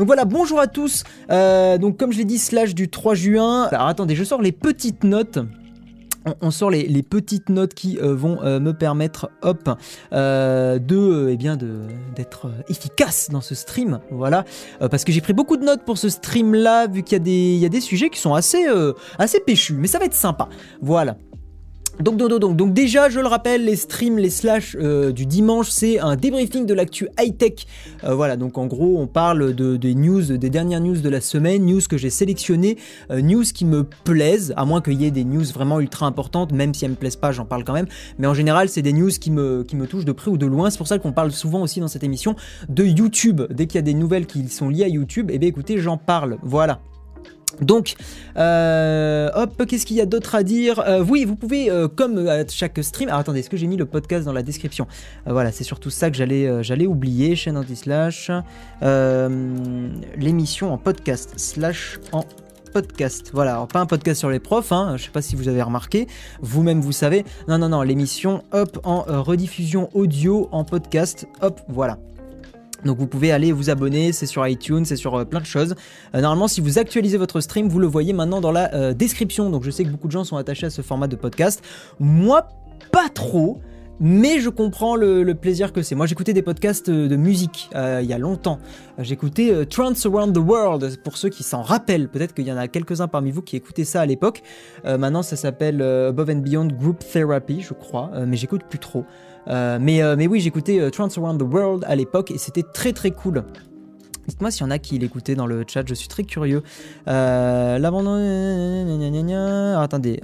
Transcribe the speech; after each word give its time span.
Donc 0.00 0.06
voilà, 0.06 0.24
bonjour 0.24 0.58
à 0.58 0.66
tous. 0.66 1.04
Euh, 1.30 1.76
donc 1.76 1.98
comme 1.98 2.10
je 2.10 2.16
l'ai 2.16 2.24
dit, 2.24 2.38
slash 2.38 2.74
du 2.74 2.88
3 2.88 3.14
juin. 3.14 3.64
Alors 3.64 3.86
attendez, 3.86 4.16
je 4.16 4.24
sors 4.24 4.40
les 4.40 4.50
petites 4.50 5.04
notes. 5.04 5.38
On, 6.40 6.50
sort 6.50 6.70
les, 6.70 7.02
petites 7.02 7.50
notes 7.50 7.74
qui 7.74 7.98
euh, 7.98 8.14
vont 8.14 8.42
euh, 8.42 8.60
me 8.60 8.72
permettre, 8.72 9.30
hop, 9.42 9.68
eh 10.10 11.36
bien, 11.36 11.58
d'être 12.16 12.50
efficace 12.70 13.28
dans 13.30 13.42
ce 13.42 13.54
stream, 13.54 14.00
voilà, 14.10 14.44
parce 14.90 15.04
que 15.04 15.12
j'ai 15.12 15.22
pris 15.22 15.32
beaucoup 15.32 15.56
de 15.56 15.64
notes 15.64 15.82
pour 15.84 15.96
ce 15.96 16.10
stream-là, 16.10 16.86
vu 16.88 17.02
qu'il 17.02 17.14
y 17.14 17.20
a 17.20 17.24
des, 17.24 17.54
il 17.54 17.58
y 17.58 17.66
a 17.66 17.70
des 17.70 17.80
sujets 17.80 18.10
qui 18.10 18.20
sont 18.20 18.34
assez, 18.34 18.66
assez 19.18 19.40
péchus, 19.40 19.74
mais 19.74 19.86
ça 19.86 19.98
va 19.98 20.04
être 20.04 20.14
sympa, 20.14 20.48
voilà. 20.82 21.16
Donc, 22.00 22.16
donc, 22.16 22.30
donc, 22.30 22.56
donc, 22.56 22.72
déjà, 22.72 23.10
je 23.10 23.20
le 23.20 23.26
rappelle, 23.26 23.64
les 23.64 23.76
streams, 23.76 24.18
les 24.18 24.30
slash 24.30 24.74
euh, 24.80 25.12
du 25.12 25.26
dimanche, 25.26 25.68
c'est 25.68 25.98
un 25.98 26.16
débriefing 26.16 26.64
de 26.64 26.72
l'actu 26.72 27.08
high-tech. 27.20 27.66
Euh, 28.04 28.14
voilà, 28.14 28.36
donc 28.36 28.56
en 28.56 28.66
gros, 28.66 28.98
on 28.98 29.06
parle 29.06 29.54
de, 29.54 29.76
des 29.76 29.94
news, 29.94 30.22
des 30.22 30.48
dernières 30.48 30.80
news 30.80 30.96
de 30.96 31.08
la 31.10 31.20
semaine, 31.20 31.66
news 31.66 31.82
que 31.88 31.98
j'ai 31.98 32.08
sélectionnées, 32.08 32.78
euh, 33.10 33.20
news 33.20 33.42
qui 33.42 33.66
me 33.66 33.84
plaisent, 33.84 34.54
à 34.56 34.64
moins 34.64 34.80
qu'il 34.80 35.00
y 35.00 35.04
ait 35.04 35.10
des 35.10 35.24
news 35.24 35.44
vraiment 35.52 35.78
ultra 35.78 36.06
importantes, 36.06 36.52
même 36.52 36.72
si 36.72 36.86
elles 36.86 36.92
me 36.92 36.96
plaisent 36.96 37.16
pas, 37.16 37.32
j'en 37.32 37.44
parle 37.44 37.64
quand 37.64 37.74
même. 37.74 37.88
Mais 38.18 38.26
en 38.26 38.34
général, 38.34 38.70
c'est 38.70 38.82
des 38.82 38.94
news 38.94 39.10
qui 39.10 39.30
me, 39.30 39.62
qui 39.62 39.76
me 39.76 39.86
touchent 39.86 40.06
de 40.06 40.12
près 40.12 40.30
ou 40.30 40.38
de 40.38 40.46
loin. 40.46 40.70
C'est 40.70 40.78
pour 40.78 40.88
ça 40.88 40.98
qu'on 40.98 41.12
parle 41.12 41.32
souvent 41.32 41.60
aussi 41.60 41.80
dans 41.80 41.88
cette 41.88 42.04
émission 42.04 42.34
de 42.70 42.84
YouTube. 42.84 43.42
Dès 43.50 43.66
qu'il 43.66 43.76
y 43.76 43.78
a 43.78 43.82
des 43.82 43.94
nouvelles 43.94 44.26
qui 44.26 44.48
sont 44.48 44.70
liées 44.70 44.84
à 44.84 44.88
YouTube, 44.88 45.30
eh 45.30 45.38
bien 45.38 45.50
écoutez, 45.50 45.76
j'en 45.76 45.98
parle. 45.98 46.38
Voilà. 46.42 46.80
Donc, 47.60 47.94
euh, 48.36 49.28
hop, 49.34 49.66
qu'est-ce 49.66 49.86
qu'il 49.86 49.96
y 49.96 50.00
a 50.00 50.06
d'autre 50.06 50.34
à 50.34 50.42
dire? 50.42 50.80
Euh, 50.80 51.04
Oui, 51.06 51.24
vous 51.24 51.36
pouvez, 51.36 51.70
euh, 51.70 51.88
comme 51.88 52.26
à 52.28 52.46
chaque 52.48 52.82
stream. 52.82 53.08
Alors 53.08 53.20
attendez, 53.20 53.40
est-ce 53.40 53.50
que 53.50 53.56
j'ai 53.56 53.66
mis 53.66 53.76
le 53.76 53.86
podcast 53.86 54.24
dans 54.24 54.32
la 54.32 54.42
description? 54.42 54.86
Voilà, 55.26 55.52
c'est 55.52 55.64
surtout 55.64 55.90
ça 55.90 56.10
que 56.10 56.16
j'allais, 56.16 56.62
j'allais 56.62 56.86
oublier. 56.86 57.36
Chaîne 57.36 57.56
anti-slash. 57.56 58.30
L'émission 58.80 60.72
en 60.72 60.78
podcast. 60.78 61.34
Slash 61.36 61.98
en 62.12 62.24
podcast. 62.72 63.30
Voilà, 63.32 63.52
alors 63.54 63.68
pas 63.68 63.80
un 63.80 63.86
podcast 63.86 64.20
sur 64.20 64.30
les 64.30 64.38
profs, 64.38 64.70
hein, 64.70 64.94
je 64.96 65.02
sais 65.02 65.10
pas 65.10 65.22
si 65.22 65.34
vous 65.34 65.48
avez 65.48 65.60
remarqué, 65.60 66.06
vous-même 66.40 66.80
vous 66.80 66.92
savez. 66.92 67.24
Non, 67.48 67.58
non, 67.58 67.68
non, 67.68 67.82
l'émission, 67.82 68.44
hop, 68.52 68.78
en 68.84 69.02
rediffusion 69.22 69.88
audio, 69.92 70.48
en 70.52 70.64
podcast, 70.64 71.26
hop, 71.42 71.60
voilà. 71.68 71.98
Donc 72.84 72.98
vous 72.98 73.06
pouvez 73.06 73.32
aller 73.32 73.52
vous 73.52 73.70
abonner, 73.70 74.12
c'est 74.12 74.26
sur 74.26 74.46
iTunes, 74.46 74.84
c'est 74.84 74.96
sur 74.96 75.14
euh, 75.14 75.24
plein 75.24 75.40
de 75.40 75.46
choses. 75.46 75.74
Euh, 76.14 76.20
normalement, 76.20 76.48
si 76.48 76.60
vous 76.60 76.78
actualisez 76.78 77.18
votre 77.18 77.40
stream, 77.40 77.68
vous 77.68 77.78
le 77.78 77.86
voyez 77.86 78.12
maintenant 78.12 78.40
dans 78.40 78.52
la 78.52 78.74
euh, 78.74 78.94
description. 78.94 79.50
Donc 79.50 79.64
je 79.64 79.70
sais 79.70 79.84
que 79.84 79.90
beaucoup 79.90 80.06
de 80.06 80.12
gens 80.12 80.24
sont 80.24 80.36
attachés 80.36 80.66
à 80.66 80.70
ce 80.70 80.82
format 80.82 81.08
de 81.08 81.16
podcast. 81.16 81.62
Moi, 81.98 82.48
pas 82.92 83.08
trop. 83.08 83.60
Mais 84.02 84.40
je 84.40 84.48
comprends 84.48 84.96
le, 84.96 85.30
plaisir 85.34 85.74
que 85.74 85.82
c'est. 85.82 85.94
Moi, 85.94 86.06
j'écoutais 86.06 86.32
des 86.32 86.40
podcasts 86.40 86.88
de 86.88 87.16
musique 87.16 87.68
il 87.74 88.06
y 88.06 88.14
a 88.14 88.18
longtemps. 88.18 88.58
J'écoutais 88.96 89.66
Trance 89.66 90.06
Around 90.06 90.34
the 90.34 90.38
World, 90.38 91.02
pour 91.04 91.18
ceux 91.18 91.28
qui 91.28 91.42
s'en 91.42 91.60
rappellent. 91.60 92.08
Peut-être 92.08 92.32
qu'il 92.32 92.46
y 92.46 92.52
en 92.52 92.56
a 92.56 92.66
quelques-uns 92.66 93.08
parmi 93.08 93.30
vous 93.30 93.42
qui 93.42 93.56
écoutaient 93.56 93.84
ça 93.84 94.00
à 94.00 94.06
l'époque. 94.06 94.40
maintenant, 94.86 95.22
ça 95.22 95.36
s'appelle 95.36 95.82
Above 95.82 96.30
and 96.30 96.36
Beyond 96.36 96.68
Group 96.68 97.04
Therapy, 97.12 97.60
je 97.60 97.74
crois. 97.74 98.10
mais 98.26 98.38
j'écoute 98.38 98.62
plus 98.70 98.78
trop. 98.78 99.04
Euh, 99.50 99.78
mais, 99.80 100.02
euh, 100.02 100.16
mais 100.16 100.26
oui, 100.26 100.40
j'écoutais 100.40 100.80
euh, 100.80 100.90
Trance 100.90 101.18
Around 101.18 101.40
the 101.40 101.52
World 101.52 101.84
à 101.86 101.96
l'époque 101.96 102.30
et 102.30 102.38
c'était 102.38 102.62
très 102.62 102.92
très 102.92 103.10
cool. 103.10 103.44
Dites-moi 104.28 104.52
s'il 104.52 104.64
y 104.64 104.68
en 104.68 104.70
a 104.70 104.78
qui 104.78 104.96
l'écoutaient 104.96 105.34
dans 105.34 105.46
le 105.46 105.64
chat, 105.66 105.82
je 105.88 105.94
suis 105.94 106.06
très 106.06 106.22
curieux. 106.22 106.62
Euh, 107.08 107.78
L'abandon. 107.78 108.14
attendez, 109.80 110.20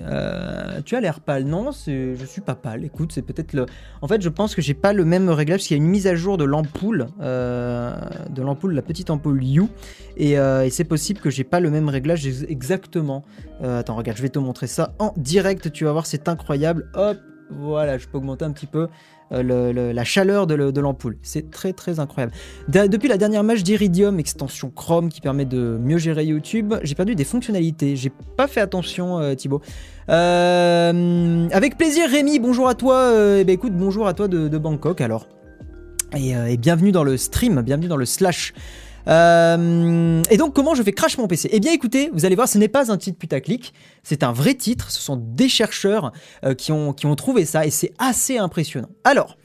tu 0.84 0.94
as 0.94 1.00
l'air 1.00 1.18
pâle. 1.18 1.44
Non, 1.44 1.72
je 1.72 2.24
suis 2.24 2.40
pas 2.40 2.54
pâle. 2.54 2.84
Écoute, 2.84 3.10
c'est 3.12 3.22
peut-être 3.22 3.52
le. 3.52 3.66
En 4.02 4.06
fait, 4.06 4.22
je 4.22 4.28
pense 4.28 4.54
que 4.54 4.62
j'ai 4.62 4.74
pas 4.74 4.92
le 4.92 5.04
même 5.04 5.28
réglage 5.28 5.58
parce 5.58 5.66
qu'il 5.66 5.76
y 5.76 5.80
a 5.80 5.82
une 5.82 5.90
mise 5.90 6.06
à 6.06 6.14
jour 6.14 6.36
de 6.36 6.44
l'ampoule, 6.44 7.08
de 7.18 8.42
l'ampoule, 8.42 8.74
la 8.74 8.82
petite 8.82 9.10
ampoule 9.10 9.42
You, 9.42 9.68
et, 10.16 10.32
et 10.34 10.70
c'est 10.70 10.84
possible 10.84 11.18
que 11.18 11.30
j'ai 11.30 11.44
pas 11.44 11.58
le 11.58 11.70
même 11.70 11.88
réglage 11.88 12.28
exactement. 12.48 13.24
attends, 13.64 13.96
regarde, 13.96 14.18
je 14.18 14.22
vais 14.22 14.28
te 14.28 14.38
montrer 14.38 14.68
ça 14.68 14.94
en 15.00 15.14
direct. 15.16 15.72
Tu 15.72 15.84
vas 15.84 15.90
voir, 15.90 16.06
c'est 16.06 16.28
incroyable. 16.28 16.90
Hop, 16.94 17.16
voilà, 17.50 17.98
je 17.98 18.06
peux 18.06 18.18
augmenter 18.18 18.44
un 18.44 18.52
petit 18.52 18.66
peu 18.66 18.88
euh, 19.32 19.92
la 19.92 20.04
chaleur 20.04 20.46
de 20.46 20.80
l'ampoule. 20.80 21.18
C'est 21.22 21.50
très 21.50 21.72
très 21.72 21.98
incroyable. 21.98 22.32
depuis 22.68 23.08
la 23.08 23.16
dernière 23.16 23.42
match 23.42 23.62
d'Iridium, 23.62 24.20
extension 24.20 24.70
Chrome 24.70 25.08
qui 25.08 25.20
permet 25.20 25.44
de 25.44 25.78
mieux 25.80 25.98
gérer 25.98 26.24
YouTube, 26.24 26.74
j'ai 26.82 26.94
perdu 26.94 27.14
des 27.14 27.24
fonctionnalités. 27.24 27.96
J'ai 27.96 28.12
pas 28.36 28.46
fait 28.46 28.60
attention, 28.60 29.18
euh, 29.18 29.34
Thibaut. 29.34 29.60
Euh, 30.08 31.48
avec 31.50 31.76
plaisir, 31.76 32.08
Rémi, 32.08 32.38
bonjour 32.38 32.68
à 32.68 32.74
toi. 32.74 33.10
Eh 33.38 33.44
ben, 33.44 33.52
écoute, 33.52 33.72
bonjour 33.74 34.06
à 34.06 34.14
toi 34.14 34.28
de, 34.28 34.58
Bangkok 34.58 35.00
alors. 35.00 35.26
Et, 36.16 36.56
bienvenue 36.56 36.92
dans 36.92 37.04
le 37.04 37.16
stream, 37.16 37.60
bienvenue 37.62 37.88
dans 37.88 37.96
le 37.96 38.06
slash. 38.06 38.54
Euh, 39.08 40.22
et 40.30 40.36
donc, 40.36 40.54
comment 40.54 40.74
je 40.74 40.82
fais 40.82 40.92
crash 40.92 41.18
mon 41.18 41.26
PC 41.26 41.48
Eh 41.52 41.60
bien, 41.60 41.72
écoutez, 41.72 42.10
vous 42.12 42.24
allez 42.24 42.34
voir, 42.34 42.48
ce 42.48 42.58
n'est 42.58 42.68
pas 42.68 42.90
un 42.90 42.96
titre 42.96 43.18
putaclic, 43.18 43.72
c'est 44.02 44.22
un 44.22 44.32
vrai 44.32 44.54
titre. 44.54 44.90
Ce 44.90 45.00
sont 45.00 45.16
des 45.16 45.48
chercheurs 45.48 46.12
euh, 46.44 46.54
qui, 46.54 46.72
ont, 46.72 46.92
qui 46.92 47.06
ont 47.06 47.14
trouvé 47.16 47.44
ça 47.44 47.66
et 47.66 47.70
c'est 47.70 47.92
assez 47.98 48.38
impressionnant. 48.38 48.88
Alors, 49.04 49.36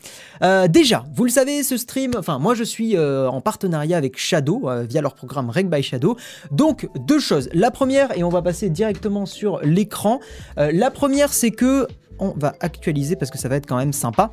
euh, 0.44 0.68
déjà, 0.68 1.06
vous 1.14 1.24
le 1.24 1.30
savez, 1.30 1.64
ce 1.64 1.78
stream, 1.78 2.14
enfin, 2.18 2.40
moi 2.40 2.56
je 2.56 2.64
suis 2.64 2.98
en 2.98 3.42
partenariat 3.42 3.98
avec 3.98 4.18
Shadow 4.18 4.70
via 4.88 5.02
leur 5.02 5.16
programme 5.16 5.50
Reg 5.50 5.70
by 5.70 5.82
Shadow. 5.84 6.18
Donc, 6.52 6.90
deux 7.08 7.20
choses. 7.20 7.50
La 7.54 7.72
première, 7.72 8.18
et 8.18 8.24
on 8.24 8.30
va 8.30 8.42
passer 8.42 8.70
directement 8.70 9.26
sur 9.26 9.60
l'écran. 9.62 10.20
la 10.58 10.92
première, 10.92 11.34
c'est 11.34 11.52
que 11.52 11.88
on 12.20 12.34
va 12.38 12.54
actualiser 12.60 13.16
parce 13.16 13.32
que 13.32 13.38
ça 13.38 13.50
va 13.50 13.56
être 13.56 13.66
quand 13.66 13.78
même 13.78 13.94
sympa. 13.94 14.32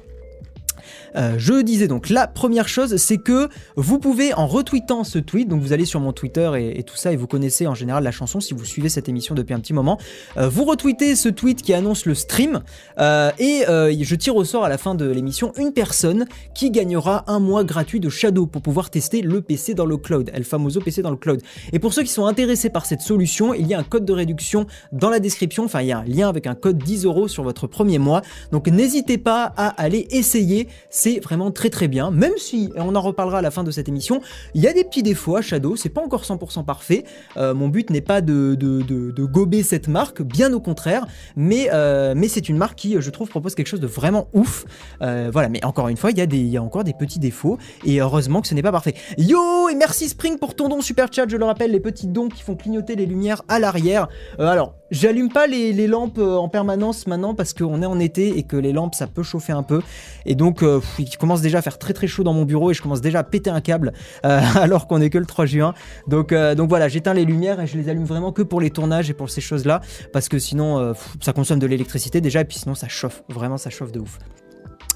Euh, 1.16 1.34
je 1.38 1.62
disais 1.62 1.88
donc, 1.88 2.08
la 2.08 2.26
première 2.26 2.68
chose, 2.68 2.96
c'est 2.96 3.18
que 3.18 3.48
vous 3.76 3.98
pouvez, 3.98 4.34
en 4.34 4.46
retweetant 4.46 5.04
ce 5.04 5.18
tweet, 5.18 5.48
donc 5.48 5.60
vous 5.60 5.72
allez 5.72 5.84
sur 5.84 6.00
mon 6.00 6.12
Twitter 6.12 6.50
et, 6.76 6.82
tout 6.82 6.96
ça, 6.96 7.12
et 7.12 7.16
vous 7.16 7.26
connaissez 7.26 7.66
en 7.66 7.74
général 7.74 8.04
la 8.04 8.10
chanson 8.10 8.40
si 8.40 8.54
vous 8.54 8.64
suivez 8.64 8.88
cette 8.88 9.08
émission 9.08 9.34
depuis 9.34 9.54
un 9.54 9.60
petit 9.60 9.72
moment, 9.72 9.98
euh, 10.36 10.48
vous 10.48 10.64
retweetez 10.64 11.16
ce 11.16 11.28
tweet 11.28 11.62
qui 11.62 11.74
annonce 11.74 12.06
le 12.06 12.14
stream, 12.14 12.62
euh, 12.98 13.30
et 13.38 13.64
je 13.68 14.14
tire 14.14 14.36
au 14.36 14.44
sort 14.44 14.64
à 14.64 14.68
la 14.68 14.78
fin 14.78 14.94
de 14.94 15.06
l'émission 15.06 15.52
une 15.56 15.72
personne 15.72 16.26
qui 16.54 16.70
gagnera 16.70 17.24
un 17.26 17.38
mois 17.38 17.64
gratuit 17.64 18.00
de 18.00 18.08
Shadow 18.08 18.46
pour 18.46 18.62
pouvoir 18.62 18.90
tester 18.90 19.22
le 19.22 19.40
PC 19.40 19.74
dans 19.74 19.86
le 19.86 19.96
cloud, 19.96 20.30
El 20.32 20.44
Famoso 20.44 20.80
PC 20.80 21.02
dans 21.02 21.10
le 21.10 21.16
cloud. 21.16 21.40
Et 21.72 21.78
pour 21.78 21.92
ceux 21.92 22.02
qui 22.02 22.10
sont 22.10 22.26
intéressés 22.26 22.70
par 22.70 22.86
cette 22.86 23.00
solution, 23.00 23.54
il 23.54 23.66
y 23.66 23.74
a 23.74 23.78
un 23.78 23.82
code 23.82 24.04
de 24.04 24.12
réduction 24.12 24.66
dans 24.92 25.10
la 25.10 25.20
description, 25.20 25.64
enfin 25.64 25.82
il 25.82 25.88
y 25.88 25.92
a 25.92 25.98
un 25.98 26.04
lien 26.04 26.28
avec 26.28 26.46
un 26.46 26.54
code 26.54 26.78
10 26.78 27.04
euros 27.04 27.28
sur 27.28 27.42
votre 27.42 27.66
premier 27.66 27.98
mois, 27.98 28.22
donc 28.52 28.68
n'hésitez 28.68 29.18
pas 29.18 29.52
à 29.56 29.68
aller 29.80 30.06
essayer 30.10 30.67
c'est 30.90 31.20
vraiment 31.20 31.50
très 31.50 31.70
très 31.70 31.88
bien, 31.88 32.10
même 32.10 32.32
si, 32.36 32.70
on 32.76 32.94
en 32.94 33.00
reparlera 33.00 33.38
à 33.38 33.42
la 33.42 33.50
fin 33.50 33.64
de 33.64 33.70
cette 33.70 33.88
émission, 33.88 34.20
il 34.54 34.62
y 34.62 34.66
a 34.66 34.72
des 34.72 34.84
petits 34.84 35.02
défauts 35.02 35.36
à 35.36 35.42
Shadow, 35.42 35.76
c'est 35.76 35.88
pas 35.88 36.02
encore 36.02 36.22
100% 36.22 36.64
parfait, 36.64 37.04
euh, 37.36 37.54
mon 37.54 37.68
but 37.68 37.90
n'est 37.90 38.00
pas 38.00 38.20
de, 38.20 38.54
de, 38.54 39.24
gober 39.24 39.62
cette 39.62 39.88
marque, 39.88 40.22
bien 40.22 40.52
au 40.52 40.60
contraire, 40.60 41.06
mais, 41.36 41.68
euh, 41.72 42.14
mais 42.16 42.28
c'est 42.28 42.48
une 42.48 42.56
marque 42.56 42.78
qui, 42.78 42.96
je 42.98 43.10
trouve, 43.10 43.28
propose 43.28 43.54
quelque 43.54 43.66
chose 43.66 43.80
de 43.80 43.86
vraiment 43.86 44.28
ouf, 44.32 44.64
euh, 45.02 45.30
voilà, 45.32 45.48
mais 45.48 45.64
encore 45.64 45.88
une 45.88 45.96
fois, 45.96 46.10
il 46.10 46.18
y 46.18 46.56
a 46.56 46.62
encore 46.62 46.84
des 46.84 46.94
petits 46.94 47.18
défauts, 47.18 47.58
et 47.84 48.00
heureusement 48.00 48.40
que 48.40 48.48
ce 48.48 48.54
n'est 48.54 48.62
pas 48.62 48.72
parfait. 48.72 48.94
Yo, 49.18 49.68
et 49.68 49.74
merci 49.74 50.08
Spring 50.08 50.38
pour 50.38 50.54
ton 50.54 50.68
don 50.68 50.80
super 50.80 51.12
chat, 51.12 51.28
je 51.28 51.36
le 51.36 51.44
rappelle, 51.44 51.70
les 51.70 51.80
petits 51.80 52.06
dons 52.06 52.28
qui 52.28 52.42
font 52.42 52.56
clignoter 52.56 52.96
les 52.96 53.06
lumières 53.06 53.42
à 53.48 53.58
l'arrière. 53.58 54.08
alors, 54.38 54.74
J'allume 54.90 55.30
pas 55.30 55.46
les, 55.46 55.86
lampes 55.86 56.18
en 56.18 56.48
permanence 56.48 57.06
maintenant 57.06 57.34
parce 57.34 57.52
qu'on 57.54 57.82
est 57.82 57.86
en 57.86 57.98
été 57.98 58.38
et 58.38 58.42
que 58.42 58.56
les 58.56 58.72
lampes 58.72 58.94
ça 58.94 59.06
peut 59.06 59.22
chauffer 59.22 59.52
un 59.52 59.62
peu. 59.62 59.82
Et 60.26 60.34
donc 60.34 60.62
il 60.98 61.16
commence 61.18 61.40
déjà 61.40 61.58
à 61.58 61.62
faire 61.62 61.78
très 61.78 61.92
très 61.92 62.06
chaud 62.06 62.24
dans 62.24 62.32
mon 62.32 62.44
bureau 62.44 62.70
et 62.70 62.74
je 62.74 62.82
commence 62.82 63.00
déjà 63.00 63.20
à 63.20 63.24
péter 63.24 63.50
un 63.50 63.60
câble 63.60 63.92
euh, 64.24 64.40
alors 64.54 64.86
qu'on 64.86 65.00
est 65.00 65.10
que 65.10 65.18
le 65.18 65.26
3 65.26 65.46
juin. 65.46 65.74
Donc, 66.06 66.32
euh, 66.32 66.54
donc 66.54 66.68
voilà, 66.68 66.88
j'éteins 66.88 67.14
les 67.14 67.24
lumières 67.24 67.60
et 67.60 67.66
je 67.66 67.76
les 67.76 67.88
allume 67.88 68.04
vraiment 68.04 68.32
que 68.32 68.42
pour 68.42 68.60
les 68.60 68.70
tournages 68.70 69.10
et 69.10 69.14
pour 69.14 69.30
ces 69.30 69.40
choses-là 69.40 69.80
parce 70.12 70.28
que 70.28 70.38
sinon 70.38 70.78
euh, 70.78 70.92
ça 71.20 71.32
consomme 71.32 71.58
de 71.58 71.66
l'électricité 71.66 72.20
déjà 72.20 72.40
et 72.40 72.44
puis 72.44 72.58
sinon 72.58 72.74
ça 72.74 72.88
chauffe, 72.88 73.22
vraiment 73.28 73.58
ça 73.58 73.70
chauffe 73.70 73.92
de 73.92 74.00
ouf. 74.00 74.18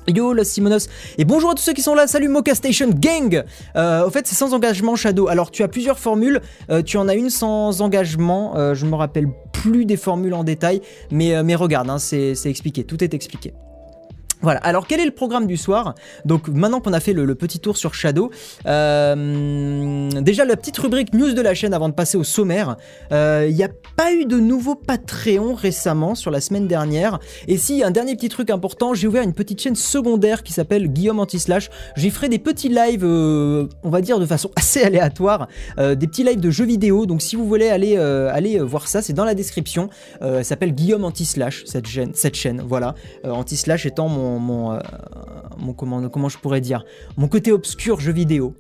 Yo 0.09 0.33
la 0.33 0.45
Simonos. 0.45 0.89
Et 1.17 1.25
bonjour 1.25 1.51
à 1.51 1.55
tous 1.55 1.63
ceux 1.63 1.73
qui 1.73 1.83
sont 1.83 1.95
là, 1.95 2.07
salut 2.07 2.29
Mocha 2.29 2.55
Station 2.55 2.89
Gang. 2.91 3.45
Au 3.77 4.11
fait 4.11 4.27
c'est 4.27 4.35
sans 4.35 4.53
engagement 4.53 4.97
Shadow, 4.97 5.29
alors 5.29 5.51
tu 5.51 5.63
as 5.63 5.69
plusieurs 5.69 5.99
formules, 5.99 6.41
tu 6.85 6.97
en 6.97 7.09
as 7.09 7.15
une 7.15 7.31
sans 7.31 7.81
engagement, 7.81 8.75
je 8.75 8.85
me 8.85 8.95
rappelle 8.95 9.29
plus 9.53 9.85
des 9.85 9.97
formules 9.97 10.35
en 10.35 10.45
détail, 10.45 10.81
mais, 11.11 11.43
mais 11.43 11.55
regarde, 11.55 11.89
hein, 11.89 11.99
c'est 11.99 12.35
expliqué, 12.47 12.85
tout 12.85 13.03
est 13.05 13.15
expliqué. 13.15 13.55
Voilà, 14.43 14.59
alors 14.61 14.89
quel 14.89 14.99
est 14.99 15.05
le 15.05 15.13
programme 15.13 15.47
du 15.47 15.57
soir? 15.57 15.95
Donc 16.25 16.49
maintenant 16.49 16.81
qu'on 16.81 16.93
a 16.93 16.99
fait 16.99 17.13
le, 17.13 17.35
petit 17.37 17.61
tour 17.61 17.77
sur 17.77 17.95
Shadow, 17.95 18.31
euh, 18.67 20.11
déjà 20.21 20.45
la 20.45 20.57
petite 20.57 20.77
rubrique 20.79 21.15
news 21.15 21.33
de 21.33 21.41
la 21.41 21.55
chaîne 21.55 21.73
avant 21.73 21.89
de 21.89 21.95
passer 21.95 22.19
au 22.19 22.25
sommaire. 22.25 22.77
Euh, 23.13 23.47
il 23.49 23.55
n'y 23.55 23.63
a 23.63 23.71
pas 23.97 24.13
eu 24.13 24.25
de 24.25 24.39
nouveau 24.39 24.75
Patreon 24.75 25.55
récemment 25.55 26.17
sur 26.17 26.33
la 26.33 26.41
semaine 26.41 26.67
dernière. 26.67 27.21
Et 27.47 27.57
si, 27.57 27.85
un 27.85 27.93
dernier 27.93 28.17
petit 28.17 28.29
truc 28.29 28.51
important, 28.51 28.95
j'ai 28.95 29.07
ouvert 29.07 29.23
une 29.23 29.33
petite 29.33 29.61
chaîne 29.61 29.77
secondaire 29.77 30.43
qui 30.43 30.53
s'appelle 30.53 30.89
Guillaume 30.89 31.21
Antislash. 31.21 31.71
J'y 31.97 32.11
ferai 32.11 32.29
des 32.29 32.41
petits 32.41 32.69
lives, 32.69 33.05
euh, 33.05 33.69
on 33.85 33.91
va 33.91 34.01
dire 34.01 34.19
de 34.19 34.27
façon 34.27 34.51
assez 34.57 34.83
aléatoire, 34.83 35.47
des 35.79 36.07
petits 36.09 36.25
lives 36.25 36.41
de 36.41 36.51
jeux 36.51 36.65
vidéo. 36.65 37.07
Donc 37.07 37.23
si 37.23 37.37
vous 37.37 37.47
voulez 37.47 37.69
aller, 37.69 37.97
aller 37.97 38.59
voir 38.59 38.89
ça, 38.89 39.03
c'est 39.03 39.13
dans 39.13 39.25
la 39.25 39.35
description. 39.35 39.89
ça 40.21 40.43
s'appelle 40.43 40.75
Guillaume 40.75 41.05
Antislash, 41.05 41.63
cette 41.67 41.87
chaîne, 41.87 42.11
cette 42.15 42.35
chaîne 42.35 42.63
voilà. 42.67 42.95
Antislash 43.25 43.87
étant 43.87 44.09
mon 44.09 44.32
mon, 44.39 44.73
mon, 44.73 44.79
mon 45.59 45.73
comment, 45.73 46.09
comment 46.09 46.29
je 46.29 46.39
pourrais 46.39 46.61
dire, 46.61 46.85
mon 47.17 47.29
côté 47.29 47.53
obscur 47.53 48.01
jeu 48.01 48.13
vidéo. 48.13 48.55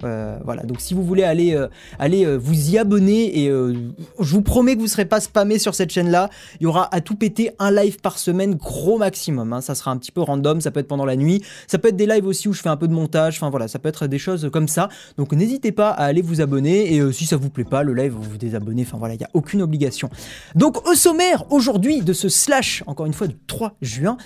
voilà, 0.44 0.62
donc 0.64 0.80
si 0.80 0.94
vous 0.94 1.02
voulez 1.02 1.24
aller, 1.24 1.58
aller 1.98 2.36
vous 2.36 2.70
y 2.70 2.78
abonner, 2.78 3.40
et 3.40 3.48
je 3.48 4.32
vous 4.32 4.42
promets 4.42 4.74
que 4.74 4.78
vous 4.78 4.86
ne 4.86 4.90
serez 4.90 5.04
pas 5.04 5.20
spammé 5.20 5.58
sur 5.58 5.74
cette 5.74 5.90
chaîne-là, 5.90 6.30
il 6.60 6.64
y 6.64 6.66
aura 6.66 6.94
à 6.94 7.00
tout 7.00 7.16
péter 7.16 7.50
un 7.58 7.70
live 7.70 7.98
par 8.00 8.18
semaine, 8.18 8.54
gros 8.54 8.98
maximum. 8.98 9.52
Hein. 9.52 9.60
Ça 9.60 9.74
sera 9.74 9.90
un 9.90 9.96
petit 9.96 10.12
peu 10.12 10.20
random, 10.20 10.60
ça 10.60 10.70
peut 10.70 10.80
être 10.80 10.88
pendant 10.88 11.04
la 11.04 11.16
nuit, 11.16 11.42
ça 11.66 11.78
peut 11.78 11.88
être 11.88 11.96
des 11.96 12.06
lives 12.06 12.26
aussi 12.26 12.48
où 12.48 12.52
je 12.52 12.62
fais 12.62 12.68
un 12.68 12.76
peu 12.76 12.88
de 12.88 12.92
montage, 12.92 13.36
enfin 13.36 13.50
voilà, 13.50 13.68
ça 13.68 13.78
peut 13.78 13.88
être 13.88 14.06
des 14.06 14.18
choses 14.18 14.48
comme 14.52 14.68
ça. 14.68 14.88
Donc 15.16 15.32
n'hésitez 15.32 15.72
pas 15.72 15.90
à 15.90 16.04
aller 16.04 16.22
vous 16.22 16.40
abonner, 16.40 16.94
et 16.94 17.12
si 17.12 17.26
ça 17.26 17.36
vous 17.36 17.50
plaît 17.50 17.64
pas, 17.64 17.82
le 17.82 17.94
live, 17.94 18.12
vous 18.12 18.22
vous 18.22 18.38
désabonnez, 18.38 18.82
enfin 18.82 18.98
voilà, 18.98 19.14
il 19.14 19.18
n'y 19.18 19.24
a 19.24 19.30
aucune 19.34 19.62
obligation. 19.62 20.10
Donc 20.54 20.86
au 20.88 20.94
sommaire 20.94 21.44
aujourd'hui 21.50 22.00
de 22.02 22.12
ce 22.12 22.28
slash, 22.28 22.82
encore 22.86 23.06
une 23.06 23.12
fois 23.12 23.26
du 23.26 23.36
3 23.46 23.76
juin, 23.80 24.16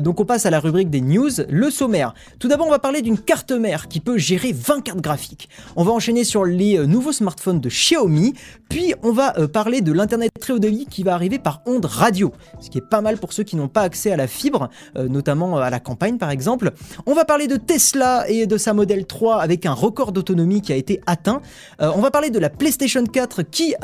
donc 0.00 0.20
on 0.20 0.24
passe 0.24 0.46
à 0.46 0.50
la 0.50 0.53
rubrique 0.58 0.90
des 0.90 1.00
news, 1.00 1.30
le 1.48 1.70
sommaire. 1.70 2.14
Tout 2.38 2.48
d'abord, 2.48 2.66
on 2.66 2.70
va 2.70 2.78
parler 2.78 3.02
d'une 3.02 3.18
carte 3.18 3.52
mère 3.52 3.88
qui 3.88 4.00
peut 4.00 4.18
gérer 4.18 4.52
20 4.52 4.80
cartes 4.82 5.00
graphiques. 5.00 5.48
On 5.76 5.84
va 5.84 5.92
enchaîner 5.92 6.24
sur 6.24 6.44
les 6.44 6.78
euh, 6.78 6.86
nouveaux 6.86 7.12
smartphones 7.12 7.60
de 7.60 7.68
Xiaomi, 7.68 8.34
puis 8.68 8.94
on 9.02 9.12
va 9.12 9.38
euh, 9.38 9.48
parler 9.48 9.80
de 9.80 9.92
l'internet 9.92 10.30
très 10.40 10.52
haut 10.52 10.58
débit 10.58 10.86
qui 10.86 11.02
va 11.02 11.14
arriver 11.14 11.38
par 11.38 11.62
onde 11.66 11.84
radio, 11.84 12.32
ce 12.60 12.70
qui 12.70 12.78
est 12.78 12.88
pas 12.88 13.00
mal 13.00 13.18
pour 13.18 13.32
ceux 13.32 13.42
qui 13.42 13.56
n'ont 13.56 13.68
pas 13.68 13.82
accès 13.82 14.12
à 14.12 14.16
la 14.16 14.26
fibre, 14.26 14.68
euh, 14.96 15.08
notamment 15.08 15.58
à 15.58 15.70
la 15.70 15.80
campagne 15.80 16.18
par 16.18 16.30
exemple. 16.30 16.72
On 17.06 17.14
va 17.14 17.24
parler 17.24 17.46
de 17.46 17.56
Tesla 17.56 18.24
et 18.28 18.46
de 18.46 18.56
sa 18.56 18.72
modèle 18.72 19.06
3 19.06 19.40
avec 19.40 19.66
un 19.66 19.72
record 19.72 20.12
d'autonomie 20.12 20.62
qui 20.62 20.72
a 20.72 20.76
été 20.76 21.00
atteint. 21.06 21.40
on 21.80 22.00
va 22.00 22.10
parler 22.10 22.30
de 22.30 22.38
la 22.38 22.50
PlayStation 22.50 23.04
4 23.04 23.42
qui 23.42 23.74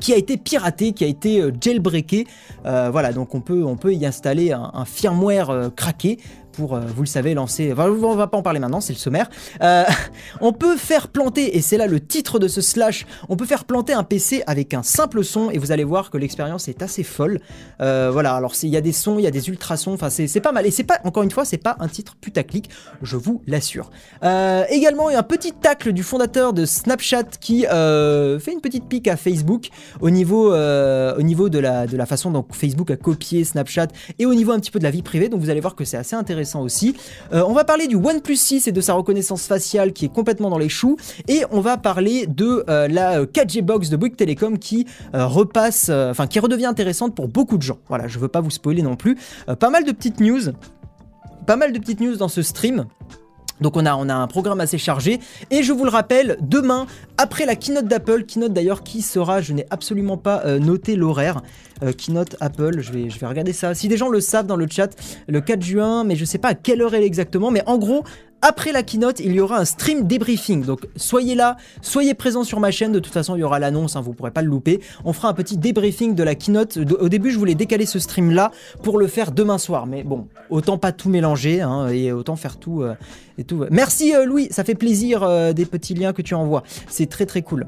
qui 0.00 0.12
a 0.12 0.16
été 0.16 0.36
piraté, 0.36 0.92
qui 0.92 1.04
a 1.04 1.06
été 1.06 1.42
jailbreaké. 1.60 2.26
voilà, 2.64 3.12
donc 3.12 3.34
on 3.34 3.40
peut, 3.40 3.64
on 3.64 3.76
peut 3.76 3.94
y 3.94 4.06
installer 4.06 4.52
un, 4.52 4.84
firmware 4.84 5.70
craqué 5.74 6.18
pour, 6.50 6.74
euh, 6.74 6.80
vous 6.94 7.02
le 7.02 7.08
savez, 7.08 7.34
lancer. 7.34 7.72
Enfin, 7.72 7.88
on 7.88 8.14
va 8.14 8.26
pas 8.26 8.38
en 8.38 8.42
parler 8.42 8.60
maintenant, 8.60 8.80
c'est 8.80 8.92
le 8.92 8.98
sommaire. 8.98 9.30
Euh, 9.62 9.84
on 10.40 10.52
peut 10.52 10.76
faire 10.76 11.08
planter, 11.08 11.56
et 11.56 11.60
c'est 11.60 11.76
là 11.76 11.86
le 11.86 12.00
titre 12.00 12.38
de 12.38 12.48
ce 12.48 12.60
slash, 12.60 13.06
on 13.28 13.36
peut 13.36 13.46
faire 13.46 13.64
planter 13.64 13.92
un 13.92 14.04
PC 14.04 14.42
avec 14.46 14.74
un 14.74 14.82
simple 14.82 15.24
son, 15.24 15.50
et 15.50 15.58
vous 15.58 15.72
allez 15.72 15.84
voir 15.84 16.10
que 16.10 16.18
l'expérience 16.18 16.68
est 16.68 16.82
assez 16.82 17.02
folle. 17.02 17.40
Euh, 17.80 18.10
voilà, 18.12 18.34
alors 18.34 18.54
il 18.62 18.68
y 18.68 18.76
a 18.76 18.80
des 18.80 18.92
sons, 18.92 19.18
il 19.18 19.22
y 19.22 19.26
a 19.26 19.30
des 19.30 19.48
ultrasons, 19.48 19.92
enfin 19.92 20.10
c'est 20.10 20.40
pas 20.40 20.52
mal. 20.52 20.66
Et 20.66 20.70
c'est 20.70 20.84
pas, 20.84 20.98
encore 21.04 21.22
une 21.22 21.30
fois, 21.30 21.44
c'est 21.44 21.58
pas 21.58 21.76
un 21.80 21.88
titre 21.88 22.16
putaclic, 22.20 22.68
je 23.02 23.16
vous 23.16 23.42
l'assure. 23.46 23.90
également, 24.22 25.10
il 25.10 25.14
y 25.14 25.16
a 25.16 25.20
un 25.20 25.22
petit 25.22 25.52
tacle 25.52 25.92
du 25.92 26.02
fondateur 26.02 26.52
de 26.52 26.64
Snapchat 26.64 27.24
qui 27.40 27.62
fait 27.62 28.52
une 28.52 28.60
petite 28.60 28.86
pique 28.86 29.08
à 29.08 29.16
Facebook 29.16 29.68
au 30.00 30.10
niveau, 30.10 30.52
au 30.52 31.22
niveau 31.22 31.48
de, 31.48 31.58
la, 31.58 31.86
de 31.86 31.96
la 31.96 32.06
façon 32.06 32.30
dont 32.30 32.44
Facebook 32.50 32.90
a 32.90 32.96
copié 32.96 33.44
Snapchat 33.44 33.88
et 34.18 34.26
au 34.26 34.34
niveau 34.34 34.52
un 34.52 34.58
petit 34.58 34.70
peu 34.70 34.78
de 34.78 34.84
la 34.84 34.90
vie 34.90 35.02
privée. 35.02 35.28
Donc 35.28 35.40
vous 35.40 35.50
allez 35.50 35.60
voir 35.60 35.74
que 35.74 35.84
c'est 35.84 35.96
assez 35.96 36.16
intéressant 36.16 36.39
aussi. 36.60 36.96
Euh, 37.32 37.42
on 37.46 37.52
va 37.52 37.64
parler 37.64 37.86
du 37.86 37.96
OnePlus 37.96 38.36
6 38.36 38.68
et 38.68 38.72
de 38.72 38.80
sa 38.80 38.94
reconnaissance 38.94 39.46
faciale 39.46 39.92
qui 39.92 40.06
est 40.06 40.12
complètement 40.12 40.50
dans 40.50 40.58
les 40.58 40.68
choux. 40.68 40.96
Et 41.28 41.44
on 41.50 41.60
va 41.60 41.76
parler 41.76 42.26
de 42.26 42.64
euh, 42.68 42.88
la 42.88 43.24
4G 43.24 43.62
Box 43.62 43.90
de 43.90 43.96
Bouygues 43.96 44.16
Telecom 44.16 44.58
qui 44.58 44.86
euh, 45.14 45.26
repasse, 45.26 45.90
enfin 45.90 46.26
qui 46.26 46.38
redevient 46.38 46.66
intéressante 46.66 47.14
pour 47.14 47.28
beaucoup 47.28 47.56
de 47.56 47.62
gens. 47.62 47.78
Voilà, 47.88 48.08
je 48.08 48.18
veux 48.18 48.28
pas 48.28 48.40
vous 48.40 48.50
spoiler 48.50 48.82
non 48.82 48.96
plus. 48.96 49.16
pas 49.58 49.70
mal 49.70 49.84
de 49.84 49.92
petites 49.92 50.20
news. 50.20 50.52
Pas 51.46 51.56
mal 51.56 51.72
de 51.72 51.78
petites 51.78 52.00
news 52.00 52.16
dans 52.16 52.28
ce 52.28 52.42
stream. 52.42 52.86
Donc 53.60 53.76
on 53.76 53.86
a, 53.86 53.92
un 53.92 54.26
programme 54.26 54.60
assez 54.60 54.78
chargé. 54.78 55.20
Et 55.50 55.62
je 55.62 55.72
vous 55.72 55.84
le 55.84 55.90
rappelle, 55.90 56.38
demain, 56.40 56.86
après 57.18 57.46
la 57.46 57.56
keynote 57.56 57.86
d'Apple, 57.86 58.24
keynote 58.24 58.52
d'ailleurs 58.52 58.82
qui 58.82 59.02
sera, 59.02 59.40
je 59.40 59.52
n'ai 59.52 59.66
absolument 59.70 60.16
pas 60.16 60.42
noté 60.58 60.96
l'horaire, 60.96 61.42
euh, 61.82 61.92
keynote 61.92 62.36
Apple, 62.40 62.80
je 62.80 62.92
vais, 62.92 63.10
je 63.10 63.18
vais 63.18 63.26
regarder 63.26 63.52
ça. 63.52 63.74
Si 63.74 63.88
des 63.88 63.96
gens 63.96 64.08
le 64.08 64.20
savent 64.20 64.46
dans 64.46 64.56
le 64.56 64.66
chat, 64.70 64.90
le 65.28 65.40
4 65.40 65.62
juin, 65.62 66.04
mais 66.04 66.16
je 66.16 66.24
sais 66.24 66.38
pas 66.38 66.48
à 66.48 66.54
quelle 66.54 66.82
heure 66.82 66.94
elle 66.94 67.02
est 67.02 67.06
exactement, 67.06 67.50
mais 67.50 67.62
en 67.66 67.78
gros, 67.78 68.04
après 68.42 68.72
la 68.72 68.82
keynote, 68.82 69.20
il 69.20 69.32
y 69.32 69.40
aura 69.40 69.58
un 69.58 69.64
stream 69.64 70.06
débriefing. 70.06 70.64
Donc 70.64 70.86
soyez 70.96 71.34
là, 71.34 71.56
soyez 71.82 72.14
présents 72.14 72.44
sur 72.44 72.60
ma 72.60 72.70
chaîne. 72.70 72.92
De 72.92 72.98
toute 72.98 73.12
façon, 73.12 73.36
il 73.36 73.40
y 73.40 73.42
aura 73.42 73.58
l'annonce, 73.58 73.96
hein, 73.96 74.00
vous 74.00 74.10
ne 74.10 74.14
pourrez 74.14 74.30
pas 74.30 74.42
le 74.42 74.48
louper. 74.48 74.80
On 75.04 75.12
fera 75.12 75.28
un 75.28 75.34
petit 75.34 75.56
débriefing 75.56 76.14
de 76.14 76.22
la 76.22 76.34
keynote. 76.34 76.78
Au 76.98 77.08
début, 77.08 77.30
je 77.30 77.38
voulais 77.38 77.54
décaler 77.54 77.86
ce 77.86 77.98
stream 77.98 78.30
là 78.30 78.50
pour 78.82 78.98
le 78.98 79.06
faire 79.06 79.32
demain 79.32 79.58
soir. 79.58 79.86
Mais 79.86 80.02
bon, 80.02 80.28
autant 80.48 80.78
pas 80.78 80.92
tout 80.92 81.08
mélanger 81.08 81.60
hein, 81.60 81.88
et 81.88 82.12
autant 82.12 82.36
faire 82.36 82.56
tout. 82.56 82.82
Euh. 82.82 82.94
Merci 83.70 84.14
euh, 84.14 84.24
Louis, 84.24 84.48
ça 84.50 84.64
fait 84.64 84.74
plaisir 84.74 85.54
des 85.54 85.64
petits 85.64 85.94
liens 85.94 86.12
que 86.12 86.22
tu 86.22 86.34
envoies. 86.34 86.62
C'est 86.88 87.08
très 87.08 87.26
très 87.26 87.42
cool. 87.42 87.66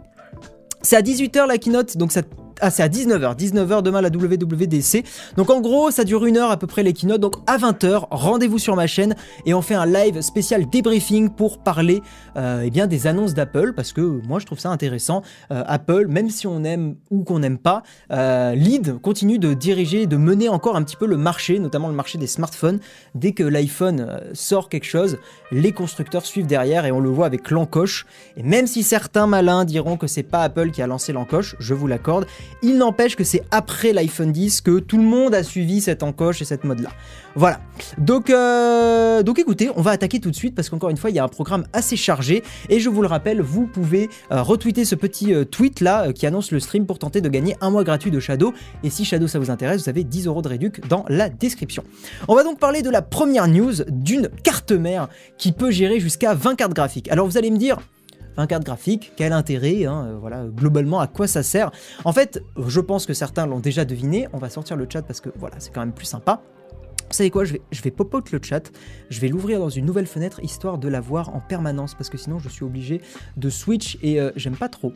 C'est 0.83 0.97
à 0.97 1.03
18h 1.03 1.47
la 1.47 1.59
keynote, 1.59 1.97
donc 1.97 2.13
ça 2.13 2.23
ah, 2.65 2.71
c'est 2.71 2.85
à 2.85 2.89
19h. 2.89 3.37
19h 3.37 3.83
demain 3.83 4.01
la 4.01 4.09
WWDC. 4.09 5.03
Donc 5.37 5.51
en 5.51 5.61
gros, 5.61 5.91
ça 5.91 6.05
dure 6.05 6.25
une 6.27 6.37
heure 6.37 6.53
à 6.53 6.57
peu 6.57 6.69
près 6.69 6.85
les 6.85 6.93
keynotes. 6.93 7.21
Donc 7.21 7.35
à 7.49 7.59
20h, 7.59 8.07
rendez-vous 8.13 8.61
sur 8.61 8.77
ma 8.77 8.87
chaîne 8.87 9.17
et 9.47 9.53
on 9.53 9.63
fait 9.63 9.75
un 9.75 9.85
live 9.85 10.21
spécial 10.21 10.71
débriefing 10.71 11.31
pour 11.31 11.59
parler 11.59 12.03
euh, 12.37 12.63
eh 12.65 12.71
bien, 12.71 12.87
des 12.87 13.09
annonces 13.09 13.35
d'Apple 13.35 13.73
parce 13.75 13.93
que 13.93 14.01
moi 14.01 14.39
je 14.39 14.47
trouve 14.47 14.61
ça 14.61 14.69
intéressant. 14.69 15.23
Euh, 15.51 15.65
Apple, 15.67 16.07
même 16.07 16.31
si 16.31 16.47
on 16.47 16.63
aime 16.63 16.95
ou 17.11 17.25
qu'on 17.25 17.41
n'aime 17.41 17.59
pas, 17.59 17.83
euh, 18.13 18.55
lead 18.55 19.01
continue 19.01 19.41
de 19.41 19.55
diriger, 19.55 20.07
de 20.07 20.17
mener 20.17 20.49
encore 20.49 20.77
un 20.77 20.85
petit 20.85 20.97
peu 20.97 21.07
le 21.07 21.17
marché, 21.17 21.59
notamment 21.59 21.89
le 21.89 21.95
marché 21.95 22.17
des 22.17 22.29
smartphones. 22.29 22.79
Dès 23.17 23.33
que 23.33 23.43
l'iPhone 23.43 24.21
sort 24.35 24.69
quelque 24.69 24.87
chose, 24.87 25.19
les 25.51 25.73
constructeurs 25.73 26.25
suivent 26.25 26.47
derrière 26.47 26.87
et 26.87 26.93
on 26.93 27.01
le 27.01 27.11
voit 27.11 27.27
avec 27.27 27.51
l'encoche. 27.51 28.07
Et 28.37 28.45
même 28.45 28.69
si 28.69 28.85
certains 28.85 29.27
malins 29.27 29.65
diront 29.65 29.97
que 29.97 30.07
c'est 30.07 30.23
pas 30.23 30.43
Apple 30.43 30.71
qui 30.71 30.81
a 30.81 30.87
lancé 30.87 31.13
l'encoche, 31.13 31.57
je 31.59 31.75
vous 31.75 31.89
l'accorde, 31.89 32.25
il 32.63 32.79
n'empêche 32.79 33.17
que 33.17 33.25
c'est 33.25 33.43
après 33.51 33.93
l'iPhone 33.93 34.33
10 34.33 34.61
que 34.61 34.79
tout 34.79 34.97
le 34.97 35.05
monde 35.05 35.35
a 35.35 35.43
suivi 35.43 35.81
cette 35.81 36.03
encoche 36.03 36.43
et 36.43 36.45
cette 36.45 36.65
mode-là. 36.65 36.91
Voilà. 37.35 37.61
Donc, 37.99 38.31
euh, 38.31 39.23
donc 39.23 39.39
écoutez, 39.39 39.71
on 39.77 39.83
va 39.83 39.93
attaquer 39.93 40.21
tout 40.21 40.31
de 40.31 40.37
suite 40.37 40.55
parce 40.55 40.69
qu'encore 40.69 40.91
une 40.91 40.97
fois, 40.97 41.11
il 41.11 41.17
y 41.17 41.19
a 41.19 41.25
un 41.25 41.29
programme 41.29 41.65
assez 41.73 41.97
chargé. 41.97 42.43
Et 42.69 42.81
je 42.81 42.89
vous 42.89 43.03
le 43.03 43.09
rappelle, 43.09 43.41
vous 43.41 43.67
pouvez 43.67 44.11
euh, 44.31 44.43
retweeter 44.43 44.85
ce 44.85 44.95
petit 44.95 45.33
euh, 45.33 45.45
tweet 45.45 45.81
là 45.81 46.13
qui 46.13 46.27
annonce 46.27 46.51
le 46.51 46.61
stream 46.61 46.87
pour 46.87 46.99
tenter 46.99 47.21
de 47.21 47.29
gagner 47.29 47.57
un 47.61 47.71
mois 47.71 47.85
gratuit 47.85 48.11
de 48.11 48.21
Shadow. 48.21 48.53
Et 48.83 48.91
si 48.91 49.05
Shadow 49.05 49.27
ça 49.29 49.39
vous 49.39 49.51
intéresse, 49.51 49.83
vous 49.83 49.89
avez 49.89 50.05
10 50.05 50.27
euros 50.27 50.43
de 50.43 50.49
réduc 50.49 50.87
dans 50.89 51.05
la 51.09 51.29
description. 51.29 51.85
On 52.29 52.35
va 52.35 52.45
donc 52.45 52.59
parler 52.59 52.83
de 52.83 52.91
la 52.91 53.03
première 53.03 53.49
news 53.49 53.73
d'une 53.89 54.29
carte 54.43 54.73
mère 54.73 55.09
qui 55.39 55.53
peut 55.53 55.71
gérer 55.71 56.01
jusqu'à 56.01 56.35
20 56.35 56.57
cartes 56.57 56.75
graphiques. 56.75 57.11
Alors 57.11 57.27
vous 57.27 57.39
allez 57.39 57.51
me 57.51 57.59
dire, 57.59 57.79
20 58.37 58.47
cartes 58.47 58.65
graphiques, 58.65 59.13
quel 59.17 59.33
intérêt, 59.33 59.85
hein, 59.85 60.07
euh, 60.07 60.19
voilà, 60.19 60.45
globalement 60.45 61.01
à 61.01 61.07
quoi 61.07 61.27
ça 61.27 61.43
sert. 61.43 61.71
En 62.05 62.13
fait, 62.13 62.43
je 62.67 62.81
pense 62.81 63.07
que 63.07 63.15
certains 63.15 63.47
l'ont 63.47 63.61
déjà 63.61 63.85
deviné, 63.85 64.29
on 64.33 64.39
va 64.39 64.49
sortir 64.49 64.77
le 64.77 64.87
chat 64.91 65.03
parce 65.03 65.21
que 65.21 65.31
voilà, 65.37 65.57
c'est 65.59 65.73
quand 65.73 65.81
même 65.81 65.93
plus 65.93 66.07
sympa. 66.07 66.43
Vous 67.13 67.17
savez 67.17 67.31
quoi, 67.31 67.45
je 67.45 67.55
vais, 67.55 67.63
je 67.71 67.87
pop 67.91 68.15
out 68.15 68.33
le 68.33 68.41
chat, 68.43 68.73
je 69.11 69.21
vais 69.21 69.29
l'ouvrir 69.29 69.59
dans 69.59 69.69
une 69.69 69.85
nouvelle 69.85 70.07
fenêtre 70.07 70.41
histoire 70.43 70.79
de 70.79 70.89
l'avoir 70.89 71.35
en 71.35 71.41
permanence 71.41 71.95
parce 71.95 72.09
que 72.09 72.17
sinon 72.17 72.39
je 72.39 72.49
suis 72.49 72.65
obligé 72.65 73.03
de 73.37 73.51
switch 73.51 73.99
et 74.03 74.19
euh, 74.19 74.31
j'aime 74.35 74.57
pas 74.57 74.71
trop. 74.71 74.95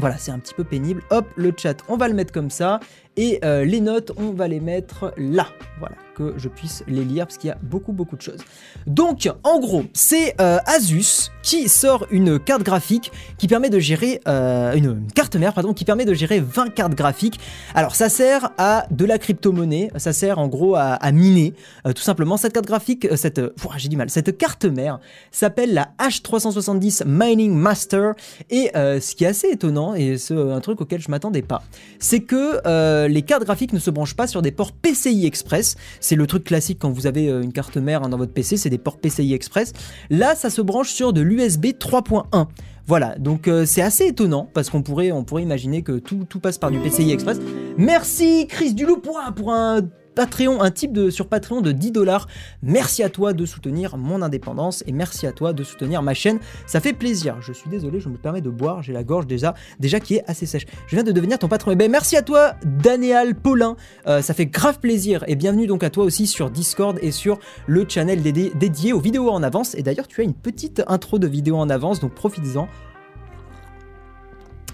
Voilà, 0.00 0.16
c'est 0.16 0.30
un 0.30 0.38
petit 0.38 0.54
peu 0.54 0.64
pénible. 0.64 1.02
Hop, 1.10 1.26
le 1.36 1.52
chat, 1.54 1.76
on 1.88 1.96
va 1.96 2.08
le 2.08 2.14
mettre 2.14 2.32
comme 2.32 2.48
ça. 2.48 2.80
Et 3.16 3.38
euh, 3.44 3.64
les 3.64 3.80
notes, 3.80 4.12
on 4.16 4.32
va 4.32 4.48
les 4.48 4.60
mettre 4.60 5.12
là. 5.18 5.48
Voilà, 5.78 5.96
que 6.14 6.32
je 6.38 6.48
puisse 6.48 6.84
les 6.86 7.04
lire 7.04 7.26
parce 7.26 7.36
qu'il 7.36 7.48
y 7.48 7.52
a 7.52 7.58
beaucoup, 7.60 7.92
beaucoup 7.92 8.16
de 8.16 8.22
choses. 8.22 8.40
Donc, 8.86 9.28
en 9.42 9.60
gros, 9.60 9.84
c'est 9.92 10.40
euh, 10.40 10.58
Asus 10.64 11.30
sort 11.68 12.06
une 12.10 12.38
carte 12.38 12.62
graphique 12.62 13.12
qui 13.38 13.48
permet 13.48 13.70
de 13.70 13.78
gérer, 13.78 14.20
euh, 14.28 14.72
une, 14.74 15.06
carte 15.14 15.36
mère, 15.36 15.54
pardon, 15.54 15.74
qui 15.74 15.84
permet 15.84 16.04
de 16.04 16.14
gérer 16.14 16.40
20 16.40 16.74
cartes 16.74 16.94
graphiques. 16.94 17.40
Alors, 17.74 17.94
ça 17.94 18.08
sert 18.08 18.50
à 18.58 18.86
de 18.90 19.04
la 19.04 19.18
crypto-monnaie, 19.18 19.90
ça 19.96 20.12
sert 20.12 20.38
en 20.38 20.48
gros 20.48 20.76
à, 20.76 20.98
miner, 21.12 21.54
tout 21.84 22.02
simplement. 22.02 22.36
Cette 22.36 22.52
carte 22.52 22.66
graphique, 22.66 23.06
cette, 23.16 23.40
j'ai 23.76 23.88
du 23.88 23.96
mal, 23.96 24.10
cette 24.10 24.36
carte 24.36 24.64
mère 24.64 25.00
s'appelle 25.30 25.74
la 25.74 25.90
H370 25.98 27.04
Mining 27.06 27.54
Master. 27.54 28.14
Et 28.50 28.70
ce 28.74 29.14
qui 29.14 29.24
est 29.24 29.28
assez 29.28 29.48
étonnant, 29.48 29.94
et 29.94 30.18
c'est 30.18 30.34
un 30.34 30.60
truc 30.60 30.80
auquel 30.80 31.00
je 31.00 31.10
m'attendais 31.10 31.42
pas, 31.42 31.62
c'est 31.98 32.20
que 32.20 32.60
euh, 32.66 33.08
les 33.08 33.22
cartes 33.22 33.44
graphiques 33.44 33.72
ne 33.72 33.78
se 33.78 33.90
branchent 33.90 34.16
pas 34.16 34.26
sur 34.26 34.42
des 34.42 34.52
ports 34.52 34.72
PCI 34.72 35.26
Express. 35.26 35.76
C'est 36.00 36.16
le 36.16 36.26
truc 36.26 36.44
classique 36.44 36.78
quand 36.80 36.90
vous 36.90 37.06
avez 37.06 37.28
euh, 37.28 37.42
une 37.42 37.52
carte 37.52 37.76
mère 37.76 38.02
hein, 38.02 38.08
dans 38.08 38.16
votre 38.16 38.32
PC, 38.32 38.56
c'est 38.56 38.70
des 38.70 38.78
ports 38.78 38.98
PCI 38.98 39.34
Express. 39.34 39.72
Là, 40.08 40.34
ça 40.34 40.50
se 40.50 40.62
branche 40.62 40.90
sur 40.90 41.12
de 41.12 41.20
l'USB 41.20 41.39
3.1. 41.48 42.46
Voilà, 42.86 43.16
donc 43.18 43.46
euh, 43.46 43.64
c'est 43.66 43.82
assez 43.82 44.06
étonnant 44.06 44.48
parce 44.52 44.68
qu'on 44.68 44.82
pourrait, 44.82 45.12
on 45.12 45.22
pourrait 45.22 45.42
imaginer 45.42 45.82
que 45.82 45.98
tout, 45.98 46.24
passe 46.40 46.58
par 46.58 46.70
du 46.70 46.78
PCI 46.78 47.12
Express. 47.12 47.38
Merci 47.76 48.46
Chris 48.48 48.74
Duloup 48.74 48.96
pour 48.96 49.52
un 49.52 49.82
Patreon, 50.14 50.60
un 50.60 50.70
type 50.70 50.92
de, 50.92 51.10
sur 51.10 51.26
Patreon 51.26 51.60
de 51.60 51.72
10 51.72 51.92
dollars. 51.92 52.26
Merci 52.62 53.02
à 53.02 53.08
toi 53.08 53.32
de 53.32 53.46
soutenir 53.46 53.96
mon 53.96 54.22
indépendance 54.22 54.82
et 54.86 54.92
merci 54.92 55.26
à 55.26 55.32
toi 55.32 55.52
de 55.52 55.62
soutenir 55.62 56.02
ma 56.02 56.14
chaîne. 56.14 56.38
Ça 56.66 56.80
fait 56.80 56.92
plaisir. 56.92 57.36
Je 57.40 57.52
suis 57.52 57.70
désolé, 57.70 58.00
je 58.00 58.08
me 58.08 58.16
permets 58.16 58.40
de 58.40 58.50
boire. 58.50 58.82
J'ai 58.82 58.92
la 58.92 59.04
gorge 59.04 59.26
déjà, 59.26 59.54
déjà 59.78 60.00
qui 60.00 60.16
est 60.16 60.24
assez 60.26 60.46
sèche. 60.46 60.66
Je 60.86 60.96
viens 60.96 61.04
de 61.04 61.12
devenir 61.12 61.38
ton 61.38 61.48
patron. 61.48 61.70
Et 61.70 61.74
eh 61.74 61.76
ben, 61.76 61.90
merci 61.90 62.16
à 62.16 62.22
toi, 62.22 62.54
Daniel 62.64 63.34
Paulin. 63.34 63.76
Euh, 64.06 64.22
ça 64.22 64.34
fait 64.34 64.46
grave 64.46 64.80
plaisir. 64.80 65.24
Et 65.26 65.36
bienvenue 65.36 65.66
donc 65.66 65.84
à 65.84 65.90
toi 65.90 66.04
aussi 66.04 66.26
sur 66.26 66.50
Discord 66.50 66.98
et 67.02 67.12
sur 67.12 67.38
le 67.66 67.86
channel 67.88 68.22
dédié 68.22 68.92
aux 68.92 69.00
vidéos 69.00 69.30
en 69.30 69.42
avance. 69.42 69.74
Et 69.74 69.82
d'ailleurs, 69.82 70.08
tu 70.08 70.20
as 70.20 70.24
une 70.24 70.34
petite 70.34 70.82
intro 70.86 71.18
de 71.18 71.26
vidéo 71.26 71.56
en 71.56 71.70
avance, 71.70 72.00
donc 72.00 72.14
profites-en. 72.14 72.68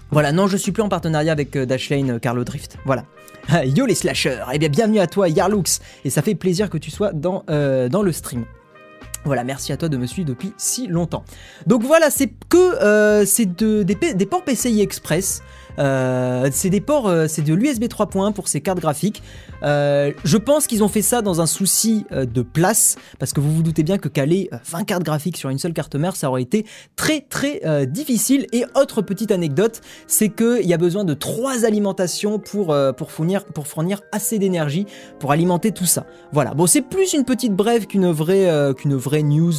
Voilà, 0.09 0.31
non, 0.31 0.47
je 0.47 0.55
suis 0.55 0.71
plus 0.71 0.83
en 0.83 0.89
partenariat 0.89 1.33
avec 1.33 1.57
Dashlane 1.57 2.19
Carlo 2.19 2.43
Drift. 2.43 2.77
Voilà. 2.85 3.03
Yo 3.65 3.85
les 3.85 3.95
slashers 3.95 4.43
Eh 4.53 4.59
bien, 4.59 4.69
bienvenue 4.69 4.99
à 4.99 5.07
toi, 5.07 5.29
Yarlux 5.29 5.79
Et 6.05 6.09
ça 6.09 6.21
fait 6.21 6.35
plaisir 6.35 6.69
que 6.69 6.77
tu 6.77 6.91
sois 6.91 7.13
dans, 7.13 7.43
dans 7.47 8.03
le 8.03 8.11
stream. 8.11 8.45
Voilà, 9.25 9.43
merci 9.43 9.73
à 9.73 9.77
toi 9.77 9.89
de 9.89 9.97
me 9.97 10.05
suivre 10.05 10.27
depuis 10.27 10.53
si 10.57 10.87
longtemps. 10.87 11.23
Donc 11.65 11.83
voilà, 11.83 12.09
c'est 12.09 12.31
que 12.49 13.25
c'est 13.25 13.55
de, 13.57 13.83
des 13.83 14.25
ports 14.25 14.43
PCI 14.43 14.81
Express. 14.81 15.41
Euh, 15.79 16.49
c'est 16.51 16.69
des 16.69 16.81
ports, 16.81 17.07
euh, 17.07 17.27
c'est 17.27 17.41
de 17.41 17.53
l'USB 17.53 17.83
3.1 17.85 18.33
pour 18.33 18.47
ces 18.47 18.61
cartes 18.61 18.79
graphiques. 18.79 19.21
Euh, 19.63 20.11
je 20.23 20.37
pense 20.37 20.67
qu'ils 20.67 20.83
ont 20.83 20.87
fait 20.87 21.01
ça 21.01 21.21
dans 21.21 21.41
un 21.41 21.45
souci 21.45 22.05
de 22.11 22.41
place, 22.41 22.95
parce 23.19 23.33
que 23.33 23.39
vous 23.39 23.53
vous 23.53 23.63
doutez 23.63 23.83
bien 23.83 23.97
que 23.97 24.07
caler 24.07 24.49
20 24.69 24.83
cartes 24.83 25.03
graphiques 25.03 25.37
sur 25.37 25.49
une 25.49 25.57
seule 25.57 25.73
carte 25.73 25.95
mère, 25.95 26.15
ça 26.15 26.29
aurait 26.29 26.41
été 26.41 26.65
très 26.95 27.21
très 27.21 27.87
difficile. 27.87 28.47
Et 28.53 28.65
autre 28.75 29.01
petite 29.01 29.31
anecdote, 29.31 29.81
c'est 30.07 30.29
qu'il 30.29 30.65
y 30.65 30.73
a 30.73 30.77
besoin 30.77 31.03
de 31.03 31.13
trois 31.13 31.65
alimentations 31.65 32.39
pour, 32.39 32.75
pour, 32.97 33.11
fournir, 33.11 33.45
pour 33.45 33.67
fournir 33.67 34.01
assez 34.11 34.39
d'énergie 34.39 34.85
pour 35.19 35.31
alimenter 35.31 35.71
tout 35.71 35.85
ça. 35.85 36.05
Voilà, 36.31 36.53
bon 36.53 36.67
c'est 36.67 36.81
plus 36.81 37.13
une 37.13 37.25
petite 37.25 37.53
brève 37.53 37.87
qu'une 37.87 38.11
vraie, 38.11 38.73
qu'une 38.77 38.95
vraie 38.95 39.23
news 39.23 39.53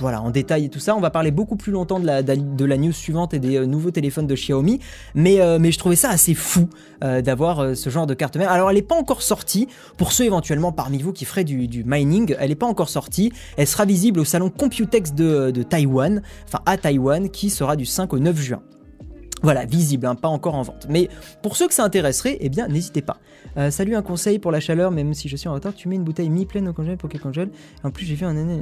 voilà, 0.00 0.22
en 0.22 0.30
détail 0.30 0.66
et 0.66 0.68
tout 0.68 0.80
ça. 0.80 0.96
On 0.96 1.00
va 1.00 1.10
parler 1.10 1.30
beaucoup 1.30 1.56
plus 1.56 1.72
longtemps 1.72 2.00
de 2.00 2.06
la, 2.06 2.22
de 2.22 2.64
la 2.64 2.76
news 2.76 2.92
suivante 2.92 3.34
et 3.34 3.38
des 3.38 3.66
nouveaux 3.66 3.90
téléphones 3.90 4.26
de 4.26 4.34
Xiaomi. 4.34 4.80
Mais, 5.14 5.40
euh, 5.40 5.58
mais 5.58 5.72
je 5.72 5.78
trouvais 5.78 5.96
ça 5.96 6.10
assez 6.10 6.34
fou 6.34 6.68
euh, 7.04 7.20
d'avoir 7.22 7.60
euh, 7.60 7.74
ce 7.74 7.90
genre 7.90 8.06
de 8.06 8.14
carte 8.14 8.36
mère. 8.36 8.50
Alors 8.50 8.70
elle 8.70 8.76
n'est 8.76 8.82
pas 8.82 8.94
encore 8.94 9.22
sortie, 9.22 9.68
pour 9.96 10.12
ceux 10.12 10.24
éventuellement 10.24 10.72
parmi 10.72 10.98
vous 10.98 11.12
qui 11.12 11.24
feraient 11.24 11.44
du, 11.44 11.84
mining, 11.84 12.34
elle 12.38 12.50
n'est 12.50 12.54
pas 12.54 12.66
encore 12.66 12.88
sortie. 12.88 13.32
Elle 13.56 13.66
sera 13.66 13.84
visible 13.84 14.20
au 14.20 14.24
salon 14.24 14.50
Computex 14.50 15.12
de, 15.12 15.50
de 15.50 15.62
Taïwan, 15.62 16.22
enfin 16.46 16.60
à 16.66 16.76
Taïwan, 16.76 17.28
qui 17.30 17.50
sera 17.50 17.76
du 17.76 17.86
5 17.86 18.12
au 18.12 18.18
9 18.18 18.40
juin. 18.40 18.62
Voilà, 19.42 19.64
visible, 19.64 20.06
hein, 20.06 20.14
pas 20.14 20.28
encore 20.28 20.54
en 20.54 20.62
vente. 20.62 20.86
Mais 20.88 21.08
pour 21.42 21.56
ceux 21.56 21.66
que 21.66 21.74
ça 21.74 21.84
intéresserait, 21.84 22.38
eh 22.40 22.48
bien, 22.48 22.68
n'hésitez 22.68 23.02
pas. 23.02 23.18
Euh, 23.58 23.70
salut, 23.70 23.94
un 23.94 24.02
conseil 24.02 24.38
pour 24.38 24.50
la 24.50 24.60
chaleur, 24.60 24.90
même 24.90 25.12
si 25.12 25.28
je 25.28 25.36
suis 25.36 25.48
en 25.48 25.54
retard, 25.54 25.74
tu 25.74 25.88
mets 25.88 25.96
une 25.96 26.04
bouteille 26.04 26.30
mi-pleine 26.30 26.68
au 26.68 26.72
congèle 26.72 26.96
pour 26.96 27.08
qu'elle 27.08 27.20
congèle. 27.20 27.50
En 27.84 27.90
plus, 27.90 28.06
j'ai 28.06 28.16
fait 28.16 28.24
un... 28.24 28.34
Euh, 28.36 28.60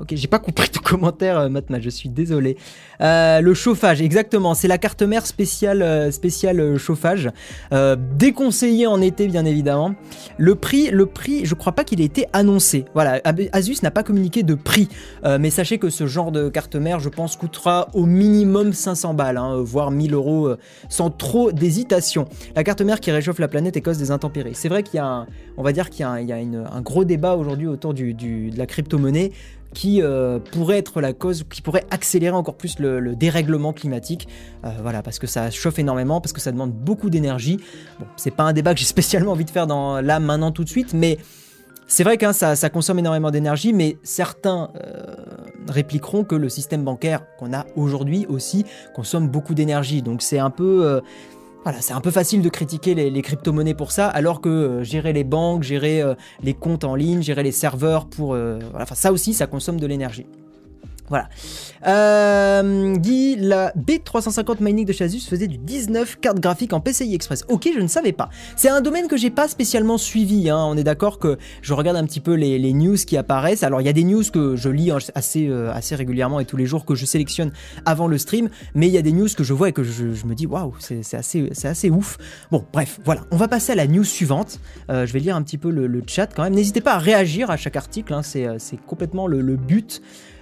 ok, 0.00 0.12
j'ai 0.12 0.28
pas 0.28 0.38
compris 0.38 0.70
ton 0.70 0.80
commentaire, 0.84 1.38
euh, 1.38 1.48
Matma, 1.48 1.78
je 1.78 1.90
suis 1.90 2.08
désolé. 2.08 2.56
le 3.00 3.54
chauffage, 3.54 4.00
exactement, 4.00 4.54
c'est 4.54 4.68
la 4.68 4.78
carte 4.78 5.02
mère 5.02 5.26
spéciale, 5.26 6.12
spéciale 6.12 6.78
chauffage. 6.78 7.30
déconseillé 8.16 8.86
en 8.86 9.00
été, 9.00 9.26
bien 9.26 9.44
évidemment. 9.44 9.94
Le 10.38 10.54
prix, 10.54 10.90
le 10.90 11.06
prix, 11.06 11.44
je 11.44 11.54
crois 11.54 11.72
pas 11.72 11.84
qu'il 11.84 12.00
ait 12.00 12.04
été 12.04 12.26
annoncé. 12.32 12.84
Voilà, 12.94 13.20
Asus 13.52 13.76
n'a 13.82 13.90
pas 13.90 14.02
communiqué 14.02 14.42
de 14.42 14.54
prix. 14.54 14.88
mais 15.24 15.50
sachez 15.50 15.78
que 15.78 15.90
ce 15.90 16.06
genre 16.06 16.32
de 16.32 16.48
carte 16.48 16.76
mère, 16.76 17.00
je 17.00 17.08
pense, 17.08 17.36
coûtera 17.36 17.88
au 17.92 18.06
minimum 18.06 18.72
500 18.72 19.14
balles, 19.14 19.36
hein, 19.36 19.60
voire 19.62 19.90
1000 19.90 20.14
euros 20.14 20.50
sans 20.88 21.10
trop 21.10 21.52
d'hésitation. 21.52 22.26
La 22.56 22.64
carte 22.64 22.80
mère 22.80 23.00
qui 23.00 23.10
réchauffe 23.10 23.38
la 23.38 23.48
planète 23.48 23.76
et 23.76 23.80
cause 23.80 23.98
des 23.98 24.10
C'est 24.54 24.68
vrai 24.68 24.82
qu'il 24.82 24.96
y 24.96 25.00
a, 25.00 25.26
on 25.56 25.62
va 25.62 25.72
dire 25.72 25.90
qu'il 25.90 26.00
y 26.00 26.32
a, 26.32 26.36
un, 26.36 26.80
gros 26.80 27.04
débat 27.04 27.34
aujourd'hui 27.34 27.66
autour 27.66 27.94
de 27.94 28.56
la 28.56 28.66
crypto-monnaie 28.66 29.32
qui 29.74 30.00
euh, 30.00 30.38
pourrait 30.38 30.78
être 30.78 31.00
la 31.00 31.12
cause, 31.12 31.44
qui 31.50 31.60
pourrait 31.60 31.84
accélérer 31.90 32.34
encore 32.34 32.56
plus 32.56 32.78
le, 32.78 33.14
dérèglement 33.14 33.72
climatique. 33.72 34.28
Euh, 34.64 34.70
voilà, 34.80 35.02
parce 35.02 35.18
que 35.18 35.26
ça 35.26 35.50
chauffe 35.50 35.78
énormément, 35.78 36.20
parce 36.20 36.32
que 36.32 36.40
ça 36.40 36.52
demande 36.52 36.72
beaucoup 36.72 37.10
d'énergie. 37.10 37.58
Bon, 37.98 38.06
c'est 38.16 38.30
pas 38.30 38.44
un 38.44 38.52
débat 38.52 38.72
que 38.72 38.80
j'ai 38.80 38.86
spécialement 38.94 39.32
envie 39.32 39.44
de 39.44 39.50
faire 39.50 39.66
dans, 39.66 40.00
là, 40.00 40.20
maintenant, 40.20 40.52
tout 40.52 40.64
de 40.64 40.68
suite, 40.68 40.94
mais 40.94 41.18
c'est 41.86 42.04
vrai 42.04 42.16
que 42.16 42.32
ça, 42.32 42.70
consomme 42.70 42.98
énormément 42.98 43.30
d'énergie, 43.30 43.74
mais 43.74 43.98
certains 44.02 44.70
euh, 44.76 45.02
répliqueront 45.68 46.24
que 46.24 46.34
le 46.34 46.48
système 46.48 46.82
bancaire 46.82 47.20
qu'on 47.38 47.52
a 47.52 47.66
aujourd'hui 47.76 48.24
aussi 48.26 48.64
consomme 48.94 49.28
beaucoup 49.28 49.52
d'énergie. 49.52 50.00
Donc 50.00 50.22
c'est 50.22 50.38
un 50.38 50.48
peu, 50.48 51.02
voilà, 51.64 51.80
c'est 51.80 51.94
un 51.94 52.00
peu 52.02 52.10
facile 52.10 52.42
de 52.42 52.48
critiquer 52.50 52.94
les, 52.94 53.22
crypto-monnaies 53.22 53.74
pour 53.74 53.90
ça, 53.90 54.06
alors 54.06 54.42
que 54.42 54.50
euh, 54.50 54.84
gérer 54.84 55.14
les 55.14 55.24
banques, 55.24 55.62
gérer 55.62 56.02
euh, 56.02 56.14
les 56.42 56.52
comptes 56.52 56.84
en 56.84 56.94
ligne, 56.94 57.22
gérer 57.22 57.42
les 57.42 57.52
serveurs 57.52 58.06
pour... 58.06 58.34
Euh, 58.34 58.58
enfin, 58.74 58.94
ça 58.94 59.12
aussi, 59.12 59.32
ça 59.32 59.46
consomme 59.46 59.80
de 59.80 59.86
l'énergie. 59.86 60.26
Voilà. 61.08 61.28
Euh, 61.86 62.96
Guy, 62.96 63.36
la 63.36 63.72
B350 63.72 64.56
Mining 64.60 64.86
de 64.86 64.92
Chasus 64.92 65.28
faisait 65.28 65.48
du 65.48 65.58
19 65.58 66.18
cartes 66.18 66.40
graphiques 66.40 66.72
en 66.72 66.80
PCI 66.80 67.14
Express. 67.14 67.44
Ok, 67.48 67.68
je 67.74 67.80
ne 67.80 67.88
savais 67.88 68.12
pas. 68.12 68.30
C'est 68.56 68.70
un 68.70 68.80
domaine 68.80 69.06
que 69.06 69.18
j'ai 69.18 69.30
pas 69.30 69.46
spécialement 69.46 69.98
suivi. 69.98 70.48
Hein. 70.48 70.64
On 70.66 70.78
est 70.78 70.82
d'accord 70.84 71.18
que 71.18 71.36
je 71.60 71.74
regarde 71.74 71.98
un 71.98 72.04
petit 72.04 72.20
peu 72.20 72.34
les, 72.34 72.72
news 72.72 72.96
qui 72.96 73.18
apparaissent. 73.18 73.62
Alors, 73.62 73.82
il 73.82 73.84
y 73.84 73.90
a 73.90 73.92
des 73.92 74.04
news 74.04 74.22
que 74.32 74.56
je 74.56 74.70
lis 74.70 74.90
assez, 75.14 75.46
euh, 75.48 75.70
assez 75.72 75.94
régulièrement 75.94 76.40
et 76.40 76.46
tous 76.46 76.56
les 76.56 76.64
jours 76.64 76.86
que 76.86 76.94
je 76.94 77.04
sélectionne 77.04 77.52
avant 77.84 78.06
le 78.06 78.16
stream. 78.16 78.48
Mais 78.74 78.86
il 78.88 78.92
y 78.92 78.98
a 78.98 79.02
des 79.02 79.12
news 79.12 79.28
que 79.36 79.44
je 79.44 79.52
vois 79.52 79.68
et 79.68 79.72
que 79.72 79.84
je, 79.84 80.04
me 80.24 80.34
dis, 80.34 80.46
waouh, 80.46 80.72
c'est 80.78 81.14
assez, 81.14 81.50
assez 81.64 81.90
ouf. 81.90 82.16
Bon, 82.50 82.64
bref, 82.72 82.98
voilà. 83.04 83.22
On 83.30 83.36
va 83.36 83.48
passer 83.48 83.72
à 83.72 83.74
la 83.74 83.86
news 83.86 84.04
suivante. 84.04 84.58
Euh, 84.90 85.04
je 85.04 85.12
vais 85.12 85.20
lire 85.20 85.36
un 85.36 85.42
petit 85.42 85.58
peu 85.58 85.70
le, 85.70 86.02
chat 86.06 86.28
quand 86.34 86.44
même. 86.44 86.54
N'hésitez 86.54 86.80
pas 86.80 86.94
à 86.94 86.98
réagir 86.98 87.50
à 87.50 87.58
chaque 87.58 87.76
article. 87.76 88.14
Hein. 88.14 88.22
C'est 88.22 88.78
complètement 88.86 89.26
le 89.26 89.56
but. 89.56 90.00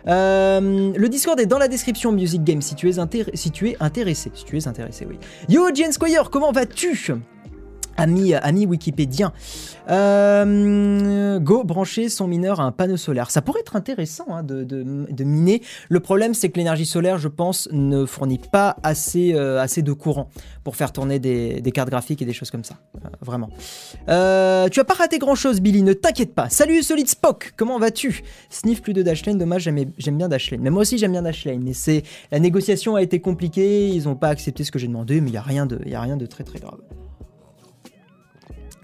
Euh, 0.09 0.93
le 0.97 1.09
Discord 1.09 1.39
est 1.41 1.47
dans 1.47 1.59
la 1.59 1.69
description 1.69 2.13
Music 2.13 2.43
Game 2.43 2.63
si 2.63 2.75
tu 2.75 2.89
es, 2.89 2.95
si 3.35 3.51
tu 3.51 3.71
es 3.71 3.77
intéressé. 3.81 4.31
Si 4.35 4.45
tu 4.45 4.57
es 4.57 4.69
intéressé, 4.69 5.07
oui. 5.09 5.19
Yo, 5.49 5.69
Jen 5.75 5.93
Squire, 5.93 6.31
comment 6.31 6.53
vas-tu? 6.53 6.97
Ami, 7.97 8.35
ami 8.35 8.67
wikipédien. 8.67 9.33
Euh, 9.91 11.39
Go 11.41 11.65
brancher 11.65 12.09
son 12.09 12.27
mineur 12.27 12.61
à 12.61 12.65
un 12.65 12.73
panneau 12.73 12.97
solaire. 12.97 13.31
Ça 13.31 13.43
pourrait 13.43 13.61
être 13.61 13.77
intéressant 13.77 14.27
hein, 14.31 14.43
de, 14.43 15.25
miner. 15.25 15.63
Le 15.89 16.01
problème, 16.01 16.35
c'est 16.35 16.49
que 16.51 16.59
l'énergie 16.59 16.87
solaire, 16.87 17.19
je 17.19 17.29
pense, 17.29 17.69
ne 17.73 18.05
fournit 18.07 18.39
pas 18.39 18.77
assez, 18.83 19.35
euh, 19.35 19.61
assez 19.61 19.83
de 19.83 19.93
courant 19.93 20.29
pour 20.65 20.77
faire 20.77 20.93
tourner 20.93 21.19
des, 21.19 21.63
cartes 21.73 21.91
graphiques 21.91 22.23
et 22.23 22.27
des 22.27 22.33
choses 22.33 22.51
comme 22.51 22.65
ça. 22.65 22.75
Euh, 22.97 23.09
vraiment. 23.21 23.49
tu 24.71 24.81
as 24.81 24.85
pas 24.85 24.95
raté 24.95 25.19
grand 25.19 25.35
chose, 25.35 25.61
Billy, 25.61 25.83
ne 25.83 25.93
t'inquiète 25.93 26.35
pas. 26.35 26.49
Salut 26.49 26.83
Solid 26.83 27.09
Spock, 27.09 27.53
comment 27.57 27.79
vas-tu? 27.79 28.23
Sniff 28.51 28.83
plus 28.83 28.93
de 28.93 29.03
Dashlane, 29.03 29.39
dommage, 29.39 29.69
j'aime 29.99 30.17
bien 30.19 30.29
Dashlane. 30.29 30.61
Mais 30.61 30.71
moi 30.71 30.83
aussi, 30.83 30.99
j'aime 30.99 31.13
bien 31.13 31.23
Dashlane. 31.23 31.63
Mais 31.63 31.73
c'est 31.73 32.03
la 32.31 32.39
négociation 32.39 32.97
a 32.97 33.03
été 33.03 33.21
compliquée, 33.21 33.89
ils 33.89 34.05
n'ont 34.05 34.17
pas 34.17 34.29
accepté 34.29 34.65
ce 34.65 34.71
que 34.71 34.79
j'ai 34.79 34.89
demandé, 34.89 35.21
mais 35.21 35.29
il 35.29 35.33
n'y 35.33 35.39
a, 35.39 35.43
rien 35.43 35.67
de, 35.67 35.79
a 35.93 36.01
rien 36.01 36.17
de 36.17 36.27
très 36.27 36.45
très 36.45 36.59
grave. 36.59 36.79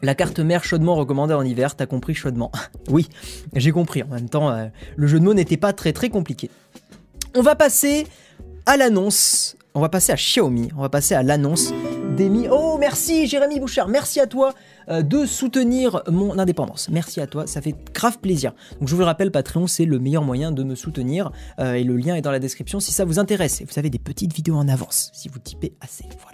La 0.03 0.15
carte 0.15 0.39
mère 0.39 0.63
chaudement 0.63 0.95
recommandée 0.95 1.35
en 1.35 1.43
hiver, 1.43 1.75
t'as 1.75 1.87
compris 1.87 2.15
chaudement. 2.15 2.53
oui, 2.89 3.09
j'ai 3.55 3.73
compris. 3.73 4.03
En 4.05 4.09
même 4.09 4.29
temps, 4.29 4.51
euh, 4.51 4.67
le 4.97 5.07
jeu 5.07 5.19
de 5.19 5.25
mots 5.25 5.35
n'était 5.35 5.57
pas 5.57 5.73
très 5.73 5.93
très 5.93 6.09
compliqué. 6.09 6.51
On 7.35 7.43
va 7.43 7.57
passer 7.57 8.07
à 8.67 8.77
l'annonce. 8.77 9.57
On 9.75 9.81
va 9.81 9.89
passer 9.89 10.13
à 10.13 10.17
Xiaomi. 10.17 10.71
On 10.77 10.83
va 10.83 10.89
passer 10.89 11.15
à 11.15 11.23
l'annonce 11.23 11.73
des 12.17 12.29
Mi. 12.29 12.47
Oh, 12.51 12.77
merci 12.79 13.27
Jérémy 13.27 13.61
Bouchard. 13.61 13.89
Merci 13.89 14.19
à 14.21 14.27
toi 14.27 14.55
euh, 14.89 15.03
de 15.03 15.27
soutenir 15.27 16.03
mon 16.11 16.39
indépendance. 16.39 16.89
Merci 16.91 17.21
à 17.21 17.27
toi, 17.27 17.47
ça 17.47 17.61
fait 17.61 17.75
grave 17.95 18.19
plaisir. 18.19 18.55
Donc 18.81 18.89
je 18.89 18.95
vous 18.95 19.01
le 19.01 19.07
rappelle, 19.07 19.31
Patreon, 19.31 19.67
c'est 19.67 19.85
le 19.85 19.99
meilleur 19.99 20.23
moyen 20.23 20.53
de 20.53 20.65
me 20.65 20.75
soutenir. 20.75 21.31
Euh, 21.61 21.75
et 21.75 21.85
le 21.85 21.97
lien 21.97 22.15
est 22.15 22.23
dans 22.23 22.33
la 22.33 22.41
description 22.41 22.81
si 22.81 22.93
ça 22.93 23.05
vous 23.05 23.19
intéresse. 23.19 23.61
Et 23.61 23.65
vous 23.65 23.79
avez 23.79 23.91
des 23.91 23.99
petites 23.99 24.33
vidéos 24.33 24.57
en 24.57 24.69
avance 24.69 25.11
si 25.13 25.29
vous 25.29 25.39
typez 25.39 25.75
assez. 25.81 26.05
Voilà. 26.21 26.28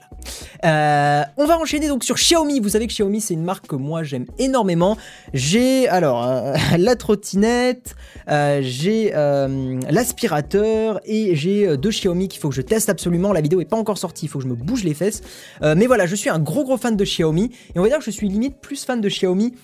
Euh, 0.64 1.22
on 1.36 1.46
va 1.46 1.58
enchaîner 1.58 1.88
donc 1.88 2.04
sur 2.04 2.16
Xiaomi. 2.16 2.60
Vous 2.60 2.70
savez 2.70 2.86
que 2.86 2.92
Xiaomi 2.92 3.20
c'est 3.20 3.34
une 3.34 3.44
marque 3.44 3.66
que 3.66 3.76
moi 3.76 4.02
j'aime 4.02 4.26
énormément. 4.38 4.96
J'ai 5.32 5.88
alors 5.88 6.24
euh, 6.24 6.54
la 6.78 6.96
trottinette, 6.96 7.96
euh, 8.28 8.60
j'ai 8.62 9.12
l'aspirateur 9.90 11.00
et 11.04 11.36
j'ai 11.36 11.76
deux 11.76 11.90
Xiaomi 11.90 12.28
qu'il 12.28 12.40
faut 12.40 12.48
que 12.48 12.54
je 12.54 12.62
teste 12.62 12.88
absolument. 12.88 13.32
La 13.32 13.40
vidéo 13.40 13.60
est 13.60 13.66
pas 13.66 13.76
encore 13.76 13.98
sortie, 13.98 14.26
il 14.26 14.28
faut 14.28 14.38
que 14.38 14.44
je 14.44 14.48
me 14.48 14.54
bouge 14.54 14.84
les 14.84 14.94
fesses. 14.94 15.22
mais 15.62 15.86
voilà, 15.86 16.06
je 16.06 16.14
suis 16.14 16.30
un 16.30 16.38
gros 16.38 16.64
gros 16.64 16.76
fan 16.76 16.96
de 16.96 17.04
Xiaomi 17.04 17.50
et 17.74 17.78
on 17.78 17.82
va 17.82 17.88
dire 17.88 17.98
que 17.98 18.04
je 18.04 18.10
suis 18.10 18.28
limite 18.28 18.60
plus 18.60 18.84
fan 18.84 19.00
de 19.00 19.08
Xiaomi 19.08 19.54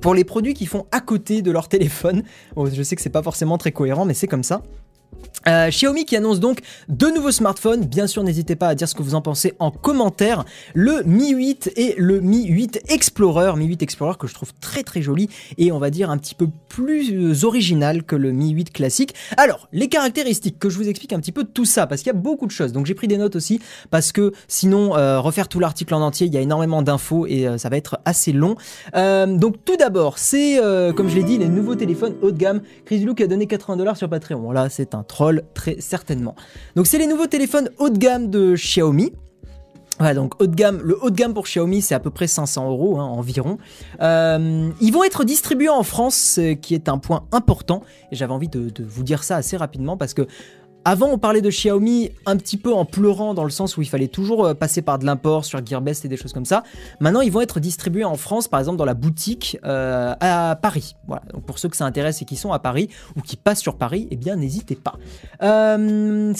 pour 0.00 0.14
les 0.14 0.24
produits 0.24 0.54
qui 0.54 0.66
font 0.66 0.86
à 0.92 1.00
côté 1.00 1.42
de 1.42 1.50
leur 1.50 1.68
téléphone. 1.68 2.22
je 2.56 2.82
sais 2.82 2.96
que 2.96 3.02
c'est 3.02 3.10
pas 3.10 3.22
forcément 3.22 3.58
très 3.58 3.72
cohérent, 3.72 4.04
mais 4.04 4.14
c'est 4.14 4.28
comme 4.28 4.44
ça. 4.44 4.62
Euh, 5.48 5.70
Xiaomi 5.70 6.04
qui 6.04 6.16
annonce 6.16 6.38
donc 6.38 6.60
deux 6.88 7.12
nouveaux 7.14 7.30
smartphones. 7.30 7.86
Bien 7.86 8.06
sûr, 8.06 8.22
n'hésitez 8.22 8.56
pas 8.56 8.68
à 8.68 8.74
dire 8.74 8.88
ce 8.88 8.94
que 8.94 9.02
vous 9.02 9.14
en 9.14 9.22
pensez 9.22 9.54
en 9.58 9.70
commentaire. 9.70 10.44
Le 10.74 11.02
Mi 11.04 11.30
8 11.30 11.72
et 11.76 11.94
le 11.96 12.20
Mi 12.20 12.46
8 12.46 12.82
Explorer. 12.88 13.56
Mi 13.56 13.66
8 13.66 13.82
Explorer 13.82 14.16
que 14.18 14.26
je 14.26 14.34
trouve 14.34 14.52
très 14.60 14.82
très 14.82 15.00
joli 15.00 15.30
et 15.56 15.72
on 15.72 15.78
va 15.78 15.90
dire 15.90 16.10
un 16.10 16.18
petit 16.18 16.34
peu 16.34 16.48
plus 16.68 17.44
original 17.44 18.04
que 18.04 18.16
le 18.16 18.32
Mi 18.32 18.50
8 18.50 18.70
classique. 18.70 19.14
Alors, 19.38 19.68
les 19.72 19.88
caractéristiques, 19.88 20.58
que 20.58 20.68
je 20.68 20.76
vous 20.76 20.88
explique 20.88 21.12
un 21.12 21.20
petit 21.20 21.32
peu 21.32 21.44
tout 21.44 21.64
ça 21.64 21.86
parce 21.86 22.02
qu'il 22.02 22.12
y 22.12 22.16
a 22.16 22.18
beaucoup 22.18 22.46
de 22.46 22.52
choses. 22.52 22.72
Donc 22.72 22.84
j'ai 22.84 22.94
pris 22.94 23.08
des 23.08 23.16
notes 23.16 23.36
aussi 23.36 23.60
parce 23.90 24.12
que 24.12 24.32
sinon, 24.46 24.96
euh, 24.96 25.20
refaire 25.20 25.48
tout 25.48 25.58
l'article 25.58 25.94
en 25.94 26.02
entier, 26.02 26.26
il 26.26 26.34
y 26.34 26.36
a 26.36 26.40
énormément 26.40 26.82
d'infos 26.82 27.26
et 27.26 27.48
euh, 27.48 27.56
ça 27.56 27.70
va 27.70 27.76
être 27.78 27.98
assez 28.04 28.32
long. 28.32 28.56
donc 28.94 29.64
tout 29.64 29.76
d'abord, 29.76 30.18
c'est 30.18 30.60
comme 30.94 31.08
je 31.08 31.16
l'ai 31.16 31.24
dit, 31.24 31.38
les 31.38 31.48
nouveaux 31.48 31.76
téléphones 31.76 32.14
haut 32.20 32.30
de 32.30 32.36
gamme. 32.36 32.60
Chris 32.84 32.98
Luke 32.98 33.20
a 33.20 33.26
donné 33.26 33.46
80 33.46 33.76
dollars 33.76 33.96
sur 33.96 34.08
Patreon. 34.08 34.52
Là, 34.52 34.68
c'est 34.68 34.94
un 34.94 35.02
très 35.54 35.80
certainement. 35.80 36.34
Donc 36.76 36.86
c'est 36.86 36.98
les 36.98 37.06
nouveaux 37.06 37.26
téléphones 37.26 37.70
haut 37.78 37.90
de 37.90 37.98
gamme 37.98 38.30
de 38.30 38.54
Xiaomi. 38.54 39.12
Voilà, 39.98 40.14
donc 40.14 40.40
haut 40.40 40.46
de 40.46 40.54
gamme, 40.54 40.80
le 40.82 40.98
haut 41.02 41.10
de 41.10 41.14
gamme 41.14 41.34
pour 41.34 41.44
Xiaomi, 41.44 41.82
c'est 41.82 41.94
à 41.94 42.00
peu 42.00 42.08
près 42.08 42.26
500 42.26 42.70
euros 42.70 42.98
hein, 42.98 43.04
environ. 43.04 43.58
Euh, 44.00 44.70
ils 44.80 44.92
vont 44.92 45.04
être 45.04 45.24
distribués 45.24 45.68
en 45.68 45.82
France, 45.82 46.40
qui 46.62 46.74
est 46.74 46.88
un 46.88 46.96
point 46.96 47.26
important. 47.32 47.82
Et 48.10 48.16
j'avais 48.16 48.32
envie 48.32 48.48
de, 48.48 48.72
vous 48.82 49.02
dire 49.02 49.22
ça 49.22 49.36
assez 49.36 49.58
rapidement 49.58 49.98
parce 49.98 50.14
que 50.14 50.26
avant, 50.90 51.08
on 51.12 51.18
parlait 51.18 51.40
de 51.40 51.50
Xiaomi 51.50 52.10
un 52.26 52.36
petit 52.36 52.56
peu 52.56 52.74
en 52.74 52.84
pleurant 52.84 53.32
dans 53.32 53.44
le 53.44 53.50
sens 53.50 53.76
où 53.76 53.82
il 53.82 53.88
fallait 53.88 54.08
toujours 54.08 54.44
euh, 54.44 54.54
passer 54.54 54.82
par 54.82 54.98
de 54.98 55.06
l'import 55.06 55.44
sur 55.44 55.64
Gearbest 55.64 56.04
et 56.04 56.08
des 56.08 56.16
choses 56.16 56.32
comme 56.32 56.44
ça. 56.44 56.64
Maintenant, 56.98 57.20
ils 57.20 57.30
vont 57.30 57.42
être 57.42 57.60
distribués 57.60 58.02
en 58.02 58.16
France, 58.16 58.48
par 58.48 58.58
exemple 58.58 58.76
dans 58.76 58.84
la 58.84 58.94
boutique 58.94 59.56
euh, 59.64 60.16
à 60.18 60.58
Paris. 60.60 60.96
Voilà. 61.06 61.22
Donc 61.32 61.44
pour 61.44 61.60
ceux 61.60 61.68
que 61.68 61.76
ça 61.76 61.84
intéresse 61.84 62.22
et 62.22 62.24
qui 62.24 62.34
sont 62.34 62.50
à 62.50 62.58
Paris 62.58 62.88
ou 63.16 63.20
qui 63.20 63.36
passent 63.36 63.60
sur 63.60 63.76
Paris, 63.76 64.08
eh 64.10 64.16
bien 64.16 64.34
n'hésitez 64.34 64.74
pas. 64.74 64.94
Euh, 65.44 66.34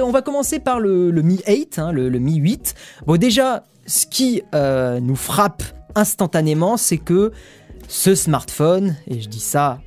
on 0.00 0.10
va 0.12 0.22
commencer 0.22 0.60
par 0.60 0.78
le, 0.78 1.10
Mi 1.10 1.42
8, 1.44 1.80
hein, 1.80 1.90
le, 1.90 2.08
Mi 2.20 2.36
8. 2.36 2.76
Bon 3.08 3.18
déjà, 3.18 3.64
ce 3.88 4.06
qui 4.06 4.42
nous 4.52 5.16
frappe 5.16 5.64
instantanément, 5.96 6.76
c'est 6.76 6.98
que 6.98 7.32
ce 7.88 8.14
smartphone, 8.14 8.94
et 9.08 9.20
je 9.20 9.28
dis 9.28 9.40
ça 9.40 9.80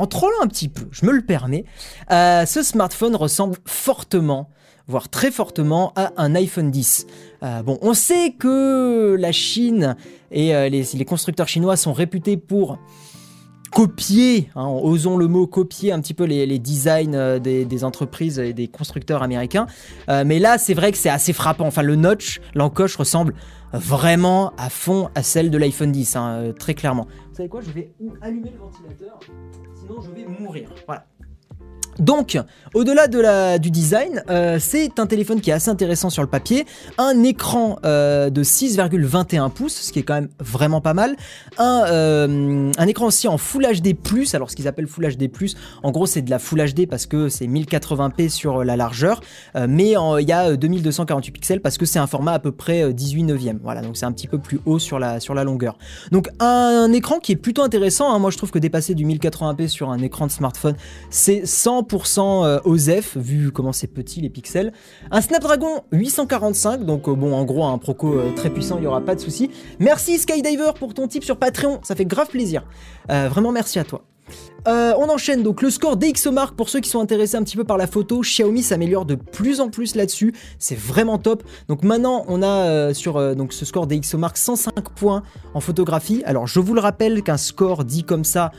en 0.00 0.06
trollant 0.06 0.40
un 0.42 0.46
petit 0.46 0.68
peu, 0.68 0.88
je 0.90 1.04
me 1.04 1.12
le 1.12 1.20
permets, 1.20 1.64
euh, 2.10 2.46
ce 2.46 2.62
smartphone 2.62 3.14
ressemble 3.14 3.56
fortement 3.66 4.50
voire 4.88 5.08
très 5.08 5.30
fortement 5.30 5.92
à 5.94 6.12
un 6.16 6.34
iPhone 6.34 6.72
10. 6.72 7.06
Euh, 7.44 7.62
bon, 7.62 7.78
on 7.80 7.94
sait 7.94 8.34
que 8.36 9.16
la 9.16 9.30
Chine 9.30 9.94
et 10.32 10.52
euh, 10.52 10.68
les, 10.68 11.04
constructeurs 11.04 11.46
chinois 11.46 11.76
sont 11.76 11.92
réputés 11.92 12.36
pour 12.36 12.76
copier, 13.70 14.50
hein, 14.56 14.66
osons 14.66 15.16
le 15.16 15.28
mot, 15.28 15.46
copier 15.46 15.92
un 15.92 16.00
petit 16.00 16.14
peu 16.14 16.24
les, 16.24 16.58
designs 16.58 17.38
des, 17.38 17.84
entreprises 17.84 18.40
et 18.40 18.52
des 18.52 18.66
constructeurs 18.66 19.22
américains. 19.22 19.68
mais 20.08 20.40
là, 20.40 20.58
c'est 20.58 20.74
vrai 20.74 20.90
que 20.90 20.98
c'est 20.98 21.10
assez 21.10 21.32
frappant. 21.32 21.66
Enfin, 21.66 21.82
le 21.82 21.94
notch, 21.94 22.40
l'encoche 22.56 22.96
ressemble 22.96 23.34
vraiment 23.72 24.52
à 24.58 24.70
fond 24.70 25.08
à 25.14 25.22
celle 25.22 25.50
de 25.50 25.58
l'iPhone 25.58 25.92
10, 25.92 26.16
hein, 26.16 26.52
très 26.58 26.74
clairement. 26.74 27.06
Savez 27.40 27.48
quoi 27.48 27.62
Je 27.62 27.70
vais 27.70 27.90
allumer 28.20 28.50
le 28.50 28.58
ventilateur 28.58 29.18
je 30.02 30.10
vais 30.10 30.26
mourir. 30.26 30.68
Voilà. 30.84 31.06
Donc, 31.98 32.38
au-delà 32.74 33.08
de 33.08 33.18
la, 33.18 33.58
du 33.58 33.70
design, 33.70 34.22
euh, 34.30 34.58
c'est 34.60 34.98
un 34.98 35.06
téléphone 35.06 35.40
qui 35.40 35.50
est 35.50 35.52
assez 35.52 35.70
intéressant 35.70 36.08
sur 36.08 36.22
le 36.22 36.28
papier, 36.28 36.66
un 36.98 37.22
écran 37.24 37.78
euh, 37.84 38.30
de 38.30 38.42
6,21 38.42 39.50
pouces, 39.50 39.74
ce 39.74 39.92
qui 39.92 39.98
est 39.98 40.02
quand 40.02 40.14
même 40.14 40.28
vraiment 40.38 40.80
pas 40.80 40.94
mal, 40.94 41.16
un, 41.58 41.84
euh, 41.88 42.72
écran 42.86 43.06
aussi 43.06 43.28
en 43.28 43.38
Full 43.38 43.66
HD+, 43.66 43.96
alors 44.34 44.50
ce 44.50 44.56
qu'ils 44.56 44.68
appellent 44.68 44.86
Full 44.86 45.16
HD+, 45.16 45.30
en 45.82 45.90
gros 45.90 46.06
c'est 46.06 46.22
de 46.22 46.30
la 46.30 46.38
Full 46.38 46.60
HD 46.60 46.88
parce 46.88 47.06
que 47.06 47.28
c'est 47.28 47.46
1080p 47.46 48.28
sur 48.28 48.64
la 48.64 48.76
largeur, 48.76 49.20
mais 49.68 49.94
il 50.20 50.28
y 50.28 50.32
a 50.32 50.56
2248 50.56 51.32
pixels 51.32 51.60
parce 51.60 51.78
que 51.78 51.86
c'est 51.86 51.98
un 51.98 52.06
format 52.06 52.32
à 52.32 52.38
peu 52.38 52.52
près 52.52 52.92
18 52.92 53.24
neuvième, 53.24 53.58
voilà, 53.62 53.82
donc 53.82 53.96
c'est 53.96 54.06
un 54.06 54.12
petit 54.12 54.26
peu 54.26 54.38
plus 54.38 54.60
haut 54.64 54.78
sur 54.78 54.98
la, 54.98 55.20
sur 55.20 55.34
la 55.34 55.44
longueur. 55.44 55.76
Donc 56.10 56.28
un, 56.40 56.92
écran 56.92 57.18
qui 57.18 57.32
est 57.32 57.36
plutôt 57.36 57.62
intéressant, 57.62 58.12
hein. 58.12 58.18
moi 58.18 58.30
je 58.30 58.36
trouve 58.36 58.50
que 58.50 58.58
dépasser 58.58 58.94
du 58.94 59.04
1080p 59.06 59.68
sur 59.68 59.90
un 59.90 59.98
écran 59.98 60.26
de 60.26 60.32
smartphone, 60.32 60.74
c'est 61.10 61.46
100 61.46 61.79
100% 61.80 62.60
OSEF, 62.64 63.16
vu 63.16 63.50
comment 63.50 63.72
c'est 63.72 63.86
petit 63.86 64.20
les 64.20 64.30
pixels. 64.30 64.72
Un 65.10 65.20
Snapdragon 65.20 65.82
845, 65.92 66.84
donc 66.84 67.08
euh, 67.08 67.14
bon, 67.14 67.34
en 67.34 67.44
gros, 67.44 67.64
un 67.64 67.78
Proco 67.78 68.14
euh, 68.14 68.32
très 68.34 68.50
puissant, 68.50 68.76
il 68.76 68.82
n'y 68.82 68.86
aura 68.86 69.00
pas 69.00 69.14
de 69.14 69.20
souci. 69.20 69.50
Merci 69.78 70.18
Skydiver 70.18 70.72
pour 70.78 70.94
ton 70.94 71.08
tip 71.08 71.24
sur 71.24 71.36
Patreon, 71.36 71.80
ça 71.82 71.94
fait 71.94 72.04
grave 72.04 72.28
plaisir. 72.28 72.64
Euh, 73.10 73.28
vraiment 73.28 73.52
merci 73.52 73.78
à 73.78 73.84
toi. 73.84 74.02
on 74.66 75.08
enchaîne 75.08 75.42
donc 75.42 75.62
le 75.62 75.70
score 75.70 75.96
DxOMark 75.96 76.54
pour 76.54 76.68
ceux 76.68 76.80
qui 76.80 76.90
sont 76.90 77.00
intéressés 77.00 77.36
un 77.36 77.42
petit 77.42 77.56
peu 77.56 77.64
par 77.64 77.78
la 77.78 77.86
photo. 77.86 78.20
Xiaomi 78.20 78.62
s'améliore 78.62 79.04
de 79.04 79.14
plus 79.14 79.60
en 79.60 79.70
plus 79.70 79.94
là-dessus, 79.94 80.34
c'est 80.58 80.78
vraiment 80.78 81.18
top. 81.18 81.42
Donc 81.68 81.82
maintenant 81.82 82.24
on 82.28 82.42
a 82.42 82.92
sur 82.94 83.34
donc 83.34 83.52
ce 83.52 83.64
score 83.64 83.86
DxOMark 83.86 84.36
105 84.36 84.90
points 84.90 85.22
en 85.54 85.60
photographie. 85.60 86.22
Alors 86.26 86.46
je 86.46 86.60
vous 86.60 86.74
le 86.74 86.80
rappelle 86.80 87.22
qu'un 87.22 87.38
score 87.38 87.84
dit 87.84 88.04
comme 88.04 88.24
ça 88.24 88.52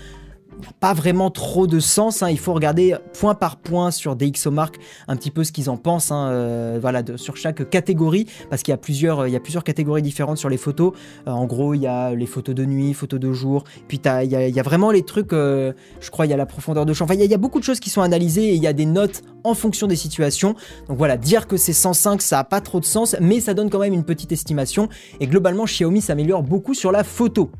pas 0.80 0.94
vraiment 0.94 1.30
trop 1.30 1.68
de 1.68 1.80
sens. 1.80 2.24
Hein. 2.24 2.30
Il 2.30 2.39
faut 2.39 2.53
regarder 2.53 2.96
point 3.20 3.36
par 3.36 3.58
point 3.58 3.91
sur 3.91 4.15
DxOMark 4.15 4.77
un 5.08 5.15
petit 5.15 5.32
peu 5.32 5.44
ce 5.44 5.51
qu'ils 5.51 5.70
en 5.70 5.77
pensent. 5.77 6.12
Hein, 6.12 6.30
euh, 6.32 6.80
sur 7.18 7.38
chaque 7.38 7.70
catégorie, 7.70 8.27
parce 8.50 8.63
qu'il 8.63 8.72
y 8.72 8.75
a 8.75 8.77
plusieurs, 8.77 9.27
il 9.27 9.32
y 9.32 9.36
a 9.36 9.39
plusieurs 9.39 9.63
catégories 9.63 10.01
différentes 10.01 10.38
sur 10.38 10.50
les 10.50 10.58
photos. 10.58 10.94
Euh, 11.27 11.32
en 11.32 11.46
gros, 11.46 11.74
il 11.74 11.82
y 11.82 11.88
a 11.88 12.13
les 12.13 12.25
photos 12.25 12.56
de 12.56 12.65
nuit, 12.65 12.94
photos 12.94 13.20
de 13.20 13.32
jour. 13.32 13.63
Puis 13.88 14.00
il 14.03 14.32
y, 14.32 14.60
a, 14.60 14.63
vraiment 14.63 14.91
les 14.91 15.03
trucs. 15.03 15.34
Euh, 15.34 15.74
je 16.00 16.10
crois 16.10 16.25
il 16.25 16.30
y 16.30 16.34
a 16.34 16.38
la 16.38 16.46
profondeur 16.46 16.86
de 16.86 16.94
champ. 16.94 17.06
Enfin, 17.06 17.15
il 17.15 17.24
y, 17.24 17.34
a 17.34 17.38
beaucoup 17.38 17.60
de 17.60 17.63
choses 17.63 17.80
qui 17.80 17.89
sont 17.89 18.01
analysées 18.01 18.50
et 18.50 18.56
il 18.56 18.62
y 18.62 18.68
a 18.68 18.74
des 18.74 18.86
notes 18.86 19.22
en 19.44 19.53
fonction 19.53 19.88
des 19.88 19.96
situations. 19.96 20.56
Donc 20.88 20.98
voilà, 20.98 21.18
dire 21.18 21.48
que 21.48 21.58
c'est 21.58 21.74
105, 21.74 22.22
ça 22.22 22.39
a 22.39 22.44
pas 22.44 22.62
trop 22.62 22.80
de 22.80 22.86
sens, 22.86 23.15
mais 23.20 23.39
ça 23.39 23.53
donne 23.53 23.70
quand 23.70 23.80
même 23.80 23.94
une 23.94 24.03
petite 24.03 24.32
estimation. 24.32 24.89
Et 25.20 25.27
globalement, 25.27 25.65
Xiaomi 25.65 26.02
s'améliore 26.02 26.43
beaucoup 26.43 26.74
sur 26.74 26.91
la 26.91 27.04
photo. 27.04 27.52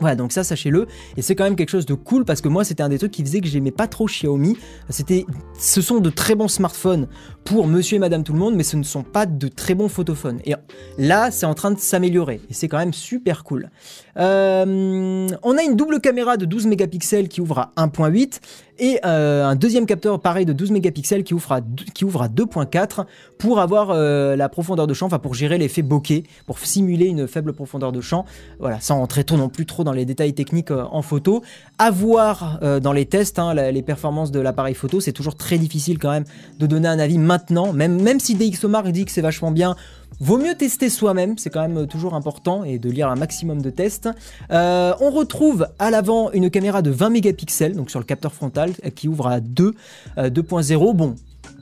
Voilà, 0.00 0.16
donc 0.16 0.32
ça, 0.32 0.44
sachez-le. 0.44 0.86
Et 1.16 1.22
c'est 1.22 1.34
quand 1.34 1.44
même 1.44 1.56
quelque 1.56 1.70
chose 1.70 1.86
de 1.86 1.94
cool 1.94 2.24
parce 2.24 2.40
que 2.40 2.48
moi, 2.48 2.64
c'était 2.64 2.82
un 2.82 2.88
des 2.88 2.98
trucs 2.98 3.12
qui 3.12 3.22
faisait 3.22 3.40
que 3.40 3.46
j'aimais 3.46 3.70
pas 3.70 3.86
trop 3.86 4.06
Xiaomi. 4.06 4.56
C'était, 4.88 5.26
ce 5.58 5.80
sont 5.80 6.00
de 6.00 6.10
très 6.10 6.34
bons 6.34 6.48
smartphones 6.48 7.08
pour 7.44 7.66
monsieur 7.66 7.96
et 7.96 7.98
madame 7.98 8.24
tout 8.24 8.32
le 8.32 8.38
monde, 8.38 8.54
mais 8.54 8.62
ce 8.62 8.76
ne 8.76 8.82
sont 8.82 9.02
pas 9.02 9.26
de 9.26 9.48
très 9.48 9.74
bons 9.74 9.88
photophones. 9.88 10.40
Et 10.44 10.54
là, 10.98 11.30
c'est 11.30 11.46
en 11.46 11.54
train 11.54 11.70
de 11.70 11.78
s'améliorer. 11.78 12.40
Et 12.50 12.54
c'est 12.54 12.68
quand 12.68 12.78
même 12.78 12.94
super 12.94 13.44
cool. 13.44 13.70
Euh, 14.18 15.26
on 15.42 15.58
a 15.58 15.62
une 15.62 15.76
double 15.76 16.00
caméra 16.00 16.36
de 16.36 16.44
12 16.44 16.66
mégapixels 16.66 17.28
qui 17.28 17.40
ouvre 17.40 17.58
à 17.58 17.72
1.8 17.76 18.40
et 18.78 18.98
euh, 19.04 19.44
un 19.44 19.54
deuxième 19.54 19.86
capteur 19.86 20.20
pareil 20.20 20.44
de 20.44 20.52
12 20.52 20.70
mégapixels 20.70 21.24
qui 21.24 21.34
ouvre 21.34 21.52
à, 21.52 21.60
qui 21.94 22.04
ouvre 22.04 22.22
à 22.22 22.28
2.4 22.28 23.06
pour 23.38 23.60
avoir 23.60 23.90
euh, 23.90 24.36
la 24.36 24.48
profondeur 24.48 24.86
de 24.86 24.94
champ, 24.94 25.06
enfin 25.06 25.18
pour 25.18 25.34
gérer 25.34 25.56
l'effet 25.56 25.82
bokeh, 25.82 26.24
pour 26.46 26.58
simuler 26.58 27.06
une 27.06 27.26
faible 27.26 27.52
profondeur 27.52 27.92
de 27.92 28.00
champ. 28.00 28.24
Voilà, 28.58 28.80
sans 28.80 29.00
entrer 29.00 29.24
trop 29.24 29.36
non 29.36 29.48
plus 29.48 29.66
trop 29.66 29.84
dans 29.84 29.92
les 29.92 30.04
détails 30.04 30.34
techniques 30.34 30.70
en 30.70 31.02
photo. 31.02 31.42
À 31.78 31.90
voir 31.90 32.60
dans 32.80 32.92
les 32.92 33.06
tests, 33.06 33.38
hein, 33.38 33.54
les 33.54 33.82
performances 33.82 34.30
de 34.30 34.40
l'appareil 34.40 34.74
photo, 34.74 35.00
c'est 35.00 35.12
toujours 35.12 35.36
très 35.36 35.58
difficile 35.58 35.98
quand 35.98 36.10
même 36.10 36.24
de 36.58 36.66
donner 36.66 36.88
un 36.88 36.98
avis 36.98 37.18
maintenant, 37.32 37.72
même, 37.72 38.02
même 38.02 38.20
si 38.20 38.34
DxOMark 38.34 38.88
dit 38.88 39.06
que 39.06 39.10
c'est 39.10 39.22
vachement 39.22 39.52
bien, 39.52 39.74
vaut 40.20 40.36
mieux 40.36 40.54
tester 40.54 40.90
soi-même, 40.90 41.38
c'est 41.38 41.48
quand 41.48 41.66
même 41.66 41.86
toujours 41.86 42.12
important, 42.12 42.62
et 42.62 42.78
de 42.78 42.90
lire 42.90 43.08
un 43.08 43.14
maximum 43.14 43.62
de 43.62 43.70
tests. 43.70 44.10
Euh, 44.50 44.92
on 45.00 45.10
retrouve 45.10 45.66
à 45.78 45.90
l'avant 45.90 46.30
une 46.32 46.50
caméra 46.50 46.82
de 46.82 46.90
20 46.90 47.08
mégapixels, 47.08 47.74
donc 47.74 47.90
sur 47.90 48.00
le 48.00 48.04
capteur 48.04 48.34
frontal, 48.34 48.72
qui 48.94 49.08
ouvre 49.08 49.28
à 49.28 49.40
2, 49.40 49.72
2.0. 50.18 50.90
Euh, 50.90 50.92
bon, 50.92 51.14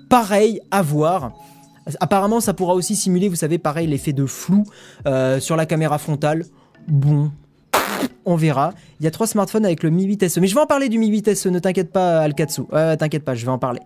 pareil, 0.09 0.61
à 0.73 0.83
voir. 0.83 1.35
Apparemment, 2.01 2.41
ça 2.41 2.53
pourra 2.53 2.75
aussi 2.75 2.97
simuler, 2.97 3.29
vous 3.29 3.37
savez, 3.37 3.59
pareil, 3.59 3.87
l'effet 3.87 4.13
de 4.13 4.27
flou 4.27 4.65
euh, 5.07 5.39
sur 5.39 5.55
la 5.55 5.67
caméra 5.67 5.99
frontale. 5.99 6.47
Bon, 6.89 7.31
on 8.27 8.35
verra. 8.35 8.75
Il 8.99 9.05
y 9.05 9.07
a 9.07 9.13
trois 9.13 9.29
smartphones 9.29 9.65
avec 9.65 9.85
le 9.85 9.91
Mi 9.91 10.03
8 10.03 10.37
Mais 10.41 10.49
je 10.49 10.55
vais 10.57 10.61
en 10.61 10.67
parler 10.67 10.89
du 10.89 10.99
Mi 10.99 11.07
8 11.07 11.47
ne 11.47 11.61
t'inquiète 11.61 11.93
pas, 11.93 12.23
Alkatsu. 12.23 12.63
t'inquiète 12.99 13.25
pas, 13.25 13.37
je 13.37 13.47
vais 13.47 13.53
en 13.53 13.59
parler. 13.59 13.81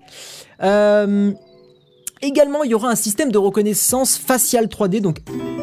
Euh, 0.62 1.33
Également, 2.22 2.62
il 2.64 2.70
y 2.70 2.74
aura 2.74 2.90
un 2.90 2.94
système 2.94 3.31
de 3.31 3.38
reconnaissance 3.38 4.16
faciale 4.16 4.66
3D, 4.66 5.00
donc 5.00 5.18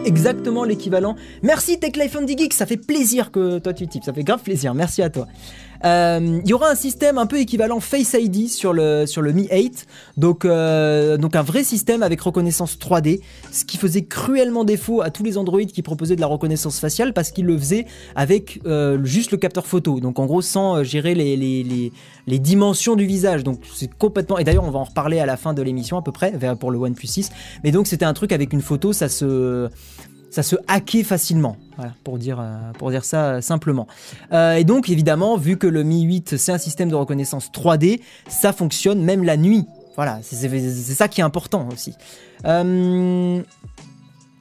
exactement 0.06 0.64
l'équivalent. 0.64 1.16
Merci 1.42 1.80
TechLife 1.80 2.16
on 2.16 2.28
Geek, 2.28 2.54
ça 2.54 2.66
fait 2.66 2.78
plaisir 2.78 3.32
que 3.32 3.60
toi 3.60 3.74
tu 3.74 3.88
types, 3.88 4.04
ça 4.04 4.14
fait 4.14 4.24
grave 4.24 4.42
plaisir, 4.44 4.74
merci 4.74 5.02
à 5.02 5.10
toi. 5.10 5.28
Euh, 5.84 6.40
il 6.44 6.50
y 6.50 6.54
aura 6.54 6.70
un 6.70 6.76
système 6.76 7.18
un 7.18 7.26
peu 7.26 7.40
équivalent 7.40 7.80
Face 7.80 8.14
ID 8.14 8.50
sur 8.50 8.74
le, 8.74 9.06
sur 9.06 9.22
le 9.22 9.32
Mi 9.32 9.48
8, 9.52 9.88
donc, 10.18 10.46
euh, 10.46 11.18
donc 11.18 11.36
un 11.36 11.42
vrai 11.42 11.64
système 11.64 12.04
avec 12.04 12.22
reconnaissance 12.22 12.78
3D, 12.78 13.22
ce 13.52 13.66
qui 13.66 13.78
faisait 13.78 14.04
cruellement 14.04 14.64
défaut 14.64 15.02
à 15.02 15.10
tous 15.10 15.24
les 15.24 15.38
Android 15.38 15.62
qui 15.62 15.82
proposaient 15.82 16.16
de 16.16 16.22
la 16.22 16.28
reconnaissance 16.28 16.80
faciale 16.80 17.14
parce 17.14 17.32
qu'ils 17.32 17.46
le 17.46 17.58
faisaient 17.58 17.86
avec 18.16 18.62
euh, 18.66 19.04
juste 19.04 19.32
le 19.32 19.38
capteur 19.38 19.66
photo, 19.66 20.00
donc 20.00 20.20
en 20.20 20.26
gros 20.26 20.42
sans 20.42 20.84
gérer 20.84 21.16
les, 21.16 21.36
les, 21.36 21.92
les, 22.28 22.40
dimensions 22.40 22.96
du 22.96 23.06
visage, 23.06 23.44
donc 23.44 23.60
c'est 23.74 23.92
complètement... 23.94 24.38
Et 24.38 24.44
d'ailleurs 24.44 24.64
on 24.64 24.72
va 24.72 24.80
en 24.80 24.84
reparler 24.84 25.20
à 25.20 25.26
la 25.26 25.38
fin 25.38 25.54
de 25.54 25.62
l'émission 25.62 25.98
à 25.98 26.02
peu 26.02 26.12
près, 26.12 26.34
pour 26.60 26.72
le 26.72 26.78
OnePlus 26.78 27.08
6, 27.08 27.32
mais 27.64 27.72
donc 27.72 27.88
c'était 27.88 28.06
un 28.06 28.14
truc 28.14 28.32
avec 28.32 28.54
une 28.54 28.62
photo, 28.62 28.94
ça 28.94 29.10
se 29.10 29.70
ça 30.32 30.44
se 30.44 30.56
hackait 30.68 31.04
facilement, 31.04 31.58
pour, 32.04 32.18
dire, 32.18 32.40
euh, 32.40 32.72
pour 32.80 32.90
dire 32.90 33.06
ça 33.06 33.26
euh, 33.26 33.42
simplement. 33.42 33.88
Euh, 34.32 34.56
et 34.56 34.64
donc 34.64 34.90
évidemment, 34.90 35.38
vu 35.38 35.58
que 35.58 35.68
le 35.68 35.84
Mi 35.84 36.04
8 36.04 36.38
c'est 36.38 36.54
un 36.54 36.58
système 36.58 36.90
de 36.90 36.96
reconnaissance 36.96 37.52
3D, 37.52 38.00
ça 38.30 38.54
fonctionne 38.54 39.04
même 39.04 39.24
la 39.24 39.38
nuit. 39.38 39.66
Voilà, 39.96 40.20
c'est 40.24 40.48
ça 40.96 41.10
qui 41.10 41.20
est 41.20 41.24
important 41.24 41.68
aussi. 41.72 41.94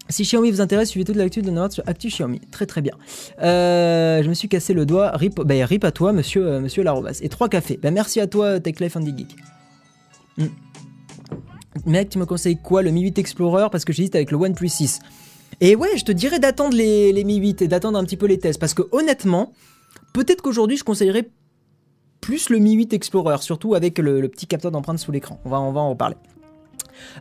si 0.08 0.22
Xiaomi 0.22 0.52
vous 0.52 0.60
intéresse, 0.60 0.90
suivez 0.90 1.04
toute 1.04 1.16
l'actu 1.16 1.42
de 1.42 1.50
notre 1.50 1.74
sur 1.74 1.82
Actu 1.88 2.06
Xiaomi. 2.08 2.40
Très 2.52 2.66
très 2.66 2.82
bien. 2.82 2.94
je 3.40 4.28
me 4.28 4.34
suis 4.34 4.48
cassé 4.48 4.74
le 4.74 4.86
doigt. 4.86 5.10
Rip, 5.16 5.40
bah, 5.40 5.54
rip 5.66 5.82
à 5.82 5.90
toi, 5.90 6.12
monsieur, 6.12 6.60
monsieur 6.60 6.84
Larobas. 6.84 7.18
Et 7.20 7.28
trois 7.28 7.48
cafés. 7.48 7.80
Bah, 7.82 7.90
merci 7.90 8.20
à 8.20 8.28
toi, 8.28 8.60
TechLife 8.60 8.96
Andy 8.96 9.12
Geek. 9.18 9.36
Hmm. 10.38 10.46
Mec, 11.84 12.10
tu 12.10 12.18
me 12.18 12.26
conseilles 12.26 12.58
quoi 12.62 12.82
Le 12.82 12.92
Mi 12.92 13.02
8 13.02 13.18
Explorer? 13.18 13.66
Parce 13.72 13.84
que 13.84 13.92
j'hésite 13.92 14.14
avec 14.14 14.30
le 14.30 14.36
OnePlus 14.36 14.68
6. 14.68 15.00
Et 15.60 15.76
ouais, 15.76 15.96
je 15.96 16.04
te 16.04 16.12
dirais 16.12 16.38
d'attendre 16.38 16.76
les, 16.76 17.12
les 17.12 17.24
Mi 17.24 17.36
8 17.36 17.62
et 17.62 17.68
d'attendre 17.68 17.98
un 17.98 18.04
petit 18.04 18.16
peu 18.16 18.26
les 18.26 18.38
tests. 18.38 18.58
Parce 18.60 18.74
que 18.74 18.82
honnêtement, 18.92 19.52
peut-être 20.12 20.42
qu'aujourd'hui, 20.42 20.76
je 20.76 20.84
conseillerais 20.84 21.28
plus 22.20 22.50
le 22.50 22.58
Mi 22.58 22.72
8 22.72 22.92
Explorer, 22.92 23.38
surtout 23.40 23.74
avec 23.74 23.98
le, 23.98 24.28
petit 24.28 24.46
capteur 24.46 24.70
d'empreinte 24.70 24.98
sous 24.98 25.12
l'écran. 25.12 25.40
On 25.44 25.50
va, 25.50 25.60
on 25.60 25.72
va 25.72 25.80
en 25.80 25.90
reparler. 25.90 26.16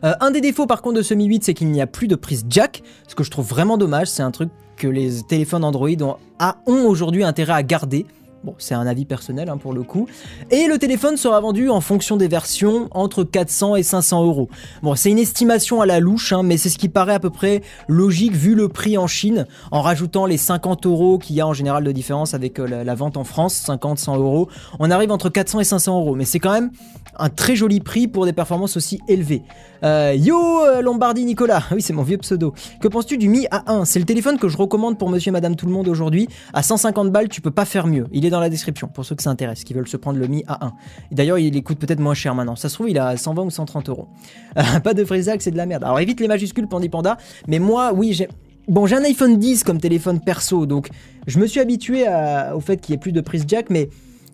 Euh, 0.04 0.12
un 0.20 0.30
des 0.30 0.40
défauts 0.40 0.66
par 0.66 0.82
contre 0.82 0.98
de 0.98 1.02
ce 1.02 1.14
Mi 1.14 1.26
8, 1.26 1.44
c'est 1.44 1.54
qu'il 1.54 1.70
n'y 1.70 1.80
a 1.80 1.86
plus 1.86 2.08
de 2.08 2.14
prise 2.14 2.44
jack, 2.48 2.82
ce 3.08 3.14
que 3.14 3.24
je 3.24 3.30
trouve 3.30 3.46
vraiment 3.46 3.78
dommage. 3.78 4.08
C'est 4.08 4.22
un 4.22 4.30
truc 4.30 4.50
que 4.76 4.86
les 4.86 5.22
téléphones 5.22 5.64
Android 5.64 5.88
ont, 6.00 6.16
ont 6.66 6.86
aujourd'hui 6.86 7.24
intérêt 7.24 7.52
à 7.52 7.62
garder 7.62 8.06
Bon, 8.42 8.54
c'est 8.56 8.74
un 8.74 8.86
avis 8.86 9.04
personnel 9.04 9.50
hein, 9.50 9.58
pour 9.58 9.74
le 9.74 9.82
coup. 9.82 10.06
Et 10.50 10.66
le 10.66 10.78
téléphone 10.78 11.18
sera 11.18 11.38
vendu 11.42 11.68
en 11.68 11.82
fonction 11.82 12.16
des 12.16 12.26
versions 12.26 12.88
entre 12.92 13.22
400 13.22 13.76
et 13.76 13.82
500 13.82 14.24
euros. 14.24 14.48
Bon, 14.82 14.94
c'est 14.94 15.10
une 15.10 15.18
estimation 15.18 15.82
à 15.82 15.86
la 15.86 16.00
louche, 16.00 16.32
hein, 16.32 16.42
mais 16.42 16.56
c'est 16.56 16.70
ce 16.70 16.78
qui 16.78 16.88
paraît 16.88 17.12
à 17.12 17.20
peu 17.20 17.28
près 17.28 17.60
logique 17.86 18.32
vu 18.32 18.54
le 18.54 18.70
prix 18.70 18.96
en 18.96 19.06
Chine, 19.06 19.46
en 19.70 19.82
rajoutant 19.82 20.24
les 20.24 20.38
50 20.38 20.86
euros 20.86 21.18
qu'il 21.18 21.36
y 21.36 21.42
a 21.42 21.46
en 21.46 21.52
général 21.52 21.84
de 21.84 21.92
différence 21.92 22.32
avec 22.32 22.58
euh, 22.58 22.82
la, 22.82 22.94
vente 22.94 23.18
en 23.18 23.24
France, 23.24 23.52
50, 23.56 23.98
100 23.98 24.16
euros. 24.16 24.48
On 24.78 24.90
arrive 24.90 25.12
entre 25.12 25.28
400 25.28 25.60
et 25.60 25.64
500 25.64 25.98
euros, 26.00 26.14
mais 26.14 26.24
c'est 26.24 26.38
quand 26.38 26.52
même 26.52 26.70
un 27.20 27.28
très 27.28 27.54
joli 27.54 27.80
prix 27.80 28.08
pour 28.08 28.24
des 28.24 28.32
performances 28.32 28.76
aussi 28.76 29.00
élevées. 29.08 29.42
Euh, 29.82 30.14
yo 30.16 30.36
euh, 30.36 30.82
Lombardi 30.82 31.24
Nicolas, 31.24 31.62
oui 31.72 31.82
c'est 31.82 31.92
mon 31.92 32.02
vieux 32.02 32.18
pseudo. 32.18 32.54
Que 32.80 32.88
penses-tu 32.88 33.18
du 33.18 33.28
Mi 33.28 33.46
A1 33.46 33.84
C'est 33.84 33.98
le 33.98 34.04
téléphone 34.04 34.38
que 34.38 34.48
je 34.48 34.56
recommande 34.56 34.98
pour 34.98 35.10
monsieur 35.10 35.30
et 35.30 35.32
madame 35.32 35.56
tout 35.56 35.66
le 35.66 35.72
monde 35.72 35.88
aujourd'hui. 35.88 36.28
À 36.52 36.62
150 36.62 37.10
balles, 37.12 37.28
tu 37.28 37.40
peux 37.40 37.50
pas 37.50 37.64
faire 37.64 37.86
mieux. 37.86 38.06
Il 38.12 38.24
est 38.24 38.30
dans 38.30 38.40
la 38.40 38.48
description 38.48 38.88
pour 38.88 39.04
ceux 39.04 39.14
que 39.14 39.22
ça 39.22 39.30
intéresse, 39.30 39.64
qui 39.64 39.74
veulent 39.74 39.88
se 39.88 39.96
prendre 39.96 40.18
le 40.18 40.26
Mi 40.26 40.42
A1. 40.44 40.72
D'ailleurs, 41.12 41.38
il 41.38 41.62
coûte 41.62 41.78
peut-être 41.78 42.00
moins 42.00 42.14
cher 42.14 42.34
maintenant. 42.34 42.56
Ça 42.56 42.68
se 42.68 42.74
trouve, 42.74 42.90
il 42.90 42.98
a 42.98 43.16
120 43.16 43.42
ou 43.42 43.50
130 43.50 43.88
euros. 43.88 44.08
pas 44.84 44.94
de 44.94 45.04
frisac, 45.04 45.42
c'est 45.42 45.50
de 45.50 45.56
la 45.56 45.66
merde. 45.66 45.84
Alors 45.84 46.00
évite 46.00 46.20
les 46.20 46.28
majuscules 46.28 46.66
Pandi 46.66 46.88
Panda, 46.88 47.16
mais 47.46 47.58
moi, 47.58 47.92
oui, 47.94 48.12
j'ai... 48.12 48.28
Bon, 48.68 48.86
j'ai 48.86 48.96
un 48.96 49.02
iPhone 49.02 49.36
10 49.36 49.64
comme 49.64 49.80
téléphone 49.80 50.20
perso, 50.20 50.64
donc 50.64 50.90
je 51.26 51.40
me 51.40 51.46
suis 51.46 51.58
habitué 51.58 52.04
au 52.54 52.60
fait 52.60 52.76
qu'il 52.76 52.92
n'y 52.92 52.96
ait 52.96 53.00
plus 53.00 53.10
de 53.10 53.20
prise 53.20 53.44
jack, 53.48 53.68
mais 53.68 53.88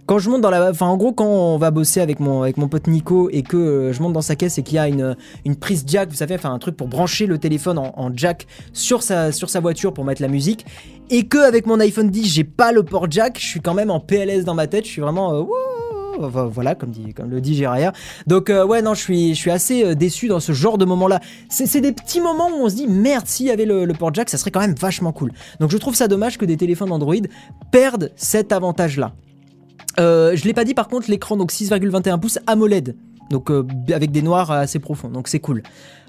quand 0.07 0.19
je 0.19 0.31
monte 0.31 0.41
dans 0.41 0.51
la. 0.51 0.71
Enfin, 0.71 0.87
en 0.87 0.97
gros, 0.97 1.13
quand 1.13 1.27
on 1.27 1.59
va 1.59 1.71
bosser 1.71 2.01
avec 2.01 2.21
mon, 2.21 2.43
avec 2.43 2.57
mon 2.57 2.69
pote 2.69 2.87
Nico 2.87 3.29
et 3.31 3.43
que 3.43 3.57
euh, 3.57 3.93
je 3.93 4.01
monte 4.01 4.13
dans 4.13 4.23
sa 4.23 4.37
caisse 4.37 4.57
et 4.57 4.63
qu'il 4.63 4.77
y 4.77 4.79
a 4.79 4.89
une, 4.89 5.17
une 5.45 5.57
prise 5.57 5.85
jack, 5.87 6.09
vous 6.09 6.17
savez, 6.17 6.37
enfin, 6.37 6.53
un 6.53 6.59
truc 6.59 6.77
pour 6.77 6.89
brancher 6.89 7.27
le 7.27 7.39
téléphone 7.39 7.79
en, 7.79 8.11
jack 8.15 8.47
sur 8.73 9.03
sa, 9.03 9.33
sur 9.33 9.51
sa 9.51 9.61
voiture 9.61 9.93
pour 9.93 10.05
mettre 10.05 10.23
la 10.23 10.29
musique, 10.29 10.65
et 11.11 11.25
que 11.25 11.39
avec 11.39 11.67
mon 11.67 11.81
iPhone 11.81 12.09
10, 12.09 12.33
j'ai 12.33 12.45
pas 12.45 12.73
le 12.73 12.85
port 12.85 13.11
jack, 13.11 13.39
je 13.39 13.47
suis 13.47 13.61
quand 13.61 13.75
même 13.75 13.91
en 13.91 14.01
PLS 14.01 14.45
dans 14.45 14.55
ma 14.55 14.69
tête, 14.69 14.85
je 14.85 14.91
suis 14.91 15.03
vraiment. 15.03 15.35
Euh, 15.35 15.43
voilà, 16.19 16.75
comme, 16.75 16.93
dit, 16.93 17.13
comme 17.13 17.29
le 17.29 17.43
dit 17.43 17.55
Gérard. 17.55 17.93
Donc 18.27 18.49
euh, 18.49 18.65
ouais, 18.65 18.81
non, 18.81 18.95
je 18.95 19.03
suis, 19.03 19.35
je 19.35 19.39
suis 19.39 19.51
assez 19.51 19.95
déçu 19.95 20.29
dans 20.29 20.41
ce 20.41 20.53
genre 20.53 20.79
de 20.79 20.87
moment-là. 20.87 21.21
C'est 21.51 21.81
des 21.83 21.93
petits 21.93 22.23
moments 22.23 22.49
où 22.49 22.65
on 22.65 22.69
se 22.71 22.75
dit 22.75 22.87
merde, 22.87 23.27
s'il 23.27 23.47
y 23.47 23.51
avait 23.51 23.67
le, 23.67 23.85
le, 23.85 23.93
port 23.93 24.15
jack, 24.15 24.31
ça 24.31 24.39
serait 24.39 24.51
quand 24.51 24.61
même 24.61 24.75
vachement 24.75 25.13
cool. 25.13 25.33
Donc 25.61 25.71
je 25.71 25.77
trouve 25.77 25.95
ça 25.95 26.09
dommage 26.09 26.39
que 26.39 26.47
des 26.47 26.57
téléphones 26.57 26.91
Android 26.91 27.17
perdent 27.71 28.13
cet 28.17 28.53
avantage-là. 28.53 29.13
Euh, 29.99 30.37
je 30.37 30.45
l'ai 30.45 30.55
pas 30.55 30.65
dit 30.65 30.75
par 30.75 30.89
contre, 30.89 31.11
l'écran 31.11 31.37
donc 31.37 31.53
6,21 31.53 32.21
pouces 32.21 32.39
AMOLED, 32.47 32.97
donc 33.31 33.51
euh, 33.51 33.67
avec 33.93 34.11
des 34.11 34.23
noirs 34.23 34.51
assez 34.51 34.79
profonds, 34.79 35.09
donc 35.09 35.29
c'est 35.29 35.41
cool. 35.41 35.63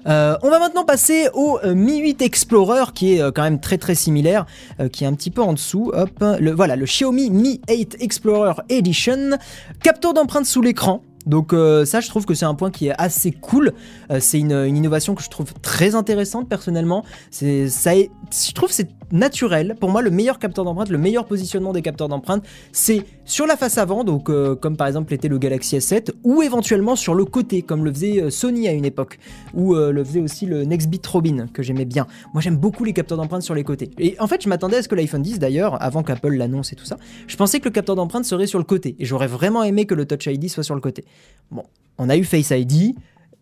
Euh, 0.06 0.36
on 0.42 0.50
va 0.50 0.58
maintenant 0.58 0.84
passer 0.84 1.28
au 1.34 1.58
Mi 1.64 1.98
8 1.98 2.22
Explorer 2.22 2.92
qui 2.94 3.14
est 3.14 3.32
quand 3.32 3.42
même 3.42 3.60
très 3.60 3.78
très 3.78 3.94
similaire, 3.94 4.46
qui 4.92 5.04
est 5.04 5.06
un 5.06 5.14
petit 5.14 5.30
peu 5.30 5.42
en 5.42 5.52
dessous. 5.52 5.90
Hop, 5.92 6.10
le, 6.20 6.52
voilà 6.52 6.76
le 6.76 6.84
Xiaomi 6.84 7.30
Mi 7.30 7.60
8 7.68 7.96
Explorer 8.00 8.54
Edition, 8.68 9.38
capteur 9.82 10.14
d'empreinte 10.14 10.46
sous 10.46 10.62
l'écran. 10.62 11.02
Donc 11.26 11.52
ça, 11.84 12.00
je 12.00 12.08
trouve 12.08 12.24
que 12.24 12.32
c'est 12.32 12.46
un 12.46 12.54
point 12.54 12.70
qui 12.70 12.86
est 12.86 12.94
assez 12.96 13.32
cool. 13.32 13.72
c'est 14.20 14.38
une, 14.38 14.74
innovation 14.74 15.14
que 15.14 15.22
je 15.22 15.28
trouve 15.28 15.52
très 15.60 15.94
intéressante 15.94 16.48
personnellement. 16.48 17.04
C'est 17.30 17.68
ça, 17.68 17.92
je 17.94 18.52
trouve 18.52 18.70
c'est 18.70 18.88
naturel. 19.12 19.76
Pour 19.78 19.90
moi, 19.90 20.02
le 20.02 20.10
meilleur 20.10 20.38
capteur 20.38 20.64
d'empreinte, 20.64 20.88
le 20.88 20.98
meilleur 20.98 21.26
positionnement 21.26 21.72
des 21.72 21.82
capteurs 21.82 22.08
d'empreinte, 22.08 22.44
c'est 22.72 23.04
sur 23.24 23.46
la 23.46 23.56
face 23.56 23.78
avant, 23.78 24.04
donc 24.04 24.30
euh, 24.30 24.54
comme 24.54 24.76
par 24.76 24.86
exemple 24.86 25.12
était 25.14 25.28
le 25.28 25.38
Galaxy 25.38 25.76
S7, 25.76 26.10
ou 26.24 26.42
éventuellement 26.42 26.96
sur 26.96 27.14
le 27.14 27.24
côté, 27.24 27.62
comme 27.62 27.84
le 27.84 27.92
faisait 27.92 28.22
euh, 28.22 28.30
Sony 28.30 28.68
à 28.68 28.72
une 28.72 28.84
époque, 28.84 29.18
ou 29.54 29.74
euh, 29.74 29.92
le 29.92 30.04
faisait 30.04 30.20
aussi 30.20 30.46
le 30.46 30.64
Nextbit 30.64 31.00
Robin, 31.06 31.46
que 31.52 31.62
j'aimais 31.62 31.84
bien. 31.84 32.06
Moi, 32.32 32.40
j'aime 32.40 32.56
beaucoup 32.56 32.84
les 32.84 32.92
capteurs 32.92 33.18
d'empreinte 33.18 33.42
sur 33.42 33.54
les 33.54 33.64
côtés. 33.64 33.90
Et 33.98 34.16
en 34.18 34.26
fait, 34.26 34.42
je 34.42 34.48
m'attendais 34.48 34.76
à 34.76 34.82
ce 34.82 34.88
que 34.88 34.94
l'iPhone 34.94 35.22
10, 35.22 35.38
d'ailleurs, 35.38 35.80
avant 35.82 36.02
qu'Apple 36.02 36.34
l'annonce 36.34 36.72
et 36.72 36.76
tout 36.76 36.84
ça, 36.84 36.96
je 37.26 37.36
pensais 37.36 37.60
que 37.60 37.66
le 37.66 37.72
capteur 37.72 37.96
d'empreinte 37.96 38.24
serait 38.24 38.46
sur 38.46 38.58
le 38.58 38.64
côté. 38.64 38.96
Et 38.98 39.04
j'aurais 39.04 39.26
vraiment 39.26 39.62
aimé 39.62 39.86
que 39.86 39.94
le 39.94 40.06
Touch 40.06 40.26
ID 40.26 40.48
soit 40.48 40.64
sur 40.64 40.74
le 40.74 40.80
côté. 40.80 41.04
Bon, 41.50 41.64
on 41.98 42.08
a 42.08 42.16
eu 42.16 42.24
Face 42.24 42.50
ID. 42.50 42.94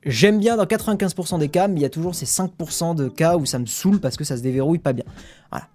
J'aime 0.06 0.38
bien 0.38 0.56
dans 0.56 0.64
95% 0.64 1.40
des 1.40 1.48
cas, 1.48 1.66
mais 1.66 1.80
il 1.80 1.82
y 1.82 1.84
a 1.84 1.90
toujours 1.90 2.14
ces 2.14 2.26
5% 2.26 2.94
de 2.94 3.08
cas 3.08 3.36
où 3.36 3.44
ça 3.44 3.58
me 3.58 3.66
saoule 3.66 3.98
parce 3.98 4.16
que 4.16 4.22
ça 4.22 4.36
se 4.36 4.42
déverrouille 4.42 4.78
pas 4.78 4.92
bien. 4.92 5.04
Voilà. 5.50 5.66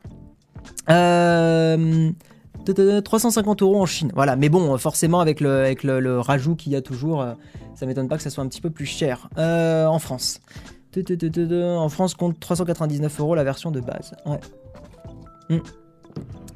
350 3.03 3.61
euh, 3.61 3.65
euros 3.65 3.81
en 3.81 3.85
Chine. 3.85 4.11
Voilà, 4.15 4.37
mais 4.37 4.47
bon, 4.47 4.77
forcément, 4.77 5.19
avec 5.19 5.41
le, 5.41 6.19
rajout 6.19 6.55
qu'il 6.55 6.71
y 6.71 6.77
a 6.77 6.81
toujours, 6.81 7.21
euh, 7.21 7.33
ça 7.75 7.85
m'étonne 7.85 8.07
pas 8.07 8.15
que 8.15 8.23
ça 8.23 8.29
soit 8.29 8.41
un 8.43 8.47
petit 8.47 8.61
peu 8.61 8.69
plus 8.69 8.85
cher. 8.85 9.27
Euh, 9.37 9.85
en 9.85 9.99
France. 9.99 10.39
En 10.95 11.89
France, 11.89 12.13
compte 12.15 12.39
399 12.39 13.19
euros 13.19 13.35
la 13.35 13.43
version 13.43 13.69
de 13.69 13.81
base. 13.81 14.13
Ouais. 14.25 14.39
Hmm. 15.49 15.59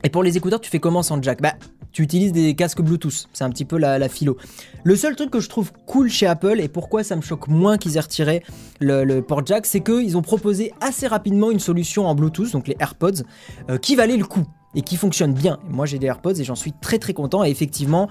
Et 0.03 0.09
pour 0.09 0.23
les 0.23 0.37
écouteurs, 0.37 0.61
tu 0.61 0.69
fais 0.69 0.79
comment 0.79 1.03
sans 1.03 1.21
jack? 1.21 1.41
Bah, 1.41 1.55
tu 1.95 2.03
utilises 2.03 2.33
des 2.33 2.55
casques 2.55 2.81
Bluetooth. 2.81 3.29
C'est 3.31 3.45
un 3.45 3.49
petit 3.49 3.63
peu 3.63 3.77
la, 3.77 4.09
philo. 4.09 4.35
Le 4.83 4.97
seul 4.97 5.15
truc 5.15 5.31
que 5.31 5.39
je 5.39 5.47
trouve 5.47 5.71
cool 5.85 6.09
chez 6.09 6.27
Apple 6.27 6.59
et 6.59 6.67
pourquoi 6.67 7.05
ça 7.05 7.15
me 7.15 7.21
choque 7.21 7.47
moins 7.47 7.77
qu'ils 7.77 7.95
aient 7.95 8.01
retiré 8.01 8.43
le, 8.81 9.21
port 9.21 9.45
jack, 9.45 9.65
c'est 9.65 9.79
qu'ils 9.79 10.17
ont 10.17 10.21
proposé 10.21 10.73
assez 10.81 11.07
rapidement 11.07 11.51
une 11.51 11.59
solution 11.59 12.05
en 12.05 12.13
Bluetooth, 12.13 12.51
donc 12.51 12.67
les 12.67 12.75
AirPods, 12.81 13.23
euh, 13.69 13.77
qui 13.77 13.95
valait 13.95 14.17
le 14.17 14.25
coup 14.25 14.43
et 14.75 14.81
qui 14.81 14.97
fonctionne 14.97 15.33
bien. 15.33 15.57
Moi 15.69 15.85
j'ai 15.85 15.97
des 15.97 16.07
AirPods 16.07 16.33
et 16.33 16.43
j'en 16.43 16.55
suis 16.55 16.73
très 16.73 16.99
très 16.99 17.13
content 17.13 17.45
et 17.45 17.49
effectivement, 17.49 18.09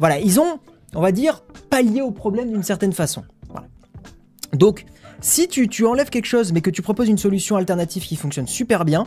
voilà, 0.00 0.18
ils 0.18 0.40
ont, 0.40 0.58
on 0.96 1.00
va 1.00 1.12
dire, 1.12 1.44
pallié 1.70 2.00
au 2.00 2.10
problème 2.10 2.50
d'une 2.50 2.64
certaine 2.64 2.92
façon. 2.92 3.22
Donc, 4.52 4.86
si 5.20 5.46
tu, 5.46 5.68
tu 5.68 5.86
enlèves 5.86 6.10
quelque 6.10 6.26
chose 6.26 6.52
mais 6.52 6.62
que 6.62 6.70
tu 6.70 6.82
proposes 6.82 7.08
une 7.08 7.18
solution 7.18 7.54
alternative 7.54 8.02
qui 8.02 8.16
fonctionne 8.16 8.48
super 8.48 8.84
bien, 8.84 9.04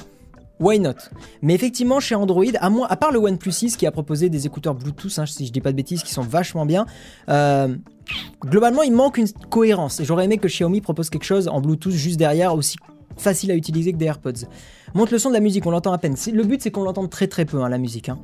why 0.59 0.79
not? 0.79 0.95
Mais 1.41 1.53
effectivement, 1.53 1.99
chez 1.99 2.15
Android, 2.15 2.45
à, 2.59 2.69
moins, 2.69 2.87
à 2.89 2.95
part 2.95 3.11
le 3.11 3.19
OnePlus 3.19 3.51
6 3.51 3.77
qui 3.77 3.85
a 3.85 3.91
proposé 3.91 4.29
des 4.29 4.45
écouteurs 4.45 4.75
Bluetooth, 4.75 5.19
hein, 5.19 5.25
si 5.25 5.45
je 5.45 5.51
dis 5.51 5.61
pas 5.61 5.71
de 5.71 5.77
bêtises, 5.77 6.03
qui 6.03 6.13
sont 6.13 6.21
vachement 6.21 6.65
bien, 6.65 6.85
euh, 7.29 7.75
globalement, 8.43 8.83
il 8.83 8.93
manque 8.93 9.17
une 9.17 9.27
cohérence. 9.49 9.99
Et 9.99 10.05
j'aurais 10.05 10.25
aimé 10.25 10.37
que 10.37 10.47
Xiaomi 10.47 10.81
propose 10.81 11.09
quelque 11.09 11.25
chose 11.25 11.47
en 11.47 11.61
Bluetooth 11.61 11.93
juste 11.93 12.17
derrière, 12.17 12.53
aussi 12.55 12.77
facile 13.17 13.51
à 13.51 13.55
utiliser 13.55 13.93
que 13.93 13.97
des 13.97 14.05
AirPods. 14.05 14.47
Monte 14.93 15.11
le 15.11 15.19
son 15.19 15.29
de 15.29 15.33
la 15.33 15.39
musique, 15.39 15.65
on 15.65 15.71
l'entend 15.71 15.93
à 15.93 15.97
peine. 15.97 16.15
Le 16.31 16.43
but, 16.43 16.61
c'est 16.61 16.71
qu'on 16.71 16.83
l'entende 16.83 17.09
très 17.09 17.27
très 17.27 17.45
peu, 17.45 17.61
hein, 17.61 17.69
la 17.69 17.77
musique. 17.77 18.09
Hein. 18.09 18.19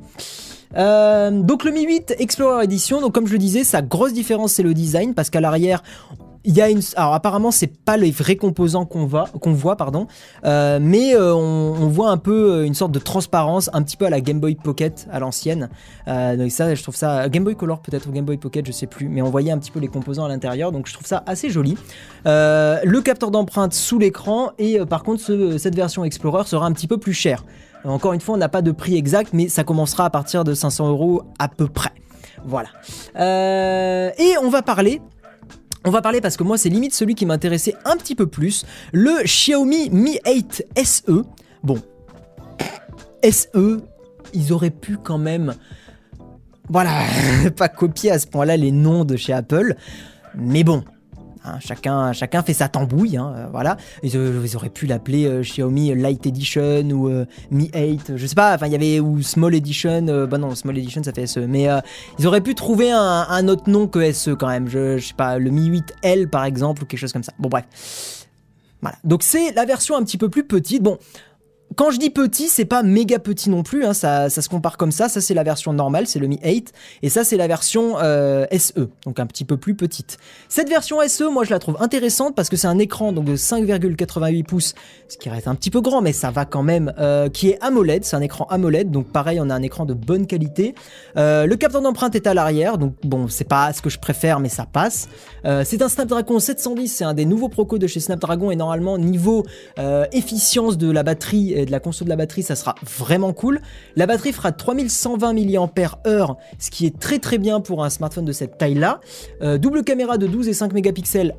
Euh, 0.76 1.30
donc 1.30 1.64
le 1.64 1.70
Mi 1.70 1.84
8 1.84 2.16
Explorer 2.18 2.64
Edition, 2.64 3.00
donc 3.00 3.14
comme 3.14 3.26
je 3.26 3.32
le 3.32 3.38
disais, 3.38 3.62
sa 3.62 3.80
grosse 3.80 4.12
différence 4.12 4.52
c'est 4.52 4.62
le 4.62 4.74
design 4.74 5.14
parce 5.14 5.30
qu'à 5.30 5.40
l'arrière 5.40 5.84
il 6.44 6.54
y 6.54 6.60
a 6.60 6.68
une. 6.68 6.80
Alors 6.96 7.14
apparemment, 7.14 7.50
c'est 7.50 7.66
pas 7.66 7.96
les 7.96 8.10
vrais 8.10 8.36
composants 8.36 8.84
qu'on 8.84 9.06
voit, 9.06 9.28
qu'on 9.40 9.52
voit, 9.52 9.76
pardon, 9.76 10.06
euh, 10.44 10.78
mais 10.80 11.14
euh, 11.14 11.34
on, 11.34 11.88
voit 11.88 12.10
un 12.10 12.18
peu 12.18 12.52
euh, 12.52 12.66
une 12.66 12.74
sorte 12.74 12.92
de 12.92 12.98
transparence, 12.98 13.70
un 13.72 13.82
petit 13.82 13.96
peu 13.96 14.04
à 14.04 14.10
la 14.10 14.20
Game 14.20 14.40
Boy 14.40 14.54
Pocket 14.54 15.06
à 15.10 15.18
l'ancienne. 15.18 15.68
donc 16.06 16.50
ça, 16.50 16.74
je 16.74 16.82
trouve 16.82 16.96
ça 16.96 17.28
Game 17.28 17.44
Boy 17.44 17.56
Color 17.56 17.80
peut-être 17.80 18.08
ou 18.08 18.12
Game 18.12 18.24
Boy 18.24 18.36
Pocket, 18.36 18.66
je 18.66 18.72
sais 18.72 18.86
plus, 18.86 19.08
mais 19.08 19.22
on 19.22 19.30
voyait 19.30 19.52
un 19.52 19.58
petit 19.58 19.70
peu 19.70 19.80
les 19.80 19.88
composants 19.88 20.24
à 20.24 20.28
l'intérieur, 20.28 20.70
donc 20.70 20.86
je 20.86 20.92
trouve 20.92 21.06
ça 21.06 21.22
assez 21.26 21.48
joli. 21.48 21.76
le 22.24 23.00
capteur 23.00 23.30
d'empreinte 23.30 23.72
sous 23.72 23.98
l'écran 23.98 24.50
et 24.58 24.78
par 24.86 25.02
contre, 25.02 25.22
cette 25.58 25.74
version 25.74 26.04
Explorer 26.04 26.44
sera 26.44 26.66
un 26.66 26.72
petit 26.72 26.86
peu 26.86 26.98
plus 26.98 27.14
chère. 27.14 27.44
Encore 27.84 28.12
une 28.12 28.20
fois, 28.20 28.34
on 28.34 28.38
n'a 28.38 28.48
pas 28.48 28.62
de 28.62 28.72
prix 28.72 28.96
exact, 28.96 29.30
mais 29.32 29.48
ça 29.48 29.64
commencera 29.64 30.06
à 30.06 30.10
partir 30.10 30.44
de 30.44 30.54
500 30.54 30.88
euros 30.88 31.22
à 31.38 31.48
peu 31.48 31.66
près. 31.66 31.92
Voilà. 32.46 32.68
et 33.16 34.34
on 34.42 34.50
va 34.50 34.62
parler 34.62 35.00
on 35.84 35.90
va 35.90 36.02
parler 36.02 36.20
parce 36.20 36.36
que 36.36 36.42
moi 36.42 36.58
c'est 36.58 36.68
limite 36.68 36.94
celui 36.94 37.14
qui 37.14 37.26
m'intéressait 37.26 37.74
un 37.84 37.96
petit 37.96 38.14
peu 38.14 38.26
plus, 38.26 38.64
le 38.92 39.22
Xiaomi 39.24 39.90
Mi 39.90 40.18
8 40.26 40.66
SE. 40.84 41.24
Bon, 41.62 41.80
SE, 43.22 43.80
ils 44.32 44.52
auraient 44.52 44.70
pu 44.70 44.96
quand 45.02 45.18
même, 45.18 45.54
voilà, 46.68 47.02
pas 47.56 47.68
copier 47.68 48.10
à 48.10 48.18
ce 48.18 48.26
point-là 48.26 48.56
les 48.56 48.72
noms 48.72 49.04
de 49.04 49.16
chez 49.16 49.32
Apple. 49.32 49.76
Mais 50.36 50.64
bon, 50.64 50.84
Hein, 51.46 51.58
chacun, 51.60 52.14
chacun 52.14 52.42
fait 52.42 52.54
sa 52.54 52.68
tambouille, 52.68 53.18
hein, 53.18 53.34
euh, 53.36 53.46
voilà. 53.50 53.76
Euh, 54.02 54.42
ils, 54.42 54.56
auraient 54.56 54.70
pu 54.70 54.86
l'appeler 54.86 55.26
euh, 55.26 55.42
Xiaomi 55.42 55.94
Light 55.94 56.24
Edition 56.26 56.88
ou 56.90 57.10
Mi 57.50 57.70
8, 57.74 58.16
je 58.16 58.26
sais 58.26 58.34
pas. 58.34 58.54
Enfin, 58.54 58.66
il 58.66 58.72
y 58.72 58.74
avait 58.74 58.98
ou 59.00 59.20
Small 59.20 59.54
Edition. 59.54 60.26
bah 60.26 60.38
non, 60.38 60.54
Small 60.54 60.78
Edition 60.78 61.02
ça 61.02 61.12
fait 61.12 61.26
SE. 61.26 61.40
Mais 61.40 61.68
ils 62.18 62.26
auraient 62.26 62.40
pu 62.40 62.54
trouver 62.54 62.90
un, 62.90 63.48
autre 63.48 63.68
nom 63.68 63.86
que 63.86 64.10
SE 64.12 64.30
quand 64.30 64.48
même. 64.48 64.68
Je, 64.68 64.96
je 64.96 65.08
sais 65.08 65.14
pas, 65.14 65.38
le 65.38 65.50
Mi 65.50 65.70
8L 65.70 66.28
par 66.28 66.44
exemple 66.44 66.82
ou 66.82 66.86
quelque 66.86 67.00
chose 67.00 67.12
comme 67.12 67.22
ça. 67.22 67.32
Bon 67.38 67.50
bref. 67.50 67.64
Voilà. 68.80 68.96
Donc 69.04 69.22
c'est 69.22 69.52
la 69.52 69.66
version 69.66 69.96
un 69.96 70.02
petit 70.02 70.18
peu 70.18 70.30
plus 70.30 70.44
petite. 70.44 70.82
Bon, 70.82 70.98
quand 71.76 71.90
je 71.90 71.98
dis 71.98 72.10
petit, 72.10 72.48
c'est 72.48 72.64
pas 72.64 72.82
méga 72.82 73.18
petit 73.18 73.50
non 73.50 73.62
plus, 73.62 73.84
hein, 73.84 73.94
ça, 73.94 74.30
ça, 74.30 74.42
se 74.42 74.48
compare 74.48 74.76
comme 74.76 74.92
ça. 74.92 75.08
Ça, 75.08 75.20
c'est 75.20 75.34
la 75.34 75.42
version 75.42 75.72
normale, 75.72 76.06
c'est 76.06 76.18
le 76.18 76.26
Mi 76.26 76.38
8. 76.44 76.72
Et 77.02 77.08
ça, 77.08 77.24
c'est 77.24 77.36
la 77.36 77.48
version 77.48 77.96
euh, 78.00 78.46
SE, 78.56 78.88
donc 79.04 79.18
un 79.18 79.26
petit 79.26 79.44
peu 79.44 79.56
plus 79.56 79.74
petite. 79.74 80.18
Cette 80.48 80.68
version 80.68 80.98
SE, 81.06 81.24
moi, 81.24 81.44
je 81.44 81.50
la 81.50 81.58
trouve 81.58 81.76
intéressante 81.80 82.34
parce 82.36 82.48
que 82.48 82.56
c'est 82.56 82.66
un 82.66 82.78
écran 82.78 83.12
de 83.12 83.36
5,88 83.36 84.44
pouces, 84.44 84.74
ce 85.08 85.16
qui 85.16 85.28
reste 85.28 85.48
un 85.48 85.54
petit 85.54 85.70
peu 85.70 85.80
grand, 85.80 86.00
mais 86.00 86.12
ça 86.12 86.30
va 86.30 86.44
quand 86.44 86.62
même, 86.62 86.92
euh, 86.98 87.28
qui 87.28 87.50
est 87.50 87.58
AMOLED. 87.60 88.04
C'est 88.04 88.16
un 88.16 88.22
écran 88.22 88.46
AMOLED, 88.50 88.90
donc 88.90 89.06
pareil, 89.08 89.40
on 89.40 89.50
a 89.50 89.54
un 89.54 89.62
écran 89.62 89.84
de 89.84 89.94
bonne 89.94 90.26
qualité. 90.26 90.74
Euh, 91.16 91.46
le 91.46 91.56
capteur 91.56 91.82
d'empreinte 91.82 92.14
est 92.14 92.26
à 92.26 92.34
l'arrière, 92.34 92.78
donc 92.78 92.94
bon, 93.02 93.26
c'est 93.28 93.48
pas 93.48 93.72
ce 93.72 93.82
que 93.82 93.90
je 93.90 93.98
préfère, 93.98 94.38
mais 94.38 94.48
ça 94.48 94.66
passe. 94.66 95.08
c'est 95.64 95.82
un 95.82 95.88
Snapdragon 95.88 96.38
710, 96.38 96.88
c'est 96.88 97.04
un 97.04 97.14
des 97.14 97.24
nouveaux 97.24 97.48
Proco 97.48 97.78
de 97.78 97.86
chez 97.86 98.00
Snapdragon, 98.00 98.50
et 98.50 98.56
normalement, 98.56 98.96
niveau 98.98 99.44
efficience 100.12 100.78
de 100.78 100.90
la 100.90 101.02
batterie, 101.02 101.53
et 101.54 101.66
de 101.66 101.70
la 101.70 101.80
conso 101.80 102.04
de 102.04 102.10
la 102.10 102.16
batterie, 102.16 102.42
ça 102.42 102.56
sera 102.56 102.74
vraiment 102.82 103.32
cool. 103.32 103.60
La 103.96 104.06
batterie 104.06 104.32
fera 104.32 104.52
3120 104.52 105.32
mAh, 105.32 106.36
ce 106.58 106.70
qui 106.70 106.86
est 106.86 106.98
très 106.98 107.18
très 107.18 107.38
bien 107.38 107.60
pour 107.60 107.84
un 107.84 107.90
smartphone 107.90 108.24
de 108.24 108.32
cette 108.32 108.58
taille-là. 108.58 109.00
Euh, 109.42 109.58
double 109.58 109.84
caméra 109.84 110.18
de 110.18 110.26
12 110.26 110.48
et 110.48 110.52
5 110.52 110.72
mégapixels. 110.72 111.34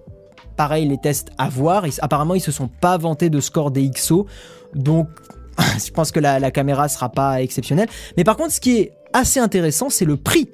Pareil, 0.56 0.88
les 0.88 0.98
tests 0.98 1.30
à 1.38 1.50
voir. 1.50 1.86
apparemment, 2.02 2.36
ils 2.36 2.42
se 2.42 2.52
sont 2.52 2.70
pas 2.70 2.98
vantés 2.98 3.30
de 3.30 3.40
score 3.40 3.72
des 3.72 3.90
XO. 3.90 4.26
Donc, 4.74 5.10
je 5.86 5.92
pense 5.92 6.12
que 6.12 6.20
la, 6.20 6.40
la 6.40 6.52
caméra 6.52 6.88
sera 6.88 7.10
pas 7.10 7.42
exceptionnelle. 7.42 7.90
Mais 8.18 8.24
par 8.24 8.38
contre, 8.38 8.54
ce 8.54 8.62
qui 8.62 8.78
est 8.78 8.94
assez 9.14 9.40
intéressant, 9.40 9.90
c'est 9.90 10.06
le 10.06 10.18
prix. 10.18 10.50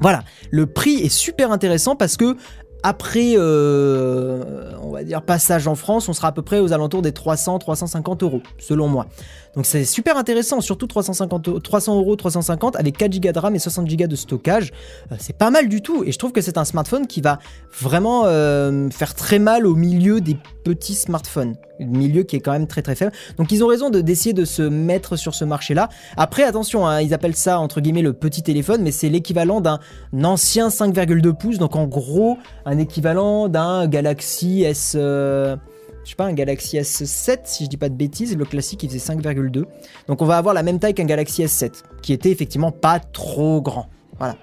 Voilà, 0.00 0.24
le 0.50 0.66
prix 0.66 0.94
est 0.94 1.08
super 1.08 1.52
intéressant 1.52 1.94
parce 1.94 2.16
que 2.16 2.36
après, 2.82 3.34
euh, 3.36 4.72
on 4.82 4.90
va 4.90 5.04
dire, 5.04 5.22
passage 5.22 5.66
en 5.66 5.74
France, 5.74 6.08
on 6.08 6.12
sera 6.12 6.28
à 6.28 6.32
peu 6.32 6.42
près 6.42 6.58
aux 6.58 6.72
alentours 6.72 7.02
des 7.02 7.12
300-350 7.12 8.24
euros, 8.24 8.42
selon 8.58 8.88
moi. 8.88 9.06
Donc 9.54 9.66
c'est 9.66 9.84
super 9.84 10.16
intéressant, 10.16 10.60
surtout 10.60 10.86
350, 10.86 11.62
300 11.62 11.96
euros, 11.96 12.16
350 12.16 12.76
avec 12.76 12.96
4 12.96 13.20
Go 13.20 13.32
de 13.32 13.38
RAM 13.38 13.54
et 13.54 13.58
60 13.58 13.86
Go 13.86 14.06
de 14.06 14.16
stockage. 14.16 14.72
Euh, 15.10 15.16
c'est 15.18 15.36
pas 15.36 15.50
mal 15.50 15.68
du 15.68 15.82
tout. 15.82 16.04
Et 16.04 16.12
je 16.12 16.18
trouve 16.18 16.32
que 16.32 16.40
c'est 16.40 16.56
un 16.56 16.64
smartphone 16.64 17.06
qui 17.06 17.20
va 17.20 17.38
vraiment 17.78 18.22
euh, 18.24 18.88
faire 18.90 19.14
très 19.14 19.38
mal 19.38 19.66
au 19.66 19.74
milieu 19.74 20.20
des 20.20 20.36
petits 20.64 20.94
smartphones. 20.94 21.56
Milieu 21.80 22.22
qui 22.22 22.36
est 22.36 22.40
quand 22.40 22.52
même 22.52 22.66
très 22.66 22.80
très 22.80 22.94
faible. 22.94 23.12
Donc 23.36 23.50
ils 23.52 23.64
ont 23.64 23.66
raison 23.66 23.90
de 23.90 24.00
d'essayer 24.00 24.32
de 24.32 24.44
se 24.44 24.62
mettre 24.62 25.16
sur 25.16 25.34
ce 25.34 25.44
marché-là. 25.44 25.88
Après, 26.16 26.44
attention, 26.44 26.86
hein, 26.86 27.00
ils 27.00 27.12
appellent 27.12 27.36
ça 27.36 27.58
entre 27.58 27.80
guillemets 27.80 28.02
le 28.02 28.12
petit 28.12 28.42
téléphone, 28.42 28.82
mais 28.82 28.92
c'est 28.92 29.08
l'équivalent 29.08 29.60
d'un 29.60 29.80
ancien 30.22 30.68
5,2 30.68 31.32
pouces. 31.32 31.58
Donc 31.58 31.76
en 31.76 31.86
gros, 31.86 32.38
un 32.64 32.78
équivalent 32.78 33.48
d'un 33.48 33.86
Galaxy 33.88 34.62
S. 34.62 34.94
Euh, 34.96 35.56
je 36.04 36.10
sais 36.10 36.16
pas, 36.16 36.24
un 36.24 36.32
Galaxy 36.32 36.78
S7, 36.78 37.40
si 37.44 37.64
je 37.64 37.68
dis 37.68 37.76
pas 37.76 37.88
de 37.88 37.94
bêtises, 37.94 38.36
le 38.36 38.44
classique 38.44 38.82
il 38.82 38.90
faisait 38.90 39.14
5,2. 39.14 39.64
Donc 40.08 40.22
on 40.22 40.24
va 40.24 40.36
avoir 40.36 40.54
la 40.54 40.62
même 40.62 40.78
taille 40.78 40.94
qu'un 40.94 41.04
Galaxy 41.04 41.42
S7, 41.42 41.82
qui 42.02 42.12
était 42.12 42.30
effectivement 42.30 42.72
pas 42.72 42.98
trop 42.98 43.60
grand. 43.60 43.86
Voilà. 44.18 44.36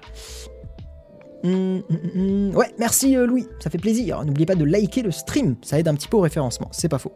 Hum, 1.42 1.82
hum, 1.88 1.98
hum, 2.14 2.56
ouais, 2.56 2.74
merci 2.78 3.16
euh, 3.16 3.26
Louis, 3.26 3.46
ça 3.60 3.70
fait 3.70 3.78
plaisir. 3.78 4.24
N'oubliez 4.24 4.46
pas 4.46 4.54
de 4.54 4.64
liker 4.64 5.02
le 5.02 5.10
stream, 5.10 5.56
ça 5.62 5.78
aide 5.78 5.88
un 5.88 5.94
petit 5.94 6.08
peu 6.08 6.16
au 6.16 6.20
référencement, 6.20 6.68
c'est 6.70 6.88
pas 6.88 6.98
faux. 6.98 7.12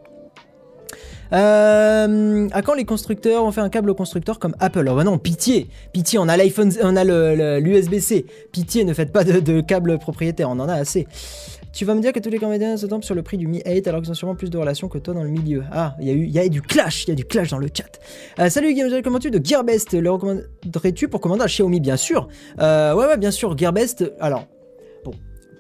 Euh, 1.33 2.49
à 2.53 2.63
quand 2.63 2.75
les 2.75 2.85
constructeurs 2.85 3.45
ont 3.45 3.51
fait 3.51 3.61
un 3.61 3.69
câble 3.69 3.91
au 3.91 3.95
constructeur 3.95 4.39
comme 4.39 4.55
Apple? 4.61 4.87
Oh 4.91 4.95
bah 4.95 5.05
non, 5.05 5.19
pitié, 5.19 5.69
pitié, 5.93 6.19
on 6.19 6.29
a 6.29 6.37
l'iPhone, 6.37 6.71
on 6.83 6.97
a 6.97 7.05
l'USB-C. 7.61 8.27
Pitié, 8.53 8.85
ne 8.85 8.95
faites 8.95 9.11
pas 9.11 9.25
de, 9.25 9.41
de 9.41 9.61
câble 9.61 9.99
propriétaire, 9.99 10.51
on 10.51 10.61
en 10.61 10.69
a 10.69 10.75
assez. 10.75 11.07
Tu 11.75 11.85
vas 11.85 11.97
me 11.97 12.01
dire 12.01 12.13
que 12.13 12.21
tous 12.21 12.31
les 12.31 12.39
comédiens 12.39 12.77
se 12.77 12.87
tombent 12.87 13.03
sur 13.03 13.17
le 13.17 13.25
prix 13.25 13.37
du 13.37 13.49
Mi 13.49 13.61
8 13.67 13.89
alors 13.89 14.01
qu'ils 14.01 14.11
ont 14.11 14.15
sûrement 14.15 14.37
plus 14.37 14.49
de 14.49 14.57
relations 14.57 14.89
que 14.89 14.99
toi 14.99 15.13
dans 15.13 15.25
le 15.25 15.31
milieu. 15.31 15.65
Ah, 15.73 15.97
il 15.99 16.07
y 16.07 16.11
a 16.11 16.13
eu, 16.13 16.27
y 16.27 16.39
a 16.39 16.49
du 16.49 16.63
clash, 16.63 17.03
il 17.05 17.09
y 17.09 17.13
a 17.13 17.17
du 17.17 17.25
clash 17.25 17.51
dans 17.51 17.59
le 17.59 17.67
chat. 17.67 17.99
Euh, 18.39 18.49
salut 18.49 18.73
Guillaume, 18.73 19.03
comment 19.03 19.19
tu 19.19 19.33
de 19.33 19.45
Gearbest 19.45 19.93
Le 19.93 20.09
recommanderais-tu 20.09 21.09
pour 21.09 21.21
commander 21.21 21.43
un 21.43 21.47
Xiaomi 21.47 21.81
Bien 21.81 21.97
sûr. 21.97 22.29
Euh, 22.61 22.95
ouais, 22.95 23.07
ouais, 23.07 23.17
bien 23.17 23.33
sûr. 23.33 23.59
Gearbest, 23.59 24.13
alors, 24.21 24.47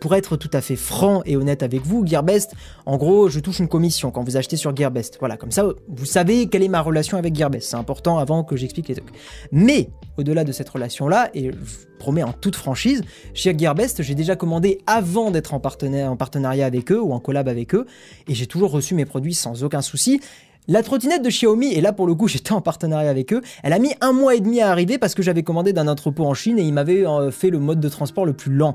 pour 0.05 0.15
être 0.15 0.37
tout 0.37 0.51
à 0.53 0.61
fait 0.61 0.77
franc 0.77 1.23
et 1.25 1.35
honnête 1.35 1.63
avec 1.63 1.81
vous, 1.81 2.07
Gearbest, 2.07 2.53
en 2.85 2.99
gros, 2.99 3.31
je 3.31 3.41
touche 3.41 3.61
une 3.61 3.69
commission 3.69 4.11
quand 4.11 4.23
vous 4.23 4.37
achetez 4.37 4.59
sur 4.59 4.77
Gearbest. 4.77 5.17
Voilà, 5.19 5.39
comme 5.39 5.51
ça, 5.51 5.65
vous 5.89 6.05
savez 6.05 6.47
quelle 6.51 6.63
est 6.63 6.69
ma 6.69 6.83
relation 6.83 7.17
avec 7.17 7.35
Gearbest. 7.35 7.71
C'est 7.71 7.77
important 7.77 8.19
avant 8.19 8.45
que 8.45 8.55
j'explique 8.55 8.89
les 8.89 8.97
trucs. 8.97 9.15
Mais, 9.51 9.89
au-delà 10.19 10.45
de 10.45 10.53
cette 10.53 10.69
relation-là, 10.69 11.31
et 11.33 11.53
je 11.53 11.87
promets 11.99 12.23
en 12.23 12.35
toute 12.35 12.55
franchise, 12.55 13.01
chez 13.33 13.57
Gearbest, 13.57 14.03
j'ai 14.03 14.15
déjà 14.15 14.37
commandé 14.37 14.83
avant 14.87 15.31
d'être 15.31 15.55
en, 15.55 15.63
en 15.63 16.17
partenariat 16.17 16.67
avec 16.67 16.93
eux 16.93 17.01
ou 17.01 17.15
en 17.15 17.19
collab 17.19 17.49
avec 17.49 17.75
eux, 17.75 17.87
et 18.29 18.35
j'ai 18.35 18.47
toujours 18.47 18.73
reçu 18.73 18.95
mes 18.95 19.07
produits 19.07 19.33
sans 19.33 19.65
aucun 19.65 19.81
souci. 19.81 20.21
La 20.67 20.83
trottinette 20.83 21.23
de 21.23 21.29
Xiaomi, 21.29 21.75
et 21.75 21.83
là 21.83 21.93
pour 21.93 22.07
le 22.07 22.15
coup 22.15 22.27
j'étais 22.35 22.53
en 22.53 22.63
partenariat 22.63 23.11
avec 23.11 23.33
eux, 23.33 23.43
elle 23.63 23.73
a 23.73 23.79
mis 23.79 23.93
un 24.01 24.13
mois 24.13 24.35
et 24.35 24.41
demi 24.41 24.61
à 24.61 24.71
arriver 24.71 24.97
parce 24.97 25.15
que 25.15 25.23
j'avais 25.23 25.43
commandé 25.43 25.73
d'un 25.73 25.89
entrepôt 25.89 26.25
en 26.25 26.35
Chine 26.35 26.59
et 26.59 26.63
ils 26.63 26.73
m'avaient 26.73 27.07
euh, 27.07 27.31
fait 27.31 27.51
le 27.51 27.59
mode 27.59 27.81
de 27.81 27.89
transport 27.89 28.25
le 28.25 28.33
plus 28.33 28.53
lent. 28.53 28.75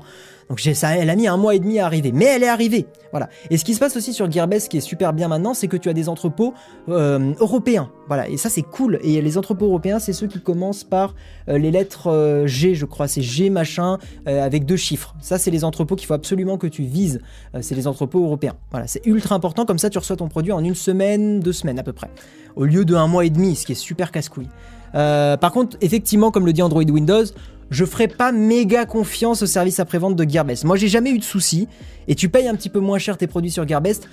Donc 0.50 0.60
elle 0.66 1.10
a 1.10 1.16
mis 1.16 1.28
un 1.28 1.36
mois 1.36 1.54
et 1.54 1.60
demi 1.60 1.78
à 1.78 1.86
arriver, 1.86 2.10
mais 2.12 2.24
elle 2.24 2.42
est 2.42 2.48
arrivée. 2.48 2.86
Voilà. 3.12 3.28
Et 3.50 3.56
ce 3.56 3.64
qui 3.64 3.72
se 3.72 3.78
passe 3.78 3.96
aussi 3.96 4.12
sur 4.12 4.30
Gearbest, 4.30 4.68
qui 4.68 4.78
est 4.78 4.82
super 4.82 5.12
bien 5.12 5.28
maintenant, 5.28 5.54
c'est 5.54 5.68
que 5.68 5.76
tu 5.76 5.88
as 5.88 5.92
des 5.92 6.08
entrepôts 6.08 6.54
euh, 6.88 7.32
européens. 7.38 7.90
Voilà. 8.08 8.28
Et 8.28 8.36
ça 8.36 8.50
c'est 8.50 8.62
cool. 8.62 8.98
Et 9.02 9.22
les 9.22 9.38
entrepôts 9.38 9.66
européens, 9.66 10.00
c'est 10.00 10.12
ceux 10.12 10.26
qui 10.26 10.40
commencent 10.40 10.84
par 10.84 11.14
euh, 11.48 11.56
les 11.56 11.70
lettres 11.70 12.44
G, 12.46 12.74
je 12.74 12.84
crois. 12.84 13.06
C'est 13.06 13.22
G 13.22 13.48
machin 13.48 13.98
avec 14.26 14.66
deux 14.66 14.76
chiffres. 14.76 15.14
Ça 15.20 15.38
c'est 15.38 15.52
les 15.52 15.64
entrepôts 15.64 15.94
qu'il 15.94 16.08
faut 16.08 16.14
absolument 16.14 16.58
que 16.58 16.66
tu 16.66 16.82
vises. 16.82 17.20
c'est 17.60 17.76
les 17.76 17.86
entrepôts 17.86 18.24
européens. 18.24 18.56
Voilà. 18.72 18.88
C'est 18.88 19.06
ultra 19.06 19.36
important. 19.36 19.64
Comme 19.64 19.78
ça, 19.78 19.88
tu 19.88 19.98
reçois 19.98 20.16
ton 20.16 20.28
produit 20.28 20.52
en 20.52 20.64
une 20.64 20.74
semaine, 20.74 21.38
deux 21.38 21.52
semaines 21.52 21.78
à 21.78 21.84
peu 21.84 21.92
près, 21.92 22.10
au 22.56 22.64
lieu 22.64 22.84
de 22.84 22.96
un 22.96 23.06
mois 23.06 23.24
et 23.24 23.30
demi, 23.30 23.54
ce 23.54 23.66
qui 23.66 23.72
est 23.72 23.76
super 23.76 24.10
casse-couille. 24.10 24.48
Euh, 24.94 25.36
par 25.36 25.52
contre, 25.52 25.76
effectivement, 25.80 26.30
comme 26.30 26.46
le 26.46 26.52
dit 26.52 26.62
Android 26.62 26.82
Windows, 26.82 27.24
je 27.70 27.84
ferai 27.84 28.08
pas 28.08 28.32
méga 28.32 28.84
confiance 28.84 29.42
au 29.42 29.46
service 29.46 29.80
après-vente 29.80 30.16
de 30.16 30.28
Gearbest. 30.28 30.64
Moi, 30.64 30.76
j'ai 30.76 30.88
jamais 30.88 31.10
eu 31.10 31.18
de 31.18 31.24
soucis, 31.24 31.68
et 32.08 32.14
tu 32.14 32.28
payes 32.28 32.48
un 32.48 32.54
petit 32.54 32.68
peu 32.68 32.80
moins 32.80 32.98
cher 32.98 33.16
tes 33.16 33.26
produits 33.26 33.50
sur 33.50 33.66
Gearbest, 33.66 34.08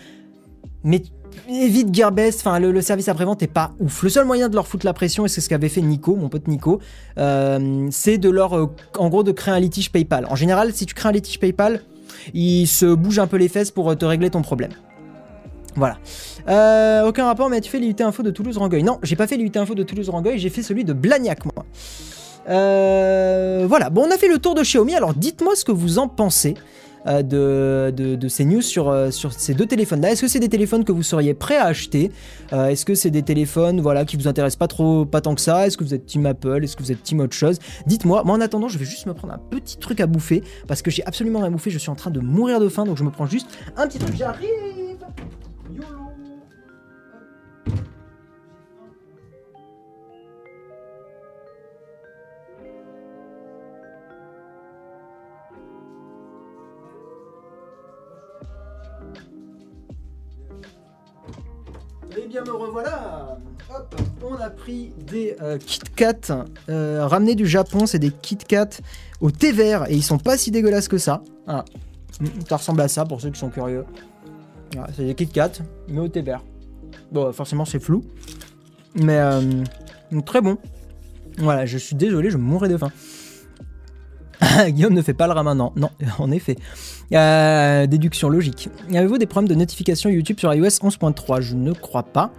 mais 0.83 1.01
évite 1.49 1.93
Gearbest, 1.93 2.39
enfin 2.39 2.59
le, 2.59 2.81
service 2.81 3.09
après-vente 3.09 3.41
est 3.43 3.47
pas 3.47 3.73
ouf. 3.79 4.03
Le 4.03 4.09
seul 4.09 4.25
moyen 4.25 4.49
de 4.49 4.55
leur 4.55 4.67
foutre 4.67 4.85
la 4.85 4.93
pression, 4.93 5.25
et 5.25 5.29
c'est 5.29 5.41
ce 5.41 5.49
qu'avait 5.49 5.69
fait 5.69 5.81
Nico, 5.81 6.15
mon 6.15 6.29
pote 6.29 6.47
Nico, 6.47 6.79
euh, 7.17 7.87
c'est 7.91 8.17
de 8.17 8.29
leur, 8.29 8.57
euh, 8.57 8.67
en 8.97 9.09
gros, 9.09 9.23
de 9.23 9.31
créer 9.31 9.53
un 9.53 9.59
litige 9.59 9.91
PayPal. 9.91 10.27
En 10.29 10.35
général, 10.35 10.73
si 10.73 10.85
tu 10.85 10.93
crées 10.93 11.09
un 11.09 11.13
litige 11.13 11.39
PayPal, 11.39 11.81
il 12.33 12.67
se 12.67 12.85
bouge 12.85 13.19
un 13.19 13.27
peu 13.27 13.37
les 13.37 13.47
fesses 13.47 13.71
pour 13.71 13.95
te 13.97 14.05
régler 14.05 14.29
ton 14.29 14.41
problème. 14.41 14.71
Voilà. 15.75 15.97
Euh, 16.47 17.07
aucun 17.07 17.25
rapport, 17.25 17.49
mais 17.49 17.61
tu 17.61 17.69
fais 17.69 17.79
l'IUT 17.79 17.95
Info 17.99 18.23
de 18.23 18.31
Toulouse-Rangueil? 18.31 18.83
Non, 18.83 18.99
j'ai 19.03 19.15
pas 19.15 19.27
fait 19.27 19.37
l'IUT 19.37 19.51
Info 19.55 19.75
de 19.75 19.83
Toulouse-Rangueil, 19.83 20.39
j'ai 20.39 20.49
fait 20.49 20.63
celui 20.63 20.83
de 20.83 20.93
Blagnac, 20.93 21.45
moi. 21.45 21.65
Euh, 22.47 23.65
voilà, 23.67 23.89
bon, 23.89 24.05
on 24.07 24.11
a 24.11 24.17
fait 24.17 24.27
le 24.27 24.37
tour 24.37 24.55
de 24.55 24.61
Xiaomi, 24.61 24.95
alors 24.95 25.13
dites-moi 25.13 25.55
ce 25.55 25.65
que 25.65 25.71
vous 25.71 25.99
en 25.99 26.07
pensez. 26.07 26.55
Euh, 27.05 27.21
de, 27.21 28.27
ces 28.27 28.43
news 28.43 28.61
sur, 28.61 28.93
sur 29.13 29.31
ces 29.31 29.53
deux 29.53 29.65
téléphones-là. 29.65 30.11
Est-ce 30.11 30.23
que 30.23 30.27
c'est 30.27 30.41
des 30.41 30.49
téléphones 30.49 30.83
que 30.83 30.91
vous 30.91 31.03
seriez 31.03 31.33
prêt 31.33 31.55
à 31.55 31.67
acheter 31.67 32.11
Est-ce 32.51 32.83
que 32.83 32.95
c'est 32.95 33.11
des 33.11 33.23
téléphones 33.23 33.79
voilà, 33.79 34.03
qui 34.03 34.17
vous 34.17 34.27
intéressent 34.27 34.57
pas 34.57 34.67
trop, 34.67 35.05
pas 35.05 35.21
tant 35.21 35.33
que 35.33 35.39
ça? 35.39 35.65
Est-ce 35.65 35.77
que 35.77 35.85
vous 35.85 35.93
êtes 35.93 36.05
team 36.05 36.25
Apple? 36.25 36.65
Est-ce 36.65 36.75
que 36.75 36.83
vous 36.83 36.91
êtes 36.91 37.01
team 37.03 37.21
autre 37.21 37.35
chose? 37.35 37.59
Dites-moi. 37.85 38.23
Moi, 38.25 38.35
en 38.35 38.41
attendant, 38.41 38.67
je 38.67 38.77
vais 38.77 38.83
juste 38.83 39.05
me 39.05 39.13
prendre 39.13 39.33
un 39.33 39.37
petit 39.37 39.77
truc 39.77 40.01
à 40.01 40.07
bouffer 40.07 40.43
parce 40.67 40.81
que 40.81 40.91
j'ai 40.91 41.05
absolument 41.05 41.39
rien 41.39 41.51
bouffé. 41.51 41.71
Je 41.71 41.77
suis 41.77 41.89
en 41.89 41.95
train 41.95 42.11
de 42.11 42.19
mourir 42.19 42.59
de 42.59 42.67
faim, 42.67 42.83
donc 42.83 42.97
je 42.97 43.05
me 43.05 43.09
prends 43.09 43.27
juste 43.27 43.47
un 43.77 43.87
petit 43.87 43.99
truc. 43.99 44.13
J'arrive 44.17 44.86
Eh 62.19 62.27
bien 62.27 62.43
me 62.43 62.51
revoilà 62.51 63.37
Hop, 63.69 63.95
on 64.23 64.35
a 64.35 64.49
pris 64.49 64.93
des 64.97 65.35
euh, 65.41 65.57
Kit 65.57 65.81
Kat 65.95 66.45
euh, 66.69 67.05
ramenés 67.05 67.35
du 67.35 67.45
Japon, 67.45 67.85
c'est 67.85 67.99
des 67.99 68.11
Kit 68.11 68.37
Kat 68.37 68.69
au 69.19 69.29
thé 69.29 69.51
vert 69.51 69.85
et 69.89 69.95
ils 69.95 70.03
sont 70.03 70.17
pas 70.17 70.37
si 70.37 70.51
dégueulasses 70.51 70.87
que 70.87 70.97
ça. 70.97 71.21
Ah. 71.47 71.65
Ça 72.47 72.57
ressemble 72.57 72.81
à 72.81 72.87
ça 72.87 73.05
pour 73.05 73.21
ceux 73.21 73.29
qui 73.29 73.39
sont 73.39 73.49
curieux. 73.49 73.85
c'est 74.95 75.05
des 75.05 75.15
Kit 75.15 75.27
Kat, 75.27 75.51
mais 75.89 75.99
au 75.99 76.07
thé 76.07 76.21
vert. 76.21 76.43
Bon, 77.11 77.31
forcément 77.33 77.65
c'est 77.65 77.79
flou, 77.79 78.03
mais 78.95 79.17
euh, 79.17 79.41
très 80.25 80.41
bon. 80.41 80.57
Voilà, 81.37 81.65
je 81.65 81.77
suis 81.77 81.95
désolé, 81.95 82.29
je 82.29 82.37
mourrais 82.37 82.69
de 82.69 82.77
faim. 82.77 82.91
Guillaume 84.67 84.93
ne 84.93 85.01
fait 85.01 85.13
pas 85.13 85.27
le 85.27 85.33
ramadan. 85.33 85.73
Non, 85.75 85.89
en 86.19 86.31
effet. 86.31 86.57
Euh, 87.13 87.87
déduction 87.87 88.29
logique. 88.29 88.69
Avez-vous 88.93 89.17
des 89.17 89.25
problèmes 89.25 89.49
de 89.49 89.55
notification 89.55 90.09
YouTube 90.09 90.39
sur 90.39 90.53
iOS 90.53 90.67
11.3 90.67 91.41
Je 91.41 91.55
ne 91.55 91.73
crois 91.73 92.03
pas. 92.03 92.31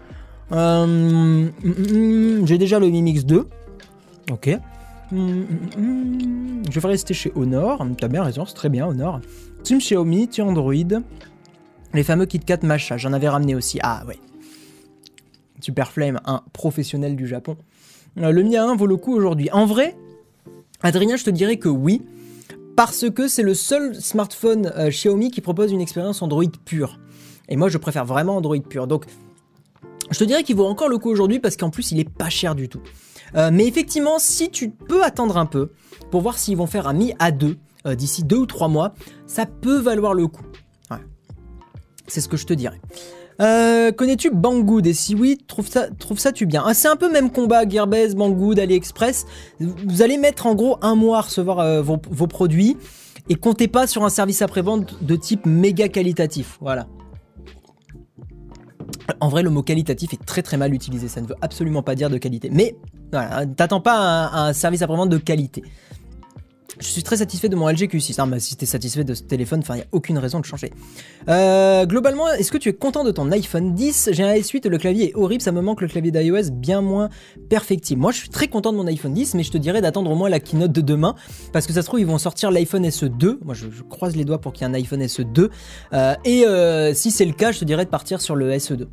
Euh, 0.52 1.48
j'ai 2.44 2.58
déjà 2.58 2.78
le 2.78 2.88
Mi 2.88 3.02
Mix 3.02 3.24
2. 3.24 3.48
Ok. 4.30 4.58
Je 5.10 6.80
vais 6.80 6.88
rester 6.88 7.14
chez 7.14 7.32
Honor. 7.34 7.84
T'as 7.98 8.08
bien 8.08 8.22
raison, 8.22 8.44
c'est 8.44 8.54
très 8.54 8.68
bien, 8.68 8.86
Honor. 8.86 9.20
Team 9.62 9.78
Xiaomi, 9.78 10.28
Team 10.28 10.48
Android. 10.48 10.74
Les 11.94 12.02
fameux 12.02 12.26
KitKat 12.26 12.58
Masha, 12.62 12.98
j'en 12.98 13.12
avais 13.14 13.28
ramené 13.28 13.54
aussi. 13.54 13.78
Ah 13.82 14.02
ouais. 14.06 14.18
Super 15.60 15.90
Flame, 15.90 16.20
un 16.26 16.42
professionnel 16.52 17.16
du 17.16 17.26
Japon. 17.26 17.56
Euh, 18.18 18.30
le 18.30 18.42
Mi 18.42 18.56
A1 18.56 18.76
vaut 18.76 18.86
le 18.86 18.96
coup 18.96 19.14
aujourd'hui. 19.14 19.50
En 19.52 19.66
vrai, 19.66 19.96
Adrien, 20.82 21.16
je 21.16 21.24
te 21.24 21.30
dirais 21.30 21.56
que 21.56 21.68
oui, 21.68 22.02
parce 22.76 23.10
que 23.10 23.26
c'est 23.26 23.42
le 23.42 23.54
seul 23.54 23.94
smartphone 24.00 24.72
euh, 24.76 24.90
Xiaomi 24.90 25.30
qui 25.30 25.40
propose 25.40 25.72
une 25.72 25.80
expérience 25.80 26.22
Android 26.22 26.44
pure. 26.64 27.00
Et 27.48 27.56
moi, 27.56 27.68
je 27.68 27.78
préfère 27.78 28.04
vraiment 28.04 28.36
Android 28.36 28.60
pure. 28.60 28.86
Donc, 28.86 29.06
je 30.10 30.18
te 30.18 30.24
dirais 30.24 30.44
qu'il 30.44 30.56
vaut 30.56 30.66
encore 30.66 30.88
le 30.88 30.98
coup 30.98 31.10
aujourd'hui 31.10 31.40
parce 31.40 31.56
qu'en 31.56 31.70
plus, 31.70 31.90
il 31.90 31.98
est 31.98 32.08
pas 32.08 32.30
cher 32.30 32.54
du 32.54 32.68
tout. 32.68 32.80
Euh, 33.34 33.50
mais 33.52 33.66
effectivement, 33.66 34.18
si 34.18 34.50
tu 34.50 34.70
peux 34.70 35.02
attendre 35.02 35.36
un 35.36 35.46
peu 35.46 35.72
pour 36.10 36.20
voir 36.20 36.38
s'ils 36.38 36.56
vont 36.56 36.66
faire 36.66 36.86
un 36.86 36.92
Mi 36.92 37.12
A2 37.14 37.56
euh, 37.86 37.94
d'ici 37.94 38.22
deux 38.22 38.38
ou 38.38 38.46
trois 38.46 38.68
mois, 38.68 38.94
ça 39.26 39.46
peut 39.46 39.78
valoir 39.78 40.14
le 40.14 40.26
coup. 40.28 40.44
C'est 42.06 42.22
ce 42.22 42.28
que 42.28 42.38
je 42.38 42.46
te 42.46 42.54
dirais. 42.54 42.80
Euh, 43.40 43.92
Connais-tu 43.92 44.30
Banggood? 44.30 44.86
Et 44.86 44.94
si 44.94 45.14
oui, 45.14 45.38
trouve 45.46 45.68
ça, 45.68 45.88
trouve 45.90 46.18
ça 46.18 46.32
tu 46.32 46.46
bien? 46.46 46.62
Ah, 46.66 46.74
c'est 46.74 46.88
un 46.88 46.96
peu 46.96 47.10
même 47.10 47.30
combat, 47.30 47.68
Gearbest, 47.68 48.16
Banggood, 48.16 48.58
AliExpress. 48.58 49.26
Vous 49.60 50.02
allez 50.02 50.18
mettre 50.18 50.46
en 50.46 50.54
gros 50.54 50.78
un 50.82 50.94
mois 50.94 51.18
à 51.18 51.20
recevoir 51.22 51.60
euh, 51.60 51.82
vos, 51.82 51.98
vos 52.10 52.26
produits 52.26 52.76
et 53.28 53.34
comptez 53.36 53.68
pas 53.68 53.86
sur 53.86 54.04
un 54.04 54.10
service 54.10 54.42
après-vente 54.42 55.02
de 55.02 55.16
type 55.16 55.46
méga 55.46 55.88
qualitatif. 55.88 56.58
Voilà. 56.60 56.86
En 59.20 59.28
vrai, 59.28 59.42
le 59.42 59.50
mot 59.50 59.62
qualitatif 59.62 60.12
est 60.14 60.24
très 60.24 60.42
très 60.42 60.56
mal 60.56 60.74
utilisé. 60.74 61.08
Ça 61.08 61.20
ne 61.20 61.26
veut 61.26 61.36
absolument 61.40 61.82
pas 61.82 61.94
dire 61.94 62.10
de 62.10 62.18
qualité. 62.18 62.50
Mais 62.52 62.76
voilà, 63.12 63.46
t'attends 63.46 63.80
pas 63.80 63.96
un, 63.96 64.48
un 64.48 64.52
service 64.52 64.82
après-vente 64.82 65.10
de 65.10 65.18
qualité. 65.18 65.62
Je 66.80 66.86
suis 66.86 67.02
très 67.02 67.16
satisfait 67.16 67.48
de 67.48 67.56
mon 67.56 67.68
LG 67.68 67.88
Q6. 67.88 68.16
Ah, 68.18 68.26
bah, 68.26 68.38
si 68.38 68.54
satisfait 68.66 69.02
de 69.02 69.14
ce 69.14 69.22
téléphone, 69.22 69.62
il 69.68 69.74
n'y 69.74 69.80
a 69.80 69.86
aucune 69.92 70.18
raison 70.18 70.38
de 70.38 70.44
changer. 70.44 70.70
Euh, 71.28 71.86
globalement, 71.86 72.30
est-ce 72.30 72.52
que 72.52 72.58
tu 72.58 72.68
es 72.68 72.72
content 72.74 73.04
de 73.04 73.10
ton 73.10 73.30
iPhone 73.32 73.74
10 73.74 74.10
J'ai 74.12 74.22
un 74.22 74.34
S8 74.34 74.68
le 74.68 74.76
clavier 74.76 75.10
est 75.10 75.14
horrible, 75.14 75.42
ça 75.42 75.50
me 75.50 75.62
manque 75.62 75.80
le 75.80 75.88
clavier 75.88 76.10
d'iOS 76.10 76.50
bien 76.52 76.82
moins 76.82 77.08
perfectible. 77.48 78.00
Moi, 78.00 78.12
je 78.12 78.18
suis 78.18 78.28
très 78.28 78.48
content 78.48 78.72
de 78.72 78.76
mon 78.76 78.86
iPhone 78.86 79.14
10, 79.14 79.34
mais 79.34 79.42
je 79.42 79.50
te 79.50 79.58
dirais 79.58 79.80
d'attendre 79.80 80.10
au 80.10 80.14
moins 80.14 80.28
la 80.28 80.40
keynote 80.40 80.72
de 80.72 80.82
demain, 80.82 81.14
parce 81.52 81.66
que 81.66 81.72
ça 81.72 81.80
se 81.80 81.86
trouve, 81.86 82.00
ils 82.00 82.06
vont 82.06 82.18
sortir 82.18 82.50
l'iPhone 82.50 82.86
SE2. 82.86 83.38
Moi, 83.44 83.54
je, 83.54 83.66
croise 83.88 84.14
les 84.14 84.26
doigts 84.26 84.40
pour 84.40 84.52
qu'il 84.52 84.66
y 84.66 84.70
ait 84.70 84.72
un 84.72 84.74
iPhone 84.74 85.02
SE2. 85.02 85.48
Euh, 85.94 86.14
et 86.24 86.44
euh, 86.44 86.92
si 86.92 87.10
c'est 87.10 87.24
le 87.24 87.32
cas, 87.32 87.50
je 87.50 87.60
te 87.60 87.64
dirais 87.64 87.86
de 87.86 87.90
partir 87.90 88.20
sur 88.20 88.36
le 88.36 88.52
SE2 88.52 88.86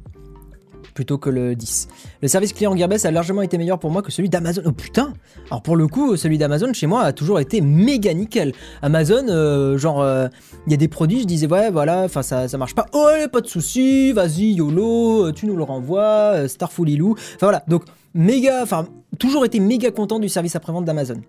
plutôt 0.95 1.19
que 1.19 1.29
le 1.29 1.55
10. 1.55 1.87
Le 2.23 2.27
service 2.27 2.53
client 2.53 2.75
Gearbest 2.75 3.05
a 3.05 3.11
largement 3.11 3.43
été 3.43 3.59
meilleur 3.59 3.77
pour 3.77 3.91
moi 3.91 4.01
que 4.01 4.11
celui 4.11 4.29
d'Amazon. 4.29 4.63
Oh 4.65 4.71
putain 4.71 5.13
Alors 5.51 5.61
pour 5.61 5.75
le 5.75 5.87
coup, 5.87 6.17
celui 6.17 6.39
d'Amazon 6.39 6.73
chez 6.73 6.87
moi 6.87 7.01
a 7.03 7.13
toujours 7.13 7.39
été 7.39 7.61
méga 7.61 8.13
nickel. 8.13 8.53
Amazon, 8.81 9.27
euh, 9.27 9.77
genre, 9.77 10.01
euh, 10.01 10.27
il 10.65 10.71
y 10.71 10.73
a 10.73 10.77
des 10.77 10.87
produits, 10.87 11.21
je 11.21 11.27
disais 11.27 11.45
ouais 11.45 11.69
voilà, 11.69 12.03
enfin 12.03 12.23
ça, 12.23 12.47
ça 12.47 12.57
marche 12.57 12.73
pas. 12.73 12.87
Oh 12.93 13.09
pas 13.31 13.41
de 13.41 13.47
souci, 13.47 14.13
vas-y 14.13 14.53
YOLO, 14.53 15.27
euh, 15.27 15.31
tu 15.31 15.45
nous 15.45 15.55
le 15.55 15.63
renvoies, 15.63 16.47
Starfulilou. 16.47 17.11
Enfin 17.11 17.47
voilà, 17.47 17.63
donc 17.67 17.83
méga, 18.15 18.63
enfin 18.63 18.87
toujours 19.19 19.45
été 19.45 19.59
méga 19.59 19.91
content 19.91 20.19
du 20.19 20.29
service 20.29 20.55
après-vente 20.55 20.85
d'Amazon. 20.85 21.21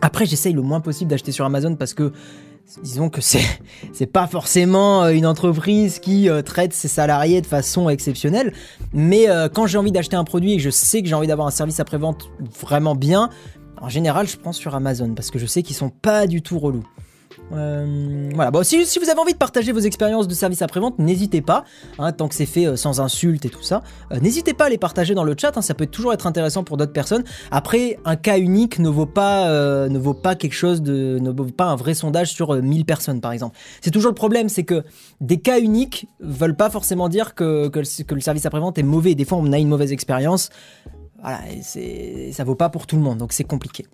Après, 0.00 0.26
j'essaye 0.26 0.52
le 0.52 0.62
moins 0.62 0.80
possible 0.80 1.10
d'acheter 1.10 1.32
sur 1.32 1.44
Amazon 1.44 1.74
parce 1.74 1.94
que 1.94 2.12
disons 2.82 3.08
que 3.08 3.20
c'est 3.20 3.44
c'est 3.92 4.06
pas 4.06 4.26
forcément 4.26 5.04
euh, 5.04 5.10
une 5.10 5.26
entreprise 5.26 5.98
qui 5.98 6.28
euh, 6.28 6.42
traite 6.42 6.72
ses 6.72 6.88
salariés 6.88 7.40
de 7.40 7.46
façon 7.46 7.88
exceptionnelle, 7.88 8.52
mais 8.92 9.28
euh, 9.28 9.48
quand 9.48 9.66
j'ai 9.66 9.78
envie 9.78 9.92
d'acheter 9.92 10.16
un 10.16 10.24
produit 10.24 10.52
et 10.52 10.56
que 10.56 10.62
je 10.62 10.70
sais 10.70 11.02
que 11.02 11.08
j'ai 11.08 11.14
envie 11.14 11.26
d'avoir 11.26 11.48
un 11.48 11.52
service 11.52 11.80
après-vente 11.80 12.30
vraiment 12.60 12.94
bien, 12.94 13.30
en 13.80 13.88
général, 13.88 14.26
je 14.26 14.36
prends 14.36 14.52
sur 14.52 14.74
Amazon 14.74 15.14
parce 15.14 15.30
que 15.30 15.38
je 15.38 15.46
sais 15.46 15.62
qu'ils 15.62 15.76
sont 15.76 15.90
pas 15.90 16.26
du 16.26 16.42
tout 16.42 16.58
relous. 16.58 16.86
Euh, 17.52 18.30
voilà. 18.34 18.50
Bon, 18.50 18.62
si, 18.64 18.76
vous 18.78 19.10
avez 19.10 19.18
envie 19.18 19.32
de 19.32 19.38
partager 19.38 19.72
vos 19.72 19.80
expériences 19.80 20.28
de 20.28 20.34
service 20.34 20.62
après-vente, 20.62 20.98
n'hésitez 20.98 21.42
pas, 21.42 21.64
hein, 21.98 22.12
tant 22.12 22.28
que 22.28 22.34
c'est 22.34 22.46
fait 22.46 22.66
euh, 22.66 22.76
sans 22.76 23.00
insultes 23.00 23.44
et 23.44 23.50
tout 23.50 23.62
ça. 23.62 23.82
Euh, 24.12 24.20
n'hésitez 24.20 24.54
pas 24.54 24.66
à 24.66 24.68
les 24.68 24.78
partager 24.78 25.14
dans 25.14 25.24
le 25.24 25.34
chat, 25.38 25.56
hein, 25.56 25.62
ça 25.62 25.74
peut 25.74 25.86
toujours 25.86 26.12
être 26.12 26.26
intéressant 26.26 26.64
pour 26.64 26.76
d'autres 26.76 26.92
personnes. 26.92 27.24
Après, 27.50 27.98
un 28.04 28.16
cas 28.16 28.38
unique 28.38 28.78
ne 28.78 28.88
vaut 28.88 29.06
pas, 29.06 29.48
ne 29.88 29.98
vaut 29.98 30.14
pas 30.14 30.34
quelque 30.34 30.54
chose 30.54 30.82
de, 30.82 31.18
ne 31.20 31.30
vaut 31.30 31.44
pas 31.44 31.66
un 31.66 31.76
vrai 31.76 31.94
sondage 31.94 32.32
sur 32.32 32.54
1000 32.54 32.84
personnes, 32.84 33.20
par 33.20 33.32
exemple. 33.32 33.56
C'est 33.80 33.90
toujours 33.90 34.10
le 34.10 34.16
problème, 34.16 34.48
c'est 34.48 34.64
que 34.64 34.84
des 35.20 35.38
cas 35.38 35.60
uniques 35.60 36.08
veulent 36.20 36.56
pas 36.56 36.70
forcément 36.70 37.08
dire 37.08 37.34
que, 37.34 37.70
le, 37.74 38.20
service 38.20 38.46
après-vente 38.46 38.78
est 38.78 38.82
mauvais. 38.82 39.14
Des 39.14 39.24
fois, 39.24 39.38
on 39.38 39.52
a 39.52 39.58
une 39.58 39.68
mauvaise 39.68 39.92
expérience. 39.92 40.50
Voilà, 41.20 41.40
et 41.76 42.32
ça 42.32 42.44
vaut 42.44 42.54
pas 42.54 42.68
pour 42.68 42.86
tout 42.86 42.96
le 42.96 43.02
monde, 43.02 43.18
donc 43.18 43.32
c'est 43.32 43.44
compliqué. 43.44 43.86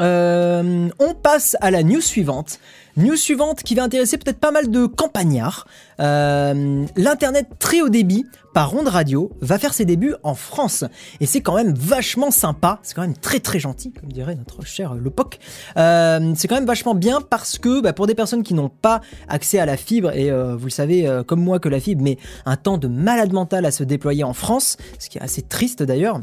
Euh, 0.00 0.88
on 0.98 1.14
passe 1.14 1.56
à 1.60 1.70
la 1.70 1.82
news 1.82 2.00
suivante. 2.00 2.58
News 2.96 3.16
suivante 3.16 3.62
qui 3.62 3.74
va 3.74 3.84
intéresser 3.84 4.18
peut-être 4.18 4.40
pas 4.40 4.50
mal 4.50 4.70
de 4.70 4.86
campagnards. 4.86 5.66
Euh, 6.00 6.84
L'internet 6.96 7.46
très 7.58 7.82
haut 7.82 7.88
débit 7.88 8.26
par 8.52 8.74
onde 8.74 8.88
radio 8.88 9.30
va 9.40 9.58
faire 9.58 9.72
ses 9.72 9.84
débuts 9.84 10.14
en 10.24 10.34
France. 10.34 10.84
Et 11.20 11.26
c'est 11.26 11.40
quand 11.40 11.54
même 11.54 11.72
vachement 11.72 12.32
sympa. 12.32 12.80
C'est 12.82 12.94
quand 12.94 13.02
même 13.02 13.16
très 13.16 13.38
très 13.38 13.60
gentil, 13.60 13.92
comme 13.92 14.10
dirait 14.10 14.34
notre 14.34 14.66
cher 14.66 14.94
Lepoc. 14.94 15.38
Euh, 15.76 16.32
c'est 16.34 16.48
quand 16.48 16.56
même 16.56 16.66
vachement 16.66 16.94
bien 16.94 17.20
parce 17.20 17.58
que 17.58 17.80
bah, 17.80 17.92
pour 17.92 18.06
des 18.06 18.16
personnes 18.16 18.42
qui 18.42 18.54
n'ont 18.54 18.70
pas 18.70 19.00
accès 19.28 19.60
à 19.60 19.66
la 19.66 19.76
fibre, 19.76 20.10
et 20.10 20.30
vous 20.30 20.64
le 20.64 20.70
savez 20.70 21.08
comme 21.26 21.40
moi 21.40 21.60
que 21.60 21.68
la 21.68 21.78
fibre 21.78 22.02
met 22.02 22.18
un 22.44 22.56
temps 22.56 22.78
de 22.78 22.88
malade 22.88 23.32
mental 23.32 23.64
à 23.66 23.70
se 23.70 23.84
déployer 23.84 24.24
en 24.24 24.32
France, 24.32 24.76
ce 24.98 25.08
qui 25.08 25.18
est 25.18 25.22
assez 25.22 25.42
triste 25.42 25.82
d'ailleurs 25.82 26.20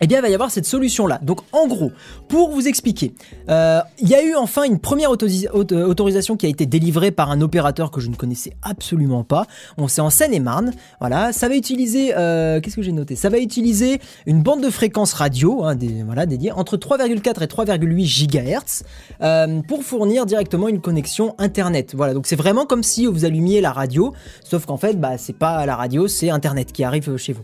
eh 0.00 0.06
bien, 0.06 0.18
il 0.18 0.22
va 0.22 0.28
y 0.28 0.34
avoir 0.34 0.50
cette 0.50 0.66
solution-là. 0.66 1.18
Donc, 1.22 1.40
en 1.52 1.66
gros, 1.66 1.92
pour 2.28 2.50
vous 2.50 2.68
expliquer, 2.68 3.14
euh, 3.48 3.80
il 3.98 4.08
y 4.08 4.14
a 4.14 4.22
eu 4.22 4.34
enfin 4.34 4.62
une 4.64 4.78
première 4.78 5.10
autorisation 5.10 6.36
qui 6.36 6.46
a 6.46 6.48
été 6.48 6.66
délivrée 6.66 7.10
par 7.10 7.30
un 7.30 7.40
opérateur 7.40 7.90
que 7.90 8.00
je 8.00 8.08
ne 8.08 8.14
connaissais 8.14 8.52
absolument 8.62 9.24
pas. 9.24 9.46
On 9.76 9.88
c'est 9.88 10.00
en 10.00 10.10
Seine-et-Marne. 10.10 10.72
Voilà, 11.00 11.32
ça 11.32 11.48
va 11.48 11.56
utiliser, 11.56 12.14
euh, 12.16 12.60
qu'est-ce 12.60 12.76
que 12.76 12.82
j'ai 12.82 12.92
noté? 12.92 13.16
Ça 13.16 13.28
va 13.28 13.38
utiliser 13.38 14.00
une 14.26 14.42
bande 14.42 14.62
de 14.62 14.70
fréquence 14.70 15.12
radio, 15.14 15.64
hein, 15.64 15.76
voilà, 16.04 16.26
dédiée 16.26 16.52
entre 16.52 16.76
3,4 16.76 17.42
et 17.42 17.46
3,8 17.46 18.28
GHz 18.28 18.84
euh, 19.22 19.62
pour 19.66 19.82
fournir 19.82 20.26
directement 20.26 20.68
une 20.68 20.80
connexion 20.80 21.34
Internet. 21.38 21.94
Voilà, 21.94 22.14
donc 22.14 22.26
c'est 22.26 22.36
vraiment 22.36 22.66
comme 22.66 22.82
si 22.82 23.06
vous 23.06 23.24
allumiez 23.24 23.60
la 23.60 23.72
radio, 23.72 24.12
sauf 24.44 24.66
qu'en 24.66 24.76
fait, 24.76 25.00
bah, 25.00 25.18
c'est 25.18 25.36
pas 25.36 25.64
la 25.66 25.76
radio, 25.76 26.06
c'est 26.08 26.30
Internet 26.30 26.72
qui 26.72 26.84
arrive 26.84 27.16
chez 27.16 27.32
vous. 27.32 27.42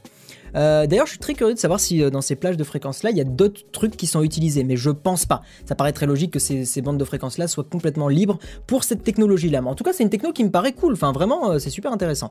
Euh, 0.57 0.87
d'ailleurs, 0.87 1.07
je 1.07 1.13
suis 1.13 1.19
très 1.19 1.35
curieux 1.35 1.55
de 1.55 1.59
savoir 1.59 1.81
si 1.81 2.03
euh, 2.03 2.11
dans 2.11 2.21
ces 2.21 2.37
plages 2.37 2.57
de 2.57 2.65
fréquences-là, 2.65 3.11
il 3.11 3.17
y 3.17 3.21
a 3.21 3.25
d'autres 3.25 3.63
trucs 3.73 3.97
qui 3.97 4.07
sont 4.07 4.23
utilisés, 4.23 4.65
mais 4.65 4.77
je 4.77 4.91
pense 4.91 5.27
pas. 5.27 5.43
Ça 5.67 5.75
paraît 5.75 5.93
très 5.93 6.07
logique 6.07 6.33
que 6.33 6.39
ces, 6.39 6.83
bandes 6.83 6.99
de 6.99 7.05
fréquences-là 7.05 7.49
soient 7.49 7.65
complètement 7.65 8.09
libres 8.09 8.39
pour 8.67 8.85
cette 8.85 9.03
technologie-là. 9.03 9.63
Mais 9.63 9.71
en 9.71 9.75
tout 9.75 9.85
cas, 9.85 9.93
c'est 9.93 10.03
une 10.03 10.11
techno 10.11 10.33
qui 10.33 10.45
me 10.45 10.51
paraît 10.51 10.73
cool. 10.73 10.95
Enfin, 10.95 11.13
vraiment, 11.13 11.51
euh, 11.51 11.59
c'est 11.59 11.71
super 11.71 11.93
intéressant. 11.93 12.31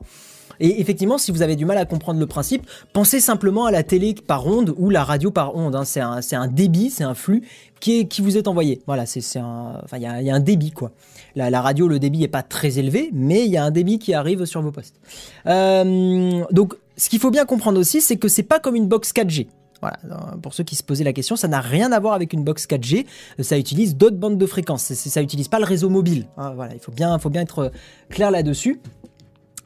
Et 0.60 0.80
effectivement, 0.80 1.18
si 1.18 1.32
vous 1.32 1.42
avez 1.42 1.56
du 1.56 1.64
mal 1.64 1.78
à 1.78 1.84
comprendre 1.84 2.20
le 2.20 2.26
principe, 2.26 2.66
pensez 2.92 3.20
simplement 3.20 3.66
à 3.66 3.70
la 3.70 3.82
télé 3.82 4.14
par 4.14 4.46
onde 4.46 4.74
ou 4.76 4.90
la 4.90 5.02
radio 5.02 5.30
par 5.30 5.56
onde. 5.56 5.74
Hein. 5.74 5.84
C'est 5.84 6.00
un, 6.00 6.48
débit, 6.48 6.90
c'est 6.90 7.04
un 7.04 7.14
flux 7.14 7.42
qui, 7.80 8.06
vous 8.20 8.36
est 8.36 8.46
envoyé. 8.46 8.80
Voilà, 8.86 9.04
c'est 9.04 9.38
un, 9.38 9.80
enfin, 9.82 9.96
il 9.96 10.02
y 10.02 10.06
a, 10.06 10.34
un 10.34 10.40
débit 10.40 10.70
quoi. 10.70 10.92
La, 11.34 11.50
la, 11.50 11.60
radio, 11.60 11.88
le 11.88 11.98
débit 11.98 12.22
est 12.22 12.28
pas 12.28 12.42
très 12.42 12.78
élevé, 12.78 13.10
mais 13.12 13.44
il 13.44 13.50
y 13.50 13.56
a 13.56 13.64
un 13.64 13.70
débit 13.70 13.98
qui 13.98 14.14
arrive 14.14 14.44
sur 14.44 14.62
vos 14.62 14.70
postes. 14.70 14.94
donc, 15.44 16.74
ce 16.96 17.08
qu'il 17.08 17.18
faut 17.18 17.30
bien 17.30 17.44
comprendre 17.44 17.78
aussi, 17.78 18.00
c'est 18.00 18.16
que 18.16 18.28
c'est 18.28 18.42
pas 18.42 18.60
comme 18.60 18.76
une 18.76 18.88
box 18.88 19.12
4G. 19.12 19.48
Voilà, 19.80 19.98
pour 20.40 20.54
ceux 20.54 20.64
qui 20.64 20.76
se 20.76 20.82
posaient 20.82 21.04
la 21.04 21.12
question, 21.12 21.36
ça 21.36 21.46
n'a 21.46 21.60
rien 21.60 21.92
à 21.92 22.00
voir 22.00 22.14
avec 22.14 22.32
une 22.32 22.42
box 22.42 22.66
4G. 22.66 23.04
Ça 23.40 23.58
utilise 23.58 23.96
d'autres 23.96 24.16
bandes 24.16 24.38
de 24.38 24.46
fréquences. 24.46 24.94
Ça 24.94 25.20
n'utilise 25.20 25.48
pas 25.48 25.58
le 25.58 25.66
réseau 25.66 25.90
mobile. 25.90 26.26
Hein, 26.38 26.52
voilà, 26.54 26.72
il 26.74 26.80
faut 26.80 26.92
bien, 26.92 27.18
faut 27.18 27.28
bien 27.28 27.42
être 27.42 27.70
clair 28.08 28.30
là-dessus. 28.30 28.80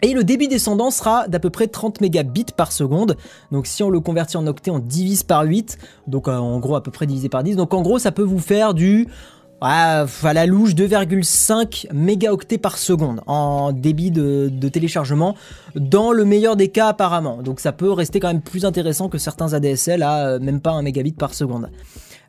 Et 0.03 0.13
le 0.13 0.23
débit 0.23 0.47
descendant 0.47 0.91
sera 0.91 1.27
d'à 1.27 1.41
peu 1.41 1.51
près 1.51 1.67
30 1.67 2.01
mégabits 2.01 2.47
par 2.57 2.71
seconde. 2.71 3.17
Donc 3.51 3.67
si 3.67 3.83
on 3.83 3.91
le 3.91 4.01
convertit 4.01 4.37
en 4.37 4.47
octets, 4.47 4.71
on 4.71 4.79
divise 4.79 5.25
par 5.25 5.43
8. 5.43 5.77
Donc 6.07 6.29
euh, 6.29 6.37
en 6.37 6.61
gros 6.61 6.77
à 6.77 6.83
peu 6.83 6.93
près 6.93 7.07
divisé 7.07 7.29
par 7.29 7.43
10. 7.43 7.57
Donc 7.57 7.75
en 7.75 7.83
gros 7.83 7.99
ça 7.99 8.13
peut 8.13 8.23
vous 8.23 8.39
faire 8.39 8.75
du 8.75 9.09
à 9.61 10.07
la 10.33 10.47
louche 10.47 10.75
2,5 10.75 11.93
mégaoctets 11.93 12.59
par 12.59 12.79
seconde 12.79 13.21
en 13.27 13.73
débit 13.73 14.11
de, 14.11 14.49
téléchargement 14.69 15.35
dans 15.75 16.13
le 16.13 16.25
meilleur 16.25 16.57
des 16.57 16.69
cas 16.69 16.89
apparemment. 16.89 17.43
Donc 17.43 17.61
ça 17.61 17.73
peut 17.73 17.91
rester 17.91 18.21
quand 18.21 18.29
même 18.29 18.43
plus 18.43 18.65
intéressant 18.65 19.09
que 19.09 19.19
certains 19.19 19.55
ADSL 19.55 20.03
à 20.03 20.27
euh, 20.27 20.39
même 20.39 20.61
pas 20.61 20.73
un 20.73 20.83
mégabit 20.83 21.13
par 21.13 21.35
seconde. 21.35 21.71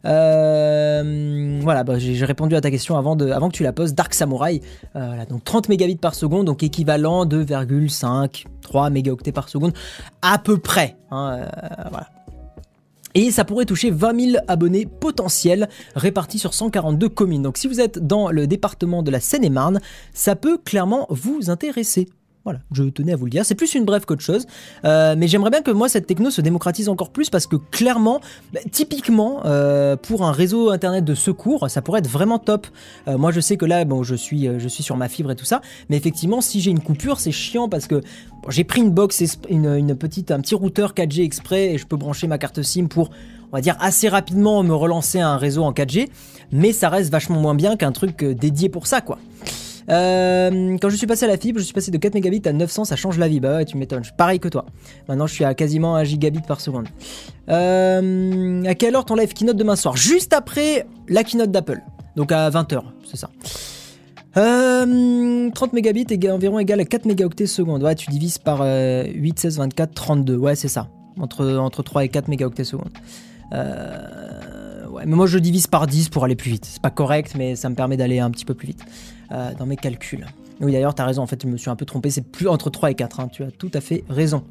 Euh, 0.06 1.60
voilà, 1.62 1.84
bah, 1.84 2.00
j'ai 2.00 2.24
répondu 2.24 2.56
à 2.56 2.62
ta 2.62 2.72
question 2.72 2.98
avant, 2.98 3.18
de, 3.18 3.32
avant 3.32 3.50
que 3.50 3.56
tu 3.56 3.64
la 3.64 3.74
poses. 3.74 3.94
Dark 3.94 4.14
Samurai, 4.14 4.62
euh, 4.96 5.26
donc 5.30 5.44
30 5.44 5.68
mégabits 5.68 5.98
par 5.98 6.16
seconde, 6.16 6.46
donc 6.46 6.64
équivalent 6.64 7.26
2,5, 7.26 8.46
3 8.62 8.90
mégaoctets 8.90 9.34
par 9.34 9.50
seconde, 9.50 9.74
à 10.22 10.38
peu 10.38 10.58
près. 10.58 10.96
Hein, 11.12 11.42
voilà. 11.90 12.08
Et 13.16 13.32
ça 13.32 13.46
pourrait 13.46 13.66
toucher 13.66 13.92
20 13.92 14.32
000 14.32 14.44
abonnés 14.48 14.86
potentiels 14.86 15.68
répartis 15.96 16.40
sur 16.40 16.54
142 16.54 17.10
communes. 17.10 17.42
Donc 17.42 17.58
si 17.58 17.68
vous 17.68 17.82
êtes 17.82 18.00
dans 18.00 18.30
le 18.30 18.48
département 18.48 19.04
de 19.04 19.12
la 19.12 19.20
Seine-et-Marne, 19.20 19.80
ça 20.14 20.36
peut 20.36 20.58
clairement 20.58 21.08
vous 21.10 21.50
intéresser. 21.50 22.08
Voilà, 22.46 22.60
je 22.72 22.84
tenais 22.84 23.12
à 23.12 23.16
vous 23.18 23.26
le 23.26 23.32
dire. 23.32 23.46
C'est 23.46 23.54
plus 23.54 23.76
une 23.76 23.84
brève 23.84 24.06
qu'autre 24.06 24.22
chose. 24.22 24.48
Euh, 24.86 25.14
mais 25.18 25.28
j'aimerais 25.28 25.50
bien 25.50 25.62
que 25.62 25.72
moi, 25.72 25.90
cette 25.90 26.08
techno 26.08 26.30
se 26.30 26.40
démocratise 26.40 26.88
encore 26.88 27.10
plus 27.10 27.30
parce 27.30 27.48
que 27.48 27.58
clairement, 27.58 28.22
bah, 28.54 28.62
typiquement, 28.72 29.42
euh, 29.46 29.98
pour 29.98 30.24
un 30.24 30.32
réseau 30.32 30.70
internet 30.70 31.04
de 31.04 31.16
secours, 31.16 31.70
ça 31.70 31.82
pourrait 31.82 32.00
être 32.00 32.08
vraiment 32.08 32.40
top. 32.40 32.66
Euh, 33.10 33.18
moi, 33.18 33.32
je 33.32 33.42
sais 33.42 33.58
que 33.58 33.66
là, 33.66 33.84
bon, 33.84 34.04
je 34.04 34.16
suis, 34.16 34.48
je 34.58 34.68
suis 34.70 34.84
sur 34.84 34.96
ma 34.96 35.10
fibre 35.10 35.32
et 35.32 35.36
tout 35.36 35.46
ça. 35.46 35.60
Mais 35.90 35.98
effectivement, 35.98 36.40
si 36.40 36.62
j'ai 36.62 36.72
une 36.72 36.80
coupure, 36.80 37.20
c'est 37.20 37.34
chiant 37.34 37.68
parce 37.68 37.88
que 37.88 38.02
j'ai 38.48 38.64
pris 38.64 38.80
une 38.80 38.92
box, 38.92 39.22
une, 39.50 39.96
petite, 39.96 40.32
un 40.32 40.40
petit 40.40 40.56
routeur 40.56 40.94
4G 40.94 41.24
exprès 41.24 41.74
et 41.74 41.78
je 41.78 41.86
peux 41.86 41.98
brancher 41.98 42.28
ma 42.28 42.38
carte 42.38 42.62
SIM 42.62 42.88
pour, 42.88 43.10
on 43.52 43.58
va 43.58 43.62
dire, 43.62 43.76
assez 43.82 44.08
rapidement 44.08 44.64
me 44.64 44.74
relancer 44.74 45.20
un 45.20 45.36
réseau 45.36 45.64
en 45.64 45.74
4G. 45.74 46.08
Mais 46.54 46.72
ça 46.72 46.88
reste 46.88 47.12
vachement 47.12 47.42
moins 47.42 47.54
bien 47.54 47.76
qu'un 47.76 47.92
truc 47.92 48.24
dédié 48.24 48.70
pour 48.70 48.88
ça, 48.88 49.02
quoi. 49.02 49.20
Euh, 49.90 50.78
quand 50.80 50.90
je 50.90 50.96
suis 50.96 51.08
passé 51.08 51.26
à 51.26 51.28
la 51.28 51.38
fibre, 51.38 51.60
je 51.60 51.66
suis 51.66 51.74
passé 51.74 51.92
de 51.92 51.98
4 51.98 52.14
mégabits 52.14 52.42
à 52.46 52.54
900, 52.54 52.86
ça 52.86 52.96
change 52.96 53.18
la 53.18 53.28
vie. 53.28 53.40
Bah 53.40 53.58
ouais, 53.58 53.66
tu 53.66 53.78
m'étonnes. 53.78 54.04
Pareil 54.18 54.40
que 54.40 54.48
toi. 54.48 54.66
Maintenant, 55.08 55.28
je 55.28 55.34
suis 55.34 55.44
à 55.44 55.54
quasiment 55.54 55.96
1 55.96 56.04
gigabit 56.04 56.42
par 56.42 56.62
seconde. 56.62 56.88
Euh, 57.50 58.64
à 58.66 58.76
quelle 58.76 58.96
heure 58.96 59.06
ton 59.06 59.16
live 59.16 59.34
keynote 59.34 59.58
demain 59.58 59.76
soir? 59.76 59.98
Juste 59.98 60.34
après 60.34 60.86
la 61.08 61.24
keynote 61.24 61.52
d'Apple. 61.52 61.82
Donc 62.16 62.32
à 62.32 62.50
20h, 62.50 62.82
c'est 63.10 63.18
ça. 63.18 63.30
Euh, 64.38 65.50
30 65.50 65.74
mégabits 65.74 66.06
est 66.10 66.30
environ 66.30 66.60
égal 66.60 66.80
à 66.80 66.86
4 66.86 67.06
mégaoctets 67.06 67.48
secondes. 67.48 67.84
Ouais, 67.84 67.96
tu 67.96 68.12
divises 68.12 68.38
par 68.38 68.62
8, 68.62 69.40
16, 69.40 69.58
24, 69.58 69.94
32. 69.94 70.36
Ouais, 70.36 70.56
c'est 70.56 70.68
ça. 70.68 70.90
Entre, 71.20 71.58
entre 71.58 71.82
3 71.82 72.06
et 72.06 72.10
4 72.10 72.28
mégaoctets 72.28 72.64
secondes. 72.64 72.92
Euh, 73.54 74.88
ouais, 74.88 75.04
mais 75.08 75.16
moi 75.16 75.26
je 75.26 75.40
divise 75.40 75.66
par 75.66 75.88
10 75.88 76.10
pour 76.10 76.24
aller 76.24 76.36
plus 76.36 76.52
vite. 76.52 76.66
C'est 76.66 76.82
pas 76.82 76.92
correct, 76.92 77.34
mais 77.36 77.56
ça 77.56 77.70
me 77.70 77.76
permet 77.76 77.98
d'aller 77.98 78.20
un 78.20 78.30
petit 78.30 78.46
peu 78.46 78.54
plus 78.54 78.68
vite 78.68 78.84
euh, 79.32 79.52
dans 79.58 79.66
mes 79.66 79.76
calculs. 79.76 80.26
Oui, 80.62 80.72
d'ailleurs, 80.72 80.94
t'as 80.96 81.06
raison. 81.06 81.22
En 81.22 81.28
fait, 81.28 81.42
je 81.42 81.48
me 81.48 81.58
suis 81.58 81.70
un 81.70 81.76
peu 81.76 81.86
trompé. 81.86 82.10
C'est 82.10 82.22
plus 82.22 82.48
entre 82.48 82.70
3 82.70 82.92
et 82.92 82.96
4. 82.96 83.20
Hein. 83.20 83.30
Tu 83.32 83.44
as 83.44 83.52
tout 83.52 83.72
à 83.74 83.82
fait 83.82 84.04
raison. 84.10 84.44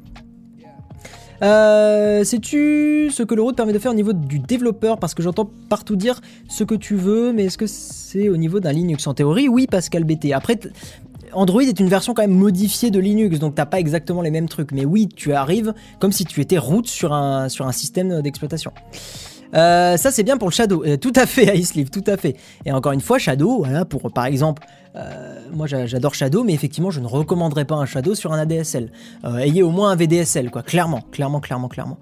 Euh, 1.41 2.23
Sais-tu 2.23 3.09
ce 3.11 3.23
que 3.23 3.33
le 3.33 3.41
route 3.41 3.55
permet 3.55 3.73
de 3.73 3.79
faire 3.79 3.91
au 3.91 3.95
niveau 3.95 4.13
du 4.13 4.39
développeur? 4.39 4.97
Parce 4.97 5.13
que 5.13 5.23
j'entends 5.23 5.49
partout 5.69 5.95
dire 5.95 6.19
ce 6.49 6.63
que 6.63 6.75
tu 6.75 6.95
veux, 6.95 7.31
mais 7.31 7.45
est-ce 7.45 7.57
que 7.57 7.67
c'est 7.67 8.29
au 8.29 8.37
niveau 8.37 8.59
d'un 8.59 8.73
Linux? 8.73 9.07
En 9.07 9.13
théorie, 9.13 9.47
oui, 9.47 9.67
Pascal 9.67 10.03
BT. 10.03 10.33
Après, 10.33 10.59
Android 11.33 11.61
est 11.61 11.79
une 11.79 11.87
version 11.87 12.13
quand 12.13 12.23
même 12.23 12.31
modifiée 12.37 12.91
de 12.91 12.99
Linux, 12.99 13.39
donc 13.39 13.55
t'as 13.55 13.65
pas 13.65 13.79
exactement 13.79 14.21
les 14.21 14.31
mêmes 14.31 14.49
trucs. 14.49 14.71
Mais 14.71 14.85
oui, 14.85 15.07
tu 15.07 15.33
arrives 15.33 15.73
comme 15.99 16.11
si 16.11 16.25
tu 16.25 16.41
étais 16.41 16.57
root 16.57 16.83
sur 16.85 17.13
un, 17.13 17.49
sur 17.49 17.67
un 17.67 17.71
système 17.71 18.21
d'exploitation. 18.21 18.71
Euh, 19.55 19.97
ça 19.97 20.11
c'est 20.11 20.23
bien 20.23 20.37
pour 20.37 20.49
le 20.49 20.53
Shadow, 20.53 20.83
euh, 20.85 20.97
tout 20.97 21.13
à 21.15 21.25
fait 21.25 21.57
Iceleaf, 21.57 21.89
tout 21.91 22.03
à 22.07 22.17
fait. 22.17 22.35
Et 22.65 22.71
encore 22.71 22.91
une 22.91 23.01
fois, 23.01 23.17
Shadow, 23.17 23.59
voilà, 23.59 23.85
pour 23.85 24.11
par 24.11 24.25
exemple 24.25 24.65
euh, 24.95 25.39
moi 25.51 25.67
j'adore 25.67 26.15
Shadow, 26.15 26.43
mais 26.43 26.53
effectivement 26.53 26.89
je 26.89 26.99
ne 26.99 27.07
recommanderais 27.07 27.65
pas 27.65 27.75
un 27.75 27.85
Shadow 27.85 28.15
sur 28.15 28.33
un 28.33 28.39
ADSL. 28.39 28.91
Euh, 29.23 29.37
ayez 29.37 29.63
au 29.63 29.69
moins 29.69 29.91
un 29.91 29.95
VDSL, 29.95 30.49
quoi. 30.49 30.63
Clairement, 30.63 31.01
clairement, 31.11 31.39
clairement, 31.39 31.67
clairement. 31.67 31.97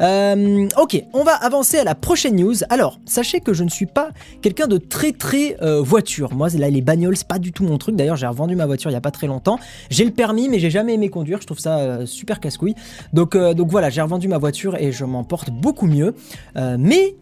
Euh, 0.00 0.68
ok, 0.80 1.02
on 1.14 1.24
va 1.24 1.32
avancer 1.32 1.78
à 1.78 1.84
la 1.84 1.94
prochaine 1.94 2.36
news. 2.36 2.54
Alors, 2.68 2.98
sachez 3.06 3.40
que 3.40 3.52
je 3.52 3.64
ne 3.64 3.68
suis 3.68 3.86
pas 3.86 4.10
quelqu'un 4.42 4.66
de 4.66 4.78
très 4.78 5.12
très 5.12 5.56
voiture. 5.80 6.34
Moi, 6.34 6.48
là, 6.50 6.70
les 6.70 6.82
bagnoles, 6.82 7.16
c'est 7.16 7.26
pas 7.26 7.38
du 7.38 7.52
tout 7.52 7.64
mon 7.64 7.78
truc. 7.78 7.96
D'ailleurs, 7.96 8.16
j'ai 8.16 8.26
revendu 8.26 8.54
ma 8.56 8.66
voiture 8.66 8.90
il 8.90 8.94
y 8.94 8.96
a 8.96 9.00
pas 9.00 9.10
très 9.10 9.26
longtemps. 9.26 9.58
J'ai 9.90 10.04
le 10.04 10.12
permis, 10.12 10.48
mais 10.48 10.58
j'ai 10.58 10.70
jamais 10.70 10.94
aimé 10.94 11.08
conduire. 11.08 11.40
Je 11.40 11.46
trouve 11.46 11.58
ça 11.58 12.06
super 12.06 12.40
casse-couille. 12.40 12.74
Donc, 13.12 13.36
donc 13.36 13.70
voilà, 13.70 13.90
j'ai 13.90 14.02
revendu 14.02 14.28
ma 14.28 14.38
voiture 14.38 14.76
et 14.76 14.92
je 14.92 15.04
m'en 15.04 15.24
porte 15.24 15.50
beaucoup 15.50 15.86
mieux. 15.86 16.14
mais 16.54 17.16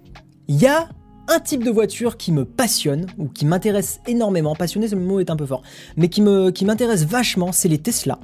il 0.49 0.57
y 0.57 0.67
a 0.67 0.89
un 1.29 1.41
type 1.41 1.65
de 1.65 1.71
voiture 1.71 2.17
qui 2.17 2.33
me 2.33 2.45
passionne 2.45 3.07
ou 3.19 3.29
qui 3.29 3.47
m'intéresse 3.47 4.01
énormément. 4.07 4.55
Passionné, 4.55 4.89
ce 4.89 4.95
mot 4.95 5.21
est 5.21 5.31
un 5.31 5.37
peu 5.37 5.47
fort, 5.47 5.63
mais 5.97 6.09
qui 6.09 6.23
me 6.23 6.51
qui 6.51 6.65
m'intéresse 6.65 7.05
vachement, 7.05 7.53
c'est 7.53 7.69
les 7.69 7.79
Tesla 7.79 8.19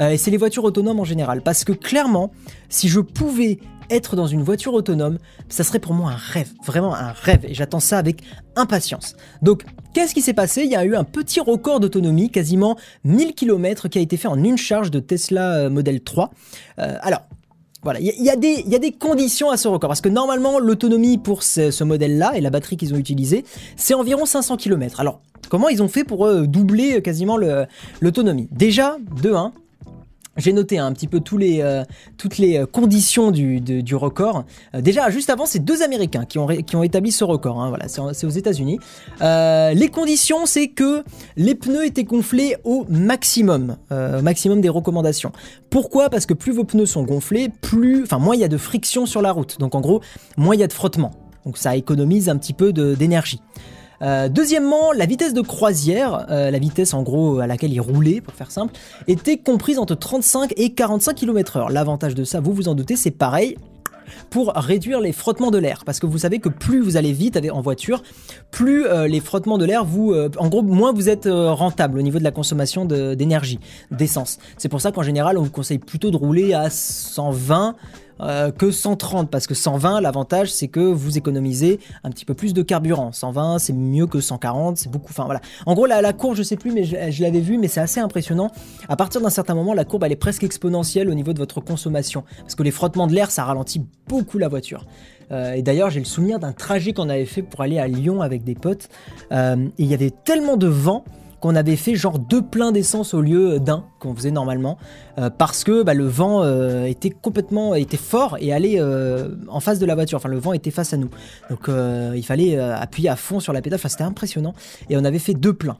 euh, 0.00 0.10
et 0.10 0.16
c'est 0.16 0.30
les 0.30 0.36
voitures 0.36 0.64
autonomes 0.64 1.00
en 1.00 1.04
général. 1.04 1.42
Parce 1.42 1.64
que 1.64 1.72
clairement, 1.72 2.32
si 2.68 2.88
je 2.88 3.00
pouvais 3.00 3.58
être 3.90 4.16
dans 4.16 4.26
une 4.26 4.42
voiture 4.42 4.74
autonome, 4.74 5.18
ça 5.48 5.64
serait 5.64 5.78
pour 5.78 5.94
moi 5.94 6.10
un 6.10 6.16
rêve, 6.16 6.52
vraiment 6.64 6.94
un 6.94 7.12
rêve, 7.12 7.44
et 7.46 7.54
j'attends 7.54 7.80
ça 7.80 7.98
avec 7.98 8.22
impatience. 8.56 9.16
Donc, 9.42 9.64
qu'est-ce 9.94 10.14
qui 10.14 10.20
s'est 10.20 10.34
passé? 10.34 10.62
Il 10.64 10.70
y 10.70 10.76
a 10.76 10.84
eu 10.84 10.94
un 10.94 11.04
petit 11.04 11.40
record 11.40 11.80
d'autonomie, 11.80 12.30
quasiment 12.30 12.76
1000 13.04 13.34
km, 13.34 13.88
qui 13.88 13.98
a 13.98 14.02
été 14.02 14.16
fait 14.16 14.28
en 14.28 14.42
une 14.42 14.58
charge 14.58 14.90
de 14.90 15.00
Tesla 15.00 15.54
euh, 15.54 15.70
Model 15.70 16.00
3. 16.00 16.30
Euh, 16.78 16.96
alors, 17.00 17.22
voilà, 17.82 18.00
il 18.00 18.24
y, 18.24 18.30
a 18.30 18.36
des 18.36 18.92
conditions 18.92 19.50
à 19.50 19.56
ce 19.56 19.68
record, 19.68 19.88
parce 19.88 20.00
que 20.00 20.08
normalement 20.08 20.58
l'autonomie 20.58 21.16
pour 21.16 21.44
ce, 21.44 21.84
modèle-là 21.84 22.32
et 22.34 22.40
la 22.40 22.50
batterie 22.50 22.76
qu'ils 22.76 22.92
ont 22.92 22.96
utilisée, 22.96 23.44
c'est 23.76 23.94
environ 23.94 24.26
500 24.26 24.56
km. 24.56 24.98
Alors, 24.98 25.20
comment 25.48 25.68
ils 25.68 25.80
ont 25.80 25.88
fait 25.88 26.02
pour 26.02 26.26
euh, 26.26 26.46
doubler 26.46 27.00
quasiment 27.02 27.38
l'autonomie? 28.00 28.48
Déjà, 28.50 28.96
de 29.22 29.32
1, 29.32 29.52
j'ai 30.38 30.52
noté 30.52 30.78
un 30.78 30.92
petit 30.92 31.08
peu 31.08 31.20
euh, 31.20 31.84
toutes 32.16 32.38
les 32.38 32.58
euh, 32.58 32.66
conditions 32.66 33.30
du, 33.30 33.94
record. 33.94 34.44
Euh, 34.74 34.80
déjà, 34.80 35.10
juste 35.10 35.30
avant, 35.30 35.46
c'est 35.46 35.58
deux 35.58 35.82
Américains 35.82 36.24
qui 36.24 36.38
ont, 36.38 36.46
qui 36.46 36.76
ont 36.76 36.82
établi 36.82 37.12
ce 37.12 37.24
record. 37.24 37.60
Hein, 37.60 37.68
voilà, 37.68 37.86
c'est 37.88 38.26
aux 38.26 38.30
États-Unis. 38.30 38.78
les 39.20 39.88
conditions, 39.92 40.46
c'est 40.46 40.68
que 40.68 41.02
les 41.36 41.54
pneus 41.54 41.84
étaient 41.84 42.04
gonflés 42.04 42.56
au 42.64 42.86
maximum, 42.88 43.76
au 43.90 44.22
maximum 44.22 44.60
des 44.60 44.68
recommandations. 44.68 45.32
Pourquoi? 45.70 46.08
Parce 46.08 46.26
que 46.26 46.34
plus 46.34 46.52
vos 46.52 46.64
pneus 46.64 46.86
sont 46.86 47.02
gonflés, 47.02 47.50
plus, 47.60 48.04
enfin, 48.04 48.18
moins 48.18 48.36
il 48.36 48.40
y 48.40 48.44
a 48.44 48.48
de 48.48 48.56
friction 48.56 49.06
sur 49.06 49.22
la 49.22 49.32
route. 49.32 49.58
Donc, 49.58 49.74
en 49.74 49.80
gros, 49.80 50.00
moins 50.36 50.54
il 50.54 50.60
y 50.60 50.64
a 50.64 50.68
de 50.68 50.72
frottement. 50.72 51.10
Donc, 51.44 51.58
ça 51.58 51.74
économise 51.76 52.28
un 52.28 52.36
petit 52.36 52.52
peu 52.52 52.72
d'énergie. 52.72 53.40
Euh, 54.02 54.28
deuxièmement, 54.28 54.92
la 54.92 55.06
vitesse 55.06 55.34
de 55.34 55.40
croisière, 55.40 56.26
euh, 56.30 56.50
la 56.50 56.58
vitesse 56.58 56.94
en 56.94 57.02
gros 57.02 57.40
à 57.40 57.46
laquelle 57.46 57.72
il 57.72 57.80
roulait, 57.80 58.20
pour 58.20 58.34
faire 58.34 58.50
simple, 58.50 58.74
était 59.06 59.36
comprise 59.36 59.78
entre 59.78 59.94
35 59.94 60.52
et 60.56 60.72
45 60.72 61.14
km/h. 61.14 61.72
L'avantage 61.72 62.14
de 62.14 62.24
ça, 62.24 62.40
vous 62.40 62.52
vous 62.52 62.68
en 62.68 62.74
doutez, 62.74 62.96
c'est 62.96 63.10
pareil 63.10 63.56
pour 64.30 64.52
réduire 64.54 65.00
les 65.00 65.12
frottements 65.12 65.50
de 65.50 65.58
l'air. 65.58 65.82
Parce 65.84 66.00
que 66.00 66.06
vous 66.06 66.18
savez 66.18 66.38
que 66.38 66.48
plus 66.48 66.80
vous 66.80 66.96
allez 66.96 67.12
vite 67.12 67.38
en 67.52 67.60
voiture, 67.60 68.02
plus 68.50 68.86
euh, 68.86 69.06
les 69.06 69.20
frottements 69.20 69.58
de 69.58 69.66
l'air, 69.66 69.84
vous, 69.84 70.14
en 70.38 70.48
gros, 70.48 70.62
moins 70.62 70.92
vous 70.92 71.08
êtes 71.10 71.28
rentable 71.30 71.98
au 71.98 72.02
niveau 72.02 72.18
de 72.18 72.24
la 72.24 72.30
consommation 72.30 72.84
d'énergie, 72.86 73.60
d'essence. 73.90 74.38
C'est 74.56 74.68
pour 74.68 74.80
ça 74.80 74.92
qu'en 74.92 75.02
général, 75.02 75.36
on 75.36 75.42
vous 75.42 75.50
conseille 75.50 75.78
plutôt 75.78 76.10
de 76.10 76.16
rouler 76.16 76.54
à 76.54 76.70
120 76.70 77.76
euh, 78.20 78.50
que 78.50 78.70
130 78.70 79.30
parce 79.30 79.46
que 79.46 79.54
120 79.54 80.00
l'avantage 80.00 80.52
c'est 80.52 80.68
que 80.68 80.80
vous 80.80 81.18
économisez 81.18 81.80
un 82.04 82.10
petit 82.10 82.24
peu 82.24 82.34
plus 82.34 82.54
de 82.54 82.62
carburant. 82.62 83.12
120 83.12 83.58
c'est 83.58 83.72
mieux 83.72 84.06
que 84.06 84.20
140 84.20 84.76
c'est 84.76 84.90
beaucoup 84.90 85.10
enfin 85.10 85.24
voilà. 85.24 85.40
En 85.66 85.74
gros 85.74 85.86
la, 85.86 86.02
la 86.02 86.12
courbe 86.12 86.36
je 86.36 86.42
sais 86.42 86.56
plus 86.56 86.72
mais 86.72 86.84
je, 86.84 87.22
l'avais 87.22 87.40
vu 87.40 87.58
mais 87.58 87.68
c'est 87.68 87.80
assez 87.80 88.00
impressionnant. 88.00 88.50
À 88.88 88.96
partir 88.96 89.20
d'un 89.20 89.30
certain 89.30 89.54
moment 89.54 89.74
la 89.74 89.84
courbe 89.84 90.04
elle 90.04 90.12
est 90.12 90.16
presque 90.16 90.44
exponentielle 90.44 91.08
au 91.08 91.14
niveau 91.14 91.32
de 91.32 91.38
votre 91.38 91.60
consommation. 91.60 92.24
Parce 92.40 92.54
que 92.54 92.62
les 92.62 92.70
frottements 92.70 93.06
de 93.06 93.14
l'air 93.14 93.30
ça 93.30 93.44
ralentit 93.44 93.82
beaucoup 94.06 94.38
la 94.38 94.48
voiture. 94.48 94.84
Euh, 95.30 95.52
et 95.52 95.62
d'ailleurs, 95.62 95.90
j'ai 95.90 96.00
le 96.00 96.06
souvenir 96.06 96.38
d'un 96.38 96.52
trajet 96.52 96.92
qu'on 96.92 97.08
avait 97.08 97.26
fait 97.26 97.42
pour 97.42 97.60
aller 97.60 97.78
à 97.78 97.86
Lyon 97.86 98.22
avec 98.22 98.44
des 98.44 98.54
potes. 98.54 98.88
Euh, 99.32 99.56
et 99.78 99.82
il 99.82 99.86
y 99.86 99.94
avait 99.94 100.10
tellement 100.10 100.56
de 100.56 100.66
vent 100.66 101.04
qu'on 101.40 101.54
avait 101.54 101.76
fait 101.76 101.94
genre 101.94 102.18
deux 102.18 102.42
pleins 102.42 102.72
d'essence 102.72 103.14
au 103.14 103.20
lieu 103.20 103.60
d'un 103.60 103.84
qu'on 104.00 104.14
faisait 104.14 104.30
normalement 104.30 104.78
euh, 105.18 105.30
parce 105.30 105.64
que 105.64 105.82
bah, 105.82 105.94
le 105.94 106.06
vent 106.06 106.42
euh, 106.42 106.84
était 106.84 107.10
complètement 107.10 107.74
était 107.74 107.96
fort 107.96 108.36
et 108.40 108.52
allait 108.52 108.80
euh, 108.80 109.30
en 109.48 109.60
face 109.60 109.78
de 109.78 109.86
la 109.86 109.94
voiture 109.94 110.16
enfin 110.16 110.28
le 110.28 110.38
vent 110.38 110.52
était 110.52 110.70
face 110.70 110.92
à 110.92 110.96
nous 110.96 111.10
donc 111.50 111.68
il 111.68 112.22
fallait 112.24 112.58
appuyer 112.58 113.08
à 113.08 113.16
fond 113.16 113.40
sur 113.40 113.52
la 113.52 113.62
pédale 113.62 113.78
enfin 113.78 113.88
c'était 113.88 114.04
impressionnant 114.04 114.54
et 114.90 114.96
on 114.96 115.04
avait 115.04 115.18
fait 115.18 115.34
deux 115.34 115.52
pleins 115.52 115.78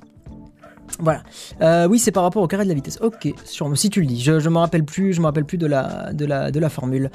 voilà. 1.01 1.23
oui, 1.87 1.99
c'est 1.99 2.13
par 2.13 2.23
rapport 2.23 2.43
au 2.43 2.47
carré 2.47 2.65
de 2.65 2.69
la 2.71 2.75
vitesse. 2.75 2.99
Ok, 3.03 3.29
sur, 3.45 3.77
si 3.77 3.91
tu 3.91 4.01
le 4.01 4.07
dis. 4.07 4.21
Je, 4.21 4.41
je 4.41 4.49
me 4.49 4.57
rappelle 4.57 4.85
plus. 4.85 5.13
Je 5.13 5.21
me 5.21 5.27
rappelle 5.27 5.45
plus 5.45 5.59
de 5.59 5.67
la 5.67 6.15
de 6.15 6.25
la 6.25 6.51
de 6.51 6.59
la 6.59 6.71
formule. 6.71 7.11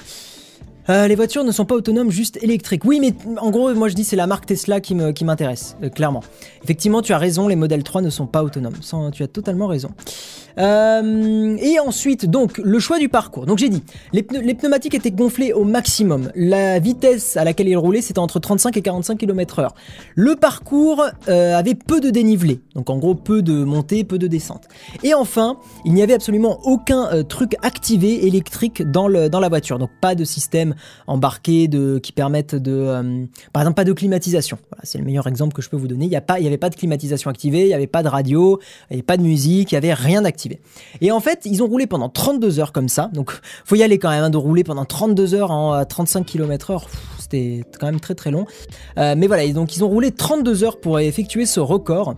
Euh, 0.89 1.07
les 1.07 1.15
voitures 1.15 1.43
ne 1.43 1.51
sont 1.51 1.65
pas 1.65 1.75
autonomes, 1.75 2.11
juste 2.11 2.41
électriques. 2.43 2.84
Oui, 2.86 2.99
mais 2.99 3.13
en 3.38 3.51
gros, 3.51 3.73
moi 3.73 3.88
je 3.88 3.93
dis 3.93 4.03
c'est 4.03 4.15
la 4.15 4.27
marque 4.27 4.45
Tesla 4.45 4.81
qui 4.81 4.95
m'intéresse, 4.95 5.77
qui 5.81 5.91
clairement. 5.91 6.23
Effectivement, 6.63 7.01
tu 7.01 7.13
as 7.13 7.17
raison, 7.17 7.47
les 7.47 7.55
modèles 7.55 7.84
3 7.84 8.01
ne 8.01 8.09
sont 8.09 8.27
pas 8.27 8.43
autonomes. 8.43 8.75
tu 9.11 9.23
as 9.23 9.27
totalement 9.27 9.67
raison. 9.67 9.91
Euh, 10.60 11.58
et 11.60 11.80
ensuite, 11.80 12.26
donc, 12.26 12.58
le 12.58 12.80
choix 12.80 12.99
du 12.99 13.10
parcours. 13.10 13.45
Donc 13.45 13.58
j'ai 13.58 13.70
dit, 13.70 13.84
les, 14.12 14.24
pneumatiques 14.24 14.95
étaient 14.95 15.12
gonflés 15.12 15.54
au 15.54 15.64
maximum. 15.64 16.32
La 16.36 16.80
vitesse 16.80 17.38
à 17.38 17.43
laquelle 17.43 17.68
ils 17.68 17.78
roulaient, 17.78 18.01
c'était 18.01 18.20
entre 18.20 18.39
35 18.39 18.78
et 18.78 18.82
45 18.82 19.18
km 19.18 19.62
h 19.62 19.70
Le 20.16 20.36
parcours 20.36 21.04
euh, 21.28 21.58
avait 21.58 21.76
peu 21.76 21.99
de 21.99 22.10
dénivelé. 22.10 22.62
Donc 22.76 22.89
en 22.89 22.97
gros, 22.97 23.16
peu 23.16 23.41
de 23.41 23.64
montée, 23.64 24.04
peu 24.04 24.18
de 24.18 24.28
descente. 24.28 24.68
Et 25.04 25.14
enfin, 25.14 25.58
il 25.86 25.93
n'y 25.93 26.01
avait 26.01 26.14
absolument 26.14 26.60
aucun 26.64 27.08
euh, 27.12 27.24
truc 27.24 27.56
activé 27.62 28.28
électrique 28.28 28.84
dans, 28.84 29.08
la 29.08 29.49
voiture. 29.49 29.80
Donc 29.80 29.89
pas 30.01 30.16
de 30.16 30.24
système 30.24 30.76
embarqué 31.08 31.70
qui 32.01 32.12
permettent 32.12 32.56
de... 32.56 33.28
par 33.51 33.64
exemple, 33.64 33.76
pas 33.76 33.84
de 33.84 33.93
climatisation. 33.93 34.58
c'est 34.84 34.97
le 34.97 35.04
meilleur 35.04 35.28
exemple 35.28 35.54
que 35.54 35.62
je 35.62 35.70
peux 35.70 35.78
vous 35.78 35.88
donner. 35.88 36.06
Il 36.06 36.10
n'y 36.10 36.47
avait 36.47 36.58
pas 36.58 36.70
de 36.70 36.76
climatisation 36.76 37.30
activée, 37.30 37.62
il 37.62 37.68
n'y 37.68 37.74
avait 37.74 37.88
pas 37.88 38.04
de 38.04 38.08
radio, 38.08 38.60
il 38.89 38.93
n'y 38.93 38.95
avait 38.97 39.04
pas 39.04 39.18
de 39.18 39.24
musique, 39.24 39.72
il 39.72 39.76
n'y 39.76 39.78
avait 39.78 39.93
rien 39.93 40.22
d'activé. 40.22 40.43
Et 41.02 41.12
en 41.12 41.20
fait, 41.20 41.41
ils 41.46 41.64
ont 41.64 41.68
roulé 41.68 41.88
pendant 41.88 42.10
32 42.10 42.60
heures 42.60 42.72
comme 42.72 42.89
ça. 42.89 43.10
Donc, 43.14 43.32
faut 43.66 43.76
y 43.76 43.84
aller 43.84 44.00
quand 44.00 44.10
même, 44.10 44.24
hein, 44.24 44.30
de 44.30 44.38
rouler 44.38 44.64
pendant 44.64 44.86
32 44.86 45.34
heures 45.34 45.52
en 45.52 45.84
35 45.86 46.26
km 46.26 46.72
heure. 46.72 46.88
C'était 47.20 47.64
quand 47.80 47.88
même 47.88 48.00
très 48.00 48.16
très 48.16 48.32
long. 48.32 48.46
Euh, 48.98 49.16
mais 49.18 49.28
voilà, 49.28 49.48
donc 49.54 49.76
ils 49.76 49.84
ont 49.84 49.89
roulé 49.89 50.12
32 50.12 50.64
heures 50.64 50.80
pour 50.80 51.00
effectuer 51.00 51.46
ce 51.46 51.60
record. 51.60 52.16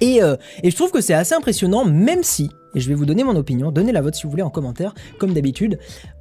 Et, 0.00 0.22
euh, 0.22 0.36
et 0.62 0.70
je 0.70 0.76
trouve 0.76 0.90
que 0.90 1.00
c'est 1.00 1.14
assez 1.14 1.34
impressionnant, 1.34 1.84
même 1.84 2.22
si, 2.22 2.50
et 2.74 2.80
je 2.80 2.88
vais 2.88 2.94
vous 2.94 3.06
donner 3.06 3.24
mon 3.24 3.36
opinion, 3.36 3.72
donnez 3.72 3.92
la 3.92 4.00
vôtre 4.00 4.16
si 4.16 4.24
vous 4.24 4.30
voulez 4.30 4.42
en 4.42 4.50
commentaire, 4.50 4.94
comme 5.18 5.32
d'habitude. 5.32 5.78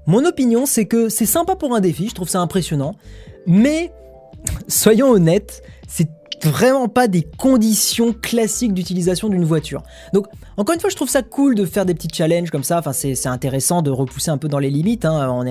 Mon 0.07 0.25
opinion, 0.25 0.65
c'est 0.65 0.85
que 0.85 1.09
c'est 1.09 1.25
sympa 1.25 1.55
pour 1.55 1.75
un 1.75 1.79
défi, 1.79 2.09
je 2.09 2.15
trouve 2.15 2.29
ça 2.29 2.39
impressionnant, 2.39 2.95
mais 3.45 3.91
soyons 4.67 5.09
honnêtes, 5.09 5.61
c'est 5.87 6.09
vraiment 6.43 6.87
pas 6.87 7.07
des 7.07 7.23
conditions 7.23 8.13
classiques 8.13 8.73
d'utilisation 8.73 9.29
d'une 9.29 9.43
voiture. 9.43 9.83
Donc, 10.13 10.27
encore 10.57 10.73
une 10.73 10.81
fois, 10.81 10.89
je 10.89 10.95
trouve 10.95 11.09
ça 11.09 11.21
cool 11.21 11.55
de 11.55 11.65
faire 11.65 11.85
des 11.85 11.93
petits 11.93 12.09
challenges 12.11 12.49
comme 12.49 12.63
ça. 12.63 12.79
Enfin, 12.79 12.93
c'est 12.93 13.27
intéressant 13.27 13.81
de 13.81 13.91
repousser 13.91 14.31
un 14.31 14.37
peu 14.37 14.47
dans 14.47 14.59
les 14.59 14.69
limites. 14.69 15.05
Hein. 15.05 15.43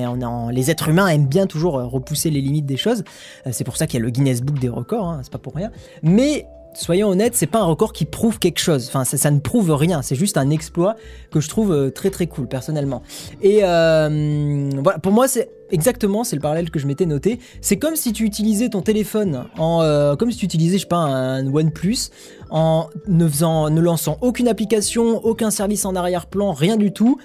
Les 0.53 0.71
êtres 0.71 0.89
humains 0.89 1.09
aiment 1.09 1.27
bien 1.27 1.47
toujours 1.47 1.79
euh, 1.79 1.87
repousser 1.87 2.31
les 2.31 2.41
limites 2.41 2.67
des 2.67 2.77
choses. 2.77 3.05
Euh, 3.47 3.51
c'est 3.53 3.65
pour 3.65 3.77
ça 3.77 3.87
qu'il 3.87 3.99
y 3.99 4.03
a 4.03 4.05
le 4.05 4.11
Guinness 4.11 4.43
Book 4.43 4.59
des 4.59 4.69
records. 4.69 5.07
Hein. 5.07 5.21
C'est 5.23 5.33
pas 5.33 5.39
pour 5.39 5.55
rien. 5.55 5.71
Mais 6.03 6.47
soyons 6.77 7.09
honnêtes, 7.09 7.35
c'est 7.35 7.47
pas 7.47 7.61
un 7.61 7.65
record 7.65 7.93
qui 7.93 8.05
prouve 8.05 8.39
quelque 8.39 8.61
chose. 8.61 8.87
Enfin, 8.89 9.05
ça, 9.05 9.31
ne 9.31 9.41
prouve 9.41 9.73
rien. 9.73 10.03
C'est 10.03 10.17
juste 10.17 10.37
un 10.37 10.51
exploit 10.51 10.97
que 11.31 11.41
je 11.41 11.49
trouve 11.49 11.73
euh, 11.73 11.91
très 11.91 12.11
très 12.11 12.27
cool 12.27 12.47
personnellement. 12.49 13.03
Et 13.43 13.61
voilà, 13.61 14.99
pour 15.03 15.13
moi, 15.13 15.29
c'est 15.29 15.51
exactement, 15.71 16.25
c'est 16.25 16.37
le 16.37 16.43
parallèle 16.43 16.71
que 16.71 16.79
je 16.79 16.87
m'étais 16.87 17.07
noté. 17.07 17.39
C'est 17.61 17.79
comme 17.79 17.97
si 17.97 18.13
tu 18.13 18.25
utilisais 18.25 18.69
ton 18.69 18.83
téléphone 18.83 19.47
euh, 19.59 20.17
comme 20.17 20.31
si 20.31 20.39
tu 20.39 20.45
utilisais, 20.45 20.79
je 20.79 20.83
sais 20.83 20.89
pas, 20.89 20.97
un 20.97 21.47
OnePlus 21.53 22.11
en 22.51 22.89
ne 23.09 23.29
faisant, 23.29 23.71
ne 23.71 23.81
lançant 23.81 24.19
aucune 24.21 24.49
application, 24.49 25.25
aucun 25.25 25.51
service 25.51 25.85
en 25.85 25.95
arrière-plan, 25.95 26.53
rien 26.53 26.77
du 26.77 26.93
tout. 26.93 27.19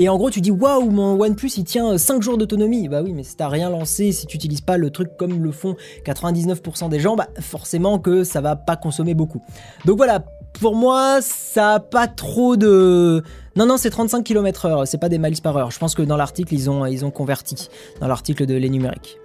Et 0.00 0.08
en 0.08 0.16
gros, 0.16 0.30
tu 0.30 0.40
dis 0.40 0.50
waouh, 0.50 0.88
mon 0.88 1.20
OnePlus 1.20 1.50
il 1.58 1.64
tient 1.64 1.98
5 1.98 2.22
jours 2.22 2.38
d'autonomie. 2.38 2.88
Bah 2.88 3.02
oui, 3.02 3.12
mais 3.12 3.22
si 3.22 3.36
t'as 3.36 3.48
rien 3.48 3.68
lancé, 3.68 4.12
si 4.12 4.26
tu 4.26 4.36
utilises 4.36 4.62
pas 4.62 4.78
le 4.78 4.88
truc 4.88 5.10
comme 5.18 5.42
le 5.42 5.52
font 5.52 5.76
99% 6.06 6.88
des 6.88 6.98
gens, 6.98 7.16
bah 7.16 7.28
forcément 7.38 7.98
que 7.98 8.24
ça 8.24 8.40
va 8.40 8.56
pas 8.56 8.76
consommer 8.76 9.12
beaucoup. 9.12 9.42
Donc 9.84 9.98
voilà, 9.98 10.24
pour 10.54 10.74
moi, 10.74 11.18
ça 11.20 11.74
a 11.74 11.80
pas 11.80 12.08
trop 12.08 12.56
de. 12.56 13.22
Non, 13.56 13.66
non, 13.66 13.76
c'est 13.76 13.90
35 13.90 14.24
km/h, 14.24 14.86
c'est 14.86 14.96
pas 14.96 15.10
des 15.10 15.18
miles 15.18 15.38
par 15.42 15.54
heure. 15.58 15.70
Je 15.70 15.78
pense 15.78 15.94
que 15.94 16.00
dans 16.00 16.16
l'article, 16.16 16.54
ils 16.54 16.70
ont, 16.70 16.86
ils 16.86 17.04
ont 17.04 17.10
converti, 17.10 17.68
dans 18.00 18.08
l'article 18.08 18.46
de 18.46 18.54
les 18.54 18.70
numériques. 18.70 19.19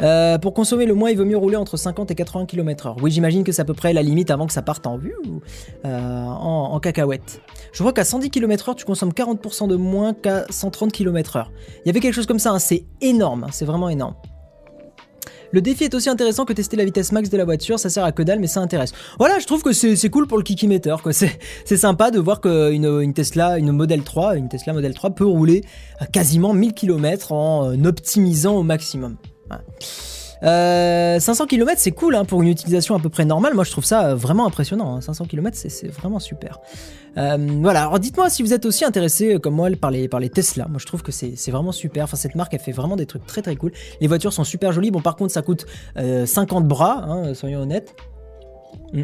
Euh, 0.00 0.38
pour 0.38 0.54
consommer 0.54 0.86
le 0.86 0.94
moins, 0.94 1.10
il 1.10 1.16
vaut 1.16 1.24
mieux 1.24 1.36
rouler 1.36 1.56
entre 1.56 1.76
50 1.76 2.10
et 2.10 2.14
80 2.14 2.46
km/h. 2.46 2.96
Oui, 3.02 3.10
j'imagine 3.10 3.44
que 3.44 3.52
c'est 3.52 3.62
à 3.62 3.64
peu 3.64 3.74
près 3.74 3.92
la 3.92 4.02
limite 4.02 4.30
avant 4.30 4.46
que 4.46 4.52
ça 4.52 4.62
parte 4.62 4.86
en 4.86 4.96
vue 4.96 5.14
euh, 5.84 6.24
en, 6.24 6.78
cacahuète. 6.80 7.40
Je 7.72 7.78
crois 7.80 7.92
qu'à 7.92 8.04
110 8.04 8.30
km/h, 8.30 8.76
tu 8.76 8.84
consommes 8.84 9.10
40% 9.10 9.68
de 9.68 9.76
moins 9.76 10.14
qu'à 10.14 10.44
130 10.50 10.92
km/h. 10.92 11.46
Il 11.84 11.88
y 11.88 11.90
avait 11.90 12.00
quelque 12.00 12.14
chose 12.14 12.26
comme 12.26 12.38
ça, 12.38 12.50
hein, 12.50 12.58
c'est 12.58 12.84
énorme, 13.00 13.44
hein, 13.44 13.50
c'est 13.50 13.64
vraiment 13.64 13.88
énorme. 13.88 14.14
Le 15.50 15.62
défi 15.62 15.84
est 15.84 15.94
aussi 15.94 16.10
intéressant 16.10 16.44
que 16.44 16.52
tester 16.52 16.76
la 16.76 16.84
vitesse 16.84 17.10
max 17.10 17.30
de 17.30 17.36
la 17.38 17.44
voiture, 17.46 17.78
ça 17.78 17.88
sert 17.88 18.04
à 18.04 18.12
que 18.12 18.22
dalle, 18.22 18.38
mais 18.38 18.46
ça 18.46 18.60
intéresse. 18.60 18.92
Voilà, 19.18 19.38
je 19.38 19.46
trouve 19.46 19.62
que 19.62 19.72
c'est 19.72 20.10
cool 20.10 20.26
pour 20.26 20.36
le 20.36 20.44
kikimeter, 20.44 20.96
quoi. 21.02 21.12
C'est 21.12 21.76
sympa 21.76 22.10
de 22.10 22.18
voir 22.18 22.40
qu'une 22.42 22.84
une 22.84 23.14
Tesla, 23.14 23.58
une 23.58 23.72
Model 23.72 24.02
3, 24.02 24.36
une 24.36 24.48
Tesla 24.48 24.74
Model 24.74 24.92
3 24.92 25.10
peut 25.10 25.24
rouler 25.24 25.64
quasiment 26.12 26.52
1000 26.52 26.74
km 26.74 27.32
en 27.32 27.72
euh, 27.72 27.84
optimisant 27.86 28.56
au 28.56 28.62
maximum. 28.62 29.16
500 30.40 30.46
euh, 30.46 31.46
km 31.46 31.80
c'est 31.80 31.90
cool 31.90 32.14
hein, 32.14 32.24
pour 32.24 32.42
une 32.42 32.48
utilisation 32.48 32.94
à 32.94 33.00
peu 33.00 33.08
près 33.08 33.24
normale. 33.24 33.54
Moi 33.54 33.64
je 33.64 33.70
trouve 33.70 33.84
ça 33.84 34.08
euh, 34.08 34.14
vraiment 34.14 34.46
impressionnant. 34.46 35.00
500 35.00 35.24
hein. 35.24 35.26
km 35.28 35.56
c'est 35.56 35.88
vraiment 35.88 36.20
super. 36.20 36.60
Euh, 37.16 37.36
voilà, 37.60 37.82
alors 37.82 37.98
dites-moi 37.98 38.30
si 38.30 38.42
vous 38.42 38.52
êtes 38.52 38.64
aussi 38.64 38.84
intéressé 38.84 39.38
comme 39.40 39.54
moi 39.54 39.68
par 39.80 39.90
les, 39.90 40.08
Tesla. 40.30 40.66
Moi 40.68 40.78
je 40.78 40.86
trouve 40.86 41.02
que 41.02 41.10
c'est 41.10 41.50
vraiment 41.50 41.72
super. 41.72 42.04
Enfin 42.04 42.16
cette 42.16 42.36
marque 42.36 42.54
elle 42.54 42.60
fait 42.60 42.72
vraiment 42.72 42.96
des 42.96 43.06
trucs 43.06 43.26
très 43.26 43.42
très 43.42 43.56
cool. 43.56 43.72
Les 44.00 44.06
voitures 44.06 44.32
sont 44.32 44.44
super 44.44 44.72
jolies. 44.72 44.90
Bon 44.90 45.00
par 45.00 45.16
contre 45.16 45.32
ça 45.32 45.42
coûte 45.42 45.66
50 45.96 46.66
bras, 46.68 47.04
hein, 47.04 47.34
soyons 47.34 47.60
honnêtes. 47.60 47.94
Mm. 48.92 49.02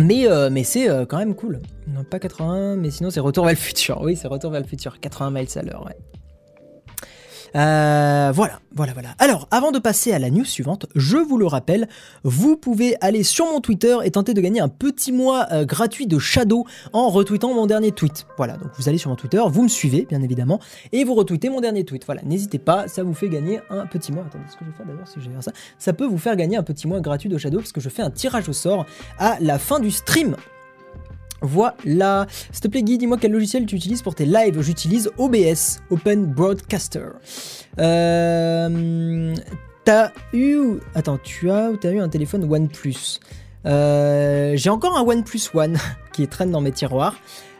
Mais, 0.00 0.26
mais 0.50 0.64
c'est 0.64 0.86
quand 1.08 1.16
même 1.16 1.34
cool. 1.34 1.62
Non, 1.86 2.04
pas 2.04 2.18
80, 2.18 2.76
mais 2.76 2.90
sinon 2.90 3.08
c'est 3.08 3.20
retour 3.20 3.44
vers 3.44 3.54
le 3.54 3.58
futur. 3.58 4.02
Oui, 4.02 4.16
c'est 4.16 4.28
retour 4.28 4.50
vers 4.50 4.60
le 4.60 4.66
futur. 4.66 5.00
80 5.00 5.30
miles 5.30 5.48
à 5.56 5.62
l'heure, 5.62 5.86
ouais. 5.86 5.96
Euh, 7.54 8.32
voilà, 8.34 8.60
voilà, 8.74 8.92
voilà. 8.92 9.10
Alors, 9.18 9.48
avant 9.50 9.70
de 9.70 9.78
passer 9.78 10.12
à 10.12 10.18
la 10.18 10.30
news 10.30 10.44
suivante, 10.44 10.86
je 10.94 11.16
vous 11.16 11.38
le 11.38 11.46
rappelle, 11.46 11.88
vous 12.24 12.56
pouvez 12.56 12.96
aller 13.00 13.22
sur 13.22 13.46
mon 13.46 13.60
Twitter 13.60 13.96
et 14.04 14.10
tenter 14.10 14.34
de 14.34 14.40
gagner 14.40 14.60
un 14.60 14.68
petit 14.68 15.12
mois 15.12 15.46
euh, 15.52 15.64
gratuit 15.64 16.06
de 16.06 16.18
Shadow 16.18 16.66
en 16.92 17.08
retweetant 17.08 17.54
mon 17.54 17.66
dernier 17.66 17.92
tweet. 17.92 18.26
Voilà, 18.36 18.56
donc 18.56 18.70
vous 18.78 18.88
allez 18.88 18.98
sur 18.98 19.10
mon 19.10 19.16
Twitter, 19.16 19.42
vous 19.46 19.62
me 19.62 19.68
suivez, 19.68 20.06
bien 20.08 20.22
évidemment, 20.22 20.60
et 20.92 21.04
vous 21.04 21.14
retweetez 21.14 21.50
mon 21.50 21.60
dernier 21.60 21.84
tweet. 21.84 22.04
Voilà, 22.06 22.22
n'hésitez 22.22 22.58
pas, 22.58 22.88
ça 22.88 23.02
vous 23.02 23.14
fait 23.14 23.28
gagner 23.28 23.60
un 23.70 23.86
petit 23.86 24.12
mois. 24.12 24.24
Attendez, 24.26 24.44
ce 24.50 24.56
que 24.56 24.64
je 24.64 24.70
vais 24.70 24.76
faire 24.76 24.86
d'ailleurs 24.86 25.08
si 25.08 25.20
je 25.20 25.26
vais 25.26 25.32
faire 25.32 25.42
ça 25.42 25.52
Ça 25.78 25.92
peut 25.92 26.06
vous 26.06 26.18
faire 26.18 26.36
gagner 26.36 26.56
un 26.56 26.62
petit 26.62 26.86
mois 26.86 27.00
gratuit 27.00 27.28
de 27.28 27.38
Shadow 27.38 27.58
parce 27.58 27.72
que 27.72 27.80
je 27.80 27.88
fais 27.88 28.02
un 28.02 28.10
tirage 28.10 28.48
au 28.48 28.52
sort 28.52 28.86
à 29.18 29.36
la 29.40 29.58
fin 29.58 29.80
du 29.80 29.90
stream. 29.90 30.36
Voilà. 31.40 32.26
S'il 32.52 32.60
te 32.62 32.68
plaît, 32.68 32.82
Guy, 32.82 32.98
dis-moi 32.98 33.16
quel 33.20 33.32
logiciel 33.32 33.66
tu 33.66 33.76
utilises 33.76 34.02
pour 34.02 34.14
tes 34.14 34.26
lives. 34.26 34.60
J'utilise 34.60 35.10
OBS, 35.18 35.80
Open 35.90 36.26
Broadcaster. 36.26 37.06
Euh, 37.78 39.34
t'as 39.84 40.10
eu. 40.32 40.78
Attends, 40.94 41.18
tu 41.22 41.50
as 41.50 41.70
t'as 41.80 41.90
eu 41.92 42.00
un 42.00 42.08
téléphone 42.08 42.44
OnePlus? 42.50 43.20
Euh, 43.66 44.52
J'ai 44.56 44.70
encore 44.70 44.96
un 44.96 45.02
OnePlus 45.02 45.50
One 45.54 45.78
qui 46.12 46.26
traîne 46.28 46.50
dans 46.50 46.60
mes 46.60 46.72
tiroirs. 46.72 47.16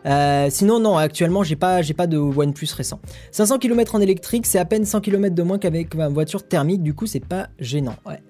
Euh, 0.06 0.46
sinon, 0.48 0.78
non, 0.78 0.96
actuellement, 0.96 1.42
j'ai 1.42 1.56
pas, 1.56 1.82
j'ai 1.82 1.92
pas 1.94 2.06
de 2.06 2.16
OnePlus 2.16 2.68
récent. 2.74 3.00
500 3.32 3.58
km 3.58 3.94
en 3.96 4.00
électrique, 4.00 4.46
c'est 4.46 4.58
à 4.58 4.64
peine 4.64 4.84
100 4.84 5.00
km 5.00 5.34
de 5.34 5.42
moins 5.42 5.58
qu'avec 5.58 5.94
ma 5.94 6.08
voiture 6.08 6.46
thermique, 6.46 6.82
du 6.82 6.94
coup, 6.94 7.06
c'est 7.06 7.24
pas 7.24 7.48
gênant. 7.58 7.96
Ouais. 8.06 8.22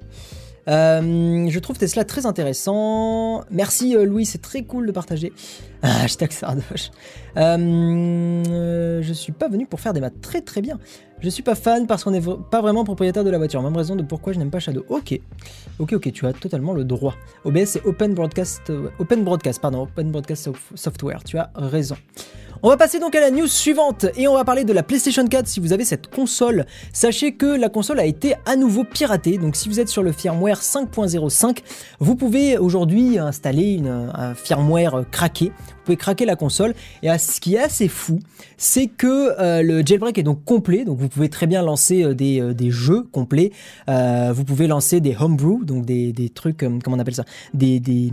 Euh, 0.68 1.48
je 1.48 1.58
trouve 1.58 1.78
Tesla 1.78 2.04
très 2.04 2.26
intéressant. 2.26 3.44
Merci 3.50 3.96
euh, 3.96 4.04
Louis, 4.04 4.26
c'est 4.26 4.42
très 4.42 4.62
cool 4.62 4.86
de 4.86 4.92
partager. 4.92 5.32
Ah, 5.80 6.02
hashtag 6.02 6.32
Sardoche. 6.32 6.90
Euh, 7.36 9.00
je 9.00 9.12
suis 9.12 9.30
pas 9.30 9.46
venu 9.46 9.64
pour 9.64 9.78
faire 9.78 9.92
des 9.92 10.00
maths. 10.00 10.20
Très 10.20 10.40
très 10.40 10.60
bien. 10.60 10.76
Je 11.20 11.30
suis 11.30 11.44
pas 11.44 11.54
fan 11.54 11.86
parce 11.86 12.02
qu'on 12.02 12.10
n'est 12.10 12.20
pas 12.50 12.60
vraiment 12.60 12.82
propriétaire 12.82 13.22
de 13.22 13.30
la 13.30 13.38
voiture. 13.38 13.62
Même 13.62 13.76
raison 13.76 13.94
de 13.94 14.02
pourquoi 14.02 14.32
je 14.32 14.40
n'aime 14.40 14.50
pas 14.50 14.58
Shadow. 14.58 14.84
Ok. 14.88 15.20
Ok, 15.78 15.92
ok, 15.92 16.12
tu 16.12 16.26
as 16.26 16.32
totalement 16.32 16.72
le 16.72 16.82
droit. 16.82 17.14
OBS 17.44 17.66
c'est 17.66 17.86
Open 17.86 18.12
Broadcast, 18.12 18.72
Open 18.98 19.22
Broadcast, 19.22 19.60
pardon, 19.60 19.82
Open 19.82 20.10
Broadcast 20.10 20.50
Software. 20.74 21.22
Tu 21.22 21.38
as 21.38 21.48
raison. 21.54 21.96
On 22.60 22.70
va 22.70 22.76
passer 22.76 22.98
donc 22.98 23.14
à 23.14 23.20
la 23.20 23.30
news 23.30 23.46
suivante 23.46 24.06
et 24.16 24.26
on 24.26 24.34
va 24.34 24.44
parler 24.44 24.64
de 24.64 24.72
la 24.72 24.82
PlayStation 24.82 25.24
4. 25.24 25.46
Si 25.46 25.60
vous 25.60 25.72
avez 25.72 25.84
cette 25.84 26.08
console, 26.08 26.66
sachez 26.92 27.36
que 27.36 27.46
la 27.46 27.68
console 27.68 28.00
a 28.00 28.04
été 28.04 28.34
à 28.46 28.56
nouveau 28.56 28.82
piratée. 28.82 29.38
Donc 29.38 29.54
si 29.54 29.68
vous 29.68 29.78
êtes 29.78 29.88
sur 29.88 30.02
le 30.02 30.10
firmware 30.10 30.60
5.05, 30.60 31.58
vous 32.00 32.16
pouvez 32.16 32.58
aujourd'hui 32.58 33.16
installer 33.16 33.80
un 33.86 34.34
firmware 34.34 35.04
craqué 35.12 35.52
pouvez 35.88 35.96
craquer 35.96 36.26
la 36.26 36.36
console. 36.36 36.74
Et 37.02 37.08
ce 37.18 37.40
qui 37.40 37.54
est 37.54 37.62
assez 37.62 37.88
fou, 37.88 38.20
c'est 38.56 38.88
que 38.88 39.40
euh, 39.40 39.62
le 39.62 39.84
jailbreak 39.84 40.18
est 40.18 40.22
donc 40.22 40.44
complet, 40.44 40.84
donc 40.84 40.98
vous 40.98 41.08
pouvez 41.08 41.28
très 41.28 41.46
bien 41.46 41.62
lancer 41.62 42.02
euh, 42.02 42.14
des, 42.14 42.40
euh, 42.40 42.52
des, 42.52 42.70
jeux 42.70 43.04
complets. 43.10 43.52
vous 43.86 44.44
pouvez 44.44 44.66
lancer 44.66 45.00
des 45.00 45.16
homebrew, 45.18 45.64
donc 45.64 45.86
des, 45.86 46.12
des 46.12 46.28
trucs, 46.28 46.58
comment 46.58 46.96
on 46.96 46.98
appelle 46.98 47.14
ça, 47.14 47.24
des, 47.54 47.80
des, 47.80 48.12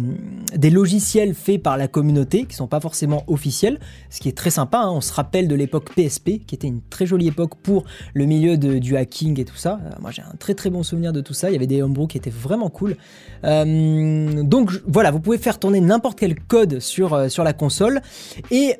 des, 0.56 0.70
logiciels 0.70 1.34
faits 1.34 1.62
par 1.62 1.78
la 1.78 1.88
communauté 1.88 2.46
qui 2.46 2.56
sont 2.56 2.68
pas 2.68 2.80
forcément 2.80 3.24
officiels, 3.28 3.80
ce 4.10 4.20
qui 4.20 4.30
est 4.30 4.38
très 4.38 4.50
sympa. 4.50 4.80
Hein. 4.80 4.92
On 4.92 5.02
se 5.02 5.14
rappelle 5.14 5.48
de 5.48 5.56
l'époque 5.56 5.94
PSP, 5.94 6.46
qui 6.46 6.56
était 6.56 6.68
une 6.68 6.82
très 6.90 7.06
jolie 7.06 7.28
époque 7.28 7.56
pour 7.56 7.84
le 8.14 8.26
milieu 8.26 8.58
du 8.58 8.96
hacking 8.96 9.40
et 9.40 9.46
tout 9.46 9.58
ça. 9.58 9.80
moi, 10.00 10.12
j'ai 10.12 10.22
un 10.22 10.36
très 10.40 10.54
très 10.54 10.70
bon 10.70 10.84
souvenir 10.84 11.12
de 11.12 11.22
tout 11.22 11.34
ça. 11.34 11.50
Il 11.50 11.54
y 11.54 11.56
avait 11.58 11.68
des 11.68 11.82
homebrew 11.82 12.08
qui 12.08 12.18
étaient 12.18 12.30
vraiment 12.30 12.70
cool. 12.70 12.96
donc 13.44 14.72
voilà, 14.88 15.12
vous 15.12 15.20
pouvez 15.20 15.38
faire 15.38 15.60
tourner 15.60 15.82
n'importe 15.82 16.18
quel 16.20 16.40
code 16.40 16.80
sur, 16.80 17.30
sur 17.30 17.44
la 17.44 17.54
console 17.54 17.65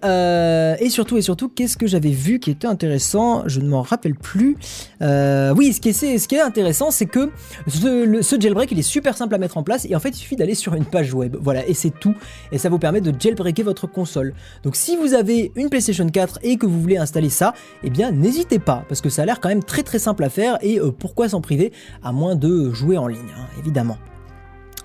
euh, 0.04 0.76
et 0.80 0.90
surtout, 0.90 1.18
et 1.18 1.22
surtout, 1.22 1.50
qu'est-ce 1.50 1.78
que 1.78 1.88
j'avais 1.88 2.10
vu 2.10 2.40
qui 2.40 2.52
était 2.52 2.68
intéressant? 2.68 3.44
Je 3.48 3.60
ne 3.60 3.68
m'en 3.68 3.82
rappelle 3.82 4.16
plus. 4.16 4.58
Euh, 5.02 5.54
oui, 5.56 5.74
ce 5.74 5.80
qui 5.80 6.36
est, 6.36 6.42
intéressant, 6.42 6.92
c'est 6.92 7.06
que 7.06 7.32
ce, 7.68 8.20
ce, 8.22 8.40
jailbreak, 8.40 8.72
il 8.72 8.80
est 8.80 8.84
super 8.84 9.18
simple 9.18 9.36
à 9.36 9.38
mettre 9.38 9.58
en 9.58 9.64
place. 9.64 9.86
Et 9.90 9.96
en 9.96 10.00
fait, 10.00 10.10
il 10.10 10.18
suffit 10.18 10.36
d'aller 10.36 10.56
sur 10.56 10.74
une 10.74 10.86
page 10.86 11.14
web. 11.14 11.36
Voilà, 11.40 11.66
et 11.68 11.74
c'est 11.74 11.92
tout. 11.92 12.16
Et 12.52 12.58
ça 12.58 12.70
vous 12.70 12.80
permet 12.80 13.02
de 13.02 13.14
jailbreaker 13.18 13.66
votre 13.66 13.88
console. 13.88 14.34
Donc 14.64 14.76
si 14.76 14.96
vous 14.96 15.14
avez 15.14 15.52
une 15.56 15.70
PlayStation 15.70 16.08
4 16.08 16.40
et 16.44 16.58
que 16.58 16.66
vous 16.66 16.80
voulez 16.80 16.98
installer 16.98 17.30
ça, 17.30 17.54
eh 17.84 17.90
bien, 17.90 18.12
n'hésitez 18.12 18.60
pas. 18.60 18.86
Parce 18.88 19.02
que 19.02 19.10
ça 19.10 19.24
a 19.24 19.26
l'air 19.26 19.40
quand 19.40 19.50
même 19.50 19.64
très 19.64 19.84
très 19.84 20.00
simple 20.00 20.24
à 20.24 20.30
faire. 20.30 20.58
Et 20.62 20.80
euh, 20.80 20.92
pourquoi 20.92 21.30
s'en 21.30 21.42
priver 21.42 21.72
À 22.04 22.12
moins 22.12 22.36
de 22.36 22.72
jouer 22.72 22.98
en 22.98 23.08
ligne, 23.08 23.20
hein, 23.38 23.48
évidemment. 23.60 23.98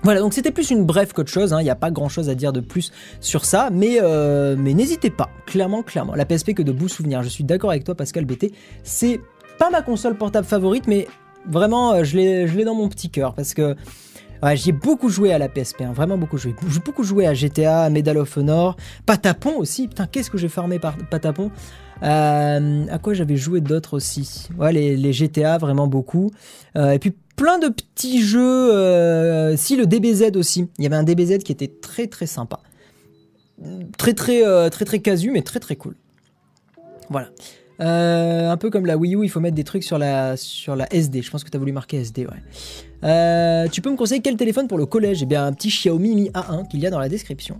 Voilà, 0.03 0.19
donc 0.19 0.33
c'était 0.33 0.51
plus 0.51 0.71
une 0.71 0.83
brève 0.85 1.13
qu'autre 1.13 1.29
chose, 1.29 1.53
hein. 1.53 1.61
il 1.61 1.63
n'y 1.63 1.69
a 1.69 1.75
pas 1.75 1.91
grand 1.91 2.09
chose 2.09 2.27
à 2.27 2.35
dire 2.35 2.51
de 2.51 2.59
plus 2.59 2.91
sur 3.19 3.45
ça, 3.45 3.69
mais, 3.71 3.99
euh, 4.01 4.55
n'hésitez 4.55 5.11
pas, 5.11 5.29
clairement, 5.45 5.83
clairement. 5.83 6.15
La 6.15 6.25
PSP 6.25 6.53
que 6.53 6.63
de 6.63 6.71
beaux 6.71 6.87
souvenirs, 6.87 7.21
je 7.21 7.29
suis 7.29 7.43
d'accord 7.43 7.69
avec 7.69 7.83
toi 7.83 7.93
Pascal 7.93 8.25
BT, 8.25 8.51
c'est 8.83 9.19
pas 9.59 9.69
ma 9.69 9.83
console 9.83 10.17
portable 10.17 10.47
favorite, 10.47 10.87
mais 10.87 11.07
vraiment 11.47 11.93
euh, 11.93 12.03
je 12.03 12.17
l'ai 12.17 12.65
dans 12.65 12.73
mon 12.73 12.89
petit 12.89 13.11
cœur, 13.11 13.35
parce 13.35 13.53
que 13.53 13.75
ouais, 14.41 14.57
j'ai 14.57 14.71
beaucoup 14.71 15.09
joué 15.09 15.33
à 15.33 15.37
la 15.37 15.49
PSP, 15.49 15.81
hein, 15.81 15.93
vraiment 15.93 16.17
beaucoup 16.17 16.39
joué. 16.39 16.55
J'ai 16.67 16.79
beaucoup 16.79 17.03
joué 17.03 17.27
à 17.27 17.35
GTA, 17.35 17.87
Medal 17.91 18.17
of 18.17 18.35
Honor, 18.35 18.77
Patapon 19.05 19.53
aussi, 19.57 19.87
putain 19.87 20.07
qu'est-ce 20.07 20.31
que 20.31 20.39
j'ai 20.39 20.49
farmé 20.49 20.79
par 20.79 20.97
Patapon 20.97 21.51
euh, 22.01 22.85
à 22.89 22.97
quoi 22.97 23.13
j'avais 23.13 23.37
joué 23.37 23.61
d'autres 23.61 23.95
aussi? 23.95 24.47
Ouais, 24.57 24.73
les, 24.73 24.97
les, 24.97 25.13
GTA, 25.13 25.59
vraiment 25.59 25.85
beaucoup. 25.85 26.31
et 26.75 26.97
puis 26.97 27.13
plein 27.41 27.57
de 27.57 27.69
petits 27.69 28.21
jeux. 28.21 28.71
Euh, 28.71 29.57
si 29.57 29.75
le 29.75 29.87
DBZ 29.87 30.37
aussi, 30.37 30.69
il 30.77 30.83
y 30.83 30.85
avait 30.85 30.95
un 30.95 31.01
DBZ 31.01 31.39
qui 31.39 31.51
était 31.51 31.71
très 31.81 32.05
très 32.05 32.27
sympa, 32.27 32.59
très 33.97 34.13
très 34.13 34.45
euh, 34.45 34.69
très 34.69 34.85
très 34.85 34.99
casu, 34.99 35.31
mais 35.31 35.41
très 35.41 35.59
très 35.59 35.75
cool. 35.75 35.95
Voilà. 37.09 37.29
Euh, 37.79 38.51
un 38.51 38.57
peu 38.57 38.69
comme 38.69 38.85
la 38.85 38.95
Wii 38.95 39.15
U, 39.15 39.23
il 39.23 39.29
faut 39.29 39.39
mettre 39.39 39.55
des 39.55 39.63
trucs 39.63 39.83
sur 39.83 39.97
la, 39.97 40.37
sur 40.37 40.75
la 40.75 40.85
SD. 40.93 41.23
Je 41.23 41.31
pense 41.31 41.43
que 41.43 41.49
tu 41.49 41.57
as 41.57 41.59
voulu 41.59 41.71
marquer 41.71 41.97
SD, 41.97 42.27
ouais. 42.27 43.69
tu 43.71 43.81
peux 43.81 43.89
me 43.89 43.97
conseiller 43.97 44.21
quel 44.21 44.37
téléphone 44.37 44.67
pour 44.67 44.77
le 44.77 44.85
collège? 44.85 45.23
Eh 45.23 45.25
bien, 45.25 45.43
un 45.43 45.53
petit 45.53 45.69
Xiaomi 45.69 46.13
Mi 46.13 46.29
A1 46.29 46.67
qu'il 46.67 46.79
y 46.79 46.85
a 46.85 46.91
dans 46.91 46.99
la 46.99 47.09
description. 47.09 47.59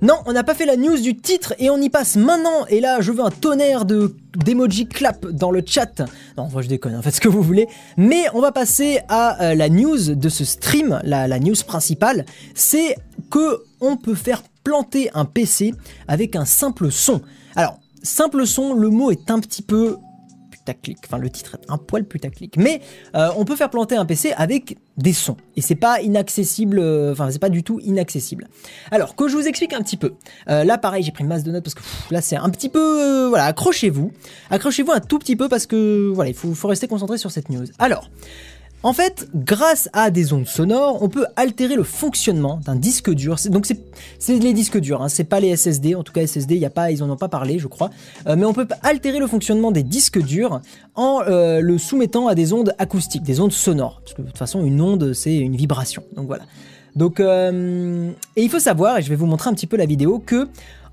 Non, 0.00 0.14
on 0.26 0.32
n'a 0.32 0.44
pas 0.44 0.54
fait 0.54 0.64
la 0.64 0.76
news 0.76 0.96
du 1.00 1.16
titre 1.16 1.54
et 1.58 1.70
on 1.70 1.78
y 1.78 1.90
passe 1.90 2.16
maintenant. 2.16 2.66
Et 2.68 2.80
là, 2.80 3.00
je 3.00 3.10
veux 3.10 3.24
un 3.24 3.30
tonnerre 3.30 3.84
de 3.84 4.14
d'emoji 4.36 4.86
clap 4.86 5.26
dans 5.26 5.50
le 5.50 5.62
chat. 5.66 6.02
Non, 6.36 6.48
moi 6.52 6.62
je 6.62 6.68
déconne, 6.68 6.94
en 6.94 7.02
faites 7.02 7.16
ce 7.16 7.20
que 7.20 7.28
vous 7.28 7.42
voulez. 7.42 7.66
Mais 7.96 8.26
on 8.34 8.40
va 8.40 8.52
passer 8.52 9.00
à 9.08 9.42
euh, 9.42 9.54
la 9.54 9.68
news 9.68 10.14
de 10.14 10.28
ce 10.28 10.44
stream, 10.44 11.00
la, 11.02 11.26
la 11.26 11.40
news 11.40 11.56
principale. 11.66 12.24
C'est 12.54 12.96
que 13.30 13.64
on 13.80 13.96
peut 13.96 14.14
faire 14.14 14.42
planter 14.62 15.10
un 15.14 15.24
PC 15.24 15.74
avec 16.06 16.36
un 16.36 16.44
simple 16.44 16.92
son. 16.92 17.20
Alors, 17.56 17.80
simple 18.02 18.46
son, 18.46 18.74
le 18.74 18.90
mot 18.90 19.10
est 19.10 19.30
un 19.30 19.40
petit 19.40 19.62
peu 19.62 19.96
Enfin, 21.04 21.18
le 21.18 21.30
titre 21.30 21.58
est 21.62 21.70
un 21.70 21.78
poil 21.78 22.04
putaclic. 22.04 22.56
Mais 22.56 22.80
euh, 23.14 23.28
on 23.36 23.44
peut 23.44 23.56
faire 23.56 23.70
planter 23.70 23.96
un 23.96 24.04
PC 24.04 24.32
avec 24.36 24.78
des 24.96 25.12
sons. 25.12 25.36
Et 25.56 25.60
c'est 25.60 25.74
pas 25.74 26.00
inaccessible, 26.00 26.78
euh, 26.78 27.12
enfin, 27.12 27.30
c'est 27.30 27.38
pas 27.38 27.50
du 27.50 27.62
tout 27.62 27.80
inaccessible. 27.80 28.48
Alors, 28.90 29.16
que 29.16 29.28
je 29.28 29.36
vous 29.36 29.46
explique 29.46 29.72
un 29.72 29.82
petit 29.82 29.96
peu. 29.96 30.14
Euh, 30.48 30.64
là, 30.64 30.78
pareil, 30.78 31.02
j'ai 31.02 31.12
pris 31.12 31.24
masse 31.24 31.44
de 31.44 31.52
notes 31.52 31.64
parce 31.64 31.74
que 31.74 31.82
là, 32.10 32.20
c'est 32.20 32.36
un 32.36 32.50
petit 32.50 32.68
peu. 32.68 33.26
voilà, 33.28 33.44
accrochez-vous. 33.46 34.12
Accrochez-vous 34.50 34.92
un 34.92 35.00
tout 35.00 35.18
petit 35.18 35.36
peu 35.36 35.48
parce 35.48 35.66
que, 35.66 36.10
voilà, 36.14 36.30
il 36.30 36.36
faut, 36.36 36.54
faut 36.54 36.68
rester 36.68 36.88
concentré 36.88 37.18
sur 37.18 37.30
cette 37.30 37.48
news. 37.48 37.66
Alors. 37.78 38.10
En 38.84 38.92
fait, 38.92 39.28
grâce 39.34 39.88
à 39.92 40.10
des 40.12 40.32
ondes 40.32 40.46
sonores, 40.46 41.02
on 41.02 41.08
peut 41.08 41.26
altérer 41.34 41.74
le 41.74 41.82
fonctionnement 41.82 42.60
d'un 42.64 42.76
disque 42.76 43.10
dur. 43.10 43.36
Donc 43.46 43.66
c'est 43.66 44.38
les 44.38 44.52
disques 44.52 44.78
durs, 44.78 45.02
hein, 45.02 45.08
c'est 45.08 45.24
pas 45.24 45.40
les 45.40 45.56
SSD. 45.56 45.96
En 45.96 46.04
tout 46.04 46.12
cas, 46.12 46.24
SSD, 46.24 46.56
y 46.56 46.64
a 46.64 46.70
pas, 46.70 46.92
ils 46.92 47.02
en 47.02 47.10
ont 47.10 47.16
pas 47.16 47.28
parlé, 47.28 47.58
je 47.58 47.66
crois. 47.66 47.90
Euh, 48.28 48.36
mais 48.36 48.44
on 48.44 48.52
peut 48.52 48.68
altérer 48.84 49.18
le 49.18 49.26
fonctionnement 49.26 49.72
des 49.72 49.82
disques 49.82 50.22
durs 50.22 50.60
en 50.94 51.22
euh, 51.26 51.60
le 51.60 51.76
soumettant 51.76 52.28
à 52.28 52.36
des 52.36 52.52
ondes 52.52 52.72
acoustiques, 52.78 53.24
des 53.24 53.40
ondes 53.40 53.52
sonores. 53.52 54.00
Parce 54.04 54.14
que 54.14 54.22
de 54.22 54.28
toute 54.28 54.38
façon, 54.38 54.64
une 54.64 54.80
onde, 54.80 55.12
c'est 55.12 55.36
une 55.36 55.56
vibration. 55.56 56.04
Donc 56.14 56.28
voilà. 56.28 56.44
Donc 56.94 57.18
euh, 57.18 58.12
et 58.36 58.44
il 58.44 58.48
faut 58.48 58.60
savoir, 58.60 58.98
et 58.98 59.02
je 59.02 59.08
vais 59.08 59.16
vous 59.16 59.26
montrer 59.26 59.50
un 59.50 59.54
petit 59.54 59.66
peu 59.66 59.76
la 59.76 59.86
vidéo, 59.86 60.22
que 60.24 60.48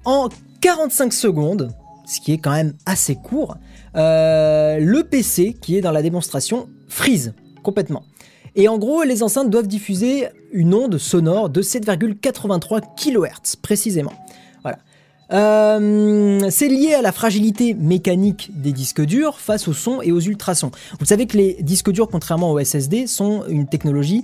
en 0.06 0.30
45 0.62 1.14
secondes, 1.14 1.72
ce 2.08 2.20
qui 2.20 2.34
est 2.34 2.40
quand 2.40 2.52
même 2.52 2.74
assez 2.88 3.14
court, 3.16 3.58
le 3.94 5.02
PC 5.04 5.56
qui 5.62 5.78
est 5.78 5.82
dans 5.82 5.92
la 5.92 6.02
démonstration 6.02 6.68
freeze 6.88 7.34
complètement. 7.66 8.04
Et 8.56 8.70
en 8.70 8.78
gros, 8.78 9.04
les 9.04 9.22
enceintes 9.22 9.50
doivent 9.50 9.68
diffuser 9.68 10.28
une 10.54 10.74
onde 10.74 10.98
sonore 10.98 11.50
de 11.50 11.62
7,83 11.62 12.82
kHz 12.96 13.58
précisément. 13.62 14.14
Voilà. 14.64 14.78
Euh, 15.34 16.48
c'est 16.50 16.70
lié 16.70 16.94
à 16.94 17.02
la 17.02 17.12
fragilité 17.12 17.74
mécanique 17.74 18.52
des 18.56 18.72
disques 18.72 19.02
durs 19.02 19.40
face 19.40 19.68
au 19.68 19.74
son 19.74 20.02
et 20.02 20.14
aux 20.14 20.22
ultrasons. 20.22 20.72
Vous 21.00 21.06
savez 21.06 21.26
que 21.26 21.36
les 21.36 21.58
disques 21.62 21.92
durs, 21.92 22.08
contrairement 22.08 22.52
aux 22.52 22.64
SSD, 22.64 23.08
sont 23.08 23.44
une 23.50 23.68
technologie 23.68 24.24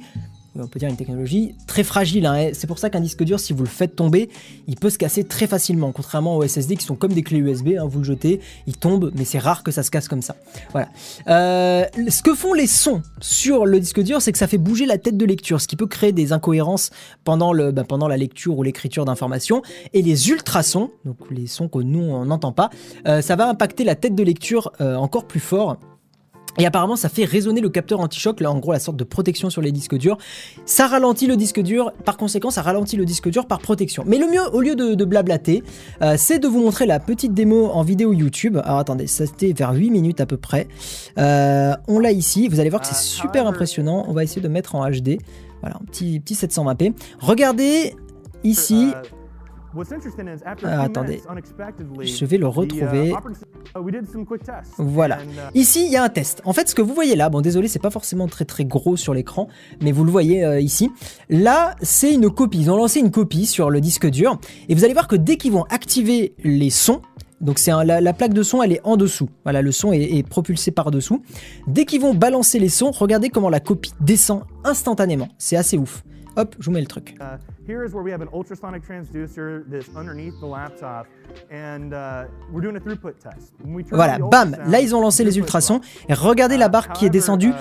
on 0.59 0.67
peut 0.67 0.79
dire 0.79 0.89
une 0.89 0.97
technologie 0.97 1.55
très 1.67 1.83
fragile. 1.83 2.25
Hein. 2.25 2.49
C'est 2.53 2.67
pour 2.67 2.79
ça 2.79 2.89
qu'un 2.89 2.99
disque 2.99 3.23
dur, 3.23 3.39
si 3.39 3.53
vous 3.53 3.63
le 3.63 3.69
faites 3.69 3.95
tomber, 3.95 4.29
il 4.67 4.75
peut 4.75 4.89
se 4.89 4.97
casser 4.97 5.23
très 5.23 5.47
facilement, 5.47 5.91
contrairement 5.91 6.37
aux 6.37 6.45
SSD 6.45 6.75
qui 6.75 6.85
sont 6.85 6.95
comme 6.95 7.13
des 7.13 7.23
clés 7.23 7.39
USB. 7.39 7.69
Hein, 7.79 7.85
vous 7.85 7.99
le 7.99 8.05
jetez, 8.05 8.41
il 8.67 8.75
tombe, 8.77 9.11
mais 9.15 9.25
c'est 9.25 9.39
rare 9.39 9.63
que 9.63 9.71
ça 9.71 9.83
se 9.83 9.91
casse 9.91 10.07
comme 10.07 10.21
ça. 10.21 10.35
Voilà. 10.71 10.89
Euh, 11.27 11.85
ce 12.09 12.21
que 12.21 12.35
font 12.35 12.53
les 12.53 12.67
sons 12.67 13.01
sur 13.21 13.65
le 13.65 13.79
disque 13.79 14.01
dur, 14.01 14.21
c'est 14.21 14.31
que 14.31 14.37
ça 14.37 14.47
fait 14.47 14.57
bouger 14.57 14.85
la 14.85 14.97
tête 14.97 15.17
de 15.17 15.25
lecture, 15.25 15.61
ce 15.61 15.67
qui 15.67 15.75
peut 15.75 15.87
créer 15.87 16.11
des 16.11 16.33
incohérences 16.33 16.89
pendant, 17.23 17.53
pendant 17.87 18.07
la 18.07 18.17
lecture 18.17 18.57
ou 18.57 18.63
l'écriture 18.63 19.05
d'informations. 19.05 19.61
Et 19.93 20.01
les 20.01 20.29
ultrasons, 20.29 20.91
donc 21.05 21.17
les 21.29 21.47
sons 21.47 21.69
que 21.69 21.79
nous 21.79 22.01
on 22.01 22.25
n'entend 22.25 22.51
pas, 22.51 22.69
euh, 23.07 23.21
ça 23.21 23.35
va 23.35 23.47
impacter 23.47 23.83
la 23.83 23.95
tête 23.95 24.15
de 24.15 24.23
lecture 24.23 24.71
euh, 24.81 24.95
encore 24.95 25.25
plus 25.25 25.39
fort 25.39 25.77
et 26.57 26.65
apparemment, 26.65 26.95
ça 26.95 27.09
fait 27.09 27.25
résonner 27.25 27.61
le 27.61 27.69
capteur 27.69 27.99
anti-choc, 27.99 28.39
là 28.41 28.51
en 28.51 28.59
gros 28.59 28.73
la 28.73 28.79
sorte 28.79 28.97
de 28.97 29.03
protection 29.03 29.49
sur 29.49 29.61
les 29.61 29.71
disques 29.71 29.95
durs. 29.95 30.17
Ça 30.65 30.87
ralentit 30.87 31.27
le 31.27 31.37
disque 31.37 31.61
dur, 31.61 31.91
par 32.05 32.17
conséquent, 32.17 32.51
ça 32.51 32.61
ralentit 32.61 32.97
le 32.97 33.05
disque 33.05 33.29
dur 33.29 33.45
par 33.45 33.59
protection. 33.59 34.03
Mais 34.05 34.17
le 34.17 34.27
mieux, 34.27 34.41
au 34.53 34.61
lieu 34.61 34.75
de, 34.75 35.05
blablater, 35.05 35.63
euh, 36.01 36.15
c'est 36.17 36.39
de 36.39 36.47
vous 36.47 36.61
montrer 36.61 36.85
la 36.85 36.99
petite 36.99 37.33
démo 37.33 37.67
en 37.67 37.83
vidéo 37.83 38.13
YouTube. 38.13 38.57
Alors 38.63 38.79
attendez, 38.79 39.07
ça 39.07 39.25
c'était 39.25 39.53
vers 39.53 39.73
8 39.73 39.89
minutes 39.89 40.21
à 40.21 40.25
peu 40.25 40.37
près. 40.37 40.67
Euh, 41.17 41.73
on 41.87 41.99
l'a 41.99 42.11
ici, 42.11 42.47
vous 42.47 42.59
allez 42.59 42.69
voir 42.69 42.81
que 42.81 42.87
c'est 42.87 42.95
ah, 42.95 43.23
super 43.23 43.47
impressionnant. 43.47 44.05
On 44.07 44.13
va 44.13 44.23
essayer 44.23 44.41
de 44.41 44.47
mettre 44.47 44.75
en 44.75 44.89
HD. 44.89 45.17
Voilà, 45.61 45.77
un 45.77 45.85
petit, 45.85 46.19
petit 46.19 46.33
720p. 46.33 46.93
Regardez 47.19 47.95
ici. 48.43 48.91
Ah, 50.63 50.81
attendez, 50.81 51.21
je 52.01 52.25
vais 52.25 52.37
le 52.37 52.47
retrouver. 52.47 53.11
Uh, 53.11 53.15
voilà. 54.77 55.19
Uh, 55.21 55.57
ici, 55.57 55.85
il 55.85 55.91
y 55.91 55.95
a 55.95 56.03
un 56.03 56.09
test. 56.09 56.41
En 56.45 56.53
fait, 56.53 56.67
ce 56.69 56.75
que 56.75 56.81
vous 56.81 56.93
voyez 56.93 57.15
là, 57.15 57.29
bon, 57.29 57.41
désolé, 57.41 57.67
c'est 57.67 57.79
pas 57.79 57.89
forcément 57.89 58.27
très 58.27 58.45
très 58.45 58.65
gros 58.65 58.97
sur 58.97 59.13
l'écran, 59.13 59.47
mais 59.81 59.91
vous 59.91 60.03
le 60.03 60.11
voyez 60.11 60.43
euh, 60.43 60.59
ici. 60.59 60.91
Là, 61.29 61.75
c'est 61.81 62.13
une 62.13 62.29
copie. 62.29 62.59
Ils 62.59 62.71
ont 62.71 62.77
lancé 62.77 62.99
une 62.99 63.11
copie 63.11 63.45
sur 63.45 63.69
le 63.69 63.79
disque 63.79 64.07
dur, 64.07 64.37
et 64.67 64.75
vous 64.75 64.83
allez 64.83 64.93
voir 64.93 65.07
que 65.07 65.15
dès 65.15 65.37
qu'ils 65.37 65.53
vont 65.53 65.63
activer 65.69 66.33
les 66.43 66.69
sons, 66.69 67.01
donc 67.39 67.57
c'est 67.57 67.71
la, 67.83 68.13
plaque 68.13 68.33
de 68.33 68.43
son, 68.43 68.61
elle 68.61 68.73
est 68.73 68.81
en 68.83 68.97
dessous. 68.97 69.29
Voilà, 69.43 69.61
le 69.61 69.71
son 69.71 69.93
est, 69.93 70.17
est 70.17 70.27
propulsé 70.27 70.71
par 70.71 70.91
dessous. 70.91 71.23
Dès 71.67 71.85
qu'ils 71.85 72.01
vont 72.01 72.13
balancer 72.13 72.59
les 72.59 72.69
sons, 72.69 72.91
regardez 72.91 73.29
comment 73.29 73.49
la 73.49 73.59
copie 73.59 73.93
descend 73.99 74.43
instantanément. 74.63 75.27
C'est 75.39 75.55
assez 75.55 75.77
ouf. 75.77 76.03
Hop, 76.37 76.55
je 76.59 76.65
vous 76.65 76.71
mets 76.71 76.79
le 76.79 76.87
truc. 76.87 77.15
Uh, 77.19 77.37
here 77.67 77.83
is 77.83 77.93
where 77.93 78.03
we 78.03 78.09
have 78.09 78.21
an 78.21 78.29
ultrasonic 78.31 78.83
transducer 78.83 79.69
that's 79.69 79.93
underneath 79.97 80.39
the 80.39 80.45
laptop 80.45 81.05
and 81.51 81.91
uh, 81.91 82.27
we're 82.51 82.61
doing 82.61 82.75
a 82.75 82.79
throughput 82.79 83.19
test. 83.19 83.53
Voilà, 83.91 84.17
bam, 84.19 84.57
là 84.67 84.79
ils 84.81 84.95
ont 84.95 85.01
lancé 85.01 85.23
les 85.23 85.37
ultrasons 85.37 85.81
et 86.09 86.13
regardez 86.13 86.57
la 86.57 86.67
uh, 86.67 86.69
barre 86.69 86.93
qui 86.93 87.05
est 87.05 87.09
descendue 87.09 87.53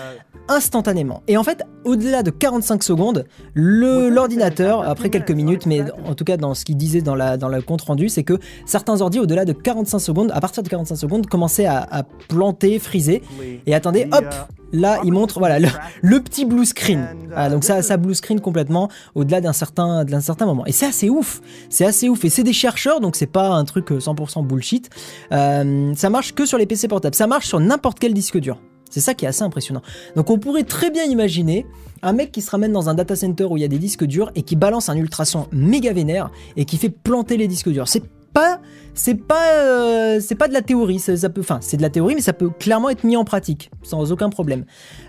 instantanément. 0.48 1.22
Et 1.28 1.36
en 1.36 1.44
fait, 1.44 1.62
au-delà 1.84 2.22
de 2.22 2.30
45 2.30 2.82
secondes, 2.82 3.24
l'ordinateur, 3.54 4.82
après 4.82 5.08
quelques 5.08 5.30
minutes, 5.30 5.66
mais 5.66 5.82
en 6.04 6.14
tout 6.14 6.24
cas 6.24 6.36
dans 6.36 6.54
ce 6.54 6.64
qu'il 6.64 6.76
disait 6.76 7.02
dans, 7.02 7.14
la, 7.14 7.36
dans 7.36 7.48
le 7.48 7.62
compte 7.62 7.82
rendu, 7.82 8.08
c'est 8.08 8.24
que 8.24 8.38
certains 8.66 9.00
ordi 9.00 9.20
au-delà 9.20 9.44
de 9.44 9.52
45 9.52 9.98
secondes, 9.98 10.30
à 10.34 10.40
partir 10.40 10.62
de 10.62 10.68
45 10.68 10.96
secondes, 10.96 11.26
commençaient 11.26 11.66
à, 11.66 11.86
à 11.90 12.02
planter, 12.02 12.78
friser. 12.78 13.22
Et 13.66 13.74
attendez, 13.74 14.08
hop, 14.12 14.24
là 14.72 15.00
il 15.04 15.12
montre 15.12 15.38
voilà 15.38 15.58
le, 16.02 16.20
petit 16.20 16.44
blue 16.44 16.64
screen. 16.64 17.06
Ah, 17.34 17.48
donc 17.48 17.64
ça, 17.64 17.82
ça 17.82 17.96
blue 17.96 18.14
screen 18.14 18.40
complètement 18.40 18.88
au-delà 19.14 19.40
d'un 19.40 19.52
certain, 19.52 20.04
d'un 20.04 20.20
certain 20.20 20.46
moment. 20.46 20.66
Et 20.66 20.72
c'est 20.72 20.86
assez 20.86 21.08
ouf, 21.08 21.40
c'est 21.68 21.84
assez 21.84 22.08
ouf. 22.08 22.24
Et 22.24 22.28
c'est 22.28 22.42
des 22.42 22.52
chercheurs, 22.52 23.00
donc 23.00 23.16
c'est 23.16 23.26
pas 23.26 23.59
un 23.60 23.64
truc 23.64 23.90
100% 23.90 24.44
bullshit. 24.44 24.90
Euh, 25.32 25.94
ça 25.94 26.10
marche 26.10 26.34
que 26.34 26.46
sur 26.46 26.58
les 26.58 26.66
PC 26.66 26.88
portables, 26.88 27.14
ça 27.14 27.26
marche 27.26 27.46
sur 27.46 27.60
n'importe 27.60 27.98
quel 27.98 28.14
disque 28.14 28.38
dur. 28.38 28.58
C'est 28.90 29.00
ça 29.00 29.14
qui 29.14 29.24
est 29.24 29.28
assez 29.28 29.42
impressionnant. 29.42 29.82
Donc 30.16 30.30
on 30.30 30.38
pourrait 30.38 30.64
très 30.64 30.90
bien 30.90 31.04
imaginer 31.04 31.64
un 32.02 32.12
mec 32.12 32.32
qui 32.32 32.42
se 32.42 32.50
ramène 32.50 32.72
dans 32.72 32.88
un 32.88 32.94
data 32.94 33.14
center 33.14 33.44
où 33.44 33.56
il 33.56 33.60
y 33.60 33.64
a 33.64 33.68
des 33.68 33.78
disques 33.78 34.04
durs 34.04 34.32
et 34.34 34.42
qui 34.42 34.56
balance 34.56 34.88
un 34.88 34.96
ultrason 34.96 35.46
méga 35.52 35.92
vénère 35.92 36.30
et 36.56 36.64
qui 36.64 36.76
fait 36.76 36.90
planter 36.90 37.36
les 37.36 37.46
disques 37.46 37.68
durs. 37.68 37.88
C'est 37.88 38.02
pas 38.32 38.60
c'est 38.94 39.14
pas 39.14 39.52
euh, 39.54 40.20
c'est 40.20 40.34
pas 40.34 40.48
de 40.48 40.52
la 40.52 40.62
théorie 40.62 40.98
ça, 40.98 41.28
peut 41.28 41.40
enfin 41.40 41.58
c'est 41.60 41.76
de 41.76 41.82
la 41.82 41.90
théorie 41.90 42.14
mais 42.14 42.20
ça 42.20 42.32
peut 42.32 42.50
clairement 42.50 42.90
être 42.90 43.04
mis 43.04 43.16
en 43.16 43.24
pratique 43.24 43.70
sans 43.82 44.12
aucun 44.12 44.30
problème 44.30 44.64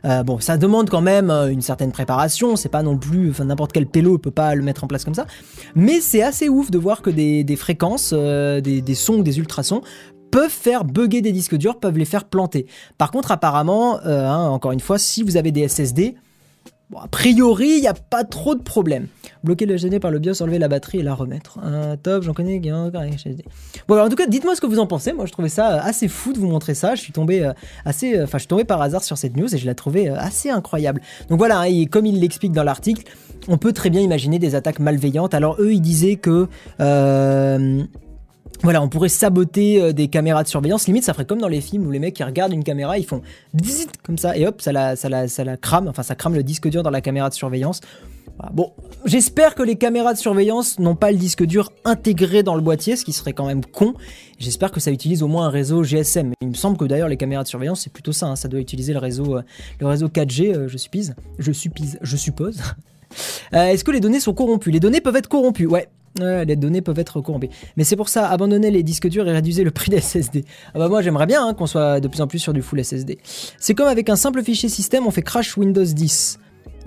euh, 0.06 0.24
bon 0.24 0.40
ça 0.40 0.58
demande 0.58 0.90
quand 0.90 1.02
même 1.02 1.30
euh, 1.30 1.50
une 1.50 1.62
certaine 1.62 1.92
préparation 1.92 2.56
c'est 2.56 2.70
pas 2.70 2.84
non 2.84 2.98
plus 2.98 3.30
enfin 3.32 3.46
n'importe 3.46 3.72
quel 3.72 3.88
pélo 3.88 4.18
peut 4.18 4.32
pas 4.32 4.56
le 4.56 4.62
mettre 4.62 4.84
en 4.84 4.88
place 4.88 5.04
comme 5.04 5.16
ça 5.16 5.26
mais 5.76 6.00
c'est 6.00 6.22
assez 6.22 6.50
ouf 6.50 6.72
de 6.72 6.78
voir 6.78 7.02
que 7.02 7.10
des, 7.10 7.56
fréquences 7.56 8.14
des, 8.14 8.96
sons 8.96 9.16
ou 9.16 9.24
des 9.24 9.40
ultrasons 9.40 9.82
peuvent 10.32 10.50
faire 10.50 10.86
bugger 10.86 11.22
des 11.22 11.34
disques 11.34 11.56
durs, 11.56 11.78
peuvent 11.78 11.98
les 11.98 12.06
faire 12.06 12.24
planter. 12.24 12.66
Par 12.98 13.12
contre, 13.12 13.32
apparemment, 13.32 14.00
hein, 14.06 14.48
encore 14.48 14.72
une 14.72 14.80
fois, 14.80 14.98
si 14.98 15.24
vous 15.24 15.36
avez 15.36 15.52
des 15.52 15.68
SSD, 15.68 16.16
Bon, 16.92 17.00
a 17.00 17.08
priori, 17.08 17.70
il 17.78 17.80
n'y 17.80 17.88
a 17.88 17.94
pas 17.94 18.26
trop 18.26 18.54
de 18.54 18.62
problèmes. 18.62 19.08
Bloquer 19.46 19.66
le 19.66 19.78
SSD 19.78 20.02
par 20.02 20.12
le 20.12 20.20
BIOS, 20.20 20.44
enlever 20.44 20.60
la 20.60 20.68
batterie 20.68 21.00
et 21.00 21.04
la 21.04 21.14
remettre. 21.14 21.58
Euh, 21.64 21.96
top, 21.96 22.24
j'en 22.24 22.34
connais 22.34 22.60
Bon, 22.60 23.94
alors, 23.94 24.08
en 24.08 24.10
tout 24.10 24.18
cas, 24.18 24.28
dites-moi 24.28 24.58
ce 24.58 24.62
que 24.62 24.66
vous 24.66 24.78
en 24.78 24.88
pensez. 24.88 25.14
Moi, 25.14 25.26
je 25.26 25.32
trouvais 25.32 25.48
ça 25.48 25.72
euh, 25.72 25.80
assez 25.82 26.10
fou 26.10 26.34
de 26.34 26.39
vous 26.39 26.48
montrer 26.48 26.74
ça. 26.74 26.96
Je 26.96 27.00
suis 27.00 27.14
tombé 27.14 27.46
euh, 27.46 27.54
assez, 27.86 28.22
enfin, 28.22 28.38
je 28.38 28.42
suis 28.42 28.50
tombé 28.50 28.66
par 28.66 28.82
hasard 28.82 29.06
sur 29.06 29.18
cette 29.18 29.38
news 29.38 29.56
et 29.56 29.58
je 29.58 29.66
la 29.66 29.74
trouvais 29.74 30.10
assez 30.10 30.50
incroyable. 30.50 31.00
Donc 31.30 31.39
voilà, 31.39 31.62
hein, 31.62 31.86
comme 31.89 32.06
il 32.06 32.20
l'explique 32.20 32.52
dans 32.52 32.64
l'article, 32.64 33.10
on 33.48 33.58
peut 33.58 33.72
très 33.72 33.89
bien 33.89 34.02
imaginer 34.02 34.38
des 34.38 34.56
attaques 34.56 34.80
malveillantes. 34.80 35.34
Alors 35.34 35.62
eux, 35.62 35.72
ils 35.72 35.82
disaient 35.82 36.18
que 36.18 36.50
voilà, 38.64 38.82
on 38.82 38.89
pourrait 38.89 39.10
saboter 39.10 39.82
euh, 39.82 39.91
des 39.91 40.08
caméras 40.08 40.43
de 40.43 40.47
surveillance. 40.47 40.86
Limite, 40.88 41.04
ça 41.04 41.14
ferait 41.14 41.26
comme 41.26 41.39
dans 41.39 41.47
les 41.47 41.62
films 41.62 41.88
où 41.88 41.91
les 41.91 41.99
mecs 41.99 42.14
qui 42.14 42.24
regardent 42.24 42.54
une 42.54 42.64
caméra, 42.64 42.97
ils 42.97 43.06
font 43.06 43.22
comme 44.04 44.18
ça 44.18 44.38
et 44.38 44.45
hop, 44.45 44.62
ça 44.62 44.72
la, 44.72 44.95
ça 44.95 45.10
la, 45.10 45.28
ça 45.28 45.43
la 45.43 45.58
crame. 45.58 45.88
Enfin, 45.88 46.04
ça 46.04 46.16
crame 46.16 46.36
le 46.36 46.43
disque 46.43 46.68
dur 46.70 46.84
dans 46.84 46.91
la 46.91 47.02
caméra 47.02 47.30
de 47.30 47.34
surveillance. 47.34 47.82
Bon, 48.54 48.72
j'espère 49.06 49.54
que 49.54 49.62
les 49.62 49.76
caméras 49.76 50.14
de 50.14 50.18
surveillance 50.18 50.80
n'ont 50.80 50.95
pas 50.95 51.12
le 51.12 51.18
disque 51.18 51.43
dur 51.43 51.72
intégré 51.86 52.41
dans 52.41 52.56
le 52.56 52.62
boîtier, 52.62 52.95
ce 52.95 53.06
qui 53.06 53.14
serait 53.14 53.34
quand 53.34 53.45
même 53.45 53.64
con. 53.64 53.93
J'espère 54.39 54.72
que 54.72 54.80
ça 54.80 54.91
utilise 54.91 55.22
au 55.22 55.28
moins 55.28 55.45
un 55.45 55.49
réseau 55.49 55.84
GSM. 55.84 56.34
Il 56.41 56.49
me 56.49 56.54
semble 56.56 56.78
que 56.78 56.86
d'ailleurs 56.86 57.08
les 57.08 57.18
caméras 57.18 57.43
de 57.43 57.47
surveillance 57.47 57.82
c'est 57.82 57.93
plutôt 57.93 58.12
ça. 58.12 58.28
Hein. 58.28 58.36
Ça 58.36 58.47
doit 58.47 58.60
utiliser 58.60 58.93
le 58.93 58.99
réseau, 58.99 59.38
euh, 59.38 59.41
le 59.80 59.88
réseau 59.88 60.08
4G, 60.08 60.56
euh, 60.56 60.68
je 60.68 60.78
suppose. 60.78 61.14
Je 61.38 61.52
suppose. 61.52 61.97
Je 62.02 62.18
suppose. 62.18 62.62
Est-ce 63.52 63.84
que 63.84 63.91
les 63.91 63.99
données 63.99 64.20
sont 64.20 64.34
corrompues? 64.34 64.72
Les 64.72 64.80
données 64.80 65.02
peuvent 65.02 65.18
être 65.18 65.28
corrompues. 65.28 65.68
Ouais, 65.68 65.89
les 66.20 66.55
données 66.55 66.82
peuvent 66.82 66.99
être 66.99 67.22
corrompues. 67.22 67.49
Mais 67.78 67.84
c'est 67.84 67.95
pour 67.95 68.09
ça, 68.09 68.30
abandonner 68.30 68.72
les 68.72 68.84
disques 68.84 69.07
durs 69.07 69.28
et 69.28 69.32
réduire 69.32 69.64
le 69.64 69.72
prix 69.72 69.89
des 69.89 70.01
SSD. 70.01 70.45
Ah 70.74 70.80
bah 70.80 70.89
moi 70.89 71.01
j'aimerais 71.01 71.26
bien 71.26 71.45
hein, 71.45 71.53
qu'on 71.53 71.68
soit 71.68 71.99
de 71.99 72.07
plus 72.07 72.22
en 72.22 72.28
plus 72.28 72.39
sur 72.39 72.53
du 72.53 72.62
full 72.62 72.84
SSD. 72.84 73.18
C'est 73.59 73.74
comme 73.74 73.88
avec 73.88 74.09
un 74.09 74.16
simple 74.16 74.43
fichier 74.43 74.70
système, 74.70 75.07
on 75.07 75.12
fait 75.12 75.22
crash 75.22 75.57
Windows 75.57 75.84
10. 75.84 76.39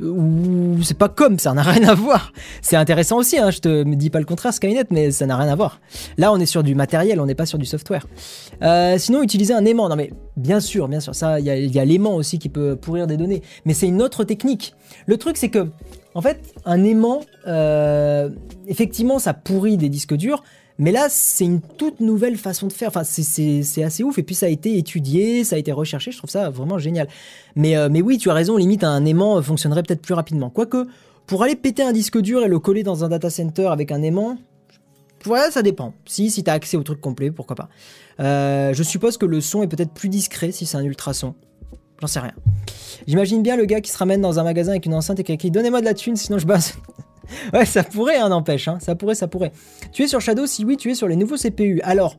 Ou 0.02 0.82
c'est 0.82 0.98
pas 0.98 1.08
comme, 1.08 1.38
ça 1.38 1.54
n'a 1.54 1.62
rien 1.62 1.86
à 1.86 1.94
voir. 1.94 2.32
C'est 2.62 2.74
intéressant 2.74 3.18
aussi, 3.18 3.38
hein, 3.38 3.52
je 3.52 3.60
te 3.60 3.84
dis 3.94 4.10
pas 4.10 4.18
le 4.18 4.24
contraire 4.24 4.52
Skynet, 4.52 4.86
mais 4.90 5.12
ça 5.12 5.24
n'a 5.24 5.36
rien 5.36 5.48
à 5.48 5.54
voir. 5.54 5.80
Là 6.18 6.32
on 6.32 6.38
est 6.38 6.46
sur 6.46 6.64
du 6.64 6.74
matériel, 6.74 7.20
on 7.20 7.26
n'est 7.26 7.36
pas 7.36 7.46
sur 7.46 7.58
du 7.58 7.66
software. 7.66 8.06
Euh, 8.62 8.98
sinon 8.98 9.22
utiliser 9.22 9.54
un 9.54 9.64
aimant, 9.64 9.88
non 9.88 9.94
mais 9.96 10.10
bien 10.36 10.58
sûr, 10.58 10.88
bien 10.88 11.00
sûr, 11.00 11.14
ça 11.14 11.38
il 11.38 11.46
y 11.46 11.78
a 11.78 11.84
l'aimant 11.84 12.16
aussi 12.16 12.40
qui 12.40 12.48
peut 12.48 12.74
pourrir 12.74 13.06
des 13.06 13.16
données, 13.16 13.42
mais 13.66 13.74
c'est 13.74 13.86
une 13.86 14.02
autre 14.02 14.24
technique. 14.24 14.74
Le 15.06 15.16
truc 15.16 15.36
c'est 15.36 15.50
que 15.50 15.68
en 16.14 16.22
fait, 16.22 16.54
un 16.64 16.84
aimant, 16.84 17.22
euh, 17.46 18.30
effectivement, 18.66 19.18
ça 19.18 19.34
pourrit 19.34 19.76
des 19.76 19.88
disques 19.88 20.14
durs, 20.14 20.42
Mais 20.76 20.90
là, 20.90 21.06
c'est 21.08 21.44
une 21.44 21.60
toute 21.60 22.00
nouvelle 22.00 22.36
façon 22.36 22.66
de 22.66 22.72
faire. 22.72 22.88
Enfin, 22.88 23.04
c'est 23.04 23.84
assez 23.84 24.02
ouf. 24.02 24.18
Et 24.18 24.24
puis, 24.24 24.34
ça 24.34 24.46
a 24.46 24.48
été 24.48 24.76
étudié, 24.76 25.44
ça 25.44 25.54
a 25.54 25.58
été 25.60 25.70
recherché. 25.70 26.10
Je 26.10 26.18
trouve 26.18 26.30
ça 26.30 26.50
vraiment 26.50 26.78
génial. 26.78 27.06
Mais, 27.54 27.76
euh, 27.76 27.88
oui, 27.88 28.18
tu 28.18 28.28
as 28.28 28.34
raison. 28.34 28.56
Limite, 28.56 28.82
un 28.82 29.04
aimant 29.04 29.40
fonctionnerait 29.40 29.84
peut-être 29.84 30.02
plus 30.02 30.14
rapidement. 30.14 30.50
Quoique, 30.50 30.88
pour 31.26 31.44
aller 31.44 31.54
péter 31.54 31.82
un 31.82 31.92
disque 31.92 32.20
dur 32.20 32.42
et 32.42 32.48
le 32.48 32.58
coller 32.58 32.82
dans 32.82 33.04
un 33.04 33.08
data 33.08 33.30
center 33.30 33.66
avec 33.66 33.92
un 33.92 34.02
aimant, 34.02 34.36
ouais, 35.26 35.50
ça 35.50 35.62
dépend. 35.62 35.94
Si, 36.06 36.30
si 36.30 36.42
tu 36.42 36.50
as 36.50 36.54
accès 36.54 36.76
au 36.76 36.82
truc 36.82 37.00
complet, 37.00 37.30
pourquoi 37.30 37.56
pas. 37.56 37.68
Euh, 38.20 38.74
je 38.74 38.82
suppose 38.82 39.16
que 39.16 39.26
le 39.26 39.40
son 39.40 39.62
est 39.62 39.68
peut-être 39.68 39.92
plus 39.92 40.08
discret 40.08 40.52
si 40.52 40.66
c'est 40.66 40.76
un 40.76 40.84
ultrason. 40.84 41.34
J'en 42.00 42.06
sais 42.06 42.20
rien. 42.20 42.34
J'imagine 43.06 43.42
bien 43.42 43.56
le 43.56 43.64
gars 43.64 43.80
qui 43.80 43.90
se 43.90 43.98
ramène 43.98 44.20
dans 44.20 44.38
un 44.38 44.44
magasin 44.44 44.72
avec 44.72 44.86
une 44.86 44.94
enceinte 44.94 45.20
et 45.20 45.36
qui 45.36 45.50
Donnez-moi 45.50 45.80
de 45.80 45.86
la 45.86 45.94
thune, 45.94 46.16
sinon 46.16 46.38
je 46.38 46.46
bosse. 46.46 46.74
ouais, 47.52 47.64
ça 47.64 47.82
pourrait, 47.82 48.16
hein, 48.16 48.28
n'empêche. 48.28 48.68
Hein. 48.68 48.78
Ça 48.80 48.94
pourrait, 48.94 49.14
ça 49.14 49.28
pourrait. 49.28 49.52
Tu 49.92 50.02
es 50.02 50.08
sur 50.08 50.20
Shadow? 50.20 50.46
Si 50.46 50.64
oui, 50.64 50.76
tu 50.76 50.90
es 50.90 50.94
sur 50.94 51.08
les 51.08 51.16
nouveaux 51.16 51.36
CPU. 51.36 51.80
Alors, 51.82 52.16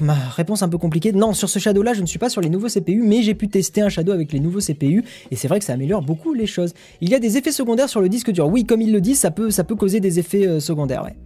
ma 0.00 0.14
réponse 0.14 0.62
un 0.62 0.68
peu 0.68 0.78
compliquée. 0.78 1.12
Non, 1.12 1.32
sur 1.32 1.48
ce 1.48 1.58
Shadow-là, 1.58 1.94
je 1.94 2.00
ne 2.00 2.06
suis 2.06 2.18
pas 2.18 2.28
sur 2.28 2.40
les 2.40 2.50
nouveaux 2.50 2.68
CPU, 2.68 3.02
mais 3.02 3.22
j'ai 3.22 3.34
pu 3.34 3.48
tester 3.48 3.80
un 3.80 3.88
Shadow 3.88 4.12
avec 4.12 4.32
les 4.32 4.40
nouveaux 4.40 4.60
CPU, 4.60 5.04
et 5.30 5.36
c'est 5.36 5.48
vrai 5.48 5.58
que 5.58 5.64
ça 5.64 5.72
améliore 5.72 6.02
beaucoup 6.02 6.34
les 6.34 6.46
choses. 6.46 6.74
Il 7.00 7.08
y 7.10 7.14
a 7.14 7.18
des 7.18 7.36
effets 7.36 7.52
secondaires 7.52 7.88
sur 7.88 8.00
le 8.00 8.08
disque 8.08 8.30
dur. 8.30 8.48
Oui, 8.48 8.64
comme 8.64 8.80
ils 8.80 8.92
le 8.92 9.00
disent, 9.00 9.20
ça 9.20 9.30
peut, 9.30 9.50
ça 9.50 9.64
peut 9.64 9.76
causer 9.76 10.00
des 10.00 10.18
effets 10.18 10.46
euh, 10.46 10.60
secondaires, 10.60 11.04
ouais. 11.04 11.16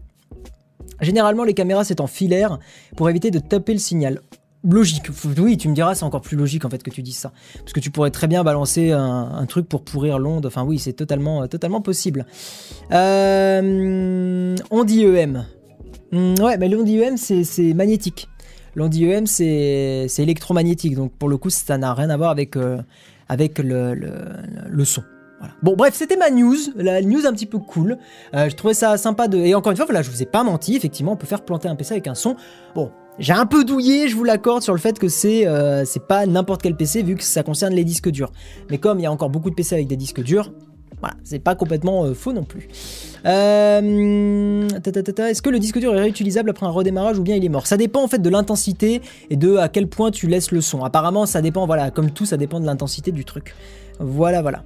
Généralement, 1.01 1.45
les 1.45 1.55
caméras, 1.55 1.85
c'est 1.85 2.01
en 2.01 2.07
filaire 2.07 2.59
pour 2.97 3.11
éviter 3.11 3.31
de 3.31 3.41
taper 3.41 3.73
le 3.73 3.81
signal 3.81 4.21
logique. 4.65 5.09
Oui, 5.39 5.57
tu 5.57 5.69
me 5.69 5.75
diras, 5.75 5.95
c'est 5.95 6.05
encore 6.05 6.21
plus 6.21 6.37
logique 6.37 6.65
en 6.65 6.71
fait 6.71 6.83
que 6.83 6.91
tu 6.91 7.03
dises 7.03 7.17
ça. 7.17 7.33
Parce 7.59 7.73
que 7.73 7.81
tu 7.81 7.91
pourrais 7.91 8.11
très 8.11 8.27
bien 8.27 8.43
balancer 8.43 8.91
un, 8.93 9.45
truc 9.47 9.69
pour 9.69 9.85
pourrir 9.85 10.19
l'onde. 10.19 10.47
Enfin 10.47 10.65
oui, 10.65 10.79
c'est 10.79 10.95
totalement, 10.95 11.43
euh, 11.43 11.47
totalement 11.47 11.81
possible. 11.81 12.27
Euh, 12.93 14.57
on 14.71 14.85
dit 14.85 15.05
EM. 15.05 15.45
Hmm, 16.13 16.35
ouais, 16.41 16.57
mais 16.59 16.69
l'onde 16.69 16.89
c'est 17.17 17.75
magnétique. 17.75 18.29
L'onde 18.77 18.95
IEM, 18.95 19.27
c'est 19.27 20.09
électromagnétique. 20.19 20.97
Donc 20.97 21.13
pour 21.13 21.29
le 21.29 21.37
coup, 21.37 21.51
ça 21.51 21.79
n'a 21.79 21.95
rien 21.95 22.11
à 22.11 22.17
voir 22.17 22.31
avec, 22.31 22.57
euh, 22.57 22.79
avec 23.29 23.61
le, 23.61 23.95
le, 23.95 24.85
son. 24.85 25.05
Bon, 25.63 25.77
bref, 25.77 25.95
c'était 25.95 26.17
ma 26.17 26.31
news, 26.31 26.57
la 26.75 27.03
news 27.03 27.27
un 27.27 27.33
petit 27.33 27.47
peu 27.47 27.59
cool. 27.59 27.99
je 28.33 28.55
trouvais 28.55 28.75
ça 28.75 28.97
sympa 28.97 29.29
de. 29.29 29.39
Et 29.39 29.55
encore 29.55 29.71
une 29.71 29.77
fois, 29.77 29.87
voilà, 29.87 30.03
je 30.03 30.11
vous 30.11 30.23
ai 30.23 30.27
pas 30.27 30.43
menti, 30.43 30.75
effectivement, 30.75 31.13
on 31.13 31.17
peut 31.17 31.27
faire 31.27 31.45
planter 31.45 31.69
un 31.69 31.77
PC 31.77 31.93
avec 31.93 32.09
un 32.09 32.15
son. 32.15 32.35
Bon, 32.75 32.91
j'ai 33.19 33.33
un 33.33 33.47
peu 33.47 33.65
douillé, 33.65 34.09
je 34.09 34.17
vous 34.17 34.25
l'accorde, 34.25 34.63
sur 34.63 34.73
le 34.73 34.81
fait 34.81 34.99
que 34.99 35.09
c'est 35.09 35.47
euh, 35.47 35.85
pas 36.09 36.27
n'importe 36.27 36.63
quel 36.63 36.77
PC 36.77 37.03
vu 37.03 37.15
que 37.15 37.23
ça 37.23 37.43
concerne 37.43 37.73
les 37.73 37.85
disques 37.85 38.11
durs. 38.11 38.33
Mais 38.71 38.79
comme 38.79 38.99
il 38.99 39.03
y 39.03 39.07
a 39.07 39.13
encore 39.13 39.31
beaucoup 39.31 39.51
de 39.51 39.55
PC 39.55 39.75
avec 39.75 39.87
des 39.87 39.97
disques 39.97 40.23
durs, 40.23 40.53
voilà, 41.01 41.15
c'est 41.23 41.39
pas 41.39 41.55
complètement 41.55 42.05
euh, 42.05 42.15
faux 42.15 42.33
non 42.33 42.45
plus. 42.45 42.69
Euh, 43.27 44.69
est-ce 44.69 45.43
que 45.43 45.51
le 45.51 45.59
disque 45.59 45.79
dur 45.79 45.95
est 45.95 46.01
réutilisable 46.01 46.51
après 46.51 46.67
un 46.67 46.71
redémarrage 46.71 47.19
ou 47.19 47.23
bien 47.23 47.37
il 47.37 47.45
est 47.45 47.49
mort? 47.49 47.67
Ça 47.67 47.77
dépend 47.77 48.03
en 48.03 48.09
fait 48.09 48.21
de 48.21 48.31
l'intensité 48.31 49.01
et 49.31 49.37
de 49.37 49.57
à 49.57 49.69
quel 49.69 49.87
point 49.87 50.11
tu 50.11 50.27
laisses 50.27 50.51
le 50.51 50.61
son. 50.61 50.83
Apparemment, 50.83 51.27
ça 51.27 51.41
dépend, 51.41 51.67
voilà, 51.67 51.91
comme 51.91 52.11
tout, 52.11 52.27
ça 52.27 52.37
dépend 52.37 52.59
de 52.59 52.67
l'intensité 52.67 53.13
du 53.13 53.25
truc. 53.25 53.55
Voilà, 54.01 54.43
voilà. 54.43 54.65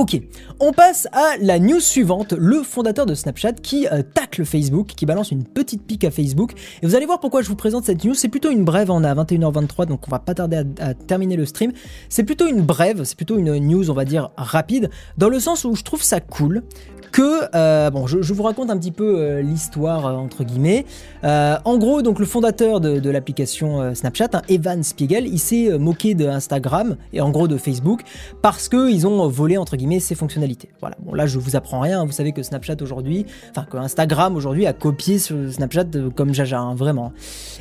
Ok, 0.00 0.18
on 0.60 0.72
passe 0.72 1.08
à 1.12 1.36
la 1.42 1.58
news 1.58 1.78
suivante, 1.78 2.32
le 2.32 2.62
fondateur 2.62 3.04
de 3.04 3.14
Snapchat 3.14 3.52
qui 3.52 3.86
euh, 3.86 4.02
tacle 4.02 4.46
Facebook, 4.46 4.86
qui 4.96 5.04
balance 5.04 5.30
une 5.30 5.44
petite 5.44 5.86
pique 5.86 6.04
à 6.04 6.10
Facebook. 6.10 6.54
Et 6.80 6.86
vous 6.86 6.94
allez 6.94 7.04
voir 7.04 7.20
pourquoi 7.20 7.42
je 7.42 7.48
vous 7.48 7.54
présente 7.54 7.84
cette 7.84 8.02
news, 8.02 8.14
c'est 8.14 8.28
plutôt 8.28 8.50
une 8.50 8.64
brève, 8.64 8.90
on 8.90 9.04
est 9.04 9.06
à 9.06 9.14
21h23 9.14 9.84
donc 9.84 10.08
on 10.08 10.10
va 10.10 10.18
pas 10.18 10.32
tarder 10.32 10.62
à, 10.78 10.94
terminer 10.94 11.36
le 11.36 11.44
stream. 11.44 11.72
C'est 12.08 12.24
plutôt 12.24 12.46
une 12.46 12.62
brève, 12.62 13.04
c'est 13.04 13.14
plutôt 13.14 13.36
une 13.36 13.54
news 13.58 13.90
on 13.90 13.92
va 13.92 14.06
dire 14.06 14.30
rapide, 14.38 14.88
dans 15.18 15.28
le 15.28 15.38
sens 15.38 15.66
où 15.66 15.76
je 15.76 15.82
trouve 15.82 16.02
ça 16.02 16.18
cool 16.18 16.62
que, 17.10 17.54
euh, 17.54 17.90
bon, 17.90 18.06
je, 18.06 18.32
vous 18.32 18.42
raconte 18.42 18.70
un 18.70 18.78
petit 18.78 18.92
peu 18.92 19.18
euh, 19.18 19.42
l'histoire 19.42 20.06
euh, 20.06 20.12
entre 20.12 20.44
guillemets. 20.44 20.84
en 21.22 21.78
gros, 21.78 22.02
donc 22.02 22.18
le 22.18 22.26
fondateur 22.26 22.80
de, 22.80 23.10
l'application 23.10 23.94
Snapchat, 23.94 24.28
hein, 24.34 24.42
Evan 24.48 24.82
Spiegel, 24.82 25.26
il 25.26 25.38
s'est 25.38 25.78
moqué 25.78 26.14
de 26.14 26.26
Instagram 26.26 26.96
et 27.12 27.20
en 27.20 27.30
gros 27.30 27.48
de 27.48 27.56
Facebook 27.56 28.02
parce 28.42 28.68
que 28.68 28.90
ils 28.90 29.06
ont 29.06 29.28
volé 29.28 29.56
entre 29.56 29.76
guillemets 29.76 30.00
ses 30.00 30.14
fonctionnalités. 30.14 30.68
Voilà. 30.80 30.96
Bon 31.00 31.14
là, 31.14 31.26
je 31.26 31.38
vous 31.38 31.56
apprends 31.56 31.80
rien. 31.80 32.04
Vous 32.04 32.12
savez 32.12 32.32
que 32.32 32.42
Snapchat 32.42 32.76
aujourd'hui, 32.80 33.26
enfin 33.50 33.66
que 33.68 33.76
Instagram 33.76 34.36
aujourd'hui 34.36 34.66
a 34.66 34.72
copié 34.72 35.18
Snapchat 35.18 35.86
comme 36.14 36.32
Jaja, 36.32 36.60
hein, 36.60 36.74
vraiment. 36.74 37.12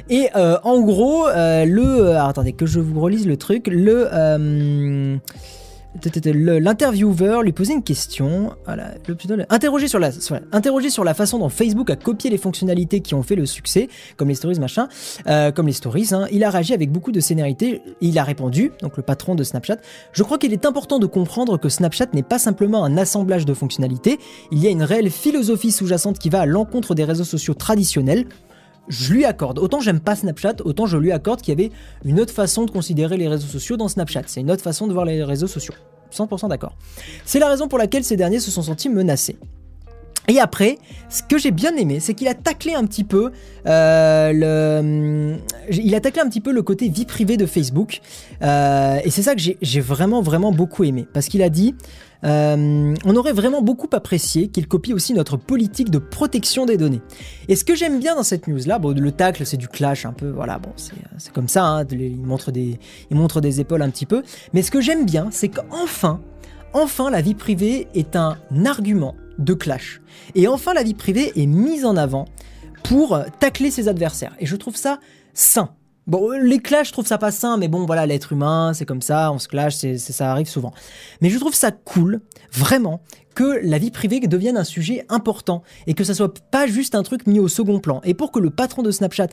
Et 0.10 0.30
en 0.36 0.82
gros, 0.82 1.28
le, 1.28 2.16
attendez 2.18 2.54
que 2.54 2.66
je 2.66 2.80
vous 2.80 3.00
relise 3.00 3.28
le 3.28 3.38
truc, 3.38 3.68
le 3.68 5.20
L'intervieweur 5.95 7.41
lui 7.41 7.51
posait 7.51 7.73
une 7.73 7.83
question. 7.83 8.53
Voilà, 8.65 8.91
sur 9.87 9.99
la, 9.99 10.11
sur 10.11 11.03
la 11.03 11.13
façon 11.13 11.39
dont 11.39 11.49
Facebook 11.49 11.89
a 11.89 11.95
copié 11.95 12.29
les 12.29 12.37
fonctionnalités 12.37 12.99
qui 13.01 13.15
ont 13.15 13.23
fait 13.23 13.35
le 13.35 13.45
succès, 13.45 13.89
comme 14.15 14.29
les 14.29 14.35
stories, 14.35 14.59
machin, 14.59 14.87
euh, 15.27 15.51
comme 15.51 15.67
les 15.67 15.73
stories. 15.73 16.09
Hein. 16.11 16.27
Il 16.31 16.43
a 16.43 16.51
réagi 16.51 16.73
avec 16.73 16.91
beaucoup 16.91 17.11
de 17.11 17.19
sénérité. 17.19 17.81
Il 18.01 18.17
a 18.19 18.23
répondu, 18.23 18.71
donc 18.81 18.97
le 18.97 19.03
patron 19.03 19.33
de 19.33 19.43
Snapchat. 19.43 19.77
Je 20.13 20.23
crois 20.23 20.37
qu'il 20.37 20.53
est 20.53 20.65
important 20.65 20.99
de 20.99 21.07
comprendre 21.07 21.57
que 21.57 21.69
Snapchat 21.69 22.07
n'est 22.13 22.23
pas 22.23 22.39
simplement 22.39 22.83
un 22.83 22.97
assemblage 22.97 23.45
de 23.45 23.53
fonctionnalités. 23.53 24.19
Il 24.51 24.59
y 24.59 24.67
a 24.67 24.69
une 24.69 24.83
réelle 24.83 25.09
philosophie 25.09 25.71
sous-jacente 25.71 26.19
qui 26.19 26.29
va 26.29 26.41
à 26.41 26.45
l'encontre 26.45 26.93
des 26.93 27.03
réseaux 27.03 27.23
sociaux 27.23 27.55
traditionnels 27.55 28.25
je 28.88 29.13
lui 29.13 29.25
accorde. 29.25 29.59
Autant 29.59 29.80
j'aime 29.80 29.99
pas 29.99 30.15
Snapchat, 30.15 30.55
autant 30.65 30.86
je 30.86 30.97
lui 30.97 31.11
accorde 31.11 31.41
qu'il 31.41 31.59
y 31.59 31.61
avait 31.61 31.71
une 32.05 32.19
autre 32.19 32.34
façon 32.34 32.65
de 32.65 32.71
considérer 32.71 33.17
les 33.17 33.27
réseaux 33.27 33.47
sociaux 33.47 33.77
dans 33.77 33.88
Snapchat. 33.88 34.23
C'est 34.27 34.41
une 34.41 34.51
autre 34.51 34.63
façon 34.63 34.88
de 34.88 34.93
voir 34.93 35.05
les 35.05 35.23
réseaux 35.23 35.47
sociaux. 35.47 35.73
100% 36.13 36.49
d'accord. 36.49 36.75
C'est 37.25 37.39
la 37.39 37.49
raison 37.49 37.67
pour 37.67 37.77
laquelle 37.77 38.03
ces 38.03 38.17
derniers 38.17 38.39
se 38.39 38.51
sont 38.51 38.63
sentis 38.63 38.89
menacés. 38.89 39.38
Et 40.27 40.39
après, 40.39 40.77
ce 41.09 41.23
que 41.23 41.39
j'ai 41.39 41.49
bien 41.49 41.75
aimé, 41.75 41.99
c'est 41.99 42.13
qu'il 42.13 42.27
a 42.27 42.36
taclé 42.36 42.75
un 42.75 42.86
petit 42.86 43.03
peu 43.03 43.32
euh, 43.65 44.32
le, 44.32 45.38
il 45.71 45.95
a 45.95 45.99
taclé 45.99 46.21
un 46.21 46.30
petit 46.30 46.39
peu 46.39 46.51
le 46.51 46.61
côté 46.61 46.88
vie 46.88 47.05
privée 47.05 47.36
de 47.36 47.47
Facebook. 47.47 48.01
Euh, 48.43 48.99
et 49.03 49.09
c'est 49.09 49.23
ça 49.23 49.34
que 49.34 49.41
j'ai 49.41 49.82
vraiment 49.82 50.21
vraiment 50.21 50.51
beaucoup 50.51 50.84
aimé, 50.84 51.07
parce 51.13 51.27
qu'il 51.30 51.41
a 51.41 51.49
dit, 51.49 51.73
euh, 52.24 52.95
on 53.05 53.15
aurait 53.15 53.34
vraiment 53.34 53.61
beaucoup 53.61 53.88
apprécié 53.93 54.49
qu'il 54.49 54.67
copie 54.67 54.93
aussi 54.93 55.13
notre 55.13 55.38
politique 55.38 55.89
de 55.89 55.99
protection 55.99 56.65
des 56.65 56.78
données. 56.78 57.01
Et 57.47 57.55
ce 57.55 57.63
que 57.63 57.76
j'aime 57.76 57.99
bien 57.99 58.15
dans 58.15 58.24
cette 58.24 58.47
news 58.47 58.59
là, 58.65 58.80
bon, 58.80 58.93
le 58.97 59.11
tacle 59.11 59.45
c'est 59.45 59.57
du 59.57 59.67
clash 59.67 60.05
un 60.05 60.13
peu, 60.13 60.30
voilà, 60.30 60.59
bon, 60.59 60.72
c'est 60.76 61.34
comme 61.34 61.47
ça, 61.47 61.65
hein, 61.65 61.86
il 61.91 62.17
montre 62.17 62.51
des, 62.51 62.80
il 63.09 63.17
montre 63.17 63.41
des 63.41 63.61
épaules 63.61 63.82
un 63.82 63.89
petit 63.89 64.05
peu. 64.05 64.24
Mais 64.53 64.61
ce 64.61 64.72
que 64.72 64.82
j'aime 64.82 65.05
bien, 65.05 65.30
c'est 65.32 65.49
qu'enfin, 65.49 66.22
enfin 66.74 67.09
la 67.09 67.22
vie 67.22 67.36
privée 67.36 67.88
est 67.93 68.15
un 68.15 68.38
argument 68.65 69.15
de 69.38 69.53
clash. 69.53 70.01
Et 70.36 70.47
enfin, 70.47 70.74
la 70.74 70.84
vie 70.84 70.93
privée 70.93 71.32
est 71.36 71.45
mise 71.47 71.86
en 71.86 71.95
avant 71.95 72.26
pour 72.84 73.20
tacler 73.39 73.72
ses 73.72 73.88
adversaires. 73.88 74.36
Et 74.39 74.45
je 74.45 74.55
trouve 74.55 74.76
ça 74.76 74.99
sain. 75.34 75.70
Bon, 76.10 76.32
les 76.32 76.57
clashs, 76.57 76.88
je 76.88 76.93
trouve 76.93 77.05
ça 77.05 77.20
pas 77.20 77.30
sain, 77.30 77.57
mais 77.57 77.68
bon, 77.68 77.86
voilà, 77.86 78.07
l'être 78.07 78.34
humain, 78.34 78.74
c'est 78.74 78.86
comme 78.86 79.03
ça, 79.03 79.32
on 79.32 79.38
se 79.38 79.47
clash, 79.47 79.76
c'est, 79.76 79.99
ça 79.99 80.32
arrive 80.32 80.49
souvent. 80.49 80.74
Mais 81.22 81.30
je 81.30 81.38
trouve 81.38 81.53
ça 81.53 81.72
cool, 81.72 82.20
vraiment, 82.51 83.01
que 83.36 83.59
la 83.63 83.77
vie 83.77 83.91
privée 83.91 84.19
devienne 84.19 84.57
un 84.57 84.63
sujet 84.63 85.05
important 85.09 85.63
et 85.88 85.93
que 85.93 86.03
ça 86.03 86.13
soit 86.13 86.34
pas 86.51 86.67
juste 86.67 86.95
un 86.95 87.03
truc 87.03 87.27
mis 87.27 87.39
au 87.39 87.47
second 87.47 87.80
plan. 87.80 88.01
Et 88.03 88.13
pour 88.13 88.32
que 88.32 88.39
le 88.39 88.49
patron 88.49 88.84
de 88.84 88.91
Snapchat 88.91 89.30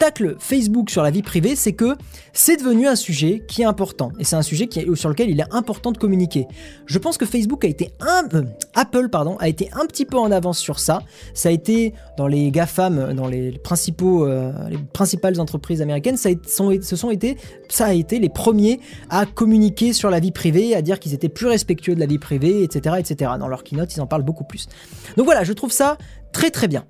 tacle 0.00 0.36
Facebook 0.38 0.88
sur 0.88 1.02
la 1.02 1.10
vie 1.10 1.22
privée, 1.22 1.54
c'est 1.54 1.74
que 1.74 1.94
c'est 2.32 2.56
devenu 2.56 2.88
un 2.88 2.96
sujet 2.96 3.44
qui 3.46 3.62
est 3.62 3.66
important. 3.66 4.12
Et 4.18 4.24
c'est 4.24 4.34
un 4.34 4.42
sujet 4.42 4.66
qui 4.66 4.80
sur 4.94 5.10
lequel 5.10 5.28
il 5.28 5.38
est 5.38 5.52
important 5.54 5.92
de 5.92 5.98
communiquer. 5.98 6.46
Je 6.86 6.98
pense 6.98 7.18
que 7.18 7.26
Facebook 7.26 7.64
a 7.66 7.68
été 7.68 7.92
un, 8.00 8.26
euh, 8.34 8.44
Apple 8.74 9.10
pardon, 9.10 9.36
a 9.38 9.48
été 9.48 9.68
un 9.74 9.84
petit 9.84 10.06
peu 10.06 10.16
en 10.16 10.32
avance 10.32 10.58
sur 10.58 10.78
ça. 10.78 11.02
Ça 11.34 11.50
a 11.50 11.52
été 11.52 11.92
dans 12.16 12.26
les 12.26 12.50
GAFAM, 12.50 13.12
dans 13.12 13.28
les 13.28 13.52
principaux, 13.58 14.26
euh, 14.26 14.52
les 14.70 14.78
principales 14.78 15.38
entreprises 15.38 15.82
américaines, 15.82 16.16
ça 16.16 16.30
a, 16.30 16.32
ce 16.42 16.96
sont 16.96 17.10
été, 17.10 17.36
ça 17.68 17.86
a 17.86 17.92
été 17.92 18.18
les 18.18 18.30
premiers 18.30 18.80
à 19.10 19.26
communiquer 19.26 19.92
sur 19.92 20.08
la 20.08 20.18
vie 20.18 20.32
privée, 20.32 20.74
à 20.74 20.80
dire 20.80 20.98
qu'ils 20.98 21.12
étaient 21.12 21.28
plus 21.28 21.46
respectueux 21.46 21.94
de 21.94 22.00
la 22.00 22.06
vie 22.06 22.18
privée, 22.18 22.62
etc., 22.62 22.96
etc. 22.98 23.32
Dans 23.40 23.48
leur 23.48 23.64
keynote, 23.64 23.94
ils 23.96 24.00
en 24.00 24.06
parlent 24.06 24.22
beaucoup 24.22 24.44
plus. 24.44 24.68
Donc 25.16 25.24
voilà, 25.24 25.42
je 25.42 25.52
trouve 25.52 25.72
ça 25.72 25.98
très 26.32 26.50
très 26.50 26.68
bien. 26.68 26.84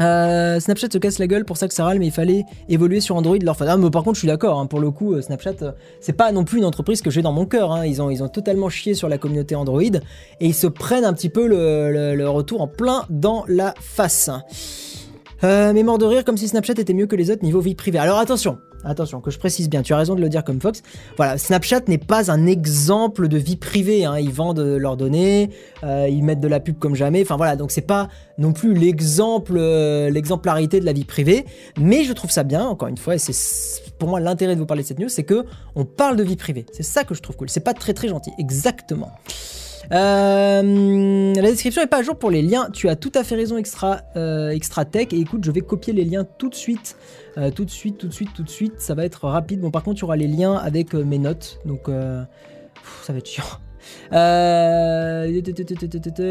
Euh, 0.00 0.58
Snapchat 0.58 0.88
se 0.90 0.98
casse 0.98 1.18
la 1.18 1.26
gueule 1.26 1.44
pour 1.44 1.56
ça 1.56 1.68
que 1.68 1.74
ça 1.74 1.84
râle, 1.84 1.98
mais 1.98 2.06
il 2.06 2.12
fallait 2.12 2.44
évoluer 2.68 3.00
sur 3.00 3.14
Android 3.16 3.36
leur 3.40 3.56
ah, 3.60 3.76
par 3.90 4.02
contre, 4.02 4.14
je 4.14 4.20
suis 4.20 4.28
d'accord, 4.28 4.58
hein, 4.58 4.66
pour 4.66 4.80
le 4.80 4.90
coup, 4.90 5.14
euh, 5.14 5.20
Snapchat, 5.20 5.62
euh, 5.62 5.72
c'est 6.00 6.14
pas 6.14 6.32
non 6.32 6.44
plus 6.44 6.58
une 6.58 6.64
entreprise 6.64 7.02
que 7.02 7.10
j'ai 7.10 7.22
dans 7.22 7.32
mon 7.32 7.46
cœur. 7.46 7.72
Hein. 7.72 7.86
Ils, 7.86 8.00
ont, 8.02 8.28
totalement 8.28 8.68
chié 8.68 8.94
sur 8.94 9.08
la 9.08 9.18
communauté 9.18 9.54
Android 9.54 9.82
et 9.82 10.00
ils 10.40 10.54
se 10.54 10.66
prennent 10.66 11.04
un 11.04 11.12
petit 11.12 11.28
peu 11.28 11.46
le, 11.46 12.28
retour 12.28 12.62
en 12.62 12.68
plein 12.68 13.04
dans 13.10 13.44
la 13.46 13.74
face. 13.78 14.30
mais 15.42 15.82
mort 15.82 15.98
de 15.98 16.06
rire 16.06 16.24
comme 16.24 16.36
si 16.36 16.48
Snapchat 16.48 16.74
était 16.78 16.94
mieux 16.94 17.06
que 17.06 17.16
les 17.16 17.30
autres 17.30 17.44
niveau 17.44 17.60
vie 17.60 17.74
privée. 17.74 17.98
Alors 17.98 18.18
attention, 18.18 18.58
Attention, 18.84 19.20
que 19.20 19.30
je 19.30 19.38
précise 19.38 19.68
bien, 19.68 19.82
tu 19.82 19.92
as 19.92 19.96
raison 19.96 20.14
de 20.14 20.20
le 20.20 20.28
dire 20.28 20.44
comme 20.44 20.60
Fox. 20.60 20.82
Voilà, 21.16 21.38
Snapchat 21.38 21.82
n'est 21.88 21.98
pas 21.98 22.30
un 22.30 22.46
exemple 22.46 23.28
de 23.28 23.38
vie 23.38 23.56
privée. 23.56 24.04
Hein. 24.04 24.18
Ils 24.18 24.32
vendent 24.32 24.60
leurs 24.60 24.96
données, 24.96 25.50
euh, 25.84 26.08
ils 26.10 26.22
mettent 26.22 26.40
de 26.40 26.48
la 26.48 26.60
pub 26.60 26.78
comme 26.78 26.94
jamais. 26.94 27.22
Enfin 27.22 27.36
voilà, 27.36 27.56
donc 27.56 27.70
c'est 27.70 27.80
pas 27.80 28.08
non 28.38 28.52
plus 28.52 28.74
l'exemple, 28.74 29.54
euh, 29.56 30.10
l'exemplarité 30.10 30.80
de 30.80 30.84
la 30.84 30.92
vie 30.92 31.04
privée. 31.04 31.46
Mais 31.78 32.04
je 32.04 32.12
trouve 32.12 32.30
ça 32.30 32.42
bien, 32.42 32.64
encore 32.64 32.88
une 32.88 32.98
fois, 32.98 33.14
et 33.14 33.18
c'est 33.18 33.92
pour 33.98 34.08
moi 34.08 34.20
l'intérêt 34.20 34.54
de 34.54 34.60
vous 34.60 34.66
parler 34.66 34.82
de 34.82 34.88
cette 34.88 34.98
news, 34.98 35.08
c'est 35.08 35.24
que 35.24 35.44
on 35.74 35.84
parle 35.84 36.16
de 36.16 36.22
vie 36.22 36.36
privée. 36.36 36.66
C'est 36.72 36.82
ça 36.82 37.04
que 37.04 37.14
je 37.14 37.22
trouve 37.22 37.36
cool. 37.36 37.50
C'est 37.50 37.60
pas 37.60 37.74
très 37.74 37.94
très 37.94 38.08
gentil, 38.08 38.32
exactement. 38.38 39.12
Euh, 39.90 41.34
la 41.34 41.50
description 41.50 41.82
n'est 41.82 41.88
pas 41.88 41.98
à 41.98 42.02
jour 42.02 42.16
pour 42.16 42.30
les 42.30 42.42
liens. 42.42 42.68
Tu 42.72 42.88
as 42.88 42.96
tout 42.96 43.12
à 43.14 43.24
fait 43.24 43.34
raison, 43.34 43.56
extra, 43.56 44.02
euh, 44.16 44.50
extra 44.50 44.84
tech. 44.84 45.08
Et 45.12 45.18
écoute, 45.18 45.44
je 45.44 45.50
vais 45.50 45.60
copier 45.60 45.92
les 45.92 46.04
liens 46.04 46.24
tout 46.38 46.48
de 46.48 46.54
suite. 46.54 46.96
Euh, 47.38 47.50
tout 47.50 47.64
de 47.64 47.70
suite, 47.70 47.98
tout 47.98 48.08
de 48.08 48.12
suite, 48.12 48.30
tout 48.34 48.42
de 48.42 48.50
suite. 48.50 48.74
Ça 48.78 48.94
va 48.94 49.04
être 49.04 49.26
rapide. 49.26 49.60
Bon, 49.60 49.70
par 49.70 49.82
contre, 49.82 49.98
il 49.98 50.02
y 50.02 50.04
aura 50.04 50.16
les 50.16 50.28
liens 50.28 50.54
avec 50.54 50.94
mes 50.94 51.18
notes. 51.18 51.58
Donc, 51.64 51.86
ça 51.86 53.12
va 53.12 53.18
être 53.18 53.28
chiant. 53.28 53.44
Il 54.12 54.18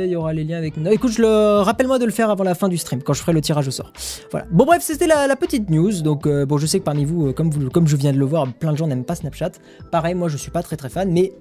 y 0.09 0.15
aura 0.15 0.33
les 0.33 0.43
liens 0.43 0.57
avec. 0.57 0.75
Écoute, 0.89 1.17
le 1.17 1.61
rappelle-moi 1.61 1.99
de 1.99 2.05
le 2.05 2.11
faire 2.11 2.29
avant 2.29 2.45
la 2.45 2.55
fin 2.55 2.69
du 2.69 2.77
stream, 2.77 3.03
quand 3.03 3.13
je 3.13 3.21
ferai 3.21 3.33
le 3.33 3.41
tirage 3.41 3.67
au 3.67 3.71
sort. 3.71 3.91
Voilà. 4.31 4.45
Bon 4.51 4.65
bref, 4.65 4.81
c'était 4.81 5.07
la, 5.07 5.35
petite 5.35 5.69
news. 5.69 6.01
Donc 6.01 6.27
bon, 6.27 6.57
je 6.57 6.65
sais 6.65 6.79
que 6.79 6.85
parmi 6.85 7.03
vous, 7.03 7.33
comme 7.33 7.49
vous, 7.49 7.69
comme 7.69 7.87
je 7.87 7.97
viens 7.97 8.13
de 8.13 8.17
le 8.17 8.25
voir, 8.25 8.47
plein 8.53 8.71
de 8.71 8.77
gens 8.77 8.87
n'aiment 8.87 9.03
pas 9.03 9.15
Snapchat. 9.15 9.51
Pareil, 9.91 10.15
moi 10.15 10.29
je 10.29 10.37
suis 10.37 10.51
pas 10.51 10.63
très 10.63 10.77
très 10.77 10.89
fan, 10.89 11.11
mais 11.11 11.33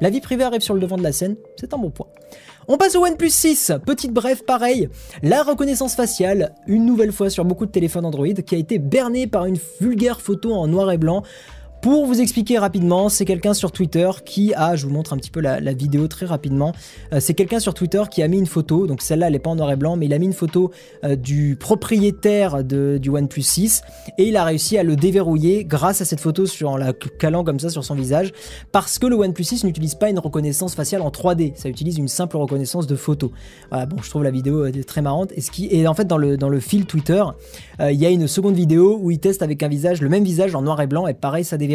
la 0.00 0.10
vie 0.10 0.20
privée 0.20 0.44
arrive 0.44 0.60
sur 0.60 0.74
le 0.74 0.80
devant 0.80 0.96
de 0.96 1.02
la 1.02 1.12
scène, 1.12 1.36
c'est 1.56 1.72
un 1.74 1.78
bon 1.78 1.90
point. 1.90 2.06
On 2.66 2.78
passe 2.78 2.96
au 2.96 3.04
OnePlus 3.04 3.30
6, 3.30 3.72
petite 3.84 4.12
brève 4.12 4.42
pareil, 4.44 4.88
la 5.22 5.42
reconnaissance 5.42 5.94
faciale, 5.94 6.54
une 6.66 6.86
nouvelle 6.86 7.12
fois 7.12 7.28
sur 7.28 7.44
beaucoup 7.44 7.66
de 7.66 7.70
téléphones 7.70 8.06
Android, 8.06 8.26
qui 8.26 8.54
a 8.54 8.58
été 8.58 8.78
bernée 8.78 9.26
par 9.26 9.44
une 9.44 9.58
vulgaire 9.80 10.20
photo 10.20 10.54
en 10.54 10.66
noir 10.66 10.90
et 10.90 10.98
blanc 10.98 11.22
pour 11.84 12.06
vous 12.06 12.22
expliquer 12.22 12.56
rapidement, 12.56 13.10
c'est 13.10 13.26
quelqu'un 13.26 13.52
sur 13.52 13.70
Twitter 13.70 14.08
qui 14.24 14.54
a, 14.54 14.74
je 14.74 14.86
vous 14.86 14.90
montre 14.90 15.12
un 15.12 15.18
petit 15.18 15.30
peu 15.30 15.40
la, 15.40 15.60
vidéo 15.74 16.08
très 16.08 16.24
rapidement, 16.24 16.72
euh, 17.12 17.20
c'est 17.20 17.34
quelqu'un 17.34 17.58
sur 17.58 17.74
Twitter 17.74 18.02
qui 18.10 18.22
a 18.22 18.28
mis 18.28 18.38
une 18.38 18.46
photo, 18.46 18.86
donc 18.86 19.02
celle-là 19.02 19.28
elle 19.28 19.34
est 19.34 19.38
pas 19.38 19.50
en 19.50 19.56
noir 19.56 19.70
et 19.70 19.76
blanc, 19.76 19.94
mais 19.94 20.06
il 20.06 20.14
a 20.14 20.18
mis 20.18 20.24
une 20.24 20.32
photo 20.32 20.70
euh, 21.04 21.14
du 21.14 21.56
propriétaire 21.60 22.64
de, 22.64 22.96
du 22.96 23.10
OnePlus 23.10 23.42
6 23.42 23.82
et 24.16 24.28
il 24.28 24.38
a 24.38 24.44
réussi 24.44 24.78
à 24.78 24.82
le 24.82 24.96
déverrouiller 24.96 25.66
grâce 25.66 26.00
à 26.00 26.06
cette 26.06 26.20
photo 26.20 26.46
sur, 26.46 26.70
en 26.70 26.78
la 26.78 26.94
calant 26.94 27.44
comme 27.44 27.60
ça 27.60 27.68
sur 27.68 27.84
son 27.84 27.94
visage, 27.94 28.32
parce 28.72 28.98
que 28.98 29.06
le 29.06 29.16
OnePlus 29.16 29.44
6 29.44 29.64
n'utilise 29.64 29.94
pas 29.94 30.08
une 30.08 30.18
reconnaissance 30.18 30.74
faciale 30.74 31.02
en 31.02 31.10
3D, 31.10 31.52
ça 31.54 31.68
utilise 31.68 31.98
une 31.98 32.08
simple 32.08 32.38
reconnaissance 32.38 32.86
de 32.86 32.96
photo. 32.96 33.30
Voilà, 33.68 33.84
bon, 33.84 33.98
je 34.00 34.08
trouve 34.08 34.24
la 34.24 34.30
vidéo 34.30 34.64
euh, 34.64 34.72
très 34.86 35.02
marrante. 35.02 35.34
Et, 35.58 35.86
en 35.86 35.92
fait, 35.92 36.06
dans 36.06 36.16
le, 36.16 36.38
dans 36.38 36.48
le 36.48 36.60
fil 36.60 36.86
Twitter, 36.86 37.22
il 37.78 38.00
y 38.00 38.06
a 38.06 38.10
une 38.10 38.26
seconde 38.26 38.54
vidéo 38.54 38.98
où 39.02 39.10
il 39.10 39.18
teste 39.18 39.42
avec 39.42 39.62
un 39.62 39.68
visage, 39.68 40.00
le 40.00 40.08
même 40.08 40.24
visage 40.24 40.54
en 40.54 40.62
noir 40.62 40.80
et 40.80 40.86
blanc, 40.86 41.06
et 41.06 41.12
pareil, 41.12 41.44
ça 41.44 41.58
déverrouille 41.58 41.73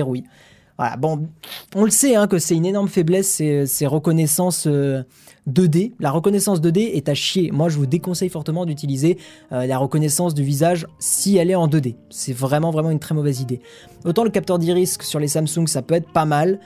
Voilà, 0.80 0.95
bon, 0.95 1.28
on 1.76 1.84
le 1.84 1.91
sait 1.91 2.16
hein, 2.16 2.28
que 2.28 2.39
c'est 2.39 2.56
une 2.56 2.66
énorme 2.66 2.88
faiblesse, 2.88 3.28
ces, 3.28 3.66
ces 3.66 3.86
reconnaissances 3.86 4.66
2D. 4.66 5.91
Euh, 5.91 5.95
la 6.00 6.10
reconnaissance 6.10 6.62
2D 6.62 6.91
est 6.93 7.10
à 7.10 7.14
chier. 7.14 7.52
Moi, 7.52 7.68
je 7.68 7.78
vous 7.78 7.86
déconseille 7.86 8.30
fortement 8.30 8.66
d'utiliser 8.66 9.18
euh, 9.52 9.66
la 9.66 9.78
reconnaissance 9.78 10.34
du 10.34 10.41
visage 10.41 10.88
si 11.00 11.36
elle 11.36 11.52
est 11.52 11.56
en 11.56 11.68
2D. 11.68 11.95
C'est 12.10 12.32
vraiment, 12.32 12.72
vraiment 12.72 12.91
une 12.91 13.00
très 13.00 13.14
mauvaise 13.14 13.41
idée. 13.41 13.60
Autant 14.06 14.24
le 14.24 14.30
capteur 14.30 14.58
d'iris 14.58 14.97
sur 15.02 15.20
les 15.20 15.28
Samsung, 15.28 15.68
ça 15.68 15.82
peut 15.82 15.95
être 15.95 16.10
pas 16.10 16.24
mal. 16.24 16.62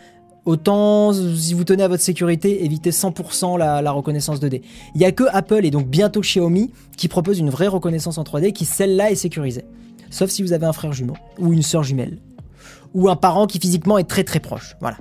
Autant, 0.45 1.11
si 1.13 1.55
vous 1.55 1.63
tenez 1.63 1.81
à 1.81 1.87
votre 1.87 2.03
sécurité, 2.03 2.65
évitez 2.65 2.91
100% 2.91 3.57
la, 3.57 3.81
la, 3.81 3.91
reconnaissance 3.91 4.39
2D. 4.39 4.61
Il 4.93 4.99
n'y 4.99 5.05
a 5.05 5.11
que 5.11 5.23
Apple 5.31 5.65
et 5.65 5.71
donc 5.71 5.87
bientôt 5.87 6.21
Xiaomi 6.21 6.69
qui 6.97 7.07
propose 7.07 7.39
une 7.39 7.49
vraie 7.49 7.67
reconnaissance 7.67 8.19
en 8.19 8.23
3D 8.23 8.51
qui, 8.51 8.65
celle-là, 8.65 9.09
est 9.09 9.15
sécurisée. 9.15 9.65
Sauf 10.11 10.29
si 10.29 10.43
vous 10.43 10.53
avez 10.53 10.65
un 10.67 10.73
frère 10.73 10.93
jumeau 10.93 11.15
ou 11.39 11.53
une 11.53 11.63
sœur 11.63 11.81
jumelle 11.81 12.19
ou 12.93 13.09
un 13.09 13.15
parent 13.15 13.47
qui 13.47 13.59
physiquement 13.59 13.97
est 13.97 14.03
très 14.03 14.23
très 14.23 14.39
proche. 14.39 14.75
Voilà. 14.79 14.97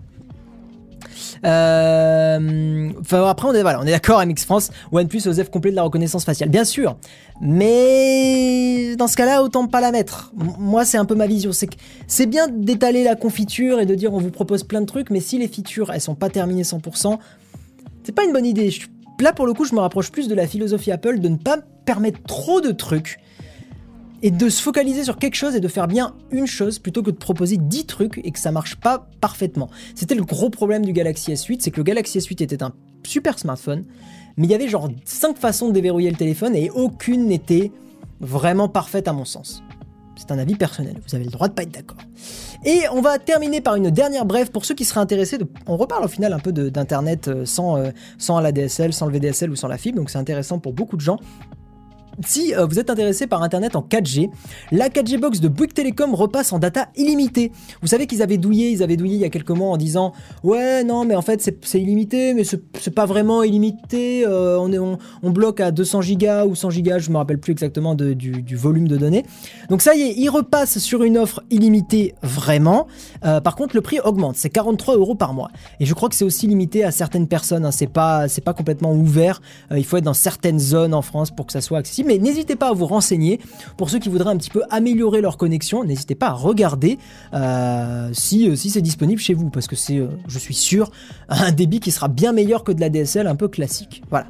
Euh, 1.45 2.91
après, 3.11 3.49
on 3.49 3.55
est, 3.55 3.91
d'accord, 3.91 4.25
MX 4.25 4.45
France, 4.45 4.71
OnePlus 4.93 5.27
OSEF 5.27 5.51
complet 5.51 5.71
de 5.71 5.77
la 5.77 5.83
reconnaissance 5.83 6.25
faciale. 6.25 6.49
Bien 6.49 6.65
sûr, 6.65 6.97
mais 7.41 8.95
dans 8.97 9.09
ce 9.09 9.17
cas-là, 9.17 9.43
autant 9.43 9.67
pas 9.67 9.81
la 9.81 9.91
mettre. 9.91 10.33
Moi, 10.37 10.85
c'est 10.85 10.99
un 10.99 11.05
peu 11.05 11.15
ma 11.15 11.27
vision. 11.27 11.51
C'est 12.07 12.27
bien 12.27 12.49
d'étaler 12.49 13.05
la 13.05 13.17
confiture 13.17 13.81
et 13.81 13.87
de 13.87 13.95
dire 13.95 14.13
on 14.15 14.19
vous 14.19 14.31
propose 14.31 14.63
plein 14.63 14.81
de 14.81 14.87
trucs, 14.87 15.11
mais 15.11 15.21
si 15.21 15.39
les 15.39 15.49
features 15.49 15.91
elles 15.93 16.01
sont 16.01 16.15
pas 16.15 16.29
terminées 16.29 16.63
100%, 16.63 17.19
c'est 18.05 18.13
pas 18.13 18.25
une 18.25 18.33
bonne 18.33 18.47
idée. 18.47 18.73
là, 19.21 19.33
pour 19.33 19.47
le 19.47 19.55
coup, 19.55 19.65
je 19.65 19.75
me 19.75 19.81
rapproche 19.81 20.11
plus 20.11 20.29
de 20.29 20.35
la 20.35 20.47
philosophie 20.47 20.93
Apple 20.93 21.19
de 21.19 21.29
ne 21.29 21.37
pas 21.37 21.59
permettre 21.85 22.23
trop 22.23 22.61
de 22.61 22.71
trucs 22.71 23.19
et 24.23 24.31
de 24.31 24.49
se 24.49 24.63
focaliser 24.63 25.05
sur 25.05 25.19
quelque 25.19 25.35
chose 25.35 25.57
et 25.57 25.61
de 25.61 25.69
faire 25.69 25.89
bien 25.89 26.15
une 26.31 26.47
chose 26.47 26.79
plutôt 26.79 27.03
que 27.03 27.11
de 27.11 27.17
proposer 27.17 27.57
10 27.57 27.87
trucs 27.87 28.21
et 28.25 28.31
que 28.31 28.39
ça 28.39 28.53
marche 28.53 28.77
pas 28.77 29.09
parfaitement. 29.21 29.69
C'était 29.95 30.15
le 30.15 30.25
gros 30.25 30.49
problème 30.49 30.85
du 30.85 30.93
Galaxy 30.93 31.33
S8, 31.33 31.59
c'est 31.61 31.71
que 31.71 31.79
le 31.79 31.83
Galaxy 31.83 32.19
S8 32.19 32.43
était 32.43 32.63
un 32.63 32.73
super 33.05 33.39
smartphone, 33.39 33.85
mais 34.37 34.47
il 34.47 34.51
y 34.51 34.55
avait 34.55 34.69
genre 34.69 34.89
5 35.05 35.37
façons 35.37 35.69
de 35.69 35.73
déverrouiller 35.73 36.11
le 36.11 36.17
téléphone 36.17 36.55
et 36.55 36.71
aucune 36.71 37.27
n'était 37.27 37.73
vraiment 38.21 38.69
parfaite 38.69 39.09
à 39.09 39.13
mon 39.13 39.25
sens. 39.25 39.63
C'est 40.15 40.31
un 40.31 40.39
avis 40.39 40.55
personnel, 40.55 40.97
vous 41.09 41.15
avez 41.17 41.25
le 41.25 41.31
droit 41.31 41.49
de 41.49 41.55
pas 41.55 41.63
être 41.63 41.73
d'accord. 41.73 41.97
Et 42.65 42.83
on 42.93 43.01
va 43.01 43.19
terminer 43.19 43.61
par 43.61 43.75
une 43.75 43.91
dernière 43.91 44.25
brève 44.25 44.53
pour 44.53 44.65
ceux 44.65 44.75
qui 44.75 44.85
seraient 44.85 45.01
intéressés. 45.01 45.37
On 45.67 45.77
reparle 45.77 46.05
au 46.05 46.09
final 46.09 46.33
un 46.33 46.39
peu 46.39 46.53
d'internet 46.53 47.27
euh, 47.27 47.45
sans, 47.45 47.77
euh, 47.77 47.91
sans 48.19 48.39
la 48.39 48.53
DSL, 48.53 48.93
sans 48.93 49.07
le 49.07 49.13
VDSL 49.13 49.51
ou 49.51 49.57
sans 49.57 49.67
la 49.67 49.79
fibre, 49.79 49.99
donc 49.99 50.11
c'est 50.11 50.19
intéressant 50.19 50.61
pour 50.61 50.75
beaucoup 50.75 50.97
de 50.97 51.01
gens. 51.01 51.19
Si 52.25 52.55
euh, 52.55 52.67
vous 52.67 52.79
êtes 52.79 52.91
intéressé 52.91 53.27
par 53.27 53.43
Internet 53.43 53.75
en 53.75 53.81
4G, 53.81 54.31
la 54.71 54.89
4G 54.89 55.19
Box 55.19 55.41
de 55.41 55.49
Bouygues 55.49 55.73
Telecom 55.73 56.15
repasse 56.15 56.53
en 56.53 56.59
data 56.59 56.89
illimitée. 56.97 57.53
Vous 57.81 57.89
savez 57.89 58.07
qu'ils 58.07 58.23
avaient 58.23 58.37
douillé, 58.37 58.71
ils 58.71 58.83
avaient 58.83 58.97
douillé 58.97 59.17
il 59.17 59.21
y 59.21 59.25
a 59.25 59.31
quelques 59.31 59.51
mois 59.51 59.69
en 59.69 59.77
disant 59.77 60.13
ouais 60.43 60.85
non 60.85 61.05
mais 61.05 61.15
en 61.15 61.23
fait 61.23 61.41
c'est 61.63 61.81
illimité 61.81 62.35
mais 62.35 62.45
c'est 62.45 62.95
pas 62.95 63.07
vraiment 63.07 63.43
illimité, 63.43 64.25
euh, 64.27 64.59
on, 65.23 65.31
bloque 65.31 65.61
à 65.61 65.71
200 65.71 66.01
Go 66.19 66.49
ou 66.49 66.55
100 66.55 66.69
Go, 66.69 66.99
je 66.99 67.11
me 67.11 67.17
rappelle 67.17 67.39
plus 67.39 67.53
exactement 67.53 67.95
du, 67.95 68.57
volume 68.57 68.89
de 68.89 68.97
données. 68.97 69.25
Donc 69.71 69.81
ça 69.81 69.95
y 69.95 70.03
est, 70.03 70.15
ils 70.17 70.29
repassent 70.29 70.79
sur 70.79 71.03
une 71.03 71.17
offre 71.17 71.43
illimitée 71.51 72.15
vraiment. 72.23 72.87
Euh, 73.25 73.41
par 73.41 73.57
contre 73.57 73.75
le 73.75 73.81
prix 73.81 74.01
augmente, 74.01 74.37
c'est 74.37 74.51
43 74.51 74.97
euros 74.97 75.15
par 75.15 75.33
mois. 75.33 75.51
Et 75.81 75.87
je 75.87 75.95
crois 75.95 76.09
que 76.09 76.15
c'est 76.15 76.25
aussi 76.25 76.47
limité 76.47 76.85
à 76.85 76.91
certaines 76.91 77.27
personnes, 77.27 77.65
hein. 77.65 77.71
c'est 77.71 77.87
pas, 77.87 78.27
pas 78.45 78.53
complètement 78.53 78.93
ouvert, 78.93 79.41
il 79.75 79.85
faut 79.85 79.97
être 79.97 80.05
dans 80.05 80.15
certaines 80.15 80.59
zones 80.59 80.93
en 80.93 81.03
France 81.03 81.31
pour 81.31 81.47
que 81.47 81.53
ça 81.53 81.61
soit 81.61 81.79
accessible 81.79 82.02
mais 82.07 82.19
n'hésitez 82.19 82.57
pas 82.57 82.69
à 82.69 82.73
vous 82.73 82.87
renseigner. 82.87 83.41
Pour 83.77 83.91
ceux 83.91 83.99
qui 83.99 84.09
voudraient 84.09 84.31
un 84.31 84.37
petit 84.37 84.51
peu 84.51 84.63
améliorer 84.71 85.21
leur 85.21 85.37
connexion, 85.37 85.85
n'hésitez 85.85 86.15
pas 86.15 86.29
à 86.29 86.33
regarder 86.33 86.99
euh, 87.35 88.11
si, 88.13 88.49
euh, 88.49 88.57
si 88.57 88.71
c'est 88.71 88.83
disponible 88.83 89.21
chez 89.21 89.35
vous, 89.35 89.51
parce 89.51 89.67
que 89.67 89.77
c'est, 89.77 89.99
euh, 89.99 90.09
je 90.29 90.39
suis 90.39 90.55
sûr, 90.55 90.91
un 91.29 91.53
débit 91.53 91.81
qui 91.81 91.91
sera 91.91 92.09
bien 92.09 92.33
meilleur 92.33 92.65
que 92.65 92.73
de 92.73 92.81
la 92.81 92.89
DSL 92.89 93.27
un 93.27 93.37
peu 93.37 93.49
classique. 93.49 94.03
Voilà. 94.11 94.27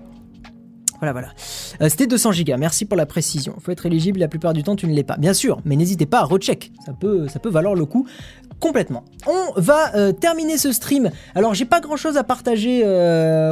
Voilà, 0.99 1.13
voilà. 1.13 1.89
C'était 1.89 2.07
200 2.07 2.31
Go, 2.47 2.53
merci 2.61 2.85
pour 2.85 2.97
la 2.97 3.07
précision. 3.07 3.57
Faut 3.59 3.73
être 3.73 3.87
éligible, 3.87 4.21
la 4.21 4.29
plupart 4.29 4.53
du 4.53 4.63
temps 4.63 4.77
tu 4.77 4.87
ne 4.87 4.95
l'es 4.95 5.03
pas. 5.03 5.17
Bien 5.17 5.35
sûr, 5.35 5.61
mais 5.65 5.75
n'hésitez 5.75 6.07
pas 6.07 6.21
à 6.21 6.25
recheck, 6.25 6.71
ça 6.87 6.93
peut, 6.93 7.27
ça 7.27 7.41
peut 7.41 7.49
valoir 7.51 7.75
le 7.75 7.85
coup 7.87 8.07
complètement. 8.61 9.03
On 9.27 9.61
va 9.61 10.13
terminer 10.13 10.59
ce 10.59 10.71
stream. 10.71 11.11
Alors 11.35 11.55
j'ai 11.55 11.65
pas 11.65 11.81
grand 11.81 11.97
chose 11.97 12.17
à 12.17 12.23
partager 12.23 12.85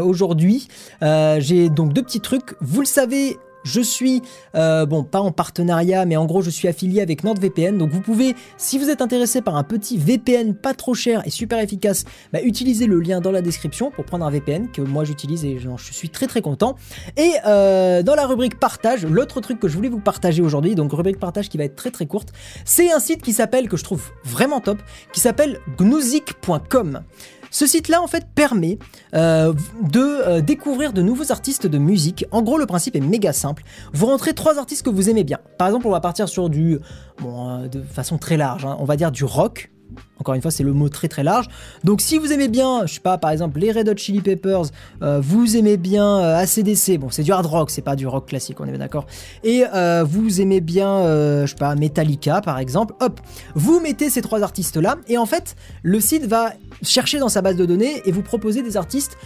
aujourd'hui. 0.04 0.68
j'ai 1.02 1.68
donc 1.70 1.92
deux 1.92 2.02
petits 2.02 2.20
trucs. 2.20 2.54
Vous 2.60 2.82
le 2.82 2.86
savez, 2.86 3.36
je 3.64 3.80
suis, 3.80 4.22
euh, 4.54 4.86
bon, 4.86 5.04
pas 5.04 5.20
en 5.20 5.32
partenariat, 5.32 6.04
mais 6.06 6.16
en 6.16 6.26
gros, 6.26 6.42
je 6.42 6.50
suis 6.50 6.68
affilié 6.68 7.00
avec 7.00 7.24
NordVPN. 7.24 7.78
Donc, 7.78 7.90
vous 7.90 8.00
pouvez, 8.00 8.34
si 8.56 8.78
vous 8.78 8.90
êtes 8.90 9.02
intéressé 9.02 9.42
par 9.42 9.56
un 9.56 9.64
petit 9.64 9.98
VPN 9.98 10.54
pas 10.54 10.74
trop 10.74 10.94
cher 10.94 11.22
et 11.26 11.30
super 11.30 11.58
efficace, 11.58 12.04
bah, 12.32 12.40
utilisez 12.42 12.86
le 12.86 13.00
lien 13.00 13.20
dans 13.20 13.32
la 13.32 13.42
description 13.42 13.90
pour 13.90 14.04
prendre 14.04 14.24
un 14.24 14.30
VPN 14.30 14.70
que 14.70 14.82
moi 14.82 15.04
j'utilise 15.04 15.44
et 15.44 15.58
je 15.58 15.92
suis 15.92 16.10
très 16.10 16.26
très 16.26 16.42
content. 16.42 16.76
Et 17.16 17.32
euh, 17.46 18.02
dans 18.02 18.14
la 18.14 18.26
rubrique 18.26 18.58
partage, 18.58 19.04
l'autre 19.04 19.40
truc 19.40 19.58
que 19.58 19.68
je 19.68 19.76
voulais 19.76 19.88
vous 19.88 20.00
partager 20.00 20.42
aujourd'hui, 20.42 20.74
donc 20.74 20.92
rubrique 20.92 21.18
partage 21.18 21.48
qui 21.48 21.58
va 21.58 21.64
être 21.64 21.76
très 21.76 21.90
très 21.90 22.06
courte, 22.06 22.32
c'est 22.64 22.92
un 22.92 23.00
site 23.00 23.22
qui 23.22 23.32
s'appelle, 23.32 23.68
que 23.68 23.76
je 23.76 23.84
trouve 23.84 24.10
vraiment 24.24 24.60
top, 24.60 24.78
qui 25.12 25.20
s'appelle 25.20 25.60
gnousic.com. 25.78 27.02
Ce 27.50 27.66
site-là, 27.66 28.00
en 28.00 28.06
fait, 28.06 28.26
permet 28.34 28.78
euh, 29.14 29.52
de 29.82 30.00
euh, 30.00 30.40
découvrir 30.40 30.92
de 30.92 31.02
nouveaux 31.02 31.32
artistes 31.32 31.66
de 31.66 31.78
musique. 31.78 32.24
En 32.30 32.42
gros, 32.42 32.58
le 32.58 32.66
principe 32.66 32.96
est 32.96 33.00
méga 33.00 33.32
simple. 33.32 33.64
Vous 33.92 34.06
rentrez 34.06 34.34
trois 34.34 34.58
artistes 34.58 34.84
que 34.84 34.90
vous 34.90 35.10
aimez 35.10 35.24
bien. 35.24 35.38
Par 35.58 35.68
exemple, 35.68 35.86
on 35.86 35.90
va 35.90 36.00
partir 36.00 36.28
sur 36.28 36.48
du, 36.48 36.78
bon, 37.20 37.48
euh, 37.48 37.68
de 37.68 37.82
façon 37.82 38.18
très 38.18 38.36
large, 38.36 38.64
hein. 38.64 38.76
on 38.78 38.84
va 38.84 38.96
dire 38.96 39.10
du 39.10 39.24
rock, 39.24 39.70
encore 40.18 40.34
une 40.34 40.42
fois, 40.42 40.50
c'est 40.50 40.62
le 40.62 40.72
mot 40.72 40.88
très 40.88 41.08
très 41.08 41.24
large. 41.24 41.48
Donc 41.82 42.00
si 42.00 42.18
vous 42.18 42.32
aimez 42.32 42.48
bien, 42.48 42.86
je 42.86 42.94
sais 42.94 43.00
pas, 43.00 43.18
par 43.18 43.30
exemple 43.30 43.58
les 43.58 43.72
Red 43.72 43.88
Hot 43.88 43.96
Chili 43.96 44.20
Peppers, 44.20 44.64
euh, 45.02 45.20
vous 45.22 45.56
aimez 45.56 45.76
bien 45.76 46.18
euh, 46.18 46.36
ACDC, 46.36 46.98
bon 46.98 47.10
c'est 47.10 47.22
du 47.22 47.32
hard 47.32 47.46
rock, 47.46 47.70
c'est 47.70 47.82
pas 47.82 47.96
du 47.96 48.06
rock 48.06 48.28
classique, 48.28 48.60
on 48.60 48.66
est 48.66 48.76
d'accord. 48.76 49.06
Et 49.44 49.64
euh, 49.74 50.04
vous 50.06 50.40
aimez 50.40 50.60
bien, 50.60 51.02
je 51.04 51.46
sais 51.46 51.56
pas, 51.56 51.74
Metallica 51.74 52.40
par 52.40 52.58
exemple, 52.58 52.94
hop, 53.00 53.20
vous 53.54 53.80
mettez 53.80 54.10
ces 54.10 54.22
trois 54.22 54.42
artistes 54.42 54.76
là, 54.76 54.96
et 55.08 55.16
en 55.16 55.26
fait, 55.26 55.56
le 55.82 56.00
site 56.00 56.26
va 56.26 56.52
chercher 56.82 57.18
dans 57.18 57.28
sa 57.28 57.42
base 57.42 57.56
de 57.56 57.64
données 57.64 58.02
et 58.04 58.12
vous 58.12 58.22
proposer 58.22 58.62
des 58.62 58.76
artistes 58.76 59.16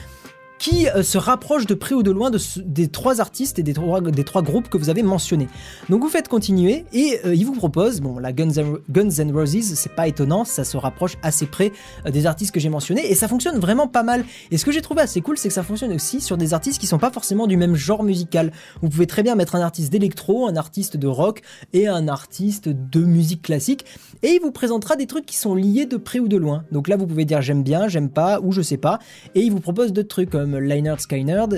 qui 0.59 0.89
euh, 0.89 1.03
se 1.03 1.19
rapproche 1.19 1.67
de 1.67 1.75
près 1.75 1.95
ou 1.95 2.03
de 2.03 2.11
loin 2.11 2.31
de 2.31 2.39
des 2.65 2.89
trois 2.89 3.21
artistes 3.21 3.59
et 3.59 3.63
des 3.63 3.75
trois, 3.75 4.01
des 4.01 4.25
trois 4.25 4.43
groupes 4.43 4.69
que 4.69 4.79
vous 4.79 4.89
avez 4.89 5.03
mentionnés. 5.03 5.49
Donc 5.89 6.03
vous 6.03 6.09
faites 6.09 6.29
continuer 6.29 6.85
et 6.93 7.21
euh, 7.25 7.35
il 7.35 7.45
vous 7.45 7.55
propose, 7.55 8.01
bon 8.01 8.19
la 8.19 8.33
Guns, 8.33 8.51
N' 8.55 9.33
Roses, 9.33 9.75
c'est 9.75 9.95
pas 9.95 10.09
étonnant, 10.09 10.45
ça 10.45 10.65
se 10.65 10.77
rapproche 10.77 11.17
assez 11.23 11.47
près 11.47 11.73
euh, 12.07 12.11
des 12.11 12.27
artistes 12.27 12.53
que 12.53 12.61
j'ai 12.61 12.69
mentionnés 12.69 13.11
et 13.11 13.15
ça 13.15 13.29
fonctionne 13.29 13.59
vraiment 13.59 13.89
pas 13.89 14.03
mal. 14.03 14.25
Et 14.51 14.59
ce 14.59 14.65
que 14.65 14.73
j'ai 14.73 14.83
trouvé 14.83 15.03
assez 15.03 15.21
cool, 15.21 15.39
c'est 15.39 15.49
que 15.49 15.55
ça 15.55 15.63
fonctionne 15.63 15.93
aussi 15.93 16.21
sur 16.21 16.37
des 16.37 16.55
artistes 16.55 16.81
qui 16.81 16.87
sont 16.87 16.99
pas 16.99 17.11
forcément 17.11 17.47
du 17.47 17.57
même 17.57 17.75
genre 17.75 18.03
musical. 18.03 18.53
Vous 18.81 18.89
pouvez 18.89 19.07
très 19.07 19.23
bien 19.23 19.35
mettre 19.35 19.57
un 19.57 19.61
artiste 19.61 19.93
d'électro, 19.93 20.47
un 20.47 20.57
artiste 20.57 20.97
de 20.97 21.07
rock 21.07 21.43
et 21.73 21.89
un 21.89 22.09
artiste 22.09 22.69
de 22.69 23.01
musique 23.01 23.43
classique 23.43 23.85
et 24.23 24.35
il 24.35 24.41
vous 24.41 24.53
présentera 24.53 24.97
des 24.97 25.07
trucs 25.07 25.27
qui 25.27 25.37
sont 25.37 25.55
liés 25.55 25.87
de 25.87 25.97
près 25.97 26.21
ou 26.21 26.29
de 26.29 26.37
loin. 26.37 26.65
Donc 26.73 26.89
là 26.89 26.97
vous 26.97 27.07
pouvez 27.07 27.25
dire 27.25 27.43
j'aime 27.43 27.63
bien, 27.63 27.89
j'aime 27.89 28.09
pas 28.09 28.41
ou 28.41 28.53
je 28.53 28.63
sais 28.63 28.77
pas 28.77 28.99
et 29.35 29.41
il 29.41 29.51
vous 29.51 29.61
propose 29.61 29.93
d'autres 29.93 30.09
trucs 30.09 30.31
comme 30.31 30.54
comme 30.55 30.65
Lynyrd 30.65 31.01
Skynyrd, 31.01 31.53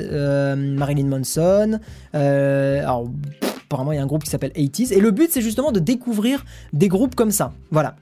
Marilyn 0.57 1.07
Manson. 1.07 1.81
alors, 2.13 3.11
apparemment, 3.65 3.93
il 3.93 3.97
y 3.97 3.99
a 3.99 4.03
un 4.03 4.07
groupe 4.07 4.25
qui 4.25 4.31
s'appelle 4.31 4.53
80s. 4.53 4.93
Et 4.93 5.01
le 5.01 5.11
but, 5.11 5.31
c'est 5.31 5.43
justement 5.43 5.73
de 5.73 5.81
découvrir 5.81 6.45
des 6.73 6.89
groupes 6.89 7.15
comme 7.15 7.31
ça. 7.31 7.53
Voilà. 7.71 7.97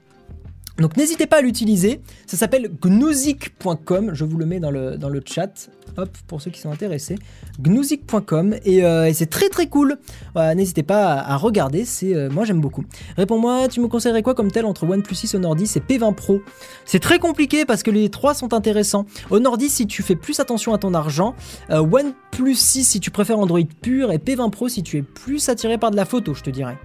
Donc 0.77 0.97
n'hésitez 0.97 1.25
pas 1.25 1.37
à 1.37 1.41
l'utiliser, 1.41 2.01
ça 2.27 2.35
s'appelle 2.35 2.69
gnousic.com, 2.81 4.11
je 4.13 4.25
vous 4.25 4.37
le 4.37 4.45
mets 4.45 4.59
dans 4.59 4.71
le, 4.71 4.97
dans 4.97 5.07
le 5.07 5.21
chat, 5.25 5.69
hop, 5.95 6.09
pour 6.27 6.41
ceux 6.41 6.51
qui 6.51 6.59
sont 6.59 6.69
intéressés, 6.69 7.15
gnousic.com, 7.61 8.55
euh, 8.67 9.05
et, 9.05 9.13
c'est 9.13 9.29
très 9.29 9.47
très 9.47 9.67
cool, 9.67 9.97
n'hésitez 10.35 10.83
pas 10.83 11.13
à, 11.13 11.37
regarder, 11.37 11.85
c'est 11.85 12.13
euh, 12.13 12.29
moi 12.29 12.43
j'aime 12.43 12.59
beaucoup. 12.59 12.83
Réponds-moi, 13.15 13.69
tu 13.69 13.79
me 13.79 13.87
conseillerais 13.87 14.21
quoi 14.21 14.35
comme 14.35 14.51
tel 14.51 14.65
entre 14.65 14.83
OnePlus 14.85 15.15
6, 15.15 15.35
Honor 15.35 15.55
10 15.55 15.77
et 15.77 15.79
P20 15.79 16.13
Pro? 16.13 16.41
C'est 16.83 16.99
très 16.99 17.19
compliqué 17.19 17.63
parce 17.63 17.81
que 17.81 17.91
les 17.91 18.09
trois 18.09 18.33
sont 18.33 18.53
intéressants. 18.53 19.05
Honor 19.31 19.57
10 19.57 19.69
si 19.69 19.87
tu 19.87 20.03
fais 20.03 20.15
plus 20.15 20.41
attention 20.41 20.73
à 20.73 20.77
ton 20.77 20.93
argent, 20.93 21.35
euh, 21.69 21.79
OnePlus 21.79 22.55
6 22.55 22.83
si 22.83 22.99
tu 22.99 23.11
préfères 23.11 23.39
Android 23.39 23.61
pur, 23.81 24.11
et 24.11 24.17
P20 24.17 24.49
Pro 24.49 24.67
si 24.67 24.83
tu 24.83 24.97
es 24.97 25.01
plus 25.03 25.47
attiré 25.47 25.77
par 25.77 25.91
de 25.91 25.95
la 25.95 26.05
photo, 26.05 26.33
je 26.33 26.43
te 26.43 26.49
dirais. 26.49 26.77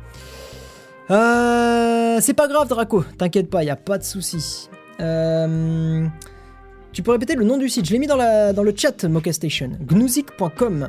Euh, 1.10 2.18
c'est 2.20 2.34
pas 2.34 2.46
grave, 2.46 2.68
Draco. 2.68 3.04
T'inquiète 3.18 3.50
pas, 3.50 3.64
y 3.64 3.70
a 3.70 3.76
pas 3.76 3.98
de 3.98 4.04
souci. 4.04 4.68
Euh, 5.00 6.06
tu 6.92 7.02
peux 7.02 7.10
répéter 7.10 7.34
le 7.34 7.44
nom 7.44 7.56
du 7.56 7.68
site. 7.68 7.86
Je 7.86 7.92
l'ai 7.92 7.98
mis 7.98 8.06
dans, 8.06 8.16
le 8.16 8.72
chat, 8.76 9.04
Mocha 9.04 9.32
Station. 9.32 9.70
Gnousic.com. 9.80 10.88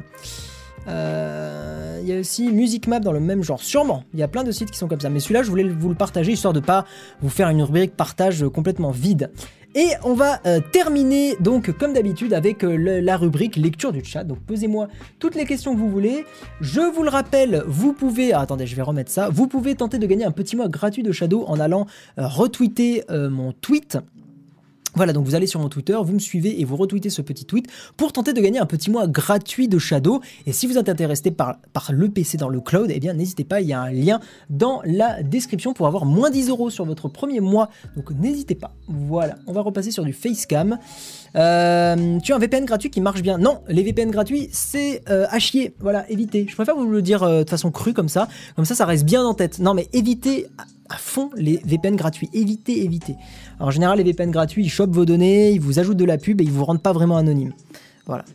Il 0.84 0.90
euh, 0.90 2.02
y 2.04 2.14
a 2.14 2.20
aussi 2.20 2.52
Music 2.52 2.88
Map 2.88 3.00
dans 3.00 3.12
le 3.12 3.20
même 3.20 3.44
genre. 3.44 3.62
Sûrement, 3.62 4.04
il 4.14 4.20
y 4.20 4.24
a 4.24 4.28
plein 4.28 4.44
de 4.44 4.52
sites 4.52 4.72
qui 4.72 4.78
sont 4.78 4.88
comme 4.88 5.00
ça. 5.00 5.10
Mais 5.10 5.20
celui-là, 5.20 5.44
je 5.44 5.50
voulais 5.50 5.64
vous 5.64 5.90
le 5.90 5.96
partager 5.96 6.32
histoire 6.32 6.54
de 6.54 6.60
pas 6.60 6.86
vous 7.22 7.30
faire 7.30 7.50
une 7.50 7.62
rubrique 7.62 7.96
partage 7.96 8.46
complètement 8.54 8.92
vide. 8.92 9.32
Et 9.74 9.92
on 10.04 10.14
va 10.14 10.42
euh, 10.46 10.60
terminer 10.60 11.38
donc 11.40 11.72
comme 11.78 11.94
d'habitude 11.94 12.34
avec 12.34 12.64
euh, 12.66 13.02
la 13.02 13.16
rubrique 13.16 13.56
lecture 13.56 13.94
du 13.94 14.04
chat. 14.04 14.26
Donc 14.26 14.40
posez-moi 14.40 14.90
toutes 15.18 15.36
les 15.36 15.46
questions 15.46 15.74
que 15.74 15.80
vous 15.80 15.90
voulez. 15.90 16.26
Je 16.60 16.82
vous 16.82 17.04
le 17.04 17.10
rappelle, 17.10 17.64
vous 17.68 17.94
pouvez... 17.94 18.34
Ah, 18.34 18.42
attendez, 18.42 18.68
je 18.68 18.76
vais 18.76 18.82
remettre 18.82 19.12
ça. 19.12 19.30
Vous 19.30 19.48
pouvez 19.48 19.76
tenter 19.76 19.98
de 19.98 20.06
gagner 20.08 20.26
un 20.26 20.32
petit 20.32 20.58
mois 20.58 20.68
gratuit 20.68 21.04
de 21.04 21.12
Shadow 21.14 21.46
en 21.48 21.58
allant 21.60 21.88
euh, 22.20 22.28
retweeter 22.28 23.04
mon 23.10 23.54
tweet 23.54 23.98
voilà, 24.96 25.14
donc 25.14 25.26
vous 25.26 25.36
allez 25.36 25.48
sur 25.48 25.60
mon 25.60 25.70
Twitter, 25.70 25.98
vous 26.04 26.14
me 26.14 26.20
suivez 26.20 26.60
et 26.60 26.66
vous 26.66 26.76
retweetez 26.76 27.10
ce 27.10 27.22
petit 27.22 27.46
tweet 27.46 27.68
pour 27.96 28.12
tenter 28.12 28.34
de 28.34 28.42
gagner 28.42 28.60
un 28.60 28.66
petit 28.66 28.92
mois 28.92 29.08
gratuit 29.08 29.68
de 29.68 29.80
Shadow. 29.80 30.22
Et 30.46 30.52
si 30.52 30.68
vous 30.68 30.78
êtes 30.78 30.90
intéressé 30.90 31.32
par, 31.32 31.58
le 31.92 32.10
PC 32.10 32.38
dans 32.38 32.50
le 32.50 32.60
cloud, 32.60 32.92
eh 32.94 33.00
bien 33.00 33.14
n'hésitez 33.14 33.44
pas, 33.44 33.62
il 33.62 33.68
y 33.68 33.74
a 33.74 33.82
un 33.82 33.92
lien 33.92 34.20
dans 34.50 34.82
la 34.84 35.24
description 35.24 35.74
pour 35.74 35.88
avoir 35.88 36.06
moins 36.06 36.30
10 36.30 36.50
euros 36.50 36.70
sur 36.70 36.86
votre 36.86 37.08
premier 37.08 37.40
mois. 37.40 37.70
Donc 37.96 38.12
n'hésitez 38.12 38.56
pas. 38.56 38.74
Voilà, 38.88 39.36
on 39.48 39.54
va 39.54 39.62
repasser 39.62 39.92
sur 39.92 40.04
du 40.04 40.14
Facecam. 40.14 40.78
Euh, 41.36 42.20
tu 42.20 42.34
as 42.34 42.36
un 42.36 42.40
VPN 42.40 42.66
gratuit 42.66 42.90
qui 42.90 43.02
marche 43.02 43.22
bien. 43.22 43.38
Non, 43.38 43.62
les 43.68 43.84
VPN 43.84 44.12
gratuits, 44.12 44.50
c'est 44.52 45.04
euh, 45.10 45.28
chier. 45.40 45.74
Voilà, 45.80 46.10
évitez. 46.10 46.46
Je 46.50 46.56
préfère 46.56 46.76
vous 46.76 46.86
le 46.86 47.02
dire 47.02 47.24
euh, 47.24 47.44
de 47.44 47.50
façon 47.50 47.72
crue 47.72 47.94
comme 47.94 48.10
ça. 48.10 48.28
Comme 48.56 48.66
ça, 48.66 48.76
ça 48.76 48.86
reste 48.86 49.06
bien 49.06 49.24
en 49.24 49.34
tête. 49.34 49.60
Non, 49.60 49.74
mais 49.74 49.88
évitez 49.94 50.48
à 50.92 50.98
fond 50.98 51.30
les 51.36 51.62
VPN 51.66 51.96
gratuits. 51.96 52.30
Évitez, 52.34 52.84
évitez. 52.84 53.16
en 53.60 53.72
général, 53.72 53.98
les 53.98 54.04
VPN 54.04 54.32
gratuits, 54.32 54.64
ils 54.64 54.70
chopent 54.70 54.94
vos 54.94 55.06
données, 55.06 55.52
ils 55.52 55.62
vous 55.62 55.80
ajoutent 55.80 55.98
de 55.98 56.06
la 56.06 56.18
pub 56.18 56.42
et 56.42 56.44
ils 56.44 56.52
vous 56.52 56.66
rendent 56.66 56.84
pas 56.84 56.94
vraiment 56.94 57.18
anonyme. 57.18 57.54
Voilà. 58.06 58.26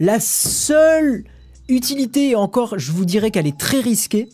La 0.00 0.18
seule 0.20 1.24
utilité, 1.68 2.34
encore, 2.34 2.78
je 2.78 2.92
vous 2.92 3.04
dirais 3.04 3.30
qu'elle 3.30 3.46
est 3.46 3.58
très 3.58 3.80
risquée, 3.80 4.28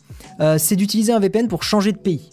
c'est 0.59 0.77
d'utiliser 0.77 1.13
un 1.13 1.21
VPN 1.21 1.49
pour 1.49 1.63
changer 1.63 1.93
de 1.93 1.99
pays. 1.99 2.31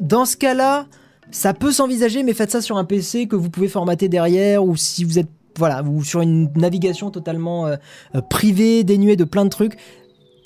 dans 0.00 0.24
ce 0.24 0.36
cas-là, 0.36 0.86
ça 1.30 1.54
peut 1.54 1.72
s'envisager, 1.72 2.22
mais 2.22 2.34
faites 2.34 2.50
ça 2.50 2.60
sur 2.60 2.76
un 2.76 2.84
PC 2.84 3.26
que 3.26 3.36
vous 3.36 3.50
pouvez 3.50 3.68
formater 3.68 4.08
derrière, 4.08 4.64
ou 4.64 4.76
si 4.76 5.04
vous 5.04 5.18
êtes 5.18 5.30
voilà, 5.58 5.82
sur 6.02 6.20
une 6.20 6.50
navigation 6.56 7.10
totalement 7.10 7.66
euh, 7.66 7.76
euh, 8.14 8.20
privée, 8.20 8.84
dénuée 8.84 9.16
de 9.16 9.24
plein 9.24 9.44
de 9.44 9.50
trucs. 9.50 9.76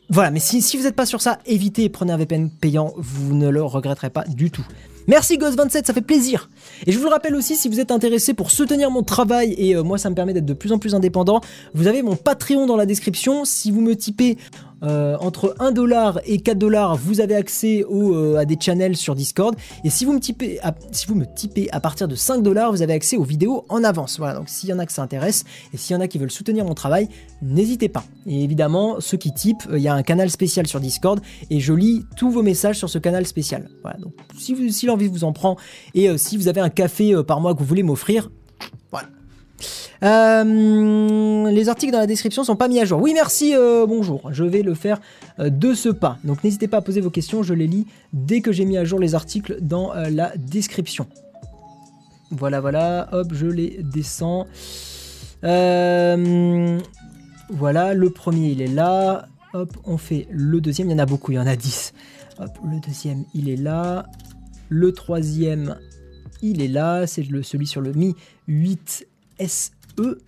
Voilà, 0.08 0.30
mais 0.30 0.38
si, 0.40 0.60
vous 0.76 0.84
n'êtes 0.84 0.94
pas 0.94 1.06
sur 1.06 1.20
ça, 1.20 1.38
évitez 1.46 1.84
et 1.84 1.88
prenez 1.88 2.12
un 2.12 2.16
VPN 2.16 2.48
payant, 2.48 2.94
vous 2.96 3.34
ne 3.34 3.48
le 3.48 3.62
regretterez 3.62 4.10
pas 4.10 4.24
du 4.24 4.50
tout. 4.50 4.64
Merci 5.08 5.38
Ghost27, 5.38 5.84
ça 5.84 5.92
fait 5.92 6.00
plaisir. 6.00 6.50
Et 6.86 6.92
je 6.92 6.98
vous 6.98 7.04
le 7.04 7.10
rappelle 7.10 7.36
aussi, 7.36 7.54
si 7.54 7.68
vous 7.68 7.78
êtes 7.78 7.92
intéressé 7.92 8.34
pour 8.34 8.50
soutenir 8.50 8.90
mon 8.90 9.02
travail, 9.02 9.54
et 9.56 9.76
euh, 9.76 9.84
moi 9.84 9.98
ça 9.98 10.10
me 10.10 10.16
permet 10.16 10.32
d'être 10.32 10.46
de 10.46 10.52
plus 10.52 10.72
en 10.72 10.78
plus 10.78 10.96
indépendant, 10.96 11.40
vous 11.74 11.86
avez 11.86 12.02
mon 12.02 12.16
Patreon 12.16 12.66
dans 12.66 12.76
la 12.76 12.86
description. 12.86 13.44
Si 13.44 13.70
vous 13.70 13.80
me 13.80 13.94
typez 13.94 14.36
euh, 14.82 15.16
entre 15.20 15.54
1 15.58 15.72
dollar 15.72 16.20
et 16.26 16.38
4 16.38 16.58
dollars, 16.58 16.96
vous 16.96 17.20
avez 17.20 17.34
accès 17.34 17.84
euh, 17.90 18.36
à 18.36 18.44
des 18.44 18.56
channels 18.60 18.96
sur 18.96 19.14
Discord. 19.14 19.56
Et 19.84 19.90
si 19.90 20.04
vous 20.04 20.12
me 20.12 20.20
typez 20.20 20.60
à, 20.62 20.74
si 20.92 21.06
vous 21.06 21.14
me 21.14 21.24
typez 21.24 21.68
à 21.72 21.80
partir 21.80 22.08
de 22.08 22.14
5 22.14 22.42
dollars, 22.42 22.72
vous 22.72 22.82
avez 22.82 22.92
accès 22.92 23.16
aux 23.16 23.24
vidéos 23.24 23.64
en 23.68 23.84
avance. 23.84 24.18
Voilà, 24.18 24.34
donc 24.34 24.48
s'il 24.48 24.68
y 24.68 24.72
en 24.72 24.78
a 24.78 24.86
que 24.86 24.92
ça 24.92 25.02
intéresse 25.02 25.44
et 25.72 25.76
s'il 25.76 25.94
y 25.94 25.96
en 25.96 26.00
a 26.00 26.08
qui 26.08 26.18
veulent 26.18 26.30
soutenir 26.30 26.64
mon 26.64 26.74
travail, 26.74 27.08
n'hésitez 27.42 27.88
pas. 27.88 28.04
Et 28.26 28.44
évidemment, 28.44 29.00
ceux 29.00 29.16
qui 29.16 29.32
typent, 29.32 29.66
euh, 29.70 29.78
il 29.78 29.82
y 29.82 29.88
a 29.88 29.94
un 29.94 30.02
canal 30.02 30.30
spécial 30.30 30.66
sur 30.66 30.80
Discord 30.80 31.20
et 31.50 31.60
je 31.60 31.72
lis 31.72 32.04
tous 32.16 32.30
vos 32.30 32.42
messages 32.42 32.76
sur 32.76 32.90
ce 32.90 32.98
canal 32.98 33.26
spécial. 33.26 33.70
Voilà, 33.82 33.98
donc 33.98 34.12
si, 34.38 34.72
si 34.72 34.86
l'envie 34.86 35.08
vous 35.08 35.24
en 35.24 35.32
prend 35.32 35.56
et 35.94 36.18
si 36.18 36.36
vous 36.36 36.48
avez 36.48 36.60
un 36.60 36.68
café 36.68 37.14
par 37.26 37.40
mois 37.40 37.54
que 37.54 37.60
vous 37.60 37.64
voulez 37.66 37.82
m'offrir, 37.82 38.30
euh, 40.02 41.50
les 41.50 41.68
articles 41.68 41.92
dans 41.92 41.98
la 41.98 42.06
description 42.06 42.44
sont 42.44 42.56
pas 42.56 42.68
mis 42.68 42.80
à 42.80 42.84
jour. 42.84 43.00
Oui, 43.00 43.12
merci, 43.14 43.54
euh, 43.54 43.86
bonjour. 43.86 44.32
Je 44.32 44.44
vais 44.44 44.62
le 44.62 44.74
faire 44.74 45.00
euh, 45.38 45.50
de 45.50 45.74
ce 45.74 45.88
pas. 45.88 46.18
Donc 46.24 46.44
n'hésitez 46.44 46.68
pas 46.68 46.78
à 46.78 46.82
poser 46.82 47.00
vos 47.00 47.10
questions, 47.10 47.42
je 47.42 47.54
les 47.54 47.66
lis 47.66 47.86
dès 48.12 48.40
que 48.40 48.52
j'ai 48.52 48.64
mis 48.64 48.76
à 48.76 48.84
jour 48.84 48.98
les 48.98 49.14
articles 49.14 49.58
dans 49.60 49.92
la 49.94 50.32
description. 50.36 51.06
Voilà, 52.30 52.60
voilà, 52.60 53.08
hop, 53.12 53.28
je 53.32 53.46
les 53.46 53.78
descends. 53.82 54.46
voilà, 55.42 56.76
le 57.94 58.10
premier 58.10 58.48
il 58.48 58.62
est 58.62 58.66
là. 58.66 59.28
Hop, 59.54 59.76
on 59.84 59.96
fait 59.96 60.26
le 60.30 60.60
deuxième, 60.60 60.88
il 60.88 60.92
y 60.92 60.94
en 60.94 60.98
a 60.98 61.06
beaucoup, 61.06 61.32
il 61.32 61.36
y 61.36 61.38
en 61.38 61.46
a 61.46 61.56
10. 61.56 61.94
Hop, 62.40 62.50
le 62.70 62.80
deuxième 62.80 63.24
il 63.32 63.48
est 63.48 63.56
là. 63.56 64.06
Le 64.68 64.92
troisième 64.92 65.76
il 66.42 66.60
est 66.60 66.68
là, 66.68 67.06
c'est 67.06 67.24
celui 67.42 67.66
sur 67.66 67.80
le 67.80 67.92
Mi 67.92 68.14
8 68.48 69.06
SE. 69.40 70.18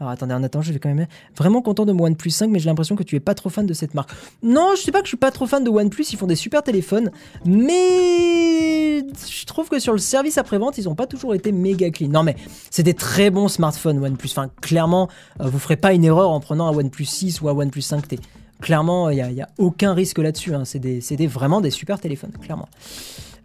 Alors 0.00 0.12
attendez, 0.12 0.32
en 0.32 0.42
attendant, 0.42 0.62
je 0.62 0.72
vais 0.72 0.78
quand 0.78 0.88
même. 0.88 1.06
Vraiment 1.36 1.60
content 1.60 1.84
de 1.84 1.92
mon 1.92 2.04
OnePlus 2.04 2.30
5, 2.30 2.48
mais 2.48 2.58
j'ai 2.58 2.70
l'impression 2.70 2.96
que 2.96 3.02
tu 3.02 3.16
es 3.16 3.20
pas 3.20 3.34
trop 3.34 3.50
fan 3.50 3.66
de 3.66 3.74
cette 3.74 3.92
marque. 3.92 4.10
Non, 4.42 4.70
je 4.74 4.80
sais 4.80 4.92
pas 4.92 5.00
que 5.00 5.04
je 5.04 5.10
suis 5.10 5.18
pas 5.18 5.30
trop 5.30 5.46
fan 5.46 5.62
de 5.62 5.68
OnePlus, 5.68 6.06
ils 6.12 6.16
font 6.16 6.26
des 6.26 6.36
super 6.36 6.62
téléphones, 6.62 7.10
mais 7.44 9.00
je 9.00 9.44
trouve 9.44 9.68
que 9.68 9.78
sur 9.78 9.92
le 9.92 9.98
service 9.98 10.38
après-vente, 10.38 10.78
ils 10.78 10.88
ont 10.88 10.94
pas 10.94 11.06
toujours 11.06 11.34
été 11.34 11.52
méga 11.52 11.90
clean. 11.90 12.08
Non, 12.08 12.22
mais 12.22 12.36
c'est 12.70 12.82
des 12.82 12.94
très 12.94 13.28
bons 13.28 13.48
smartphones 13.48 14.02
OnePlus. 14.02 14.30
Enfin, 14.30 14.50
clairement, 14.62 15.08
euh, 15.40 15.48
vous 15.48 15.58
ferez 15.58 15.76
pas 15.76 15.92
une 15.92 16.04
erreur 16.04 16.30
en 16.30 16.40
prenant 16.40 16.66
un 16.66 16.74
OnePlus 16.74 17.04
6 17.04 17.42
ou 17.42 17.50
un 17.50 17.52
OnePlus 17.52 17.82
5T. 17.82 18.20
Clairement, 18.62 19.10
il 19.10 19.22
n'y 19.34 19.42
a, 19.42 19.48
aucun 19.58 19.94
risque 19.94 20.18
là-dessus. 20.18 20.54
Hein. 20.54 20.64
C'est 20.64 21.26
vraiment 21.26 21.60
des 21.60 21.70
super 21.70 21.98
téléphones, 21.98 22.32
clairement. 22.40 22.68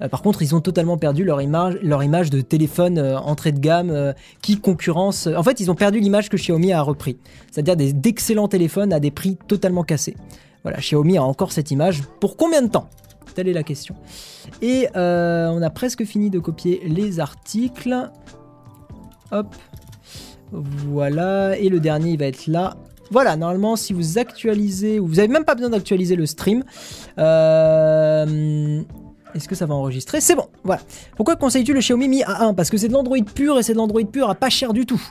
Euh, 0.01 0.09
par 0.09 0.21
contre, 0.21 0.41
ils 0.41 0.55
ont 0.55 0.61
totalement 0.61 0.97
perdu 0.97 1.23
leur 1.23 1.41
image, 1.41 2.29
de 2.29 2.41
téléphone 2.41 2.97
euh, 2.97 3.17
entrée 3.17 3.51
de 3.51 3.59
gamme 3.59 3.89
euh, 3.89 4.13
qui 4.41 4.59
concurrence. 4.59 5.27
En 5.27 5.43
fait, 5.43 5.59
ils 5.59 5.71
ont 5.71 5.75
perdu 5.75 5.99
l'image 5.99 6.29
que 6.29 6.37
Xiaomi 6.37 6.73
a 6.73 6.81
repris, 6.81 7.17
c'est-à-dire 7.51 7.75
d'excellents 7.93 8.47
téléphones 8.47 8.93
à 8.93 8.99
des 8.99 9.11
prix 9.11 9.37
totalement 9.47 9.83
cassés. 9.83 10.15
Voilà, 10.63 10.79
Xiaomi 10.79 11.17
a 11.17 11.23
encore 11.23 11.51
cette 11.51 11.71
image. 11.71 12.03
Pour 12.19 12.37
combien 12.37 12.61
de 12.61 12.69
temps? 12.69 12.89
Telle 13.35 13.47
est 13.47 13.53
la 13.53 13.63
question. 13.63 13.95
Et 14.61 14.87
on 14.95 15.61
a 15.61 15.69
presque 15.69 16.05
fini 16.05 16.29
de 16.29 16.39
copier 16.39 16.81
les 16.87 17.19
articles. 17.19 18.09
Hop. 19.31 19.53
Voilà. 20.51 21.57
Et 21.57 21.69
le 21.69 21.79
dernier, 21.79 22.11
il 22.11 22.19
va 22.19 22.25
être 22.25 22.47
là. 22.47 22.77
Voilà, 23.11 23.35
normalement, 23.35 23.75
si 23.75 23.93
vous 23.93 24.17
actualisez, 24.17 24.99
vous 24.99 25.15
n'avez 25.15 25.27
même 25.27 25.45
pas 25.45 25.55
besoin 25.55 25.69
d'actualiser 25.69 26.15
le 26.15 26.25
stream. 26.25 26.63
Euh, 27.19 28.81
est-ce 29.35 29.49
que 29.49 29.55
ça 29.55 29.65
va 29.65 29.75
enregistrer? 29.75 30.21
C'est 30.21 30.35
bon, 30.35 30.47
voilà. 30.63 30.81
Pourquoi 31.17 31.35
conseilles-tu 31.35 31.73
le 31.73 31.81
Xiaomi 31.81 32.07
Mi 32.07 32.23
A1 32.23 32.55
Parce 32.55 32.69
que 32.69 32.77
c'est 32.77 32.87
de 32.87 32.93
l'Android 32.93 33.17
pur 33.35 33.59
et 33.59 33.63
c'est 33.63 33.73
de 33.73 33.77
l'Android 33.77 34.01
pur 34.03 34.29
à 34.29 34.35
pas 34.35 34.49
cher 34.49 34.71
du 34.71 34.85
tout. 34.85 35.01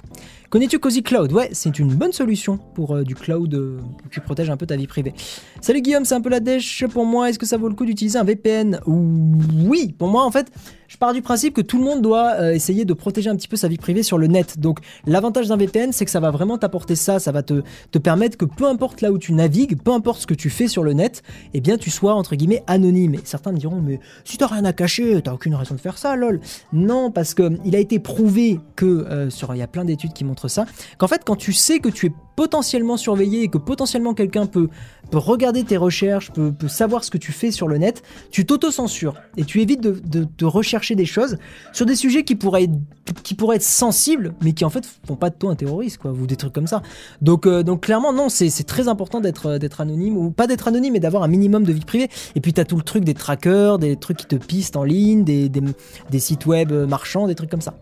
Connais-tu 0.50 0.78
Cozy 0.78 1.02
Cloud? 1.02 1.32
Ouais, 1.32 1.48
c'est 1.52 1.78
une 1.78 1.92
bonne 1.94 2.12
solution 2.12 2.58
pour 2.74 2.94
euh, 2.94 3.02
du 3.02 3.14
cloud 3.14 3.52
euh, 3.54 3.80
qui 4.12 4.20
protège 4.20 4.50
un 4.50 4.56
peu 4.56 4.66
ta 4.66 4.76
vie 4.76 4.86
privée. 4.86 5.12
Salut 5.60 5.80
Guillaume, 5.80 6.04
c'est 6.04 6.14
un 6.14 6.20
peu 6.20 6.28
la 6.28 6.40
dèche 6.40 6.84
pour 6.86 7.06
moi. 7.06 7.28
Est-ce 7.28 7.38
que 7.38 7.46
ça 7.46 7.56
vaut 7.56 7.68
le 7.68 7.74
coup 7.74 7.84
d'utiliser 7.84 8.18
un 8.18 8.24
VPN 8.24 8.80
Oui, 8.86 9.94
pour 9.98 10.08
moi 10.08 10.24
en 10.24 10.30
fait, 10.30 10.52
je 10.86 10.96
pars 10.96 11.12
du 11.12 11.22
principe 11.22 11.54
que 11.54 11.60
tout 11.60 11.78
le 11.78 11.84
monde 11.84 12.02
doit 12.02 12.34
euh, 12.34 12.52
essayer 12.52 12.84
de 12.84 12.94
protéger 12.94 13.30
un 13.30 13.36
petit 13.36 13.48
peu 13.48 13.56
sa 13.56 13.66
vie 13.66 13.78
privée 13.78 14.04
sur 14.04 14.16
le 14.16 14.28
net. 14.28 14.60
Donc 14.60 14.78
l'avantage 15.06 15.48
d'un 15.48 15.56
VPN, 15.56 15.90
c'est 15.92 16.04
que 16.04 16.10
ça 16.10 16.20
va 16.20 16.30
vraiment 16.30 16.56
t'apporter 16.56 16.94
ça, 16.94 17.18
ça 17.18 17.32
va 17.32 17.42
te, 17.42 17.62
te 17.90 17.98
permettre 17.98 18.36
que 18.36 18.44
peu 18.44 18.66
importe 18.66 19.00
là 19.00 19.10
où 19.10 19.18
tu 19.18 19.32
navigues, 19.32 19.80
peu 19.82 19.92
importe 19.92 20.20
ce 20.20 20.26
que 20.26 20.34
tu 20.34 20.50
fais 20.50 20.68
sur 20.68 20.84
le 20.84 20.92
net, 20.92 21.22
eh 21.52 21.60
bien 21.60 21.78
tu 21.78 21.90
sois 21.90 22.14
entre 22.14 22.36
guillemets 22.36 22.62
anonyme. 22.68 23.14
Et 23.14 23.20
certains 23.24 23.50
me 23.50 23.58
diront, 23.58 23.80
mais 23.80 23.98
si 24.24 24.36
t'as 24.38 24.46
rien 24.46 24.64
à 24.64 24.72
cacher, 24.72 25.20
t'as 25.20 25.32
aucune 25.32 25.56
raison 25.56 25.74
de 25.74 25.80
faire 25.80 25.98
ça, 25.98 26.14
lol. 26.14 26.40
Non, 26.72 27.10
parce 27.10 27.34
que 27.34 27.50
il 27.64 27.74
a 27.74 27.80
été 27.80 27.98
prouvé 27.98 28.60
que 28.76 29.28
sur, 29.30 29.52
il 29.54 29.58
y 29.58 29.62
a 29.62 29.66
plein 29.66 29.84
d'études 29.84 30.12
qui 30.12 30.24
m'ont 30.24 30.33
ça, 30.48 30.66
qu'en 30.98 31.08
fait 31.08 31.22
quand 31.24 31.36
tu 31.36 31.52
sais 31.52 31.78
que 31.78 31.88
tu 31.88 32.06
es 32.06 32.12
potentiellement 32.36 32.96
surveillé 32.96 33.42
et 33.42 33.48
que 33.48 33.58
potentiellement 33.58 34.14
quelqu'un 34.14 34.46
peut, 34.46 34.68
regarder 35.12 35.62
tes 35.62 35.76
recherches, 35.76 36.32
peut, 36.32 36.52
savoir 36.66 37.04
ce 37.04 37.10
que 37.10 37.18
tu 37.18 37.30
fais 37.30 37.52
sur 37.52 37.68
le 37.68 37.78
net, 37.78 38.02
tu 38.32 38.44
t'auto-censures 38.44 39.14
et 39.36 39.44
tu 39.44 39.60
évites 39.60 39.80
de, 39.80 40.44
rechercher 40.44 40.96
des 40.96 41.06
choses 41.06 41.38
sur 41.72 41.86
des 41.86 41.94
sujets 41.94 42.24
qui 42.24 42.34
pourraient, 42.34 42.64
être, 42.64 43.22
qui 43.22 43.34
pourraient 43.34 43.56
être 43.56 43.62
sensibles, 43.62 44.34
mais 44.42 44.52
qui 44.52 44.64
en 44.64 44.70
fait 44.70 44.84
font 45.06 45.14
pas 45.14 45.30
de 45.30 45.36
toi 45.36 45.52
un 45.52 45.54
terroriste, 45.54 45.98
quoi, 45.98 46.10
ou 46.10 46.26
des 46.26 46.36
trucs 46.36 46.52
comme 46.52 46.66
ça. 46.66 46.82
Donc, 47.22 47.46
euh, 47.46 47.62
clairement, 47.76 48.12
non, 48.12 48.28
c'est 48.28 48.50
très 48.64 48.88
important 48.88 49.20
d'être 49.20 49.58
d'être 49.58 49.80
anonyme, 49.80 50.16
ou 50.16 50.30
pas 50.30 50.46
d'être 50.46 50.66
anonyme, 50.66 50.94
mais 50.94 51.00
d'avoir 51.00 51.22
un 51.22 51.28
minimum 51.28 51.62
de 51.62 51.72
vie 51.72 51.84
privée. 51.84 52.08
Et 52.34 52.40
puis 52.40 52.52
tu 52.52 52.60
as 52.60 52.64
tout 52.64 52.76
le 52.76 52.82
truc 52.82 53.04
des 53.04 53.14
trackers, 53.14 53.78
des 53.78 53.96
trucs 53.96 54.16
qui 54.16 54.26
te 54.26 54.36
pistent 54.36 54.76
en 54.76 54.84
ligne, 54.84 55.22
des, 55.24 56.18
sites 56.18 56.46
web 56.46 56.72
marchands, 56.72 57.28
des 57.28 57.36
trucs 57.36 57.50
comme 57.50 57.60
ça. 57.60 57.74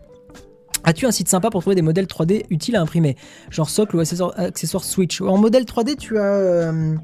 As-tu 0.83 1.05
un 1.05 1.11
site 1.11 1.29
sympa 1.29 1.49
pour 1.49 1.61
trouver 1.61 1.75
des 1.75 1.81
modèles 1.81 2.05
3D 2.05 2.43
utiles 2.49 2.75
à 2.75 2.81
imprimer 2.81 3.15
Genre 3.49 3.69
socle 3.69 3.95
ou 3.95 3.99
accessoire, 3.99 4.83
Switch 4.83 5.21
En 5.21 5.37
modèle 5.37 5.63
3D, 5.63 5.95
tu 5.97 6.17
as... 6.17 6.23
Euh, 6.23 6.95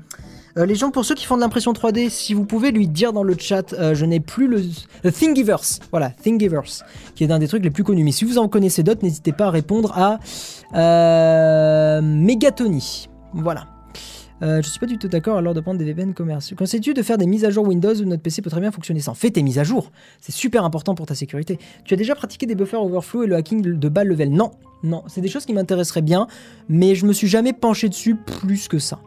euh, 0.57 0.65
les 0.65 0.75
gens, 0.75 0.91
pour 0.91 1.05
ceux 1.05 1.15
qui 1.15 1.25
font 1.25 1.35
de 1.35 1.41
l'impression 1.41 1.71
3D, 1.73 2.09
si 2.09 2.33
vous 2.33 2.43
pouvez 2.43 2.71
lui 2.71 2.87
dire 2.87 3.13
dans 3.13 3.23
le 3.23 3.35
chat, 3.37 3.73
euh, 3.73 3.93
je 3.93 4.05
n'ai 4.05 4.19
plus 4.19 4.47
le, 4.47 4.61
Thingiverse, 5.11 5.79
voilà, 5.91 6.09
Thingiverse, 6.09 6.83
qui 7.15 7.23
est 7.23 7.31
un 7.31 7.39
des 7.39 7.47
trucs 7.47 7.63
les 7.63 7.69
plus 7.69 7.83
connus. 7.83 8.03
Mais 8.03 8.11
si 8.11 8.25
vous 8.25 8.37
en 8.37 8.49
connaissez 8.49 8.83
d'autres, 8.83 9.03
n'hésitez 9.03 9.31
pas 9.31 9.45
à 9.45 9.51
répondre 9.51 9.93
à 9.95 10.19
Megatony. 12.01 13.09
Voilà. 13.33 13.67
Euh, 14.41 14.61
je 14.61 14.69
suis 14.69 14.79
pas 14.79 14.85
du 14.85 14.97
tout 14.97 15.07
d'accord 15.07 15.37
alors 15.37 15.53
de 15.53 15.59
prendre 15.59 15.77
des 15.77 15.85
VPN 15.85 16.13
commerciaux. 16.13 16.55
Conseilles-tu 16.57 16.93
de 16.93 17.01
faire 17.01 17.17
des 17.17 17.27
mises 17.27 17.45
à 17.45 17.49
jour 17.49 17.67
Windows 17.67 17.95
où 17.95 18.05
notre 18.05 18.21
PC 18.21 18.41
peut 18.41 18.49
très 18.49 18.61
bien 18.61 18.71
fonctionner 18.71 19.01
sans 19.01 19.13
Fais 19.13 19.31
tes 19.31 19.43
mises 19.43 19.59
à 19.59 19.63
jour. 19.63 19.91
C'est 20.21 20.31
super 20.31 20.63
important 20.63 20.95
pour 20.95 21.05
ta 21.05 21.15
sécurité. 21.15 21.59
Tu 21.83 21.93
as 21.93 21.97
déjà 21.97 22.15
pratiqué 22.15 22.45
des 22.45 22.55
buffers 22.55 22.81
overflow 22.81 23.23
et 23.23 23.27
le 23.27 23.35
hacking 23.35 23.61
de 23.61 23.89
bas 23.89 24.03
level? 24.03 24.31
Non, 24.31 24.51
non. 24.83 25.03
C'est 25.07 25.21
des 25.21 25.27
choses 25.27 25.45
qui 25.45 25.53
m'intéresseraient 25.53 26.01
bien, 26.01 26.27
mais 26.69 26.95
je 26.95 27.05
me 27.05 27.13
suis 27.13 27.27
jamais 27.27 27.53
penché 27.53 27.89
dessus 27.89 28.15
plus 28.15 28.67
que 28.67 28.79
ça. 28.79 28.99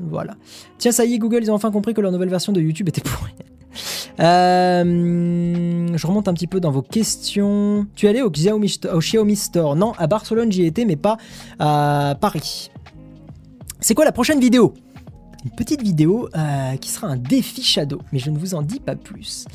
Voilà. 0.00 0.34
Tiens, 0.78 0.92
ça 0.92 1.04
y 1.04 1.14
est, 1.14 1.18
Google, 1.18 1.40
ils 1.42 1.50
ont 1.50 1.54
enfin 1.54 1.70
compris 1.70 1.94
que 1.94 2.00
leur 2.00 2.10
nouvelle 2.10 2.30
version 2.30 2.52
de 2.52 2.60
YouTube 2.60 2.88
était 2.88 3.02
pourrie. 3.02 3.34
Euh, 4.18 5.96
je 5.96 6.06
remonte 6.06 6.28
un 6.28 6.34
petit 6.34 6.48
peu 6.48 6.60
dans 6.60 6.70
vos 6.70 6.82
questions. 6.82 7.86
Tu 7.94 8.04
es 8.04 8.08
allé 8.10 8.20
au 8.20 8.28
Xiaomi, 8.28 8.78
au 8.92 8.98
Xiaomi 8.98 9.36
Store? 9.36 9.76
Non, 9.76 9.92
à 9.96 10.08
Barcelone 10.08 10.52
j'y 10.52 10.66
étais, 10.66 10.84
mais 10.84 10.96
pas 10.96 11.16
à 11.58 12.16
Paris. 12.20 12.70
C'est 13.80 13.94
quoi 13.94 14.04
la 14.04 14.12
prochaine 14.12 14.40
vidéo? 14.40 14.74
Une 15.44 15.50
petite 15.52 15.82
vidéo 15.82 16.28
euh, 16.36 16.76
qui 16.76 16.90
sera 16.90 17.06
un 17.06 17.16
défi 17.16 17.62
Shadow, 17.62 18.00
mais 18.12 18.18
je 18.18 18.30
ne 18.30 18.38
vous 18.38 18.54
en 18.54 18.60
dis 18.60 18.78
pas 18.78 18.94
plus. 18.94 19.46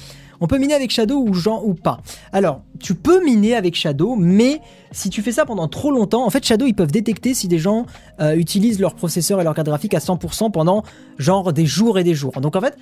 On 0.42 0.48
peut 0.48 0.58
miner 0.58 0.74
avec 0.74 0.92
Shadow 0.92 1.20
ou 1.22 1.34
Jean 1.34 1.62
ou 1.64 1.76
pas. 1.76 2.02
Alors, 2.34 2.62
tu 2.80 2.96
peux 2.96 3.24
miner 3.24 3.56
avec 3.56 3.76
Shadow, 3.76 4.16
mais 4.16 4.62
si 4.92 5.10
tu 5.10 5.22
fais 5.22 5.32
ça 5.32 5.46
pendant 5.46 5.68
trop 5.68 5.92
longtemps, 5.92 6.26
en 6.26 6.30
fait, 6.30 6.44
Shadow, 6.44 6.66
ils 6.66 6.74
peuvent 6.74 6.92
détecter 6.92 7.34
si 7.34 7.48
des 7.48 7.60
gens 7.60 7.86
euh, 8.20 8.36
utilisent 8.36 8.80
leur 8.80 8.96
processeur 8.96 9.40
et 9.40 9.44
leur 9.44 9.54
carte 9.54 9.68
graphique 9.68 9.94
à 9.94 10.00
100% 10.00 10.52
pendant 10.52 10.84
genre 11.20 11.54
des 11.54 11.68
jours 11.68 12.00
et 12.00 12.04
des 12.04 12.16
jours. 12.16 12.42
Donc 12.42 12.56
en 12.56 12.62
fait, 12.62 12.76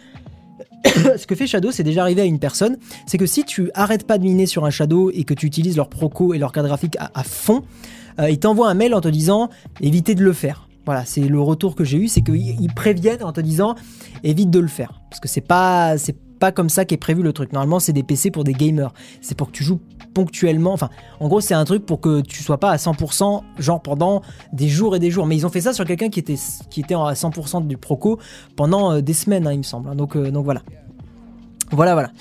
ce 1.17 1.27
que 1.27 1.35
fait 1.35 1.47
Shadow, 1.47 1.71
c'est 1.71 1.83
déjà 1.83 2.03
arrivé 2.03 2.21
à 2.21 2.25
une 2.25 2.39
personne, 2.39 2.77
c'est 3.05 3.17
que 3.17 3.25
si 3.25 3.43
tu 3.43 3.69
arrêtes 3.73 4.07
pas 4.07 4.17
de 4.17 4.23
miner 4.23 4.45
sur 4.45 4.63
un 4.65 4.69
Shadow 4.69 5.11
et 5.13 5.25
que 5.25 5.33
tu 5.33 5.45
utilises 5.45 5.75
leur 5.75 5.89
proco 5.89 6.33
et 6.33 6.37
leur 6.37 6.53
carte 6.53 6.67
graphique 6.67 6.95
à, 6.99 7.23
fond, 7.23 7.63
euh, 8.19 8.29
ils 8.29 8.39
t'envoient 8.39 8.69
un 8.69 8.75
mail 8.75 8.93
en 8.93 9.01
te 9.01 9.09
disant 9.09 9.49
évitez 9.81 10.15
de 10.15 10.23
le 10.23 10.33
faire. 10.33 10.67
Voilà, 10.85 11.05
c'est 11.05 11.21
le 11.21 11.39
retour 11.39 11.75
que 11.75 11.83
j'ai 11.83 11.97
eu, 11.97 12.07
c'est 12.07 12.21
qu'ils 12.21 12.73
préviennent 12.73 13.23
en 13.23 13.31
te 13.31 13.41
disant 13.41 13.75
évite 14.23 14.49
de 14.49 14.59
le 14.59 14.67
faire. 14.67 15.01
Parce 15.09 15.19
que 15.19 15.27
c'est 15.27 15.41
pas, 15.41 15.95
pas 16.39 16.51
comme 16.51 16.69
ça 16.69 16.83
qu'est 16.83 16.97
prévu 16.97 17.23
le 17.23 17.31
truc. 17.31 17.53
Normalement, 17.53 17.79
c'est 17.79 17.93
des 17.93 18.03
PC 18.03 18.31
pour 18.31 18.43
des 18.43 18.53
gamers. 18.53 18.93
C'est 19.21 19.35
pour 19.35 19.47
que 19.47 19.53
tu 19.53 19.63
joues 19.63 19.79
ponctuellement. 20.13 20.73
Enfin, 20.73 20.89
en 21.19 21.27
gros, 21.29 21.39
c'est 21.39 21.53
un 21.53 21.63
truc 21.63 21.85
pour 21.85 22.01
que 22.01 22.21
tu 22.21 22.43
sois 22.43 22.57
pas 22.57 22.71
à 22.71 22.75
100%, 22.75 23.43
genre 23.59 23.81
pendant 23.81 24.21
des 24.51 24.67
jours 24.67 24.95
et 24.95 24.99
des 24.99 25.09
jours. 25.09 25.25
Mais 25.25 25.37
ils 25.37 25.45
ont 25.45 25.49
fait 25.49 25.61
ça 25.61 25.71
sur 25.71 25.85
quelqu'un 25.85 26.09
qui 26.09 26.19
était, 26.19 26.33
à 26.33 27.13
100% 27.13 27.65
du 27.65 27.77
Proco 27.77 28.19
pendant 28.57 28.91
euh, 28.91 29.01
des 29.01 29.13
semaines, 29.13 29.47
hein, 29.47 29.53
il 29.53 29.59
me 29.59 29.63
semble. 29.63 29.95
Donc, 29.95 30.17
euh, 30.17 30.31
donc 30.31 30.43
voilà. 30.43 30.63
Voilà, 31.71 31.93
voilà. 31.93 32.11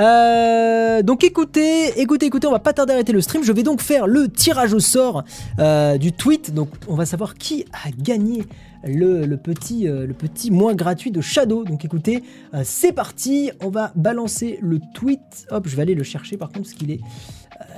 Euh, 0.00 1.02
donc 1.02 1.24
écoutez, 1.24 2.00
écoutez, 2.00 2.26
écoutez, 2.26 2.46
on 2.46 2.52
va 2.52 2.58
pas 2.58 2.72
tarder 2.72 2.92
à 2.92 2.94
arrêter 2.94 3.12
le 3.12 3.20
stream. 3.20 3.44
Je 3.44 3.52
vais 3.52 3.62
donc 3.62 3.82
faire 3.82 4.06
le 4.06 4.28
tirage 4.28 4.72
au 4.72 4.80
sort 4.80 5.24
euh, 5.58 5.98
du 5.98 6.12
tweet. 6.12 6.54
Donc 6.54 6.70
on 6.88 6.94
va 6.94 7.04
savoir 7.04 7.34
qui 7.34 7.66
a 7.72 7.90
gagné 7.90 8.44
le, 8.82 9.36
petit, 9.36 9.86
euh, 9.86 10.06
le 10.06 10.14
petit 10.14 10.50
mois 10.50 10.74
gratuit 10.74 11.10
de 11.10 11.20
Shadow. 11.20 11.64
Donc 11.64 11.84
écoutez, 11.84 12.22
c'est 12.64 12.92
parti. 12.92 13.50
On 13.60 13.68
va 13.68 13.92
balancer 13.94 14.58
le 14.62 14.80
tweet. 14.94 15.46
Hop, 15.50 15.68
je 15.68 15.76
vais 15.76 15.82
aller 15.82 15.94
le 15.94 16.04
chercher 16.04 16.38
par 16.38 16.48
contre 16.48 16.62
parce 16.62 16.74
qu'il 16.74 16.90
est, 16.90 17.00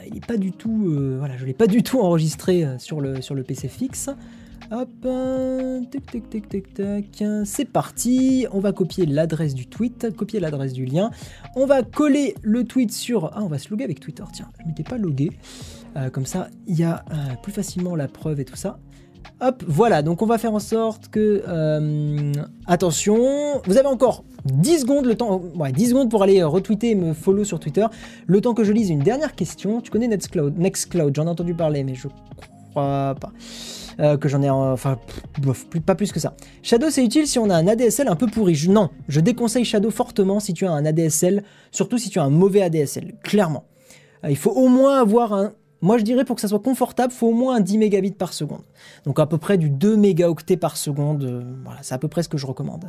il 0.09 0.17
est 0.17 0.27
pas 0.27 0.37
du 0.37 0.53
tout, 0.53 1.17
voilà, 1.19 1.37
je 1.37 1.45
l'ai 1.45 1.55
pas 1.55 1.67
du 1.67 1.83
tout 1.83 2.01
enregistré 2.01 2.67
sur 2.79 3.01
le, 3.01 3.21
sur 3.21 3.35
le 3.35 3.43
PC 3.43 3.67
fixe. 3.67 4.11
Hop, 4.75 4.89
tic 5.91 6.07
tic 6.11 6.31
tic 6.31 6.49
tic 6.49 6.73
tac, 6.73 7.23
c'est 7.45 7.67
parti. 7.67 8.47
On 8.53 8.61
va 8.61 8.73
copier 8.73 9.05
l'adresse 9.05 9.55
du 9.55 9.67
tweet, 9.67 10.17
copier 10.17 10.41
l'adresse 10.41 10.73
du 10.73 10.87
lien. 10.87 11.11
On 11.57 11.67
va 11.67 11.83
coller 11.83 12.35
le 12.41 12.65
tweet 12.65 12.91
sur. 12.91 13.27
Ah, 13.35 13.43
on 13.43 13.49
va 13.49 13.59
se 13.59 13.69
loguer 13.69 13.85
avec 13.85 14.01
Twitter. 14.01 14.23
Tiens, 14.33 14.49
je 14.61 14.67
m'étais 14.67 14.83
pas 14.83 14.97
logué. 14.97 15.31
Euh, 15.99 16.09
comme 16.09 16.25
ça, 16.25 16.49
il 16.67 16.79
y 16.79 16.85
a 16.85 17.05
euh, 17.11 17.35
plus 17.43 17.53
facilement 17.53 17.95
la 17.95 18.09
preuve 18.09 18.41
et 18.41 18.47
tout 18.47 18.57
ça. 18.57 18.79
Hop, 19.43 19.63
voilà, 19.67 20.03
donc 20.03 20.23
on 20.23 20.27
va 20.27 20.39
faire 20.39 20.55
en 20.55 20.59
sorte 20.59 21.09
que... 21.09 21.43
Euh, 21.47 22.33
attention, 22.67 23.61
vous 23.67 23.77
avez 23.77 23.89
encore 23.89 24.25
10 24.47 24.81
secondes, 24.81 25.05
le 25.05 25.17
temps, 25.17 25.43
ouais, 25.55 25.73
10 25.73 25.91
secondes 25.91 26.11
pour 26.11 26.23
aller 26.23 26.43
retweeter 26.43 26.93
et 26.93 26.95
me 26.95 27.13
follow 27.13 27.45
sur 27.45 27.61
Twitter. 27.61 27.85
Le 28.27 28.41
temps 28.41 28.55
que 28.55 28.65
je 28.65 28.73
lise 28.73 28.89
une 28.89 29.01
dernière 29.01 29.35
question. 29.35 29.83
Tu 29.83 29.91
connais 29.91 30.09
Nextcloud 30.09 30.57
Nextcloud, 30.57 31.15
j'en 31.15 31.27
ai 31.27 31.31
entendu 31.31 31.53
parler, 31.55 31.85
mais 31.85 31.95
je 31.95 32.09
crois 32.71 33.15
pas. 33.21 33.33
Euh, 34.01 34.17
que 34.17 34.29
j'en 34.29 34.43
ai, 34.43 34.51
enfin, 34.51 34.99
pas 35.85 35.95
plus 35.95 36.13
que 36.13 36.21
ça. 36.21 36.35
Shadow, 36.63 36.91
c'est 36.91 37.05
utile 37.05 37.27
si 37.27 37.39
on 37.39 37.51
a 37.51 37.57
un 37.57 37.67
ADSL 37.67 38.09
un 38.09 38.17
peu 38.17 38.27
pourri. 38.27 38.59
non, 38.69 38.91
je 39.09 39.21
déconseille 39.21 39.65
Shadow 39.65 39.91
fortement 39.91 40.41
si 40.41 40.55
tu 40.55 40.67
as 40.67 40.71
un 40.71 40.85
ADSL, 40.85 41.43
surtout 41.71 41.99
si 41.99 42.11
tu 42.11 42.19
as 42.19 42.23
un 42.23 42.31
mauvais 42.31 42.63
ADSL, 42.63 43.15
clairement. 43.23 43.65
Euh, 44.25 44.31
il 44.31 44.37
faut 44.37 44.53
au 44.53 44.69
moins 44.69 45.01
avoir 45.01 45.33
un... 45.33 45.53
Moi, 45.83 45.99
je 45.99 46.05
dirais 46.05 46.25
pour 46.25 46.37
que 46.37 46.41
ça 46.41 46.49
soit 46.49 46.61
confortable, 46.61 47.13
faut 47.13 47.29
au 47.29 47.35
moins 47.35 47.57
un 47.57 47.61
10 47.61 47.79
mégabits 47.79 48.13
par 48.13 48.33
seconde. 48.33 48.63
Donc 49.05 49.19
à 49.19 49.27
peu 49.27 49.37
près 49.37 49.59
du 49.59 49.69
2 49.69 49.97
mégaoctets 49.97 50.57
par 50.57 50.77
seconde. 50.77 51.25
Euh, 51.25 51.43
voilà, 51.65 51.81
c'est 51.83 51.95
à 51.95 51.99
peu 51.99 52.09
près 52.09 52.23
ce 52.23 52.29
que 52.29 52.39
je 52.39 52.47
recommande. 52.47 52.85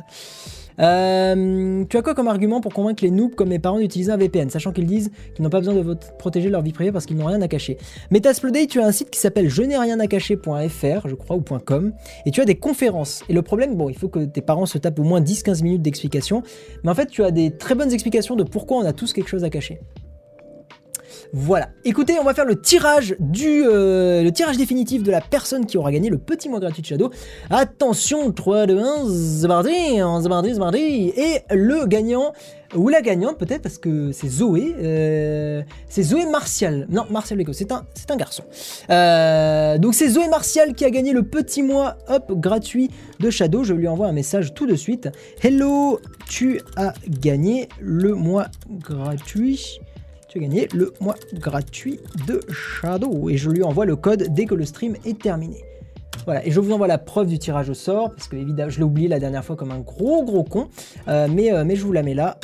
Euh, 0.80 1.84
tu 1.88 1.96
as 1.96 2.02
quoi 2.02 2.14
comme 2.14 2.28
argument 2.28 2.60
pour 2.60 2.72
convaincre 2.72 3.04
les 3.04 3.10
noobs 3.10 3.34
comme 3.34 3.48
mes 3.48 3.58
parents 3.58 3.78
d'utiliser 3.78 4.10
un 4.12 4.16
VPN, 4.16 4.50
sachant 4.50 4.72
qu'ils 4.72 4.86
disent 4.86 5.10
qu'ils 5.34 5.42
n'ont 5.44 5.50
pas 5.50 5.60
besoin 5.60 5.74
de 5.74 5.96
protéger 6.18 6.50
leur 6.50 6.62
vie 6.62 6.72
privée 6.72 6.92
parce 6.92 7.06
qu'ils 7.06 7.16
n'ont 7.16 7.26
rien 7.26 7.42
à 7.42 7.48
cacher? 7.48 7.78
Metasplodey, 8.10 8.66
tu 8.66 8.80
as 8.80 8.86
un 8.86 8.92
site 8.92 9.10
qui 9.10 9.18
s'appelle 9.18 9.48
je 9.48 9.62
n'ai 9.62 9.76
rien 9.76 9.98
à 10.00 10.06
cacher.fr, 10.06 11.08
je 11.08 11.14
crois, 11.14 11.36
ou 11.36 11.42
.com, 11.42 11.92
et 12.26 12.30
tu 12.30 12.40
as 12.40 12.44
des 12.44 12.56
conférences. 12.56 13.22
Et 13.28 13.32
le 13.32 13.42
problème, 13.42 13.74
bon, 13.76 13.88
il 13.88 13.96
faut 13.96 14.08
que 14.08 14.24
tes 14.24 14.42
parents 14.42 14.66
se 14.66 14.78
tapent 14.78 14.98
au 14.98 15.04
moins 15.04 15.20
10-15 15.20 15.62
minutes 15.62 15.82
d'explication, 15.82 16.42
mais 16.82 16.90
en 16.90 16.94
fait, 16.94 17.06
tu 17.06 17.22
as 17.22 17.30
des 17.30 17.56
très 17.56 17.74
bonnes 17.74 17.92
explications 17.92 18.36
de 18.36 18.44
pourquoi 18.44 18.78
on 18.78 18.84
a 18.84 18.92
tous 18.92 19.12
quelque 19.12 19.28
chose 19.28 19.44
à 19.44 19.50
cacher. 19.50 19.80
Voilà. 21.36 21.70
Écoutez, 21.84 22.16
on 22.20 22.22
va 22.22 22.32
faire 22.32 22.44
le 22.44 22.60
tirage 22.60 23.16
du 23.18 23.64
euh, 23.66 24.22
le 24.22 24.30
tirage 24.30 24.56
définitif 24.56 25.02
de 25.02 25.10
la 25.10 25.20
personne 25.20 25.66
qui 25.66 25.76
aura 25.76 25.90
gagné 25.90 26.08
le 26.08 26.16
petit 26.16 26.48
mois 26.48 26.60
gratuit 26.60 26.80
de 26.80 26.86
Shadow. 26.86 27.10
Attention, 27.50 28.30
3, 28.30 28.66
2, 28.66 28.78
1, 28.78 28.84
c'est 29.40 29.48
parti, 29.48 30.54
c'est. 30.54 30.80
Et 30.80 31.40
le 31.50 31.86
gagnant, 31.86 32.32
ou 32.76 32.88
la 32.88 33.02
gagnante 33.02 33.36
peut-être, 33.36 33.62
parce 33.62 33.78
que 33.78 34.12
c'est 34.12 34.28
Zoé, 34.28 34.76
euh, 34.78 35.62
c'est 35.88 36.04
Zoé 36.04 36.24
Martial. 36.26 36.86
Non, 36.88 37.04
Martial 37.10 37.36
Lego, 37.36 37.52
c'est 37.52 37.72
un, 37.72 37.84
c'est 37.94 38.12
un 38.12 38.16
garçon. 38.16 38.44
Euh, 38.90 39.76
donc 39.78 39.94
c'est 39.94 40.10
Zoé 40.10 40.28
Martial 40.28 40.72
qui 40.72 40.84
a 40.84 40.90
gagné 40.90 41.12
le 41.12 41.24
petit 41.24 41.64
mois 41.64 41.96
hop 42.06 42.30
gratuit 42.36 42.92
de 43.18 43.28
Shadow. 43.30 43.64
Je 43.64 43.74
lui 43.74 43.88
envoie 43.88 44.06
un 44.06 44.12
message 44.12 44.54
tout 44.54 44.68
de 44.68 44.76
suite. 44.76 45.08
Hello, 45.42 45.98
tu 46.28 46.60
as 46.76 46.94
gagné 47.08 47.68
le 47.80 48.14
mois 48.14 48.46
gratuit 48.70 49.80
gagner 50.40 50.68
le 50.74 50.92
mois 51.00 51.16
gratuit 51.34 52.00
de 52.26 52.40
Shadow. 52.50 53.28
Et 53.28 53.36
je 53.36 53.50
lui 53.50 53.62
envoie 53.62 53.84
le 53.84 53.96
code 53.96 54.28
dès 54.30 54.46
que 54.46 54.54
le 54.54 54.64
stream 54.64 54.96
est 55.04 55.20
terminé. 55.20 55.64
Voilà, 56.24 56.46
et 56.46 56.50
je 56.50 56.60
vous 56.60 56.72
envoie 56.72 56.86
la 56.86 56.98
preuve 56.98 57.26
du 57.28 57.38
tirage 57.38 57.68
au 57.68 57.74
sort, 57.74 58.10
parce 58.10 58.28
que 58.28 58.36
évidemment, 58.36 58.70
je 58.70 58.78
l'ai 58.78 58.84
oublié 58.84 59.08
la 59.08 59.18
dernière 59.18 59.44
fois 59.44 59.56
comme 59.56 59.72
un 59.72 59.80
gros 59.80 60.24
gros 60.24 60.44
con, 60.44 60.68
euh, 61.08 61.28
mais, 61.30 61.52
euh, 61.52 61.64
mais 61.64 61.76
je 61.76 61.84
vous 61.84 61.92
la 61.92 62.02
mets 62.02 62.14
là. 62.14 62.38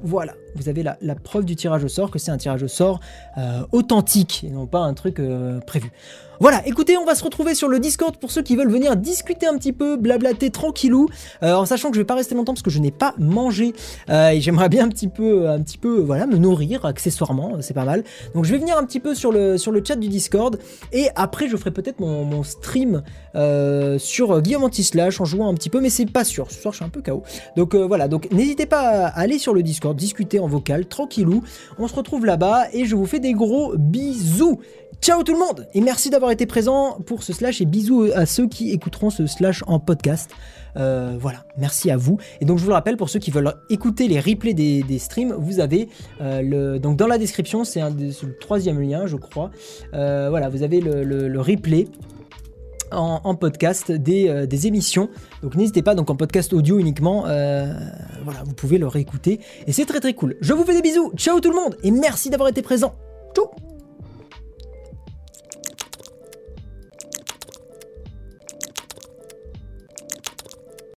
Voilà, 0.00 0.34
vous 0.54 0.68
avez 0.68 0.82
la, 0.82 0.96
preuve 1.14 1.44
du 1.44 1.56
tirage 1.56 1.84
au 1.84 1.88
sort, 1.88 2.10
que 2.10 2.18
c'est 2.18 2.30
un 2.30 2.36
tirage 2.36 2.62
au 2.62 2.68
sort 2.68 3.00
euh, 3.36 3.62
authentique, 3.72 4.44
et 4.44 4.50
non 4.50 4.66
pas 4.66 4.80
un 4.80 4.94
truc 4.94 5.20
prévu. 5.66 5.92
Voilà, 6.40 6.62
écoutez, 6.66 6.96
on 6.96 7.04
va 7.04 7.16
se 7.16 7.24
retrouver 7.24 7.56
sur 7.56 7.66
le 7.66 7.80
Discord 7.80 8.16
pour 8.16 8.30
ceux 8.30 8.42
qui 8.42 8.54
veulent 8.54 8.70
venir 8.70 8.94
discuter 8.94 9.48
un 9.48 9.58
petit 9.58 9.72
peu, 9.72 9.96
blablater 9.96 10.50
tranquillou, 10.50 11.08
euh, 11.42 11.52
en 11.52 11.66
sachant 11.66 11.88
que 11.88 11.96
je 11.96 12.00
vais 12.00 12.06
pas 12.06 12.14
rester 12.14 12.36
longtemps 12.36 12.54
parce 12.54 12.62
que 12.62 12.70
je 12.70 12.78
n'ai 12.78 12.92
pas 12.92 13.12
mangé 13.18 13.74
euh, 14.08 14.30
et 14.30 14.40
j'aimerais 14.40 14.68
bien 14.68 14.84
un 14.84 14.88
petit 14.88 15.08
peu, 15.08 15.48
un 15.48 15.60
petit 15.60 15.78
peu, 15.78 15.98
voilà, 15.98 16.28
me 16.28 16.36
nourrir 16.36 16.84
accessoirement, 16.84 17.56
c'est 17.60 17.74
pas 17.74 17.84
mal. 17.84 18.04
Donc 18.36 18.44
je 18.44 18.52
vais 18.52 18.58
venir 18.58 18.78
un 18.78 18.84
petit 18.84 19.00
peu 19.00 19.16
sur 19.16 19.32
le 19.32 19.58
sur 19.58 19.72
le 19.72 19.82
chat 19.84 19.96
du 19.96 20.06
Discord 20.08 20.60
et 20.92 21.08
après 21.16 21.48
je 21.48 21.56
ferai 21.56 21.72
peut-être 21.72 21.98
mon, 21.98 22.44
stream 22.44 23.02
euh, 23.34 23.98
sur 23.98 24.40
Guillaume 24.40 24.62
Antislash 24.62 25.20
en 25.20 25.24
jouant 25.24 25.48
un 25.48 25.54
petit 25.54 25.70
peu, 25.70 25.80
mais 25.80 25.90
c'est 25.90 26.06
pas 26.06 26.22
sûr. 26.22 26.52
Ce 26.52 26.60
soir 26.60 26.72
je 26.72 26.76
suis 26.76 26.84
un 26.84 26.88
peu 26.88 27.02
KO. 27.02 27.24
Donc 27.56 27.74
voilà, 27.74 28.06
donc 28.06 28.30
n'hésitez 28.30 28.66
pas 28.66 29.06
à 29.06 29.08
aller 29.08 29.38
sur 29.38 29.54
le 29.54 29.64
Discord, 29.64 29.96
discuter 29.96 30.37
en 30.38 30.46
vocal, 30.46 30.86
tranquillou. 30.86 31.42
On 31.78 31.88
se 31.88 31.94
retrouve 31.94 32.26
là-bas 32.26 32.66
et 32.72 32.84
je 32.84 32.96
vous 32.96 33.06
fais 33.06 33.20
des 33.20 33.32
gros 33.32 33.74
bisous. 33.76 34.60
Ciao 35.00 35.22
tout 35.22 35.32
le 35.32 35.38
monde 35.38 35.68
et 35.74 35.80
merci 35.80 36.10
d'avoir 36.10 36.32
été 36.32 36.44
présent 36.44 36.98
pour 37.06 37.22
ce 37.22 37.32
slash 37.32 37.60
et 37.60 37.64
bisous 37.64 38.08
à 38.14 38.26
ceux 38.26 38.48
qui 38.48 38.72
écouteront 38.72 39.10
ce 39.10 39.26
slash 39.26 39.62
en 39.66 39.78
podcast. 39.78 40.30
Euh, 40.76 41.16
voilà, 41.20 41.44
merci 41.56 41.90
à 41.90 41.96
vous. 41.96 42.18
Et 42.40 42.44
donc 42.44 42.58
je 42.58 42.62
vous 42.62 42.70
le 42.70 42.74
rappelle, 42.74 42.96
pour 42.96 43.08
ceux 43.08 43.18
qui 43.18 43.30
veulent 43.30 43.52
écouter 43.70 44.08
les 44.08 44.20
replays 44.20 44.54
des, 44.54 44.98
streams, 44.98 45.34
vous 45.38 45.60
avez 45.60 45.88
euh, 46.20 46.42
le... 46.42 46.78
Donc 46.78 46.96
dans 46.96 47.06
la 47.06 47.18
description, 47.18 47.64
c'est 47.64 47.80
le 47.80 48.38
troisième 48.38 48.80
lien, 48.80 49.06
je 49.06 49.16
crois. 49.16 49.50
Euh, 49.94 50.28
voilà, 50.30 50.48
vous 50.48 50.62
avez 50.62 50.80
le, 50.80 51.40
replay. 51.40 51.86
En, 52.92 53.34
podcast 53.34 53.92
des, 53.92 54.46
des, 54.46 54.66
émissions. 54.66 55.08
Donc 55.42 55.54
n'hésitez 55.54 55.82
pas, 55.82 55.94
donc 55.94 56.10
en 56.10 56.16
podcast 56.16 56.52
audio 56.52 56.78
uniquement, 56.78 57.22
voilà, 57.22 58.42
vous 58.44 58.54
pouvez 58.54 58.78
le 58.78 58.86
réécouter. 58.86 59.40
Et 59.66 59.72
c'est 59.72 59.84
très 59.84 60.00
très 60.00 60.14
cool. 60.14 60.36
Je 60.40 60.52
vous 60.52 60.64
fais 60.64 60.74
des 60.74 60.82
bisous, 60.82 61.12
ciao 61.16 61.40
tout 61.40 61.50
le 61.50 61.56
monde, 61.56 61.76
et 61.82 61.90
merci 61.90 62.30
d'avoir 62.30 62.48
été 62.48 62.62
présent. 62.62 62.94
Ciao 63.34 63.67